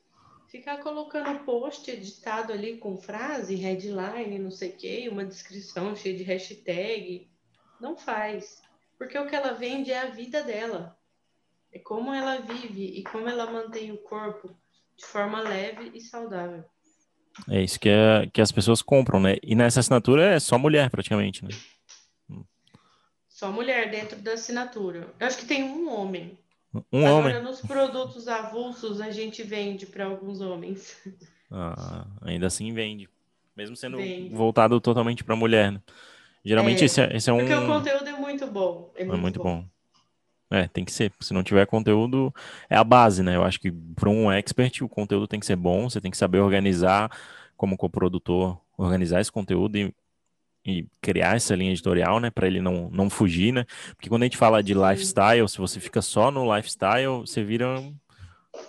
ficar 0.47 0.81
colocando 0.81 1.43
post 1.43 1.89
editado 1.89 2.53
ali 2.53 2.77
com 2.77 2.97
frase, 2.97 3.55
headline, 3.55 4.39
não 4.39 4.51
sei 4.51 4.69
o 4.69 4.77
quê, 4.77 5.09
uma 5.11 5.25
descrição 5.25 5.95
cheia 5.95 6.15
de 6.15 6.23
hashtag. 6.23 7.29
Não 7.79 7.95
faz. 7.97 8.61
Porque 8.97 9.17
o 9.17 9.27
que 9.27 9.35
ela 9.35 9.53
vende 9.53 9.91
é 9.91 9.99
a 9.99 10.09
vida 10.09 10.43
dela. 10.43 10.97
É 11.71 11.79
como 11.79 12.13
ela 12.13 12.37
vive 12.37 12.83
e 12.83 13.03
como 13.03 13.29
ela 13.29 13.49
mantém 13.51 13.91
o 13.91 13.97
corpo 13.97 14.55
de 14.97 15.05
forma 15.05 15.39
leve 15.39 15.91
e 15.93 16.01
saudável. 16.01 16.65
É 17.47 17.61
isso 17.61 17.79
que, 17.79 17.89
é, 17.89 18.27
que 18.31 18.41
as 18.41 18.51
pessoas 18.51 18.81
compram, 18.81 19.19
né? 19.19 19.37
E 19.41 19.55
nessa 19.55 19.79
assinatura 19.79 20.25
é 20.35 20.39
só 20.39 20.57
mulher, 20.57 20.89
praticamente, 20.89 21.43
né? 21.43 21.49
Só 23.27 23.51
mulher 23.51 23.89
dentro 23.89 24.19
da 24.19 24.33
assinatura. 24.33 25.07
Eu 25.19 25.25
acho 25.27 25.37
que 25.37 25.45
tem 25.45 25.63
um 25.63 25.89
homem. 25.89 26.37
Um 26.91 27.05
Agora, 27.05 27.37
homem. 27.37 27.41
nos 27.41 27.61
produtos 27.61 28.27
avulsos, 28.27 28.99
a 28.99 29.11
gente 29.11 29.41
vende 29.43 29.85
para 29.85 30.05
alguns 30.05 30.41
homens. 30.41 30.97
Ah, 31.51 32.05
ainda 32.21 32.45
assim 32.45 32.71
vende. 32.73 33.09
Mesmo 33.57 33.75
sendo 33.75 33.97
vende. 33.97 34.29
voltado 34.35 34.79
totalmente 34.79 35.23
para 35.23 35.35
mulher, 35.35 35.71
né? 35.71 35.81
Geralmente 36.45 36.83
é, 36.83 36.85
esse, 36.85 37.01
é, 37.01 37.15
esse 37.15 37.29
é 37.29 37.33
um. 37.33 37.39
Porque 37.39 37.53
o 37.53 37.65
conteúdo 37.65 38.07
é 38.07 38.13
muito 38.13 38.45
bom. 38.45 38.93
É 38.95 39.03
muito, 39.03 39.17
é 39.17 39.21
muito 39.21 39.39
bom. 39.39 39.61
bom. 39.61 39.67
É, 40.51 40.67
tem 40.67 40.83
que 40.83 40.91
ser. 40.91 41.11
Se 41.19 41.33
não 41.33 41.43
tiver 41.43 41.65
conteúdo, 41.67 42.33
é 42.69 42.75
a 42.75 42.83
base, 42.83 43.21
né? 43.21 43.35
Eu 43.35 43.43
acho 43.43 43.59
que 43.59 43.71
para 43.71 44.09
um 44.09 44.31
expert 44.31 44.81
o 44.81 44.89
conteúdo 44.89 45.27
tem 45.27 45.39
que 45.39 45.45
ser 45.45 45.55
bom, 45.55 45.89
você 45.89 46.01
tem 46.01 46.09
que 46.09 46.17
saber 46.17 46.39
organizar 46.39 47.11
como 47.55 47.77
coprodutor, 47.77 48.59
organizar 48.77 49.21
esse 49.21 49.31
conteúdo 49.31 49.77
e, 49.77 49.93
e 50.65 50.87
criar 51.01 51.35
essa 51.35 51.55
linha 51.55 51.71
editorial, 51.71 52.19
né? 52.19 52.31
Para 52.31 52.47
ele 52.47 52.61
não, 52.61 52.89
não 52.89 53.09
fugir, 53.09 53.53
né? 53.53 53.65
Porque 53.95 54.09
quando 54.09 54.23
a 54.23 54.25
gente 54.25 54.37
fala 54.37 54.63
de 54.63 54.73
lifestyle, 54.73 55.47
se 55.47 55.57
você 55.57 55.79
fica 55.79 56.01
só 56.01 56.31
no 56.31 56.55
lifestyle, 56.55 57.19
você 57.19 57.43
vira 57.43 57.83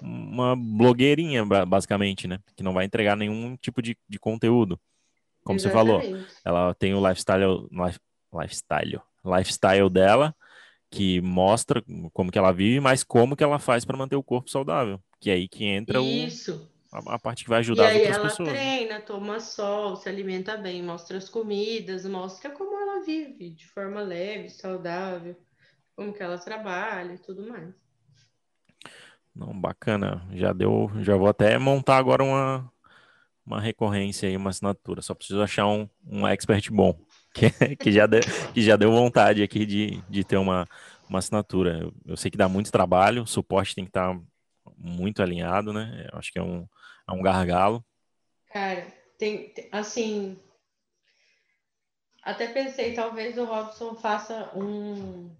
uma 0.02 0.54
blogueirinha, 0.54 1.44
basicamente, 1.66 2.28
né? 2.28 2.38
Que 2.54 2.62
não 2.62 2.74
vai 2.74 2.84
entregar 2.84 3.16
nenhum 3.16 3.56
tipo 3.56 3.80
de, 3.80 3.96
de 4.08 4.18
conteúdo. 4.18 4.78
Como 5.42 5.58
Exatamente. 5.58 6.02
você 6.02 6.10
falou, 6.10 6.26
ela 6.44 6.74
tem 6.74 6.94
o 6.94 7.08
lifestyle, 7.08 7.66
life, 7.70 7.98
lifestyle, 8.34 9.00
lifestyle 9.24 9.88
dela, 9.88 10.34
que 10.90 11.20
mostra 11.20 11.82
como 12.12 12.32
que 12.32 12.38
ela 12.38 12.52
vive, 12.52 12.80
mas 12.80 13.04
como 13.04 13.36
que 13.36 13.44
ela 13.44 13.58
faz 13.58 13.84
para 13.84 13.96
manter 13.96 14.16
o 14.16 14.22
corpo 14.22 14.50
saudável. 14.50 15.00
Que 15.20 15.30
é 15.30 15.34
aí 15.34 15.48
que 15.48 15.64
entra 15.64 16.00
Isso. 16.00 16.68
o, 16.92 16.96
a, 16.96 17.14
a, 17.14 17.18
parte 17.18 17.44
que 17.44 17.50
vai 17.50 17.60
ajudar 17.60 17.84
e 17.84 17.88
as 17.88 17.94
outras 17.94 18.16
ela 18.16 18.28
pessoas. 18.28 18.48
treina, 18.50 19.00
toma 19.00 19.38
sol, 19.38 19.94
se 19.96 20.08
alimenta 20.08 20.56
bem, 20.56 20.82
mostra 20.82 21.16
as 21.16 21.28
comidas, 21.28 22.04
mostra 22.06 22.50
como 22.50 22.76
ela 22.76 23.04
vive 23.04 23.50
de 23.50 23.66
forma 23.68 24.00
leve, 24.00 24.50
saudável, 24.50 25.36
como 25.94 26.12
que 26.12 26.22
ela 26.22 26.38
trabalha 26.38 27.14
e 27.14 27.18
tudo 27.18 27.48
mais. 27.48 27.72
Não, 29.34 29.58
bacana. 29.58 30.26
Já 30.32 30.52
deu, 30.52 30.90
já 31.00 31.14
vou 31.16 31.28
até 31.28 31.56
montar 31.56 31.98
agora 31.98 32.24
uma 32.24 32.70
uma 33.50 33.60
recorrência 33.60 34.28
aí, 34.28 34.36
uma 34.36 34.50
assinatura. 34.50 35.02
Só 35.02 35.14
preciso 35.14 35.42
achar 35.42 35.66
um, 35.66 35.88
um 36.06 36.26
expert 36.26 36.70
bom. 36.70 36.96
Que, 37.32 37.76
que, 37.76 37.92
já 37.92 38.06
deu, 38.06 38.20
que 38.52 38.62
já 38.62 38.76
deu 38.76 38.90
vontade 38.90 39.42
aqui 39.42 39.64
de, 39.64 40.02
de 40.08 40.24
ter 40.24 40.36
uma, 40.36 40.66
uma 41.08 41.18
assinatura. 41.18 41.78
Eu, 41.80 41.92
eu 42.06 42.16
sei 42.16 42.30
que 42.30 42.38
dá 42.38 42.48
muito 42.48 42.72
trabalho, 42.72 43.22
o 43.22 43.26
suporte 43.26 43.74
tem 43.74 43.84
que 43.84 43.90
estar 43.90 44.14
tá 44.14 44.20
muito 44.76 45.22
alinhado, 45.22 45.72
né? 45.72 46.08
Eu 46.12 46.18
acho 46.18 46.32
que 46.32 46.38
é 46.38 46.42
um, 46.42 46.66
é 47.08 47.12
um 47.12 47.22
gargalo. 47.22 47.84
Cara, 48.52 48.86
tem, 49.18 49.52
assim. 49.70 50.38
Até 52.22 52.48
pensei, 52.48 52.94
talvez 52.94 53.38
o 53.38 53.44
Robson 53.44 53.94
faça 53.94 54.50
um, 54.54 55.30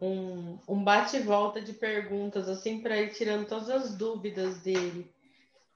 um, 0.00 0.58
um 0.68 0.84
bate 0.84 1.18
volta 1.18 1.60
de 1.60 1.72
perguntas, 1.72 2.48
assim, 2.48 2.80
para 2.80 3.00
ir 3.00 3.12
tirando 3.12 3.46
todas 3.46 3.68
as 3.68 3.94
dúvidas 3.94 4.58
dele. 4.60 5.10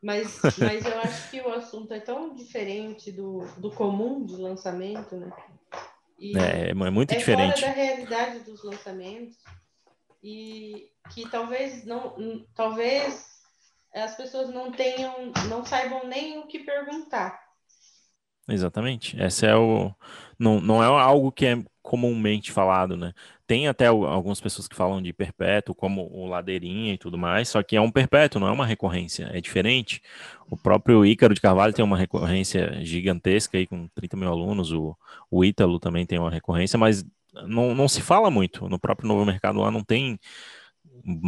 Mas, 0.03 0.41
mas 0.59 0.85
eu 0.85 0.99
acho 1.01 1.31
que 1.31 1.41
o 1.41 1.53
assunto 1.53 1.93
é 1.93 2.01
tão 2.01 2.35
diferente 2.35 3.11
do, 3.11 3.47
do 3.59 3.71
comum 3.71 4.25
de 4.25 4.37
lançamento, 4.37 5.17
né? 5.17 5.33
E 6.19 6.37
é, 6.39 6.71
é 6.71 6.75
muito 6.75 7.13
é 7.13 7.17
diferente. 7.17 7.61
fora 7.61 7.73
da 7.73 7.81
realidade 7.81 8.41
dos 8.41 8.63
lançamentos 8.65 9.37
e 10.23 10.91
que 11.13 11.29
talvez 11.29 11.85
não, 11.85 12.45
talvez 12.55 13.27
as 13.95 14.17
pessoas 14.17 14.51
não 14.51 14.73
tenham, 14.73 15.33
não 15.49 15.65
saibam 15.65 16.07
nem 16.07 16.39
o 16.39 16.47
que 16.47 16.61
perguntar. 16.61 17.41
Exatamente. 18.49 19.21
Essa 19.21 19.47
é 19.47 19.57
o 19.57 19.93
não, 20.39 20.61
não 20.61 20.83
é 20.83 20.87
algo 20.87 21.33
que 21.33 21.47
é 21.47 21.65
comumente 21.87 22.51
falado, 22.51 22.97
né? 22.97 23.13
Tem 23.47 23.69
até 23.69 23.87
algumas 23.87 24.41
pessoas 24.41 24.67
que 24.67 24.75
falam 24.75 25.01
de 25.01 25.13
perpétuo, 25.13 25.73
como 25.73 26.09
o 26.13 26.27
Ladeirinha 26.27 26.95
e 26.95 26.99
tudo 26.99 27.17
mais, 27.17 27.49
só 27.49 27.63
que 27.63 27.77
é 27.77 27.81
um 27.81 27.93
perpétuo, 27.93 28.41
não 28.41 28.49
é 28.49 28.51
uma 28.51 28.67
recorrência, 28.67 29.31
é 29.33 29.41
diferente. 29.41 30.03
O 30.51 30.57
próprio 30.57 31.07
Ícaro 31.07 31.33
de 31.33 31.41
Carvalho 31.41 31.73
tem 31.73 31.85
uma 31.85 31.97
recorrência 31.97 32.85
gigantesca 32.85 33.57
aí, 33.57 33.69
com 33.69 33.87
30 33.95 34.17
mil 34.17 34.29
alunos, 34.29 34.73
o, 34.73 34.97
o 35.31 35.45
Ítalo 35.45 35.79
também 35.79 36.05
tem 36.05 36.19
uma 36.19 36.31
recorrência, 36.31 36.77
mas 36.77 37.05
não, 37.47 37.73
não 37.73 37.87
se 37.87 38.03
fala 38.03 38.33
muito. 38.33 38.69
No 38.69 38.81
próprio 38.81 39.07
Novo 39.07 39.25
Mercado 39.25 39.61
lá 39.61 39.71
não 39.71 39.85
tem 39.85 40.19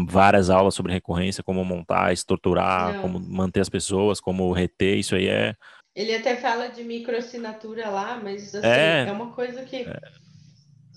várias 0.09 0.51
aulas 0.51 0.75
sobre 0.75 0.93
recorrência, 0.93 1.45
como 1.45 1.65
montar, 1.65 2.13
estruturar, 2.13 2.95
não. 2.95 3.01
como 3.01 3.21
manter 3.21 3.61
as 3.61 3.69
pessoas, 3.69 4.21
como 4.21 4.53
reter, 4.53 4.99
isso 4.99 5.15
aí 5.15 5.29
é. 5.29 5.55
Ele 5.95 6.17
até 6.17 6.35
fala 6.35 6.67
de 6.67 6.83
microassinatura 6.83 7.89
lá, 7.91 8.21
mas 8.21 8.57
assim, 8.57 8.67
é, 8.67 9.07
é 9.07 9.13
uma 9.13 9.31
coisa 9.33 9.63
que. 9.63 9.77
É, 9.77 10.28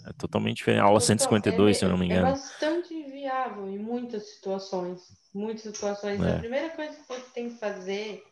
é 0.05 0.13
totalmente 0.13 0.57
diferente. 0.57 0.81
Aula 0.81 0.99
152, 0.99 1.75
é, 1.75 1.79
se 1.79 1.85
eu 1.85 1.89
não 1.89 1.97
me 1.97 2.05
é 2.05 2.07
engano. 2.07 2.27
É 2.27 2.31
bastante 2.31 2.93
inviável 2.93 3.69
em 3.69 3.77
muitas 3.77 4.29
situações. 4.33 5.01
Muitas 5.33 5.61
situações. 5.63 6.21
É. 6.21 6.35
A 6.35 6.39
primeira 6.39 6.69
coisa 6.69 6.95
que 6.95 7.07
você 7.07 7.29
tem 7.33 7.49
que 7.49 7.57
fazer 7.57 8.23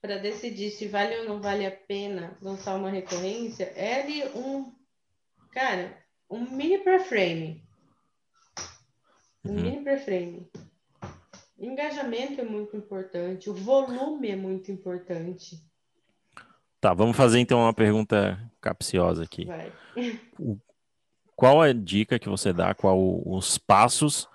para 0.00 0.18
decidir 0.18 0.70
se 0.70 0.86
vale 0.86 1.18
ou 1.18 1.24
não 1.24 1.40
vale 1.40 1.66
a 1.66 1.70
pena 1.70 2.36
lançar 2.40 2.76
uma 2.76 2.90
recorrência 2.90 3.72
é 3.76 4.02
ali 4.02 4.24
um. 4.36 4.72
Cara, 5.50 5.96
um 6.30 6.40
mini 6.50 6.78
frame 6.78 7.68
um 9.44 9.50
uhum. 9.50 9.62
mini 9.62 9.82
pré-frame. 9.82 10.50
Engajamento 11.58 12.40
é 12.40 12.44
muito 12.44 12.76
importante, 12.76 13.50
o 13.50 13.54
volume 13.54 14.28
é 14.28 14.36
muito 14.36 14.70
importante. 14.70 15.56
Tá, 16.80 16.94
vamos 16.94 17.16
fazer 17.16 17.40
então 17.40 17.60
uma 17.60 17.72
pergunta 17.72 18.38
capciosa 18.60 19.24
aqui. 19.24 19.44
Vai. 19.44 19.72
Qual 21.34 21.60
a 21.60 21.72
dica 21.72 22.18
que 22.18 22.28
você 22.28 22.52
dá, 22.52 22.74
qual 22.74 22.98
os 23.24 23.58
passos 23.58 24.28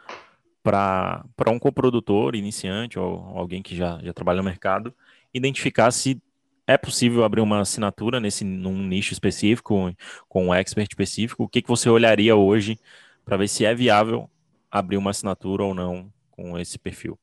para 0.62 1.24
um 1.48 1.60
coprodutor 1.60 2.36
iniciante 2.36 2.98
ou 2.98 3.18
alguém 3.38 3.62
que 3.62 3.76
já, 3.76 4.00
já 4.02 4.14
trabalha 4.14 4.38
no 4.38 4.44
mercado 4.44 4.94
identificar 5.34 5.92
se 5.92 6.22
é 6.66 6.78
possível 6.78 7.24
abrir 7.26 7.42
uma 7.42 7.60
assinatura 7.60 8.20
nesse 8.20 8.46
num 8.46 8.78
nicho 8.78 9.12
específico, 9.12 9.94
com 10.30 10.48
um 10.48 10.54
expert 10.54 10.90
específico? 10.90 11.44
O 11.44 11.50
que, 11.50 11.62
que 11.62 11.68
você 11.68 11.90
olharia 11.90 12.36
hoje 12.36 12.80
para 13.26 13.36
ver 13.38 13.48
se 13.48 13.66
é 13.66 13.76
viável 13.76 14.30
abrir 14.72 14.98
uma 14.98 15.12
assinatura 15.12 15.64
ou 15.64 15.74
não 15.74 16.12
com 16.32 16.58
esse 16.58 16.80
perfil? 16.80 17.20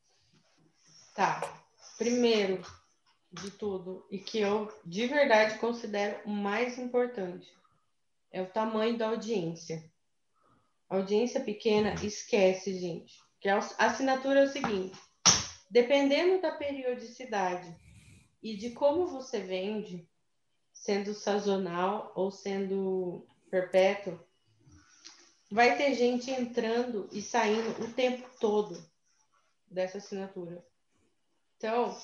Tá. 1.15 1.41
Primeiro 1.99 2.61
de 3.33 3.51
tudo, 3.51 4.07
e 4.11 4.19
que 4.19 4.41
eu 4.41 4.73
de 4.85 5.07
verdade 5.07 5.59
considero 5.59 6.21
o 6.25 6.31
mais 6.31 6.79
importante, 6.79 7.49
é 8.31 8.43
o 8.43 8.51
tamanho 8.51 8.99
da 8.99 9.09
audiência. 9.09 9.85
audiência 10.89 11.41
pequena, 11.41 11.95
esquece, 12.05 12.79
gente. 12.79 13.19
Que 13.41 13.49
a 13.49 13.59
assinatura 13.59 14.41
é 14.41 14.45
o 14.45 14.53
seguinte: 14.53 14.99
dependendo 15.71 16.43
da 16.43 16.53
periodicidade 16.53 17.75
e 18.43 18.57
de 18.57 18.71
como 18.71 19.07
você 19.07 19.41
vende, 19.41 20.09
sendo 20.73 21.15
sazonal 21.15 22.13
ou 22.15 22.31
sendo 22.31 23.27
perpétuo, 23.51 24.19
vai 25.51 25.77
ter 25.77 25.95
gente 25.95 26.31
entrando 26.31 27.09
e 27.13 27.21
saindo 27.21 27.85
o 27.85 27.93
tempo 27.93 28.29
todo 28.39 28.83
dessa 29.71 29.99
assinatura. 29.99 30.65
Então, 31.57 31.97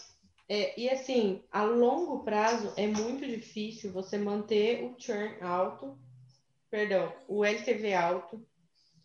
é, 0.49 0.79
e 0.81 0.89
assim, 0.89 1.43
a 1.51 1.65
longo 1.65 2.23
prazo 2.23 2.73
é 2.77 2.87
muito 2.87 3.27
difícil 3.27 3.93
você 3.93 4.17
manter 4.17 4.85
o 4.85 4.95
churn 4.99 5.37
alto, 5.41 5.99
perdão, 6.71 7.13
o 7.27 7.45
LTV 7.45 7.95
alto 7.95 8.47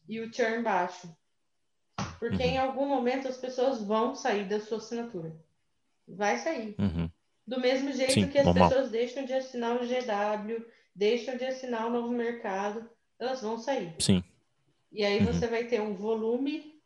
e 0.07 0.19
o 0.19 0.31
churn 0.31 0.61
baixo. 0.61 1.09
Porque 2.19 2.43
uhum. 2.43 2.49
em 2.49 2.57
algum 2.59 2.87
momento 2.87 3.27
as 3.27 3.37
pessoas 3.37 3.81
vão 3.81 4.13
sair 4.13 4.47
da 4.47 4.59
sua 4.59 4.77
assinatura. 4.77 5.35
Vai 6.07 6.37
sair. 6.37 6.75
Uhum. 6.77 7.09
Do 7.47 7.59
mesmo 7.59 7.91
jeito 7.91 8.13
Sim, 8.13 8.29
que 8.29 8.37
as 8.37 8.45
normal. 8.45 8.69
pessoas 8.69 8.91
deixam 8.91 9.25
de 9.25 9.33
assinar 9.33 9.75
o 9.75 9.87
GW, 9.87 10.65
deixam 10.95 11.37
de 11.37 11.45
assinar 11.45 11.87
o 11.87 11.89
novo 11.89 12.09
mercado, 12.09 12.87
elas 13.17 13.41
vão 13.41 13.57
sair. 13.57 13.95
Sim. 13.99 14.23
E 14.91 15.03
aí 15.03 15.19
uhum. 15.19 15.25
você 15.25 15.47
vai 15.47 15.65
ter 15.65 15.81
um 15.81 15.95
volume 15.95 16.79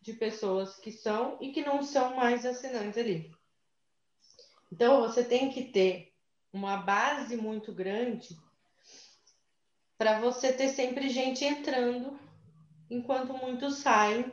de 0.00 0.14
pessoas 0.14 0.76
que 0.76 0.90
são 0.90 1.36
e 1.42 1.52
que 1.52 1.62
não 1.62 1.82
são 1.82 2.16
mais 2.16 2.46
assinantes 2.46 2.96
ali. 2.96 3.30
Então 4.70 5.00
você 5.00 5.24
tem 5.24 5.50
que 5.50 5.64
ter 5.64 6.12
uma 6.52 6.76
base 6.78 7.36
muito 7.36 7.72
grande 7.72 8.36
para 9.98 10.20
você 10.20 10.52
ter 10.52 10.68
sempre 10.68 11.08
gente 11.08 11.44
entrando 11.44 12.18
enquanto 12.88 13.34
muitos 13.34 13.78
saem. 13.78 14.32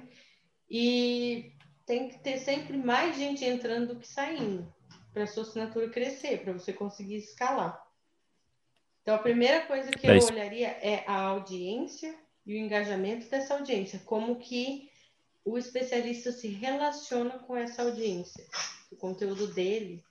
E 0.69 1.53
tem 1.85 2.09
que 2.09 2.19
ter 2.19 2.37
sempre 2.39 2.77
mais 2.77 3.15
gente 3.15 3.45
entrando 3.45 3.93
do 3.93 3.99
que 3.99 4.07
saindo 4.07 4.73
para 5.13 5.25
sua 5.25 5.43
assinatura 5.43 5.89
crescer, 5.89 6.43
para 6.43 6.53
você 6.53 6.73
conseguir 6.73 7.15
escalar. 7.15 7.81
Então 9.01 9.15
a 9.15 9.19
primeira 9.19 9.65
coisa 9.65 9.89
que 9.89 10.05
é 10.05 10.17
eu 10.17 10.25
olharia 10.25 10.67
é 10.67 11.03
a 11.07 11.21
audiência 11.21 12.13
e 12.45 12.53
o 12.53 12.57
engajamento 12.57 13.29
dessa 13.29 13.53
audiência, 13.53 13.99
como 14.05 14.37
que 14.37 14.89
o 15.45 15.57
especialista 15.57 16.31
se 16.31 16.49
relaciona 16.49 17.39
com 17.39 17.55
essa 17.55 17.83
audiência, 17.83 18.45
o 18.91 18.97
conteúdo 18.97 19.47
dele, 19.53 20.03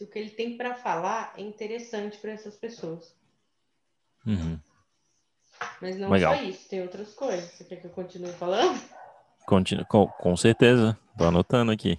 se 0.00 0.04
o 0.04 0.06
que 0.06 0.18
ele 0.18 0.30
tem 0.30 0.56
para 0.56 0.74
falar 0.74 1.34
é 1.36 1.42
interessante 1.42 2.16
para 2.16 2.30
essas 2.30 2.56
pessoas. 2.56 3.14
Uhum. 4.26 4.58
Mas 5.82 5.98
não 5.98 6.08
Legal. 6.08 6.34
só 6.34 6.42
isso, 6.42 6.68
tem 6.70 6.80
outras 6.80 7.12
coisas. 7.12 7.50
Você 7.50 7.64
quer 7.64 7.76
que 7.76 7.86
eu 7.86 7.90
continue 7.90 8.32
falando? 8.32 8.80
Continu 9.44 9.84
com, 9.84 10.06
com 10.06 10.34
certeza, 10.38 10.98
estou 11.12 11.26
anotando 11.26 11.70
aqui. 11.70 11.98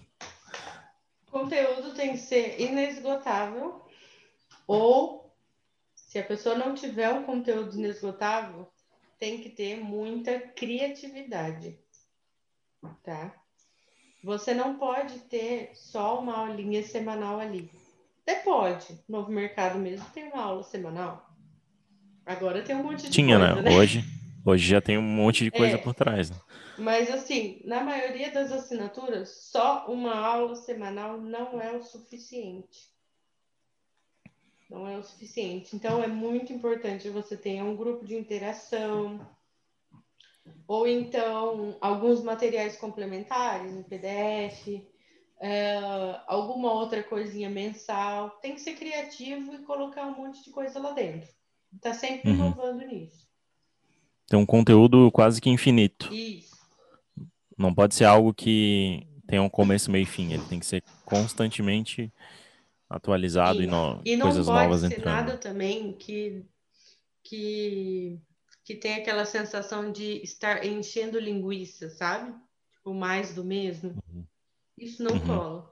O 1.27 1.31
conteúdo 1.31 1.93
tem 1.93 2.13
que 2.13 2.17
ser 2.17 2.59
inesgotável 2.59 3.85
ou 4.65 5.31
se 5.93 6.17
a 6.17 6.23
pessoa 6.23 6.55
não 6.55 6.73
tiver 6.73 7.13
um 7.13 7.23
conteúdo 7.23 7.77
inesgotável, 7.77 8.67
tem 9.19 9.41
que 9.41 9.49
ter 9.51 9.79
muita 9.79 10.39
criatividade, 10.39 11.77
tá? 13.03 13.31
Você 14.23 14.55
não 14.55 14.79
pode 14.79 15.19
ter 15.19 15.69
só 15.75 16.19
uma 16.19 16.35
aulinha 16.35 16.81
semanal 16.81 17.39
ali. 17.39 17.69
Até 18.23 18.35
pode. 18.35 18.99
Novo 19.07 19.31
Mercado 19.31 19.79
mesmo 19.79 20.05
tem 20.13 20.25
uma 20.25 20.41
aula 20.41 20.63
semanal. 20.63 21.29
Agora 22.25 22.61
tem 22.61 22.75
um 22.75 22.83
monte 22.83 23.03
de 23.03 23.11
Tinha, 23.11 23.37
coisa, 23.37 23.55
né? 23.55 23.61
né? 23.61 23.77
Hoje, 23.77 24.03
hoje 24.45 24.67
já 24.67 24.79
tem 24.81 24.97
um 24.97 25.01
monte 25.01 25.43
de 25.43 25.51
coisa 25.51 25.75
é, 25.75 25.77
por 25.77 25.93
trás. 25.93 26.29
Né? 26.29 26.37
Mas 26.77 27.09
assim, 27.09 27.61
na 27.65 27.81
maioria 27.81 28.31
das 28.31 28.51
assinaturas, 28.51 29.29
só 29.51 29.87
uma 29.87 30.15
aula 30.15 30.55
semanal 30.55 31.19
não 31.19 31.59
é 31.61 31.71
o 31.71 31.81
suficiente 31.81 32.91
não 34.71 34.87
é 34.87 34.97
o 34.97 35.03
suficiente. 35.03 35.75
Então, 35.75 36.01
é 36.01 36.07
muito 36.07 36.53
importante 36.53 37.09
você 37.09 37.35
ter 37.35 37.61
um 37.61 37.75
grupo 37.75 38.05
de 38.05 38.15
interação, 38.15 39.19
ou 40.65 40.87
então 40.87 41.77
alguns 41.81 42.23
materiais 42.23 42.77
complementares, 42.77 43.73
um 43.73 43.83
PDF, 43.83 44.81
é, 45.41 46.21
alguma 46.27 46.71
outra 46.71 47.01
coisinha 47.01 47.49
mensal. 47.49 48.29
Tem 48.41 48.53
que 48.53 48.61
ser 48.61 48.75
criativo 48.75 49.55
e 49.55 49.63
colocar 49.63 50.05
um 50.05 50.15
monte 50.15 50.43
de 50.43 50.51
coisa 50.51 50.79
lá 50.79 50.91
dentro. 50.91 51.27
Está 51.75 51.93
sempre 51.93 52.29
uhum. 52.29 52.35
inovando 52.35 52.85
nisso. 52.85 53.27
Tem 54.27 54.37
um 54.37 54.45
conteúdo 54.45 55.11
quase 55.11 55.41
que 55.41 55.49
infinito. 55.49 56.13
Isso. 56.13 56.55
Não 57.57 57.73
pode 57.73 57.95
ser 57.95 58.05
algo 58.05 58.33
que 58.33 59.07
tenha 59.27 59.41
um 59.41 59.49
começo, 59.49 59.89
meio 59.89 60.03
e 60.03 60.05
fim. 60.05 60.31
Ele 60.31 60.43
tem 60.45 60.59
que 60.59 60.65
ser 60.65 60.83
constantemente 61.03 62.13
atualizado 62.87 63.61
e, 63.61 63.65
e, 63.65 63.67
no, 63.67 63.99
e 64.05 64.17
coisas 64.17 64.47
novas 64.47 64.83
entrando. 64.83 65.05
não 65.05 65.13
pode 65.13 65.25
ser 65.25 65.31
nada 65.31 65.37
também 65.37 65.93
que, 65.93 66.45
que, 67.23 68.19
que 68.63 68.75
tem 68.75 68.95
aquela 68.95 69.25
sensação 69.25 69.91
de 69.91 70.21
estar 70.23 70.65
enchendo 70.65 71.19
linguiça, 71.19 71.89
sabe? 71.89 72.33
Tipo, 72.73 72.93
mais 72.93 73.33
do 73.33 73.43
mesmo. 73.43 73.95
Uhum. 74.07 74.23
Isso 74.77 75.03
não 75.03 75.13
uhum. 75.13 75.27
cola. 75.27 75.71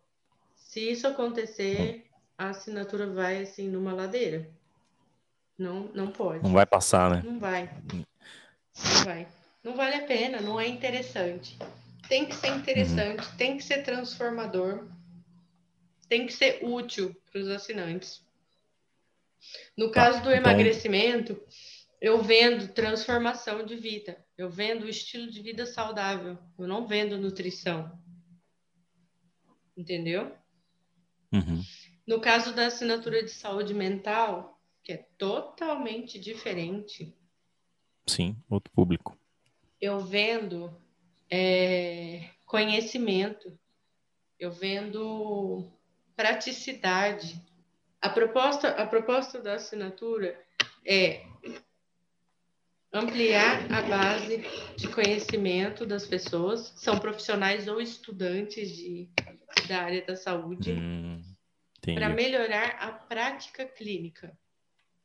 Se 0.55 0.91
isso 0.91 1.07
acontecer, 1.07 2.05
a 2.38 2.49
assinatura 2.49 3.07
vai, 3.07 3.41
assim, 3.41 3.67
numa 3.67 3.93
ladeira. 3.93 4.49
Não, 5.57 5.89
não 5.93 6.07
pode. 6.07 6.43
Não 6.43 6.53
vai 6.53 6.65
passar, 6.65 7.09
né? 7.09 7.21
Não 7.26 7.39
vai. 7.39 7.69
Não 7.93 9.03
vai. 9.03 9.27
Não 9.63 9.76
vale 9.76 9.95
a 9.95 10.05
pena, 10.05 10.39
não 10.39 10.59
é 10.59 10.67
interessante. 10.67 11.57
Tem 12.07 12.26
que 12.26 12.35
ser 12.35 12.47
interessante, 12.47 13.26
uhum. 13.26 13.35
tem 13.38 13.57
que 13.57 13.63
ser 13.63 13.84
transformador 13.84 14.88
tem 16.09 16.26
que 16.26 16.34
ser 16.34 16.59
útil 16.63 17.15
para 17.31 17.39
os 17.39 17.47
assinantes. 17.47 18.21
No 19.77 19.91
tá, 19.91 19.93
caso 19.93 20.23
do 20.23 20.31
então... 20.31 20.51
emagrecimento, 20.51 21.39
eu 22.01 22.21
vendo 22.21 22.73
transformação 22.73 23.63
de 23.63 23.76
vida, 23.76 24.17
eu 24.38 24.49
vendo 24.49 24.89
estilo 24.89 25.30
de 25.30 25.41
vida 25.41 25.65
saudável, 25.65 26.38
eu 26.57 26.67
não 26.67 26.88
vendo 26.88 27.17
nutrição. 27.17 27.91
Entendeu? 29.80 30.35
Uhum. 31.31 31.64
No 32.06 32.19
caso 32.19 32.53
da 32.53 32.68
assinatura 32.68 33.23
de 33.23 33.31
saúde 33.31 33.73
mental, 33.73 34.61
que 34.84 34.91
é 34.91 34.97
totalmente 35.18 36.19
diferente. 36.19 37.15
Sim, 38.06 38.35
outro 38.49 38.73
público. 38.73 39.18
Eu 39.80 40.01
vendo 40.01 40.69
é, 41.31 42.30
conhecimento, 42.45 43.57
eu 44.38 44.51
vendo 44.51 45.72
praticidade. 46.14 47.41
A 48.01 48.10
proposta, 48.10 48.72
a 48.72 48.85
proposta 48.85 49.39
da 49.39 49.53
assinatura 49.53 50.38
é 50.85 51.26
ampliar 52.91 53.71
a 53.71 53.81
base 53.83 54.43
de 54.75 54.87
conhecimento 54.87 55.85
das 55.85 56.05
pessoas, 56.05 56.73
são 56.75 56.99
profissionais 56.99 57.67
ou 57.67 57.79
estudantes 57.79 58.75
de, 58.75 59.09
da 59.67 59.83
área 59.83 60.05
da 60.05 60.15
saúde, 60.15 60.71
hum, 60.71 61.21
para 61.81 62.09
melhorar 62.09 62.77
a 62.79 62.91
prática 62.91 63.65
clínica. 63.65 64.37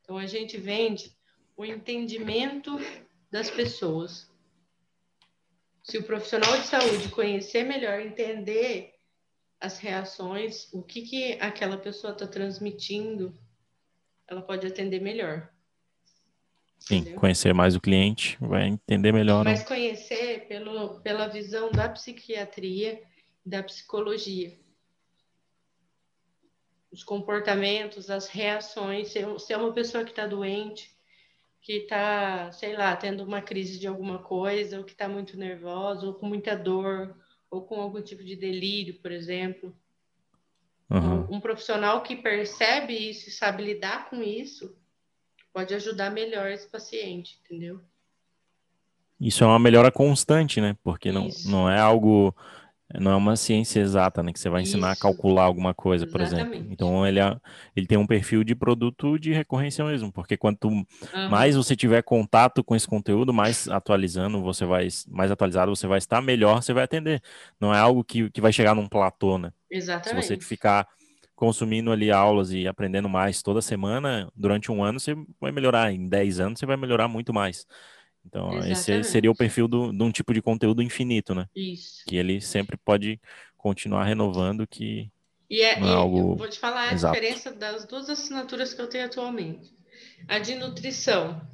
Então, 0.01 0.16
a 0.16 0.27
gente 0.27 0.56
vende 0.56 1.12
o 1.56 1.65
entendimento 1.65 2.78
das 3.31 3.51
pessoas. 3.51 4.31
Se 5.82 5.98
o 5.98 6.05
profissional 6.05 6.56
de 6.59 6.66
saúde 6.66 7.09
conhecer 7.11 7.65
melhor, 7.65 8.01
entender 8.01 8.94
as 9.61 9.78
reações, 9.78 10.73
o 10.73 10.82
que, 10.82 11.02
que 11.02 11.32
aquela 11.35 11.77
pessoa 11.77 12.12
está 12.12 12.27
transmitindo, 12.27 13.35
ela 14.27 14.43
pode 14.43 14.66
atender 14.66 15.01
melhor. 15.01 15.54
Sim, 16.86 16.97
Entendeu? 16.97 17.20
conhecer 17.20 17.55
mais 17.55 17.74
o 17.74 17.81
cliente, 17.81 18.36
vai 18.39 18.69
entender 18.69 19.11
melhor. 19.11 19.43
Né? 19.43 19.52
Mas 19.52 19.65
conhecer 19.65 20.47
pelo, 20.47 21.01
pela 21.01 21.28
visão 21.28 21.73
da 21.73 21.89
psiquiatria 21.89 23.02
da 23.44 23.62
psicologia. 23.62 24.52
Os 26.93 27.02
comportamentos, 27.02 28.11
as 28.11 28.28
reações. 28.28 29.09
Se 29.09 29.52
é 29.52 29.56
uma 29.56 29.73
pessoa 29.73 30.05
que 30.05 30.11
está 30.11 30.27
doente, 30.27 30.94
que 31.62 31.73
está, 31.73 32.52
sei 32.52 32.77
lá, 32.77 32.94
tendo 32.94 33.24
uma 33.24 33.40
crise 33.40 33.78
de 33.78 33.86
alguma 33.86 34.19
coisa, 34.19 34.77
ou 34.77 34.85
que 34.85 34.93
está 34.93 35.09
muito 35.09 35.39
nervosa, 35.39 36.06
ou 36.06 36.12
com 36.12 36.27
muita 36.27 36.55
dor, 36.55 37.16
ou 37.51 37.62
com 37.62 37.81
algum 37.81 38.02
tipo 38.02 38.23
de 38.23 38.36
delírio, 38.36 39.01
por 39.01 39.11
exemplo. 39.11 39.74
Uhum. 40.90 41.27
Um, 41.31 41.36
um 41.36 41.40
profissional 41.40 42.02
que 42.02 42.15
percebe 42.15 42.93
isso 42.93 43.31
e 43.31 43.32
sabe 43.32 43.62
lidar 43.62 44.11
com 44.11 44.23
isso 44.23 44.77
pode 45.55 45.73
ajudar 45.73 46.11
melhor 46.11 46.51
esse 46.51 46.67
paciente, 46.67 47.39
entendeu? 47.45 47.81
Isso 49.21 49.45
é 49.45 49.47
uma 49.47 49.59
melhora 49.59 49.93
constante, 49.93 50.61
né? 50.61 50.77
Porque 50.83 51.13
não, 51.13 51.29
não 51.47 51.71
é 51.71 51.79
algo, 51.79 52.35
não 52.93 53.13
é 53.13 53.15
uma 53.15 53.37
ciência 53.37 53.79
exata, 53.79 54.21
né? 54.21 54.33
Que 54.33 54.41
você 54.41 54.51
vai 54.51 54.63
ensinar 54.63 54.93
Isso. 54.93 54.99
a 54.99 55.03
calcular 55.03 55.45
alguma 55.45 55.73
coisa, 55.73 56.09
por 56.09 56.21
Exatamente. 56.21 56.57
exemplo. 56.57 56.73
Então 56.73 57.07
ele, 57.07 57.21
é, 57.21 57.37
ele 57.77 57.87
tem 57.87 57.97
um 57.97 58.07
perfil 58.07 58.43
de 58.43 58.57
produto 58.57 59.17
de 59.17 59.33
recorrência 59.33 59.85
mesmo, 59.85 60.13
porque 60.13 60.37
quanto 60.37 60.69
uhum. 60.69 60.85
mais 61.31 61.55
você 61.55 61.77
tiver 61.77 62.03
contato 62.03 62.65
com 62.65 62.75
esse 62.75 62.89
conteúdo, 62.89 63.33
mais 63.33 63.69
atualizando 63.69 64.43
você 64.43 64.67
vai, 64.67 64.89
mais 65.09 65.31
atualizado 65.31 65.75
você 65.75 65.87
vai 65.87 65.99
estar, 65.99 66.21
melhor 66.21 66.61
você 66.61 66.73
vai 66.73 66.83
atender. 66.83 67.23
Não 67.61 67.73
é 67.73 67.79
algo 67.79 68.03
que, 68.03 68.29
que 68.31 68.41
vai 68.41 68.53
chegar 68.53 68.75
num 68.75 68.89
platô, 68.89 69.39
né? 69.39 69.53
Exatamente. 69.71 70.27
Se 70.27 70.37
você 70.37 70.45
ficar 70.45 70.89
consumindo 71.45 71.93
ali 71.93 72.11
aulas 72.11 72.51
e 72.53 72.66
aprendendo 72.66 73.09
mais 73.09 73.43
toda 73.43 73.61
semana, 73.61 74.31
durante 74.35 74.73
um 74.73 74.83
ano 74.83 74.99
você 74.99 75.15
vai 75.39 75.53
melhorar, 75.53 75.93
em 75.93 76.09
10 76.09 76.41
anos 76.41 76.59
você 76.59 76.65
vai 76.65 76.77
melhorar 76.77 77.07
muito 77.07 77.35
mais. 77.35 77.66
Então, 78.25 78.49
Exatamente. 78.49 78.73
esse 78.73 79.05
seria 79.05 79.31
o 79.31 79.37
perfil 79.37 79.69
do, 79.69 79.93
de 79.93 80.03
um 80.03 80.11
tipo 80.11 80.33
de 80.33 80.41
conteúdo 80.41 80.83
infinito, 80.83 81.35
né? 81.35 81.47
Isso. 81.55 82.03
Que 82.07 82.16
ele 82.16 82.41
sempre 82.41 82.79
pode 82.79 83.21
continuar 83.59 84.05
renovando, 84.05 84.66
que 84.66 85.11
e 85.51 85.61
é, 85.61 85.79
não 85.79 85.89
é 85.89 85.95
algo 85.95 86.35
vou 86.35 86.49
te 86.49 86.59
falar 86.59 86.89
a 86.89 86.95
exato. 86.95 87.15
diferença 87.15 87.53
das 87.53 87.85
duas 87.85 88.09
assinaturas 88.09 88.73
que 88.73 88.81
eu 88.81 88.89
tenho 88.89 89.05
atualmente. 89.05 89.77
A 90.27 90.39
de 90.39 90.55
nutrição 90.55 91.47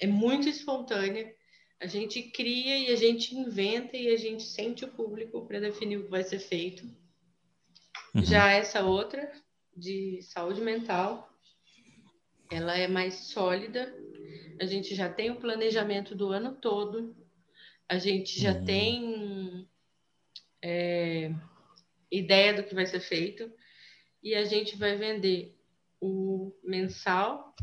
é 0.00 0.06
muito 0.06 0.48
espontânea, 0.48 1.34
a 1.78 1.86
gente 1.86 2.22
cria 2.22 2.78
e 2.78 2.90
a 2.90 2.96
gente 2.96 3.36
inventa 3.36 3.94
e 3.94 4.08
a 4.08 4.16
gente 4.16 4.42
sente 4.42 4.86
o 4.86 4.88
público 4.88 5.46
para 5.46 5.60
definir 5.60 5.98
o 5.98 6.04
que 6.04 6.10
vai 6.10 6.24
ser 6.24 6.38
feito. 6.38 6.88
Uhum. 8.18 8.24
Já 8.24 8.50
essa 8.50 8.82
outra, 8.82 9.30
de 9.76 10.20
saúde 10.22 10.60
mental, 10.60 11.28
ela 12.50 12.76
é 12.76 12.88
mais 12.88 13.14
sólida. 13.28 13.94
A 14.60 14.66
gente 14.66 14.94
já 14.94 15.08
tem 15.08 15.30
o 15.30 15.36
planejamento 15.36 16.14
do 16.14 16.28
ano 16.28 16.56
todo. 16.56 17.16
A 17.88 17.98
gente 17.98 18.40
já 18.40 18.52
uhum. 18.52 18.64
tem 18.64 19.68
é, 20.62 21.32
ideia 22.10 22.54
do 22.54 22.64
que 22.64 22.74
vai 22.74 22.86
ser 22.86 23.00
feito. 23.00 23.50
E 24.22 24.34
a 24.34 24.44
gente 24.44 24.76
vai 24.76 24.96
vender 24.96 25.56
o 26.00 26.52
mensal 26.64 27.54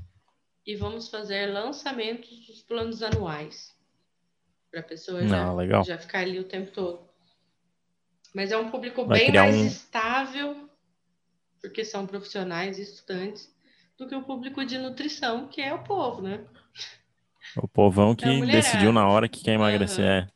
e 0.65 0.75
vamos 0.75 1.09
fazer 1.09 1.47
lançamentos 1.47 2.47
dos 2.47 2.61
planos 2.61 3.03
anuais. 3.03 3.75
Para 4.71 4.79
a 4.79 4.83
pessoa 4.83 5.25
já, 5.27 5.51
ah, 5.51 5.83
já 5.83 5.97
ficar 5.97 6.19
ali 6.19 6.39
o 6.39 6.47
tempo 6.47 6.71
todo. 6.71 7.04
Mas 8.35 8.51
é 8.51 8.57
um 8.57 8.69
público 8.69 9.05
Vai 9.05 9.19
bem 9.19 9.31
mais 9.31 9.55
um... 9.55 9.65
estável, 9.65 10.69
porque 11.61 11.85
são 11.85 12.05
profissionais 12.05 12.77
e 12.77 12.81
estudantes, 12.81 13.49
do 13.97 14.05
que 14.09 14.13
o 14.13 14.23
público 14.23 14.65
de 14.65 14.77
nutrição, 14.77 15.47
que 15.47 15.61
é 15.61 15.73
o 15.73 15.81
povo, 15.83 16.21
né? 16.21 16.43
O 17.55 17.65
povão 17.65 18.13
que 18.13 18.25
é 18.25 18.45
decidiu 18.45 18.91
na 18.91 19.07
hora 19.07 19.29
que 19.29 19.41
quer 19.41 19.53
emagrecer. 19.53 20.03
Uhum. 20.03 20.11
É. 20.11 20.27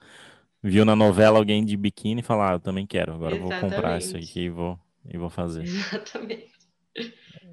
Viu 0.64 0.86
na 0.86 0.96
novela 0.96 1.40
alguém 1.40 1.64
de 1.64 1.76
biquíni 1.76 2.22
e 2.22 2.24
falou: 2.24 2.44
ah, 2.44 2.54
eu 2.54 2.60
também 2.62 2.88
quero, 2.88 3.14
agora 3.14 3.36
eu 3.36 3.42
vou 3.42 3.52
comprar 3.60 3.98
isso 3.98 4.16
aqui 4.16 4.44
e 4.44 4.50
vou, 4.50 4.80
e 5.06 5.18
vou 5.18 5.30
fazer. 5.30 5.64
Exatamente. 5.64 6.52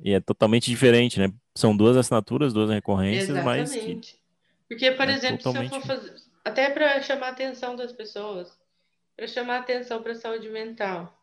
E 0.04 0.12
é 0.12 0.20
totalmente 0.20 0.70
diferente, 0.70 1.18
né? 1.18 1.32
São 1.56 1.76
duas 1.76 1.96
assinaturas, 1.96 2.52
duas 2.52 2.70
recorrências, 2.70 3.30
Exatamente. 3.30 3.68
mas. 3.68 3.72
Que... 3.74 4.16
Porque, 4.68 4.90
por 4.92 5.08
é 5.08 5.12
exemplo, 5.12 5.38
totalmente... 5.38 5.70
se 5.70 5.76
eu 5.76 5.80
for 5.80 5.86
fazer. 5.88 6.14
Até 6.44 6.70
para 6.70 7.02
chamar 7.02 7.26
a 7.26 7.30
atenção 7.30 7.74
das 7.74 7.92
pessoas, 7.92 8.56
para 9.16 9.26
chamar 9.26 9.60
atenção 9.60 10.02
para 10.02 10.12
a 10.12 10.16
saúde 10.16 10.48
mental. 10.50 11.16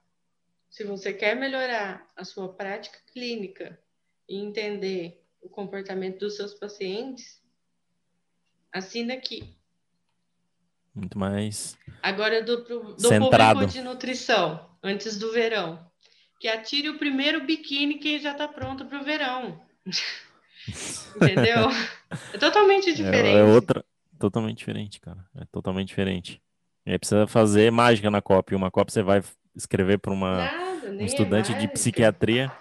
Se 0.70 0.84
você 0.84 1.14
quer 1.14 1.36
melhorar 1.36 2.12
a 2.16 2.26
sua 2.26 2.52
prática 2.52 2.98
clínica 3.14 3.80
e 4.28 4.38
entender 4.38 5.24
o 5.40 5.48
comportamento 5.48 6.20
dos 6.20 6.36
seus 6.36 6.56
pacientes, 6.56 7.40
assina 8.72 9.14
aqui. 9.14 9.56
Muito 10.96 11.18
mais. 11.18 11.78
Agora 12.02 12.42
do, 12.42 12.64
do 12.64 13.00
centrado. 13.00 13.60
público 13.60 13.74
de 13.74 13.82
nutrição, 13.82 14.70
antes 14.82 15.18
do 15.18 15.32
verão. 15.32 15.92
Que 16.40 16.48
atire 16.48 16.90
o 16.90 16.98
primeiro 16.98 17.46
biquíni 17.46 18.00
que 18.00 18.20
já 18.20 18.32
está 18.32 18.48
pronto 18.48 18.86
para 18.86 19.00
o 19.00 19.04
verão. 19.04 19.62
Entendeu? 21.16 21.70
É 22.34 22.38
totalmente 22.38 22.94
diferente. 22.94 23.38
É, 23.38 23.40
é 23.40 23.44
outra, 23.44 23.86
totalmente 24.20 24.58
diferente, 24.58 25.00
cara. 25.00 25.26
É 25.36 25.46
totalmente 25.46 25.90
diferente. 25.90 26.43
E 26.86 26.92
aí 26.92 27.00
precisa 27.00 27.28
fazer 27.28 27.72
mágica 27.72 28.12
na 28.12 28.22
cópia. 28.22 28.58
Uma 28.58 28.72
cópia 28.72 28.94
você 28.94 29.04
vai 29.04 29.24
escrever 29.56 30.00
para 30.00 30.12
uma 30.12 30.52
um 31.00 31.06
estudante 31.06 31.52
é 31.52 31.56
de 31.56 31.68
psiquiatria 31.68 32.52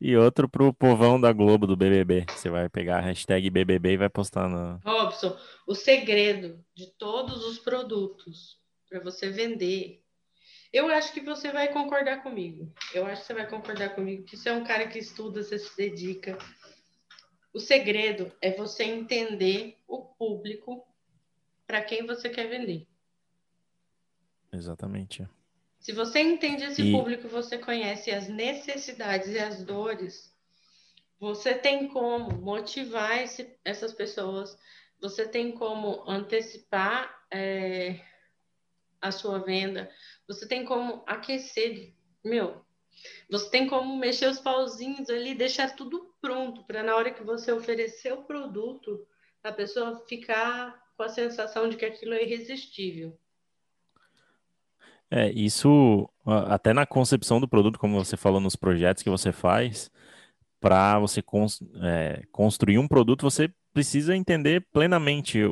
e 0.00 0.16
outro 0.16 0.48
para 0.48 0.64
o 0.64 0.72
povão 0.72 1.20
da 1.20 1.32
Globo 1.32 1.66
do 1.66 1.76
BBB. 1.76 2.24
Você 2.30 2.48
vai 2.48 2.68
pegar 2.68 2.98
a 2.98 3.02
hashtag 3.02 3.50
BBB 3.50 3.92
e 3.92 3.96
vai 3.98 4.08
postar 4.08 4.48
na. 4.48 4.80
Robson, 4.84 5.36
o 5.66 5.74
segredo 5.74 6.64
de 6.74 6.86
todos 6.92 7.44
os 7.44 7.58
produtos 7.58 8.58
para 8.88 9.00
você 9.00 9.30
vender. 9.30 10.02
Eu 10.72 10.88
acho 10.88 11.12
que 11.12 11.20
você 11.20 11.50
vai 11.50 11.68
concordar 11.72 12.22
comigo. 12.22 12.72
Eu 12.94 13.04
acho 13.04 13.22
que 13.22 13.26
você 13.26 13.34
vai 13.34 13.48
concordar 13.48 13.90
comigo 13.90 14.22
que 14.24 14.36
você 14.36 14.48
é 14.48 14.52
um 14.52 14.64
cara 14.64 14.86
que 14.86 14.98
estuda, 14.98 15.42
você 15.42 15.58
se 15.58 15.76
dedica. 15.76 16.38
O 17.52 17.58
segredo 17.58 18.30
é 18.40 18.52
você 18.52 18.84
entender 18.84 19.76
o 19.88 19.98
público 19.98 20.86
para 21.66 21.82
quem 21.82 22.06
você 22.06 22.28
quer 22.28 22.48
vender. 22.48 22.86
Exatamente. 24.52 25.28
Se 25.78 25.92
você 25.92 26.20
entende 26.20 26.64
esse 26.64 26.82
e... 26.82 26.92
público, 26.92 27.28
você 27.28 27.56
conhece 27.56 28.10
as 28.10 28.28
necessidades 28.28 29.28
e 29.28 29.38
as 29.38 29.64
dores, 29.64 30.30
você 31.18 31.54
tem 31.54 31.88
como 31.88 32.32
motivar 32.32 33.22
esse, 33.22 33.56
essas 33.64 33.92
pessoas, 33.92 34.58
você 35.00 35.26
tem 35.26 35.52
como 35.52 36.04
antecipar 36.08 37.24
é, 37.30 38.00
a 39.00 39.10
sua 39.10 39.38
venda, 39.38 39.90
você 40.28 40.46
tem 40.46 40.64
como 40.64 41.02
aquecer, 41.06 41.94
meu, 42.22 42.62
você 43.30 43.50
tem 43.50 43.66
como 43.66 43.96
mexer 43.96 44.28
os 44.28 44.40
pauzinhos 44.40 45.08
ali, 45.08 45.34
deixar 45.34 45.74
tudo 45.74 46.14
pronto 46.20 46.64
para 46.64 46.82
na 46.82 46.94
hora 46.96 47.10
que 47.10 47.22
você 47.22 47.52
oferecer 47.52 48.12
o 48.12 48.24
produto, 48.24 49.06
a 49.42 49.52
pessoa 49.52 50.04
ficar 50.06 50.78
com 50.96 51.02
a 51.02 51.08
sensação 51.08 51.68
de 51.68 51.78
que 51.78 51.86
aquilo 51.86 52.12
é 52.12 52.22
irresistível. 52.22 53.18
É, 55.10 55.30
isso 55.32 56.08
até 56.46 56.72
na 56.72 56.86
concepção 56.86 57.40
do 57.40 57.48
produto, 57.48 57.78
como 57.78 58.02
você 58.02 58.16
falou 58.16 58.40
nos 58.40 58.54
projetos 58.54 59.02
que 59.02 59.10
você 59.10 59.32
faz, 59.32 59.90
para 60.60 60.98
você 60.98 61.20
cons 61.20 61.60
é, 61.82 62.22
construir 62.30 62.78
um 62.78 62.86
produto, 62.86 63.22
você 63.22 63.50
precisa 63.72 64.14
entender 64.14 64.66
plenamente 64.72 65.42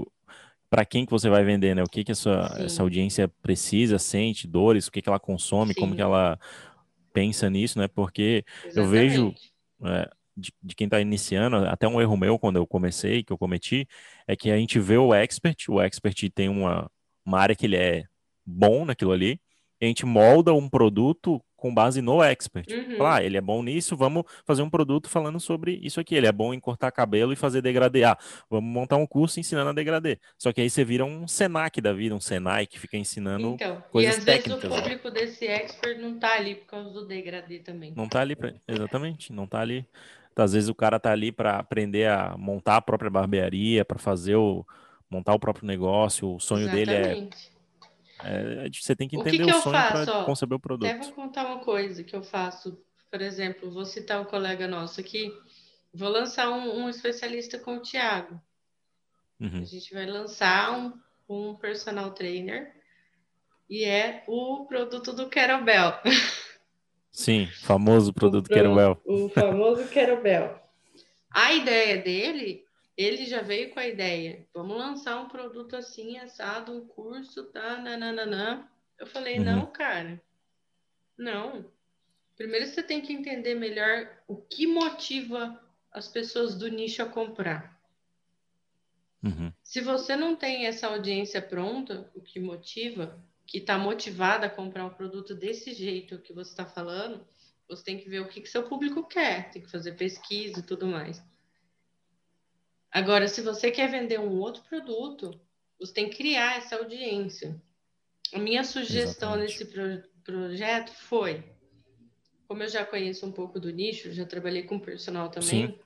para 0.71 0.85
quem 0.85 1.05
que 1.07 1.11
você 1.11 1.29
vai 1.31 1.43
vender, 1.45 1.75
né? 1.75 1.83
O 1.83 1.89
que 1.89 2.05
que 2.05 2.13
essa, 2.13 2.55
essa 2.59 2.83
audiência 2.83 3.27
precisa, 3.43 3.99
sente, 3.99 4.47
dores, 4.47 4.87
o 4.87 4.93
que 4.93 5.01
que 5.01 5.09
ela 5.09 5.19
consome, 5.19 5.73
Sim. 5.73 5.81
como 5.81 5.97
que 5.97 6.03
ela 6.03 6.39
pensa 7.13 7.49
nisso, 7.49 7.79
né? 7.79 7.89
Porque 7.89 8.45
Exatamente. 8.65 8.77
eu 8.77 8.87
vejo 8.89 9.35
é, 9.85 10.11
de, 10.37 10.53
de 10.63 10.75
quem 10.75 10.85
está 10.85 11.01
iniciando, 11.01 11.57
até 11.57 11.89
um 11.89 12.01
erro 12.01 12.17
meu 12.17 12.39
quando 12.39 12.57
eu 12.57 12.67
comecei, 12.67 13.25
que 13.25 13.33
eu 13.33 13.39
cometi, 13.39 13.89
é 14.27 14.37
que 14.37 14.51
a 14.51 14.57
gente 14.57 14.79
vê 14.79 14.99
o 14.99 15.15
expert, 15.15 15.69
o 15.69 15.81
expert 15.81 16.31
tem 16.31 16.49
uma, 16.49 16.91
uma 17.25 17.41
área 17.41 17.57
que 17.57 17.67
ele 17.67 17.77
é 17.77 18.05
bom 18.47 18.85
naquilo 18.85 19.13
ali, 19.13 19.41
a 19.81 19.85
gente 19.85 20.05
molda 20.05 20.53
um 20.53 20.69
produto 20.69 21.43
com 21.59 21.75
base 21.75 22.01
no 22.01 22.23
expert. 22.23 22.73
Uhum. 22.73 23.05
Ah, 23.05 23.23
ele 23.23 23.37
é 23.37 23.41
bom 23.41 23.63
nisso, 23.63 23.97
vamos 23.97 24.25
fazer 24.47 24.63
um 24.63 24.71
produto 24.71 25.09
falando 25.09 25.41
sobre 25.41 25.79
isso 25.83 25.99
aqui. 25.99 26.15
Ele 26.15 26.27
é 26.27 26.33
bom 26.33 26.55
em 26.55 26.61
cortar 26.61 26.93
cabelo 26.93 27.33
e 27.33 27.37
fazer 27.37 27.61
degradê. 27.61 28.05
Ah, 28.05 28.17
vamos 28.49 28.73
montar 28.73 28.97
um 28.97 29.07
curso 29.07 29.41
ensinando 29.41 29.71
a 29.71 29.73
degradê. 29.73 30.19
Só 30.39 30.53
que 30.53 30.61
aí 30.61 30.71
você 30.71 30.85
vira 30.85 31.05
um 31.05 31.27
Senac 31.27 31.81
da 31.81 31.93
vida, 31.93 32.15
um 32.15 32.21
Senai 32.21 32.65
que 32.65 32.79
fica 32.79 32.97
ensinando 32.97 33.55
então, 33.55 33.83
coisas 33.91 34.17
e 34.17 34.19
às 34.19 34.25
técnicas. 34.25 34.63
Vezes 34.63 34.79
o 34.79 34.83
público 34.83 35.11
desse 35.11 35.47
expert 35.47 35.99
não 35.99 36.19
tá 36.19 36.35
ali 36.37 36.55
por 36.55 36.67
causa 36.67 36.91
do 36.91 37.05
degradê 37.05 37.59
também. 37.59 37.93
Não 37.95 38.09
tá 38.09 38.21
ali, 38.21 38.37
pra... 38.37 38.55
exatamente, 38.67 39.33
não 39.33 39.47
tá 39.47 39.61
ali. 39.61 39.85
Às 40.37 40.53
vezes 40.53 40.69
o 40.69 40.75
cara 40.75 41.01
tá 41.01 41.11
ali 41.11 41.33
para 41.33 41.59
aprender 41.59 42.09
a 42.09 42.37
montar 42.39 42.77
a 42.77 42.81
própria 42.81 43.11
barbearia, 43.11 43.85
para 43.85 43.99
fazer 43.99 44.37
o 44.37 44.65
montar 45.11 45.35
o 45.35 45.39
próprio 45.41 45.67
negócio. 45.67 46.37
O 46.37 46.39
sonho 46.39 46.69
exatamente. 46.69 46.87
dele 46.87 47.25
é 47.25 47.58
é, 48.25 48.67
é 48.67 48.71
você 48.71 48.97
tem 48.97 49.09
que 49.09 49.17
entender 49.17 49.43
o, 49.43 49.47
que 49.47 49.53
que 49.53 49.59
o 49.59 49.63
sonho 49.63 49.73
para 49.73 50.25
conceber 50.25 50.57
o 50.57 50.61
produto. 50.61 50.89
Até 50.89 50.99
vou 50.99 51.13
contar 51.13 51.47
uma 51.47 51.59
coisa 51.59 52.03
que 52.03 52.15
eu 52.15 52.23
faço. 52.23 52.79
Por 53.11 53.21
exemplo, 53.21 53.71
vou 53.71 53.85
citar 53.85 54.21
um 54.21 54.25
colega 54.25 54.67
nosso 54.67 55.01
aqui. 55.01 55.33
Vou 55.93 56.09
lançar 56.09 56.51
um, 56.51 56.85
um 56.85 56.89
especialista 56.89 57.59
com 57.59 57.77
o 57.77 57.83
Thiago. 57.83 58.41
Uhum. 59.41 59.63
A 59.63 59.65
gente 59.65 59.95
vai 59.95 60.05
lançar 60.05 60.73
um, 60.73 60.93
um 61.29 61.55
personal 61.55 62.11
trainer 62.11 62.75
e 63.71 63.85
é 63.85 64.25
o 64.27 64.67
produto 64.67 65.13
do 65.13 65.29
Kettlebell. 65.29 65.95
Sim, 67.11 67.47
famoso 67.47 68.13
produto 68.13 68.47
o, 68.47 68.49
Kettlebell. 68.49 69.01
O 69.05 69.29
famoso 69.29 69.89
Kettlebell. 69.89 70.61
A 71.31 71.53
ideia 71.53 72.01
dele 72.03 72.65
ele 72.99 73.27
já 73.27 73.43
veio 73.43 73.71
com 73.71 73.79
a 73.79 73.87
ideia, 73.87 74.45
vamos 74.53 74.77
lançar 74.77 75.21
um 75.21 75.29
produto 75.29 75.77
assim, 75.77 76.19
assado, 76.19 76.73
um 76.73 76.85
curso, 76.85 77.45
tá, 77.45 77.79
nananana. 77.79 78.69
Eu 78.99 79.07
falei, 79.07 79.39
uhum. 79.39 79.45
não, 79.45 79.67
cara, 79.67 80.21
não. 81.17 81.65
Primeiro 82.37 82.67
você 82.67 82.83
tem 82.83 83.01
que 83.01 83.13
entender 83.13 83.55
melhor 83.55 84.11
o 84.27 84.37
que 84.37 84.67
motiva 84.67 85.63
as 85.93 86.09
pessoas 86.09 86.57
do 86.57 86.67
nicho 86.67 87.01
a 87.01 87.07
comprar. 87.07 87.81
Uhum. 89.23 89.53
Se 89.63 89.81
você 89.81 90.17
não 90.17 90.35
tem 90.35 90.67
essa 90.67 90.89
audiência 90.89 91.41
pronta, 91.41 92.11
o 92.17 92.21
que 92.21 92.41
motiva, 92.41 93.17
que 93.47 93.59
está 93.59 93.79
motivada 93.79 94.47
a 94.47 94.51
comprar 94.51 94.85
um 94.85 94.91
produto 94.91 95.37
desse 95.37 95.73
jeito 95.73 96.19
que 96.19 96.33
você 96.33 96.51
está 96.51 96.67
falando, 96.67 97.25
você 97.69 97.85
tem 97.85 97.99
que 97.99 98.09
ver 98.09 98.21
o 98.21 98.29
que, 98.29 98.41
que 98.41 98.49
seu 98.49 98.65
público 98.69 99.07
quer, 99.07 99.51
tem 99.51 99.63
que 99.63 99.71
fazer 99.71 99.93
pesquisa 99.93 100.59
e 100.59 100.63
tudo 100.63 100.87
mais. 100.87 101.23
Agora, 102.91 103.29
se 103.29 103.43
você 103.43 103.71
quer 103.71 103.91
vender 103.91 104.19
um 104.19 104.39
outro 104.39 104.63
produto, 104.63 105.39
você 105.79 105.93
tem 105.93 106.09
que 106.09 106.17
criar 106.17 106.57
essa 106.57 106.77
audiência. 106.77 107.61
A 108.33 108.39
minha 108.39 108.65
sugestão 108.65 109.41
Exatamente. 109.41 109.53
nesse 109.53 109.65
pro 109.67 110.03
projeto 110.25 110.93
foi, 110.93 111.43
como 112.47 112.63
eu 112.63 112.69
já 112.69 112.85
conheço 112.85 113.25
um 113.25 113.33
pouco 113.33 113.59
do 113.59 113.71
nicho, 113.71 114.13
já 114.13 114.27
trabalhei 114.27 114.63
com 114.63 114.79
personal 114.79 115.31
também, 115.31 115.69
Sim. 115.69 115.79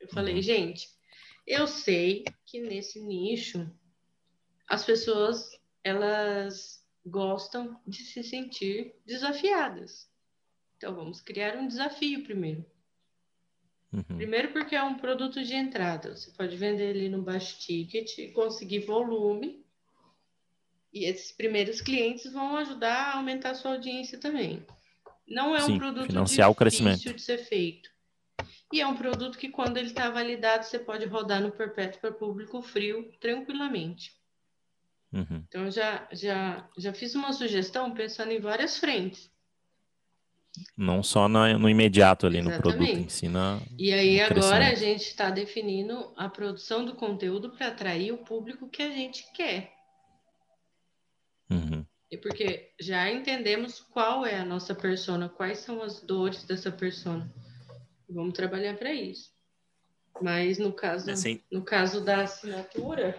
eu 0.00 0.08
falei, 0.08 0.36
uhum. 0.36 0.42
gente, 0.42 0.88
eu 1.46 1.66
sei 1.66 2.24
que 2.46 2.60
nesse 2.60 3.00
nicho 3.00 3.68
as 4.68 4.84
pessoas 4.84 5.50
elas 5.82 6.84
gostam 7.04 7.80
de 7.86 8.04
se 8.04 8.22
sentir 8.22 8.94
desafiadas. 9.04 10.08
Então 10.76 10.94
vamos 10.94 11.20
criar 11.20 11.56
um 11.56 11.66
desafio 11.66 12.22
primeiro. 12.22 12.64
Uhum. 13.92 14.16
Primeiro 14.16 14.52
porque 14.52 14.76
é 14.76 14.82
um 14.82 14.96
produto 14.96 15.42
de 15.42 15.54
entrada. 15.54 16.16
Você 16.16 16.30
pode 16.30 16.56
vender 16.56 16.94
ele 16.94 17.08
no 17.08 17.22
baixo 17.22 17.58
ticket, 17.58 18.32
conseguir 18.32 18.80
volume. 18.80 19.64
E 20.92 21.04
esses 21.04 21.32
primeiros 21.32 21.80
clientes 21.80 22.32
vão 22.32 22.56
ajudar 22.56 23.12
a 23.12 23.16
aumentar 23.16 23.50
a 23.50 23.54
sua 23.54 23.72
audiência 23.72 24.18
também. 24.18 24.64
Não 25.26 25.54
é 25.54 25.60
Sim, 25.60 25.74
um 25.74 25.78
produto 25.78 26.06
financiar 26.06 26.26
difícil 26.28 26.50
o 26.50 26.54
crescimento. 26.54 27.14
de 27.14 27.22
ser 27.22 27.38
feito. 27.38 27.88
E 28.72 28.80
é 28.80 28.86
um 28.86 28.96
produto 28.96 29.38
que, 29.38 29.48
quando 29.48 29.76
ele 29.76 29.88
está 29.88 30.08
validado, 30.10 30.64
você 30.64 30.78
pode 30.78 31.04
rodar 31.06 31.40
no 31.40 31.50
perpétuo 31.50 32.00
para 32.00 32.12
público 32.12 32.62
frio 32.62 33.12
tranquilamente. 33.20 34.12
Uhum. 35.12 35.44
Então, 35.48 35.70
já, 35.70 36.08
já, 36.12 36.68
já 36.78 36.92
fiz 36.92 37.14
uma 37.14 37.32
sugestão 37.32 37.92
pensando 37.92 38.32
em 38.32 38.40
várias 38.40 38.78
frentes. 38.78 39.30
Não 40.76 41.02
só 41.02 41.28
na, 41.28 41.56
no 41.56 41.68
imediato 41.68 42.26
ali 42.26 42.38
Exatamente. 42.38 42.66
no 42.66 42.76
produto, 42.76 42.98
ensina. 42.98 43.60
E 43.78 43.92
aí 43.92 44.20
agora 44.20 44.68
a 44.68 44.74
gente 44.74 45.02
está 45.02 45.30
definindo 45.30 46.12
a 46.16 46.28
produção 46.28 46.84
do 46.84 46.94
conteúdo 46.94 47.50
para 47.50 47.68
atrair 47.68 48.12
o 48.12 48.18
público 48.18 48.68
que 48.68 48.82
a 48.82 48.90
gente 48.90 49.24
quer. 49.32 49.72
Uhum. 51.50 51.84
E 52.10 52.16
porque 52.16 52.72
já 52.80 53.08
entendemos 53.10 53.80
qual 53.80 54.26
é 54.26 54.36
a 54.36 54.44
nossa 54.44 54.74
persona, 54.74 55.28
quais 55.28 55.58
são 55.58 55.82
as 55.82 56.00
dores 56.00 56.44
dessa 56.44 56.70
persona. 56.70 57.32
Vamos 58.08 58.34
trabalhar 58.34 58.76
para 58.76 58.92
isso. 58.92 59.30
Mas 60.20 60.58
no 60.58 60.72
caso, 60.72 61.10
assim... 61.10 61.40
no 61.50 61.62
caso 61.62 62.04
da 62.04 62.22
assinatura, 62.22 63.16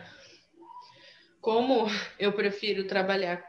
como 1.39 1.87
eu 2.19 2.33
prefiro 2.33 2.85
trabalhar 2.85 3.41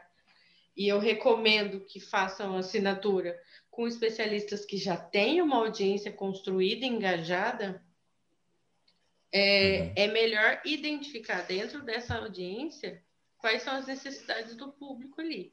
e 0.75 0.87
eu 0.87 0.99
recomendo 0.99 1.81
que 1.81 1.99
façam 1.99 2.57
assinatura 2.57 3.37
com 3.73 3.87
especialistas 3.87 4.65
que 4.65 4.77
já 4.77 4.95
têm 4.95 5.41
uma 5.41 5.57
audiência 5.57 6.11
construída, 6.11 6.85
engajada, 6.85 7.83
é, 9.31 9.79
uhum. 9.81 9.93
é 9.95 10.07
melhor 10.07 10.61
identificar 10.63 11.41
dentro 11.41 11.83
dessa 11.83 12.15
audiência 12.15 13.01
quais 13.35 13.63
são 13.63 13.73
as 13.75 13.87
necessidades 13.87 14.55
do 14.55 14.71
público 14.71 15.19
ali. 15.19 15.51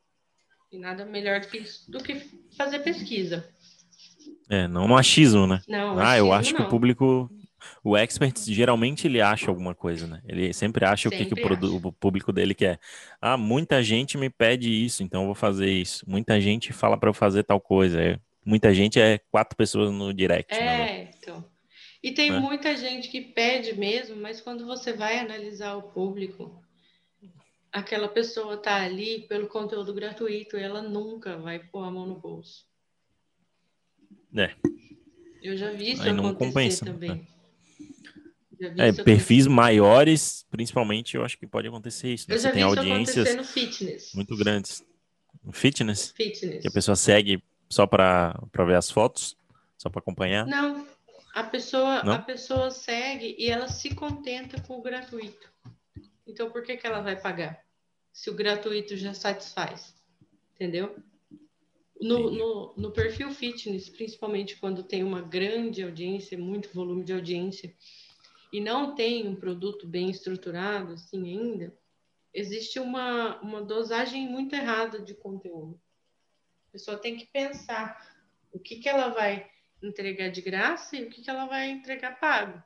E 0.70 0.78
nada 0.78 1.06
melhor 1.06 1.40
do 1.40 1.48
que, 1.48 1.64
do 1.88 2.02
que 2.02 2.14
fazer 2.56 2.80
pesquisa. 2.80 3.51
É, 4.51 4.68
não 4.68 4.86
no 4.86 4.98
achismo, 4.98 5.47
né? 5.47 5.62
Não, 5.66 5.98
ah, 5.98 6.18
eu 6.18 6.30
acho 6.30 6.52
não. 6.52 6.59
que 6.59 6.66
o 6.66 6.68
público 6.68 7.30
o 7.82 7.97
expert 7.97 8.39
geralmente 8.47 9.07
ele 9.07 9.20
acha 9.20 9.51
alguma 9.51 9.74
coisa, 9.74 10.07
né? 10.07 10.23
Ele 10.27 10.53
sempre 10.53 10.85
acha 10.85 11.09
sempre 11.09 11.24
o 11.24 11.28
que, 11.28 11.35
que 11.35 11.66
o, 11.66 11.89
o, 11.89 11.93
público 11.93 12.32
dele 12.32 12.55
quer. 12.55 12.78
Ah, 13.20 13.37
muita 13.37 13.82
gente 13.82 14.16
me 14.19 14.31
pede 14.31 14.70
isso, 14.70 15.03
então 15.03 15.23
eu 15.23 15.27
vou 15.27 15.35
fazer 15.35 15.70
isso. 15.70 16.05
Muita 16.09 16.41
gente 16.41 16.73
fala 16.73 16.97
para 16.97 17.09
eu 17.09 17.15
fazer 17.15 17.43
tal 17.45 17.61
coisa. 17.61 18.03
É, 18.03 18.19
muita 18.45 18.73
gente 18.73 19.01
é 19.01 19.19
quatro 19.31 19.57
pessoas 19.57 19.93
no 19.93 20.12
direct. 20.12 20.53
É, 20.55 20.65
né? 20.65 21.11
então. 21.19 21.45
E 22.03 22.12
tem 22.12 22.31
é. 22.31 22.39
muita 22.39 22.77
gente 22.77 23.09
que 23.09 23.20
pede 23.20 23.74
mesmo, 23.78 24.16
mas 24.16 24.41
quando 24.41 24.65
você 24.65 24.93
vai 24.93 25.19
analisar 25.19 25.77
o 25.77 25.82
público, 25.82 26.62
aquela 27.70 28.09
pessoa 28.09 28.57
tá 28.57 28.77
ali 28.77 29.27
pelo 29.28 29.49
conteúdo 29.49 29.93
gratuito 29.93 30.57
e 30.57 30.62
ela 30.62 30.82
nunca 30.82 31.37
vai 31.37 31.59
pôr 31.59 31.85
a 31.85 31.91
mão 31.91 32.07
no 32.07 32.19
bolso. 32.19 32.65
É. 34.37 34.55
Eu 35.43 35.57
já 35.57 35.70
vi 35.73 35.93
isso 35.93 36.03
Aí 36.03 36.11
acontecer 36.11 36.39
compensa, 36.39 36.85
né? 36.85 36.93
também. 36.93 37.11
Né? 37.11 37.27
É, 38.78 38.93
perfis 38.93 39.47
maiores, 39.47 40.45
principalmente, 40.51 41.16
eu 41.16 41.24
acho 41.24 41.39
que 41.39 41.47
pode 41.47 41.69
acontecer 41.69 42.12
isso. 42.12 42.28
Né? 42.28 42.35
Eu 42.35 42.39
já 42.41 42.49
Você 42.49 42.55
tem 42.55 42.62
audiências 42.62 43.35
no 43.35 43.45
fitness. 43.45 44.12
muito 44.15 44.37
grandes. 44.37 44.85
Fitness? 45.53 46.12
Fitness. 46.15 46.61
Que 46.61 46.69
a 46.69 46.70
pessoa 46.70 46.95
segue 46.95 47.43
só 47.69 47.87
para 47.87 48.35
ver 48.66 48.77
as 48.77 48.91
fotos, 48.91 49.37
só 49.78 49.89
para 49.89 50.01
acompanhar? 50.01 50.47
Não, 50.47 50.87
a 51.32 51.43
pessoa, 51.45 52.03
Não? 52.03 52.12
a 52.12 52.19
pessoa 52.19 52.70
segue 52.70 53.35
e 53.39 53.49
ela 53.49 53.69
se 53.69 53.95
contenta 53.95 54.61
com 54.61 54.78
o 54.78 54.82
gratuito. 54.82 55.51
Então, 56.27 56.51
por 56.51 56.62
que, 56.62 56.77
que 56.77 56.87
ela 56.87 57.01
vai 57.01 57.16
pagar? 57.16 57.65
Se 58.12 58.28
o 58.28 58.35
gratuito 58.35 58.97
já 58.97 59.15
satisfaz. 59.15 59.95
Entendeu? 60.55 60.95
No, 62.01 62.31
no, 62.31 62.74
no, 62.77 62.91
perfil 62.93 63.31
fitness, 63.31 63.89
principalmente 63.89 64.57
quando 64.57 64.82
tem 64.82 65.05
uma 65.05 65.20
grande 65.20 65.82
audiência, 65.82 66.37
muito 66.37 66.70
volume 66.73 67.05
de 67.05 67.12
audiência, 67.12 67.74
e 68.52 68.60
não 68.60 68.94
tem 68.94 69.27
um 69.28 69.36
produto 69.36 69.86
bem 69.86 70.10
estruturado 70.10 70.94
assim 70.94 71.28
ainda, 71.28 71.74
existe 72.35 72.78
uma, 72.78 73.40
uma 73.40 73.62
dosagem 73.62 74.28
muito 74.28 74.55
errada 74.55 75.01
de 75.01 75.14
conteúdo. 75.14 75.81
A 76.68 76.72
pessoa 76.72 76.97
tem 76.97 77.16
que 77.16 77.27
pensar 77.27 77.98
o 78.52 78.59
que, 78.59 78.77
que 78.77 78.89
ela 78.89 79.09
vai 79.09 79.48
entregar 79.82 80.28
de 80.28 80.40
graça 80.40 80.97
e 80.97 81.05
o 81.05 81.10
que, 81.10 81.22
que 81.22 81.31
ela 81.31 81.47
vai 81.47 81.70
entregar 81.70 82.18
pago. 82.20 82.62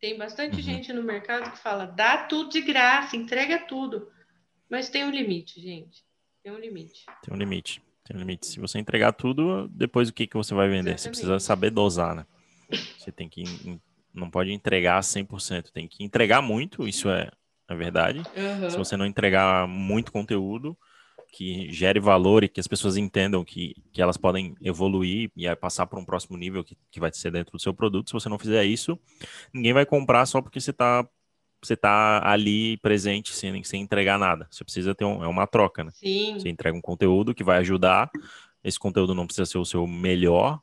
Tem 0.00 0.18
bastante 0.18 0.56
uhum. 0.56 0.62
gente 0.62 0.92
no 0.92 1.02
mercado 1.02 1.50
que 1.50 1.58
fala, 1.58 1.86
dá 1.86 2.26
tudo 2.26 2.50
de 2.50 2.60
graça, 2.60 3.16
entrega 3.16 3.60
tudo. 3.66 4.10
Mas 4.68 4.90
tem 4.90 5.04
um 5.04 5.10
limite, 5.10 5.60
gente. 5.60 6.04
Tem 6.42 6.52
um 6.52 6.58
limite. 6.58 7.06
Tem 7.22 7.34
um 7.34 7.38
limite. 7.38 7.82
Tem 8.04 8.16
um 8.16 8.20
limite. 8.20 8.46
Se 8.46 8.60
você 8.60 8.78
entregar 8.78 9.12
tudo, 9.12 9.66
depois 9.68 10.08
o 10.08 10.12
que, 10.12 10.26
que 10.26 10.36
você 10.36 10.52
vai 10.52 10.68
vender? 10.68 10.90
Exatamente. 10.90 11.00
Você 11.00 11.08
precisa 11.08 11.38
saber 11.38 11.70
dosar, 11.70 12.14
né? 12.14 12.26
Você 12.98 13.10
tem 13.12 13.28
que 13.28 13.44
não 14.14 14.30
pode 14.30 14.52
entregar 14.52 15.00
100%, 15.00 15.70
tem 15.72 15.88
que 15.88 16.04
entregar 16.04 16.40
muito, 16.40 16.86
isso 16.86 17.08
é, 17.10 17.30
é 17.68 17.74
verdade. 17.74 18.22
Uhum. 18.36 18.70
Se 18.70 18.76
você 18.76 18.96
não 18.96 19.04
entregar 19.04 19.66
muito 19.66 20.12
conteúdo, 20.12 20.76
que 21.34 21.70
gere 21.72 21.98
valor 21.98 22.44
e 22.44 22.48
que 22.48 22.60
as 22.60 22.68
pessoas 22.68 22.96
entendam 22.96 23.44
que, 23.44 23.74
que 23.92 24.00
elas 24.00 24.16
podem 24.16 24.54
evoluir 24.62 25.32
e 25.36 25.56
passar 25.56 25.84
para 25.86 25.98
um 25.98 26.04
próximo 26.04 26.36
nível 26.36 26.62
que, 26.62 26.78
que 26.92 27.00
vai 27.00 27.10
ser 27.12 27.32
dentro 27.32 27.52
do 27.52 27.60
seu 27.60 27.74
produto. 27.74 28.08
Se 28.08 28.12
você 28.12 28.28
não 28.28 28.38
fizer 28.38 28.64
isso, 28.64 28.96
ninguém 29.52 29.72
vai 29.72 29.84
comprar 29.84 30.24
só 30.26 30.40
porque 30.40 30.60
você 30.60 30.70
está 30.70 31.04
você 31.60 31.76
tá 31.76 32.20
ali 32.22 32.76
presente 32.76 33.32
sem, 33.32 33.64
sem 33.64 33.80
entregar 33.80 34.18
nada. 34.18 34.46
Você 34.50 34.62
precisa 34.62 34.94
ter 34.94 35.06
um, 35.06 35.24
é 35.24 35.26
uma 35.26 35.46
troca, 35.46 35.82
né? 35.82 35.90
Sim. 35.94 36.38
Você 36.38 36.50
entrega 36.50 36.76
um 36.76 36.80
conteúdo 36.80 37.34
que 37.34 37.42
vai 37.42 37.58
ajudar. 37.58 38.10
Esse 38.62 38.78
conteúdo 38.78 39.14
não 39.14 39.26
precisa 39.26 39.46
ser 39.46 39.56
o 39.56 39.64
seu 39.64 39.86
melhor, 39.86 40.60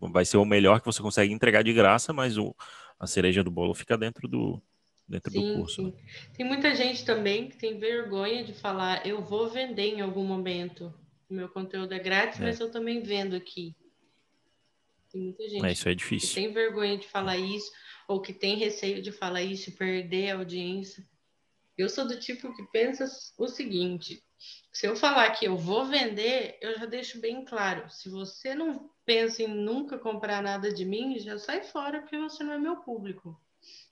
vai 0.00 0.24
ser 0.24 0.38
o 0.38 0.44
melhor 0.44 0.80
que 0.80 0.86
você 0.86 1.02
consegue 1.02 1.32
entregar 1.32 1.62
de 1.62 1.72
graça, 1.72 2.12
mas 2.12 2.38
o, 2.38 2.54
a 2.98 3.06
cereja 3.06 3.44
do 3.44 3.50
bolo 3.50 3.74
fica 3.74 3.96
dentro 3.96 4.26
do, 4.26 4.60
dentro 5.08 5.32
sim, 5.32 5.40
do 5.40 5.58
curso. 5.60 5.82
Né? 5.82 5.92
Tem 6.36 6.46
muita 6.46 6.74
gente 6.74 7.04
também 7.04 7.48
que 7.48 7.56
tem 7.56 7.78
vergonha 7.78 8.44
de 8.44 8.52
falar, 8.52 9.06
eu 9.06 9.22
vou 9.22 9.48
vender 9.48 9.94
em 9.94 10.00
algum 10.00 10.24
momento. 10.24 10.92
O 11.28 11.34
meu 11.34 11.48
conteúdo 11.48 11.92
é 11.92 11.98
grátis, 11.98 12.40
é. 12.40 12.44
mas 12.44 12.58
eu 12.58 12.70
também 12.70 13.02
vendo 13.02 13.36
aqui. 13.36 13.76
Tem 15.10 15.22
muita 15.22 15.48
gente 15.48 15.64
é, 15.64 15.72
isso 15.72 15.88
é 15.88 15.94
difícil. 15.94 16.28
que 16.28 16.34
tem 16.34 16.52
vergonha 16.52 16.98
de 16.98 17.06
falar 17.06 17.38
isso, 17.38 17.70
ou 18.06 18.20
que 18.20 18.32
tem 18.32 18.56
receio 18.56 19.00
de 19.00 19.10
falar 19.10 19.42
isso 19.42 19.72
perder 19.72 20.30
a 20.30 20.36
audiência. 20.36 21.02
Eu 21.76 21.88
sou 21.88 22.06
do 22.06 22.18
tipo 22.18 22.54
que 22.54 22.62
pensa 22.72 23.06
o 23.38 23.48
seguinte: 23.48 24.22
se 24.72 24.86
eu 24.86 24.94
falar 24.94 25.30
que 25.30 25.46
eu 25.46 25.56
vou 25.56 25.86
vender, 25.86 26.56
eu 26.60 26.78
já 26.78 26.86
deixo 26.86 27.20
bem 27.20 27.44
claro. 27.44 27.88
Se 27.90 28.08
você 28.08 28.54
não 28.54 28.90
pensa 29.04 29.42
em 29.42 29.48
nunca 29.48 29.98
comprar 29.98 30.42
nada 30.42 30.72
de 30.72 30.84
mim, 30.84 31.18
já 31.18 31.38
sai 31.38 31.62
fora, 31.62 32.00
porque 32.00 32.16
você 32.16 32.44
não 32.44 32.52
é 32.52 32.58
meu 32.58 32.76
público. 32.76 33.40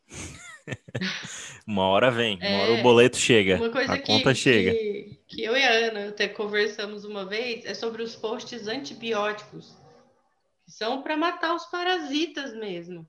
uma 1.67 1.89
hora 1.89 2.11
vem, 2.11 2.39
uma 2.39 2.63
hora 2.63 2.73
o 2.73 2.77
é, 2.77 2.83
boleto 2.83 3.17
chega, 3.17 3.57
uma 3.57 3.71
coisa 3.71 3.95
a 3.95 3.99
que, 3.99 4.07
conta 4.07 4.35
chega. 4.35 4.73
Que, 4.73 5.21
que 5.27 5.43
eu 5.43 5.57
e 5.57 5.63
a 5.63 5.89
Ana 5.89 6.09
até 6.09 6.29
conversamos 6.29 7.05
uma 7.05 7.25
vez 7.25 7.65
é 7.65 7.75
sobre 7.75 8.03
os 8.03 8.15
posts 8.15 8.69
antibióticos, 8.69 9.77
que 10.65 10.73
são 10.73 11.03
para 11.03 11.17
matar 11.17 11.55
os 11.55 11.67
parasitas 11.67 12.55
mesmo. 12.55 13.09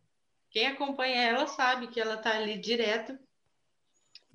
Quem 0.49 0.67
acompanha 0.67 1.21
ela 1.21 1.47
sabe 1.47 1.87
que 1.87 1.99
ela 1.99 2.15
está 2.15 2.35
ali 2.35 2.57
direto. 2.57 3.17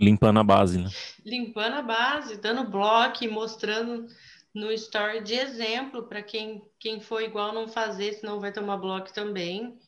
Limpando 0.02 0.40
a 0.40 0.44
base, 0.44 0.78
né? 0.78 0.90
Limpando 1.24 1.74
a 1.74 1.82
base, 1.82 2.36
dando 2.36 2.68
bloco, 2.68 3.24
mostrando 3.30 4.08
no 4.52 4.72
story 4.72 5.22
de 5.22 5.34
exemplo 5.34 6.02
para 6.02 6.22
quem, 6.22 6.62
quem 6.78 7.00
for 7.00 7.22
igual 7.22 7.54
não 7.54 7.68
fazer, 7.68 8.14
senão 8.14 8.40
vai 8.40 8.52
tomar 8.52 8.78
bloco 8.78 9.12
também. 9.12 9.78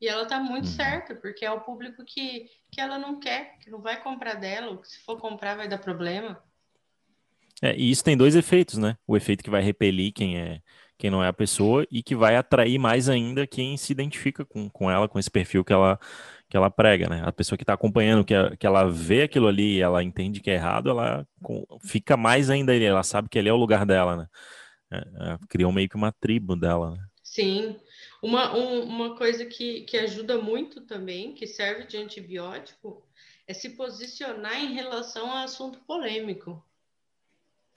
E 0.00 0.06
ela 0.06 0.26
tá 0.26 0.38
muito 0.38 0.66
uhum. 0.66 0.72
certa, 0.72 1.14
porque 1.14 1.44
é 1.44 1.50
o 1.50 1.60
público 1.60 2.04
que, 2.04 2.46
que 2.70 2.80
ela 2.80 2.98
não 2.98 3.18
quer, 3.18 3.58
que 3.58 3.70
não 3.70 3.80
vai 3.80 4.00
comprar 4.00 4.34
dela, 4.34 4.70
ou 4.70 4.78
que 4.78 4.88
se 4.88 4.98
for 5.00 5.18
comprar 5.18 5.56
vai 5.56 5.68
dar 5.68 5.78
problema. 5.78 6.40
É, 7.60 7.74
e 7.76 7.90
isso 7.90 8.04
tem 8.04 8.16
dois 8.16 8.36
efeitos, 8.36 8.78
né? 8.78 8.96
O 9.06 9.16
efeito 9.16 9.42
que 9.42 9.50
vai 9.50 9.62
repelir 9.62 10.12
quem 10.12 10.38
é 10.38 10.60
quem 10.96 11.10
não 11.10 11.22
é 11.22 11.28
a 11.28 11.32
pessoa 11.32 11.86
e 11.90 12.02
que 12.02 12.14
vai 12.14 12.36
atrair 12.36 12.78
mais 12.78 13.08
ainda 13.08 13.46
quem 13.46 13.76
se 13.76 13.92
identifica 13.92 14.44
com, 14.44 14.68
com 14.70 14.90
ela, 14.90 15.08
com 15.08 15.18
esse 15.18 15.30
perfil 15.30 15.64
que 15.64 15.72
ela, 15.72 15.98
que 16.48 16.56
ela 16.56 16.70
prega, 16.70 17.08
né? 17.08 17.22
A 17.24 17.32
pessoa 17.32 17.56
que 17.56 17.62
está 17.62 17.72
acompanhando, 17.72 18.24
que, 18.24 18.34
que 18.58 18.66
ela 18.66 18.88
vê 18.88 19.22
aquilo 19.22 19.48
ali 19.48 19.76
e 19.76 19.80
ela 19.80 20.02
entende 20.02 20.40
que 20.40 20.50
é 20.50 20.54
errado, 20.54 20.90
ela 20.90 21.26
com, 21.42 21.64
fica 21.80 22.16
mais 22.16 22.50
ainda 22.50 22.72
ali, 22.72 22.84
ela 22.84 23.02
sabe 23.02 23.28
que 23.28 23.38
ali 23.38 23.48
é 23.48 23.52
o 23.52 23.56
lugar 23.56 23.84
dela, 23.84 24.16
né? 24.16 24.28
É, 24.92 24.98
é, 24.98 25.38
criou 25.48 25.72
meio 25.72 25.88
que 25.88 25.96
uma 25.96 26.12
tribo 26.12 26.54
dela, 26.54 26.92
né? 26.92 27.04
Sim. 27.22 27.76
Uma, 28.22 28.54
um, 28.56 28.84
uma 28.84 29.16
coisa 29.16 29.44
que, 29.44 29.82
que 29.82 29.96
ajuda 29.96 30.38
muito 30.38 30.80
também, 30.82 31.34
que 31.34 31.46
serve 31.46 31.86
de 31.86 31.96
antibiótico, 31.96 33.04
é 33.46 33.52
se 33.52 33.70
posicionar 33.70 34.56
em 34.62 34.74
relação 34.74 35.32
a 35.32 35.44
assunto 35.44 35.78
polêmico. 35.80 36.64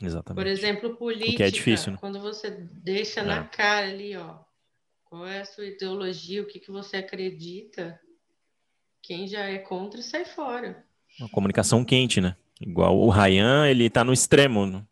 Exatamente. 0.02 0.44
Por 0.44 0.48
exemplo, 0.48 0.96
política. 0.96 1.32
Porque 1.32 1.44
é 1.44 1.50
difícil, 1.50 1.94
né? 1.94 1.98
Quando 2.00 2.20
você 2.20 2.52
deixa 2.52 3.22
é. 3.22 3.24
na 3.24 3.44
cara 3.44 3.88
ali, 3.88 4.16
ó, 4.16 4.38
qual 5.06 5.26
é 5.26 5.42
a 5.42 5.46
sua 5.46 5.66
ideologia, 5.66 6.44
o 6.44 6.46
que, 6.46 6.60
que 6.60 6.72
você 6.72 6.98
acredita, 6.98 8.00
quem 9.02 9.28
já 9.28 9.42
é 9.42 9.58
contra 9.58 10.02
sai 10.02 10.26
fora. 10.26 10.86
Uma 11.20 11.30
comunicação 11.30 11.84
quente, 11.84 12.22
né? 12.22 12.36
Igual 12.60 12.98
o 12.98 13.10
Ryan, 13.10 13.68
ele 13.68 13.90
tá 13.90 14.04
no 14.04 14.14
extremo. 14.14 14.66
Né? 14.66 14.84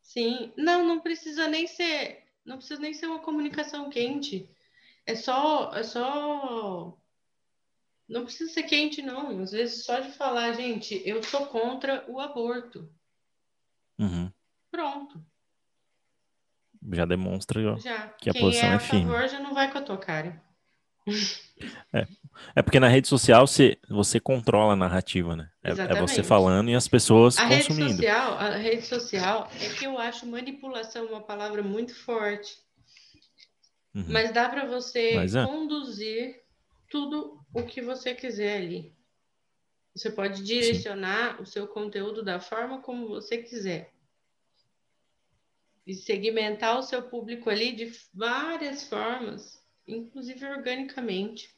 Sim. 0.00 0.52
Não, 0.56 0.86
não 0.86 1.00
precisa 1.00 1.48
nem 1.48 1.66
ser. 1.66 2.24
Não 2.44 2.56
precisa 2.58 2.80
nem 2.80 2.92
ser 2.92 3.06
uma 3.06 3.20
comunicação 3.20 3.88
quente. 3.88 4.48
É 5.06 5.14
só, 5.14 5.72
é 5.74 5.82
só. 5.82 6.96
Não 8.08 8.24
precisa 8.24 8.52
ser 8.52 8.64
quente, 8.64 9.02
não. 9.02 9.42
Às 9.42 9.52
vezes 9.52 9.84
só 9.84 10.00
de 10.00 10.12
falar, 10.12 10.52
gente, 10.52 11.02
eu 11.04 11.22
sou 11.22 11.46
contra 11.46 12.04
o 12.08 12.20
aborto. 12.20 12.88
Uhum. 13.98 14.30
Pronto. 14.70 15.24
Já 16.92 17.06
demonstra 17.06 17.78
já. 17.78 18.08
que 18.08 18.28
a 18.28 18.32
Quem 18.32 18.42
posição 18.42 18.68
é, 18.68 18.74
é 18.74 18.78
firme. 18.78 19.06
Favor, 19.06 19.28
já 19.28 19.40
não 19.40 19.54
vai 19.54 19.72
com 19.72 19.78
a 19.78 19.82
tua 19.82 19.96
cara. 19.96 20.42
É. 21.92 22.06
é 22.56 22.62
porque 22.62 22.80
na 22.80 22.88
rede 22.88 23.06
social 23.06 23.46
você, 23.46 23.78
você 23.88 24.18
controla 24.18 24.72
a 24.72 24.76
narrativa, 24.76 25.36
né? 25.36 25.50
É, 25.62 25.70
é 25.70 26.00
você 26.00 26.22
falando 26.22 26.70
e 26.70 26.74
as 26.74 26.88
pessoas 26.88 27.38
a 27.38 27.48
consumindo. 27.48 27.90
Rede 27.90 27.96
social, 27.96 28.32
a 28.34 28.50
rede 28.56 28.82
social 28.82 29.50
é 29.60 29.68
que 29.68 29.84
eu 29.84 29.98
acho 29.98 30.26
manipulação 30.26 31.06
uma 31.06 31.20
palavra 31.20 31.62
muito 31.62 31.94
forte. 31.94 32.58
Uhum. 33.94 34.06
Mas 34.08 34.32
dá 34.32 34.48
para 34.48 34.66
você 34.66 35.16
é. 35.16 35.46
conduzir 35.46 36.42
tudo 36.90 37.40
o 37.52 37.62
que 37.62 37.80
você 37.80 38.14
quiser 38.14 38.56
ali. 38.56 38.94
Você 39.94 40.10
pode 40.10 40.42
direcionar 40.42 41.36
Sim. 41.36 41.42
o 41.42 41.46
seu 41.46 41.68
conteúdo 41.68 42.22
da 42.22 42.40
forma 42.40 42.80
como 42.82 43.08
você 43.08 43.38
quiser. 43.38 43.92
E 45.86 45.94
segmentar 45.94 46.78
o 46.78 46.82
seu 46.82 47.02
público 47.02 47.48
ali 47.48 47.72
de 47.76 47.92
várias 48.12 48.88
formas, 48.88 49.62
inclusive 49.86 50.44
organicamente. 50.46 51.54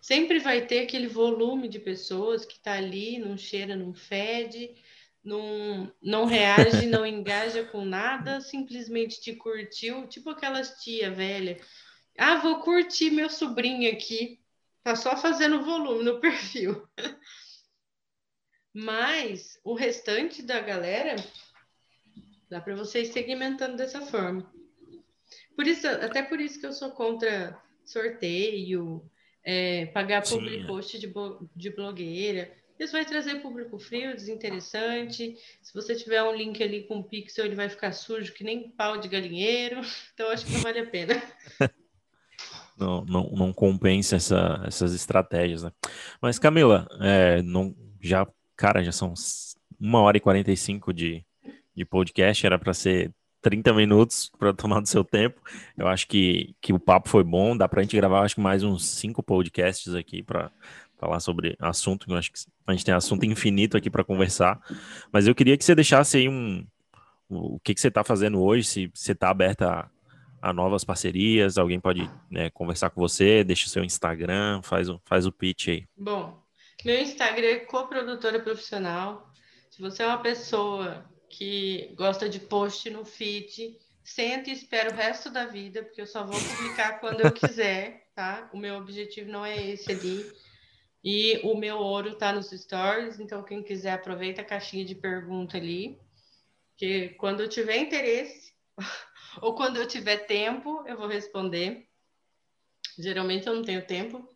Sempre 0.00 0.38
vai 0.38 0.66
ter 0.66 0.80
aquele 0.80 1.06
volume 1.06 1.68
de 1.68 1.78
pessoas 1.78 2.44
que 2.44 2.54
está 2.54 2.72
ali, 2.74 3.18
não 3.18 3.36
cheira, 3.36 3.74
não 3.74 3.94
fede, 3.94 4.74
não, 5.22 5.92
não 6.00 6.24
reage, 6.24 6.86
não 6.86 7.04
engaja 7.04 7.64
com 7.64 7.84
nada, 7.84 8.40
simplesmente 8.40 9.20
te 9.20 9.34
curtiu, 9.34 10.06
tipo 10.06 10.30
aquelas 10.30 10.80
tia 10.80 11.10
velha. 11.10 11.60
Ah, 12.16 12.36
vou 12.36 12.60
curtir 12.60 13.10
meu 13.10 13.28
sobrinho 13.28 13.90
aqui. 13.92 14.40
Tá 14.82 14.94
só 14.94 15.16
fazendo 15.16 15.64
volume 15.64 16.04
no 16.04 16.20
perfil. 16.20 16.88
Mas 18.72 19.58
o 19.64 19.74
restante 19.74 20.42
da 20.42 20.60
galera 20.60 21.16
dá 22.48 22.60
para 22.60 22.76
você 22.76 23.02
ir 23.02 23.06
segmentando 23.06 23.76
dessa 23.76 24.00
forma. 24.02 24.48
Por 25.56 25.66
isso, 25.66 25.88
até 25.88 26.22
por 26.22 26.40
isso 26.40 26.60
que 26.60 26.66
eu 26.66 26.72
sou 26.72 26.90
contra 26.92 27.60
sorteio, 27.86 29.02
é, 29.44 29.86
pagar 29.86 30.22
public 30.22 30.66
post 30.66 30.98
de, 30.98 31.12
de 31.54 31.70
blogueira. 31.70 32.50
Isso 32.78 32.92
vai 32.92 33.06
trazer 33.06 33.40
público 33.40 33.78
frio, 33.78 34.14
desinteressante. 34.14 35.36
Se 35.62 35.72
você 35.72 35.94
tiver 35.94 36.22
um 36.22 36.34
link 36.34 36.62
ali 36.62 36.82
com 36.82 37.02
pixel, 37.02 37.46
ele 37.46 37.54
vai 37.54 37.70
ficar 37.70 37.92
sujo 37.92 38.34
que 38.34 38.44
nem 38.44 38.70
pau 38.70 38.98
de 38.98 39.08
galinheiro. 39.08 39.80
Então, 40.12 40.30
acho 40.30 40.46
que 40.46 40.52
não 40.52 40.60
vale 40.60 40.80
a 40.80 40.86
pena. 40.86 41.22
não, 42.76 43.04
não, 43.04 43.30
não 43.30 43.52
compensa 43.52 44.16
essa, 44.16 44.62
essas 44.66 44.94
estratégias, 44.94 45.62
né? 45.62 45.70
Mas, 46.20 46.38
Camila, 46.38 46.86
é, 47.00 47.42
não, 47.42 47.74
já, 48.00 48.26
cara, 48.56 48.82
já 48.82 48.92
são 48.92 49.14
uma 49.78 50.00
hora 50.00 50.16
e 50.16 50.20
45 50.20 50.92
de, 50.92 51.24
de 51.74 51.84
podcast, 51.84 52.44
era 52.46 52.58
para 52.58 52.74
ser 52.74 53.12
30 53.46 53.72
minutos 53.74 54.28
para 54.36 54.52
tomar 54.52 54.80
do 54.80 54.88
seu 54.88 55.04
tempo. 55.04 55.40
Eu 55.78 55.86
acho 55.86 56.08
que, 56.08 56.56
que 56.60 56.72
o 56.72 56.80
papo 56.80 57.08
foi 57.08 57.22
bom, 57.22 57.56
dá 57.56 57.68
para 57.68 57.78
a 57.78 57.82
gente 57.84 57.94
gravar 57.94 58.22
acho 58.22 58.34
que 58.34 58.40
mais 58.40 58.64
uns 58.64 58.84
cinco 58.84 59.22
podcasts 59.22 59.94
aqui 59.94 60.20
para 60.20 60.50
falar 60.98 61.20
sobre 61.20 61.56
assunto, 61.60 62.10
eu 62.10 62.16
acho 62.16 62.32
que 62.32 62.40
a 62.66 62.72
gente 62.72 62.84
tem 62.84 62.92
assunto 62.92 63.24
infinito 63.24 63.76
aqui 63.76 63.88
para 63.88 64.02
conversar. 64.02 64.60
Mas 65.12 65.28
eu 65.28 65.34
queria 65.34 65.56
que 65.56 65.64
você 65.64 65.76
deixasse 65.76 66.16
aí 66.16 66.28
um 66.28 66.66
o 67.28 67.60
que, 67.60 67.72
que 67.72 67.80
você 67.80 67.86
está 67.86 68.02
fazendo 68.02 68.42
hoje, 68.42 68.64
se 68.64 68.90
você 68.92 69.12
está 69.12 69.30
aberta 69.30 69.90
a, 70.42 70.48
a, 70.50 70.52
novas 70.52 70.82
parcerias, 70.82 71.56
alguém 71.56 71.78
pode 71.78 72.10
né, 72.28 72.50
conversar 72.50 72.90
com 72.90 73.00
você, 73.00 73.44
deixa 73.44 73.66
o 73.66 73.68
seu 73.68 73.84
Instagram, 73.84 74.60
faz 74.62 74.88
o, 74.88 75.00
faz 75.04 75.24
o 75.24 75.30
pitch 75.30 75.68
aí. 75.68 75.84
Bom, 75.96 76.40
meu 76.84 77.00
Instagram 77.00 77.46
é 77.46 77.56
coprodutora 77.56 78.40
profissional. 78.40 79.30
Se 79.70 79.80
você 79.80 80.02
é 80.02 80.06
uma 80.06 80.18
pessoa 80.18 81.04
que 81.36 81.92
gosta 81.94 82.30
de 82.30 82.40
post 82.40 82.88
no 82.88 83.04
feed, 83.04 83.78
senta 84.02 84.48
e 84.48 84.54
espera 84.54 84.90
o 84.90 84.94
resto 84.94 85.28
da 85.28 85.44
vida, 85.44 85.82
porque 85.82 86.00
eu 86.00 86.06
só 86.06 86.24
vou 86.24 86.40
publicar 86.40 86.98
quando 86.98 87.20
eu 87.20 87.30
quiser, 87.30 88.10
tá? 88.14 88.48
O 88.54 88.56
meu 88.56 88.76
objetivo 88.76 89.30
não 89.30 89.44
é 89.44 89.62
esse 89.62 89.92
ali. 89.92 90.32
E 91.04 91.38
o 91.44 91.54
meu 91.54 91.76
ouro 91.76 92.16
tá 92.16 92.32
nos 92.32 92.48
stories, 92.48 93.20
então 93.20 93.42
quem 93.42 93.62
quiser 93.62 93.92
aproveita 93.92 94.40
a 94.40 94.44
caixinha 94.46 94.82
de 94.82 94.94
pergunta 94.94 95.58
ali, 95.58 96.00
que 96.74 97.10
quando 97.10 97.42
eu 97.42 97.48
tiver 97.50 97.76
interesse 97.76 98.54
ou 99.42 99.54
quando 99.54 99.76
eu 99.76 99.86
tiver 99.86 100.24
tempo, 100.24 100.84
eu 100.86 100.96
vou 100.96 101.06
responder. 101.06 101.86
Geralmente 102.98 103.46
eu 103.46 103.54
não 103.54 103.62
tenho 103.62 103.86
tempo 103.86 104.26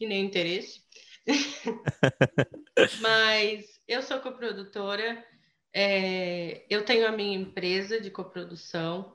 e 0.00 0.06
nem 0.06 0.24
interesse. 0.24 0.82
Mas 3.02 3.66
eu 3.86 4.02
sou 4.02 4.18
coprodutora, 4.20 5.22
É, 5.72 6.64
eu 6.68 6.84
tenho 6.84 7.06
a 7.06 7.12
minha 7.12 7.36
empresa 7.36 8.00
de 8.00 8.10
coprodução 8.10 9.14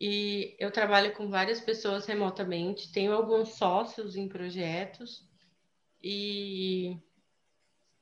e 0.00 0.56
eu 0.58 0.70
trabalho 0.70 1.12
com 1.12 1.28
várias 1.28 1.60
pessoas 1.60 2.06
remotamente. 2.06 2.92
Tenho 2.92 3.12
alguns 3.12 3.50
sócios 3.50 4.16
em 4.16 4.28
projetos 4.28 5.24
e, 6.02 6.96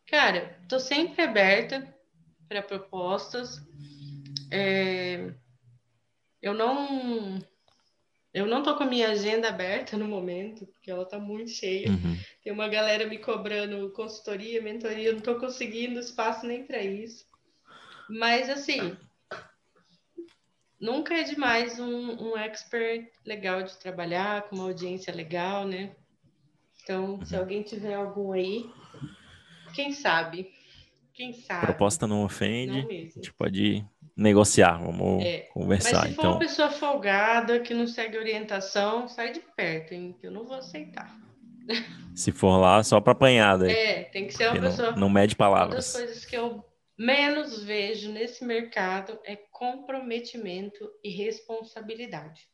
cara, 0.06 0.58
estou 0.62 0.80
sempre 0.80 1.22
aberta 1.22 1.94
para 2.48 2.62
propostas. 2.62 3.60
É, 4.50 5.32
eu 6.40 6.54
não 6.54 7.38
eu 8.32 8.46
não 8.46 8.62
tô 8.62 8.76
com 8.76 8.84
a 8.84 8.86
minha 8.86 9.10
agenda 9.10 9.48
aberta 9.48 9.96
no 9.96 10.06
momento, 10.06 10.64
porque 10.66 10.90
ela 10.90 11.04
tá 11.04 11.18
muito 11.18 11.50
cheia. 11.50 11.90
Uhum. 11.90 12.16
Tem 12.42 12.52
uma 12.52 12.68
galera 12.68 13.06
me 13.06 13.18
cobrando 13.18 13.90
consultoria, 13.90 14.62
mentoria, 14.62 15.08
eu 15.08 15.14
não 15.14 15.20
tô 15.20 15.34
conseguindo 15.38 15.98
espaço 15.98 16.46
nem 16.46 16.64
para 16.64 16.80
isso. 16.80 17.26
Mas 18.10 18.50
assim, 18.50 18.96
nunca 20.80 21.14
é 21.14 21.22
demais 21.22 21.78
um, 21.78 22.30
um 22.30 22.36
expert 22.36 23.08
legal 23.24 23.62
de 23.62 23.78
trabalhar, 23.78 24.42
com 24.48 24.56
uma 24.56 24.64
audiência 24.64 25.14
legal, 25.14 25.64
né? 25.64 25.94
Então, 26.82 27.24
se 27.24 27.36
alguém 27.36 27.62
tiver 27.62 27.94
algum 27.94 28.32
aí, 28.32 28.68
quem 29.74 29.92
sabe? 29.92 30.50
Quem 31.14 31.32
sabe? 31.34 31.66
Proposta 31.66 32.06
não 32.06 32.24
ofende. 32.24 32.82
Não 32.82 32.88
a 32.88 32.92
gente 32.92 33.32
pode 33.34 33.86
negociar, 34.16 34.78
vamos 34.78 35.24
é. 35.24 35.40
conversar. 35.52 36.00
Mas 36.00 36.08
se 36.08 36.14
for 36.14 36.20
então... 36.20 36.30
uma 36.32 36.38
pessoa 36.40 36.70
folgada 36.70 37.60
que 37.60 37.74
não 37.74 37.86
segue 37.86 38.18
orientação, 38.18 39.06
sai 39.06 39.32
de 39.32 39.40
perto, 39.54 39.92
hein? 39.92 40.16
Que 40.18 40.26
eu 40.26 40.32
não 40.32 40.44
vou 40.44 40.56
aceitar. 40.56 41.16
Se 42.14 42.32
for 42.32 42.56
lá, 42.56 42.82
só 42.82 43.00
para 43.00 43.12
apanhar, 43.12 43.56
né? 43.56 43.70
É, 43.70 44.02
tem 44.04 44.26
que 44.26 44.34
ser 44.34 44.46
uma 44.46 44.52
Porque 44.52 44.66
pessoa. 44.66 44.90
Não, 44.92 44.98
não 44.98 45.08
mede 45.08 45.36
palavras. 45.36 45.94
Uma 45.94 46.02
das 46.02 46.08
coisas 46.08 46.24
que 46.24 46.36
eu 46.36 46.64
menos 47.00 47.62
vejo 47.62 48.12
nesse 48.12 48.44
mercado 48.44 49.18
é 49.24 49.34
comprometimento 49.34 50.92
e 51.02 51.08
responsabilidade. 51.08 52.46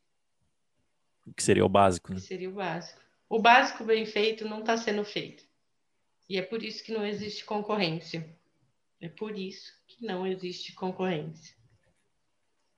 O 1.27 1.35
que 1.35 1.43
seria 1.43 1.67
o 1.67 1.69
básico, 1.69 2.13
né? 2.13 2.21
Que 2.21 2.27
seria 2.27 2.49
o 2.49 2.53
básico. 2.53 3.01
O 3.29 3.41
básico 3.41 3.83
bem 3.83 4.07
feito 4.07 4.47
não 4.47 4.61
está 4.61 4.77
sendo 4.77 5.05
feito. 5.05 5.45
E 6.29 6.39
é 6.39 6.43
por 6.43 6.63
isso 6.63 6.85
que 6.85 6.93
não 6.93 7.05
existe 7.05 7.45
concorrência. 7.45 8.25
É 9.01 9.09
por 9.09 9.37
isso 9.37 9.73
que 9.89 10.07
não 10.07 10.25
existe 10.25 10.73
concorrência. 10.75 11.57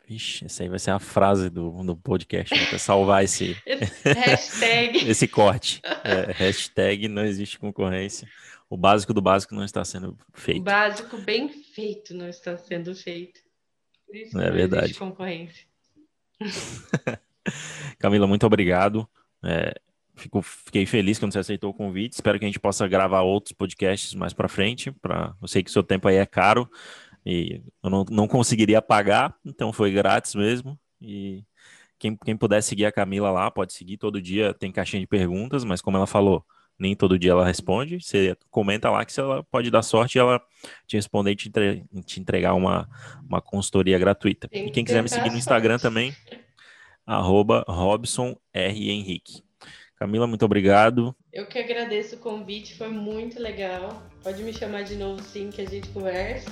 Vixe, 0.06 0.46
essa 0.46 0.62
aí 0.62 0.70
vai 0.70 0.78
ser 0.78 0.92
a 0.92 0.98
frase 0.98 1.50
do, 1.50 1.70
do 1.84 1.94
podcast, 1.94 2.54
né? 2.54 2.64
Pra 2.64 2.78
salvar 2.78 3.22
esse, 3.24 3.54
hashtag. 4.16 5.06
esse 5.06 5.28
corte. 5.28 5.82
É, 5.84 6.32
hashtag 6.32 7.08
não 7.08 7.26
existe 7.26 7.58
concorrência. 7.58 8.26
O 8.70 8.76
básico 8.76 9.14
do 9.14 9.22
básico 9.22 9.54
não 9.54 9.64
está 9.64 9.84
sendo 9.84 10.16
feito. 10.34 10.60
O 10.60 10.64
básico 10.64 11.16
bem 11.18 11.48
feito 11.48 12.14
não 12.14 12.28
está 12.28 12.56
sendo 12.56 12.94
feito. 12.94 13.40
Por 14.06 14.16
isso 14.16 14.38
é 14.38 14.46
não 14.46 14.56
verdade. 14.56 14.84
existe 14.84 14.98
concorrência. 14.98 15.66
Camila, 17.98 18.26
muito 18.26 18.46
obrigado. 18.46 19.08
É, 19.42 19.74
fico, 20.16 20.42
fiquei 20.42 20.84
feliz 20.84 21.18
quando 21.18 21.32
você 21.32 21.38
aceitou 21.38 21.70
o 21.70 21.74
convite. 21.74 22.14
Espero 22.14 22.38
que 22.38 22.44
a 22.44 22.48
gente 22.48 22.60
possa 22.60 22.86
gravar 22.86 23.22
outros 23.22 23.52
podcasts 23.52 24.14
mais 24.14 24.32
para 24.32 24.48
frente. 24.48 24.92
Pra, 24.92 25.34
eu 25.40 25.48
sei 25.48 25.62
que 25.62 25.70
o 25.70 25.72
seu 25.72 25.82
tempo 25.82 26.08
aí 26.08 26.16
é 26.16 26.26
caro 26.26 26.70
e 27.24 27.62
eu 27.82 27.90
não, 27.90 28.04
não 28.10 28.28
conseguiria 28.28 28.80
pagar, 28.80 29.36
então 29.44 29.72
foi 29.72 29.92
grátis 29.92 30.34
mesmo. 30.34 30.78
E 31.00 31.44
quem, 31.98 32.16
quem 32.16 32.36
puder 32.36 32.62
seguir 32.62 32.86
a 32.86 32.92
Camila 32.92 33.30
lá, 33.30 33.50
pode 33.50 33.72
seguir 33.72 33.98
todo 33.98 34.22
dia, 34.22 34.54
tem 34.54 34.72
caixinha 34.72 35.00
de 35.00 35.06
perguntas, 35.06 35.64
mas 35.64 35.80
como 35.82 35.96
ela 35.96 36.06
falou, 36.06 36.44
nem 36.78 36.94
todo 36.94 37.18
dia 37.18 37.32
ela 37.32 37.44
responde. 37.44 38.00
Você 38.00 38.36
comenta 38.50 38.90
lá 38.90 39.04
que 39.04 39.12
se 39.12 39.20
ela 39.20 39.42
pode 39.44 39.70
dar 39.70 39.82
sorte 39.82 40.18
ela 40.18 40.40
te 40.86 40.96
responder 40.96 41.32
e 41.32 41.36
te, 41.36 41.48
entre, 41.48 41.84
te 42.04 42.20
entregar 42.20 42.54
uma, 42.54 42.88
uma 43.28 43.40
consultoria 43.40 43.98
gratuita. 43.98 44.48
e 44.52 44.70
quem 44.70 44.84
quiser 44.84 45.02
me 45.02 45.08
seguir 45.08 45.30
no 45.30 45.36
Instagram 45.36 45.78
também, 45.78 46.14
arroba 47.06 47.64
Robson 47.66 48.36
R. 48.52 48.90
Henrique. 48.90 49.42
Camila, 49.96 50.28
muito 50.28 50.44
obrigado. 50.44 51.14
Eu 51.32 51.46
que 51.46 51.58
agradeço 51.58 52.14
o 52.14 52.18
convite, 52.18 52.76
foi 52.76 52.88
muito 52.88 53.42
legal. 53.42 54.00
Pode 54.22 54.42
me 54.44 54.52
chamar 54.52 54.82
de 54.84 54.94
novo 54.94 55.20
sim, 55.20 55.50
que 55.50 55.60
a 55.60 55.68
gente 55.68 55.88
conversa. 55.88 56.48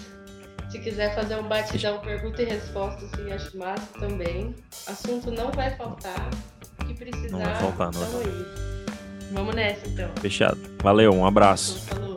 Se 0.69 0.81
quiser 0.81 1.15
fazer 1.15 1.36
um 1.36 1.44
batidão, 1.44 2.01
pergunta 2.01 2.43
e 2.43 2.44
resposta, 2.44 3.05
assim, 3.05 3.31
acho 3.31 3.57
massa 3.57 3.86
também. 4.01 4.53
Assunto 4.89 5.31
não 5.31 5.53
vai 5.53 5.77
faltar. 5.77 6.28
O 6.81 6.86
que 6.86 6.94
precisar, 6.94 7.39
não 7.39 7.44
vai 7.44 7.55
faltar, 7.55 7.93
não. 7.93 8.20
Aí. 8.20 8.76
Vamos 9.32 9.55
nessa, 9.55 9.86
então. 9.86 10.09
Fechado. 10.20 10.59
Valeu, 10.82 11.12
um 11.12 11.27
abraço. 11.27 11.81
Falou. 11.86 12.15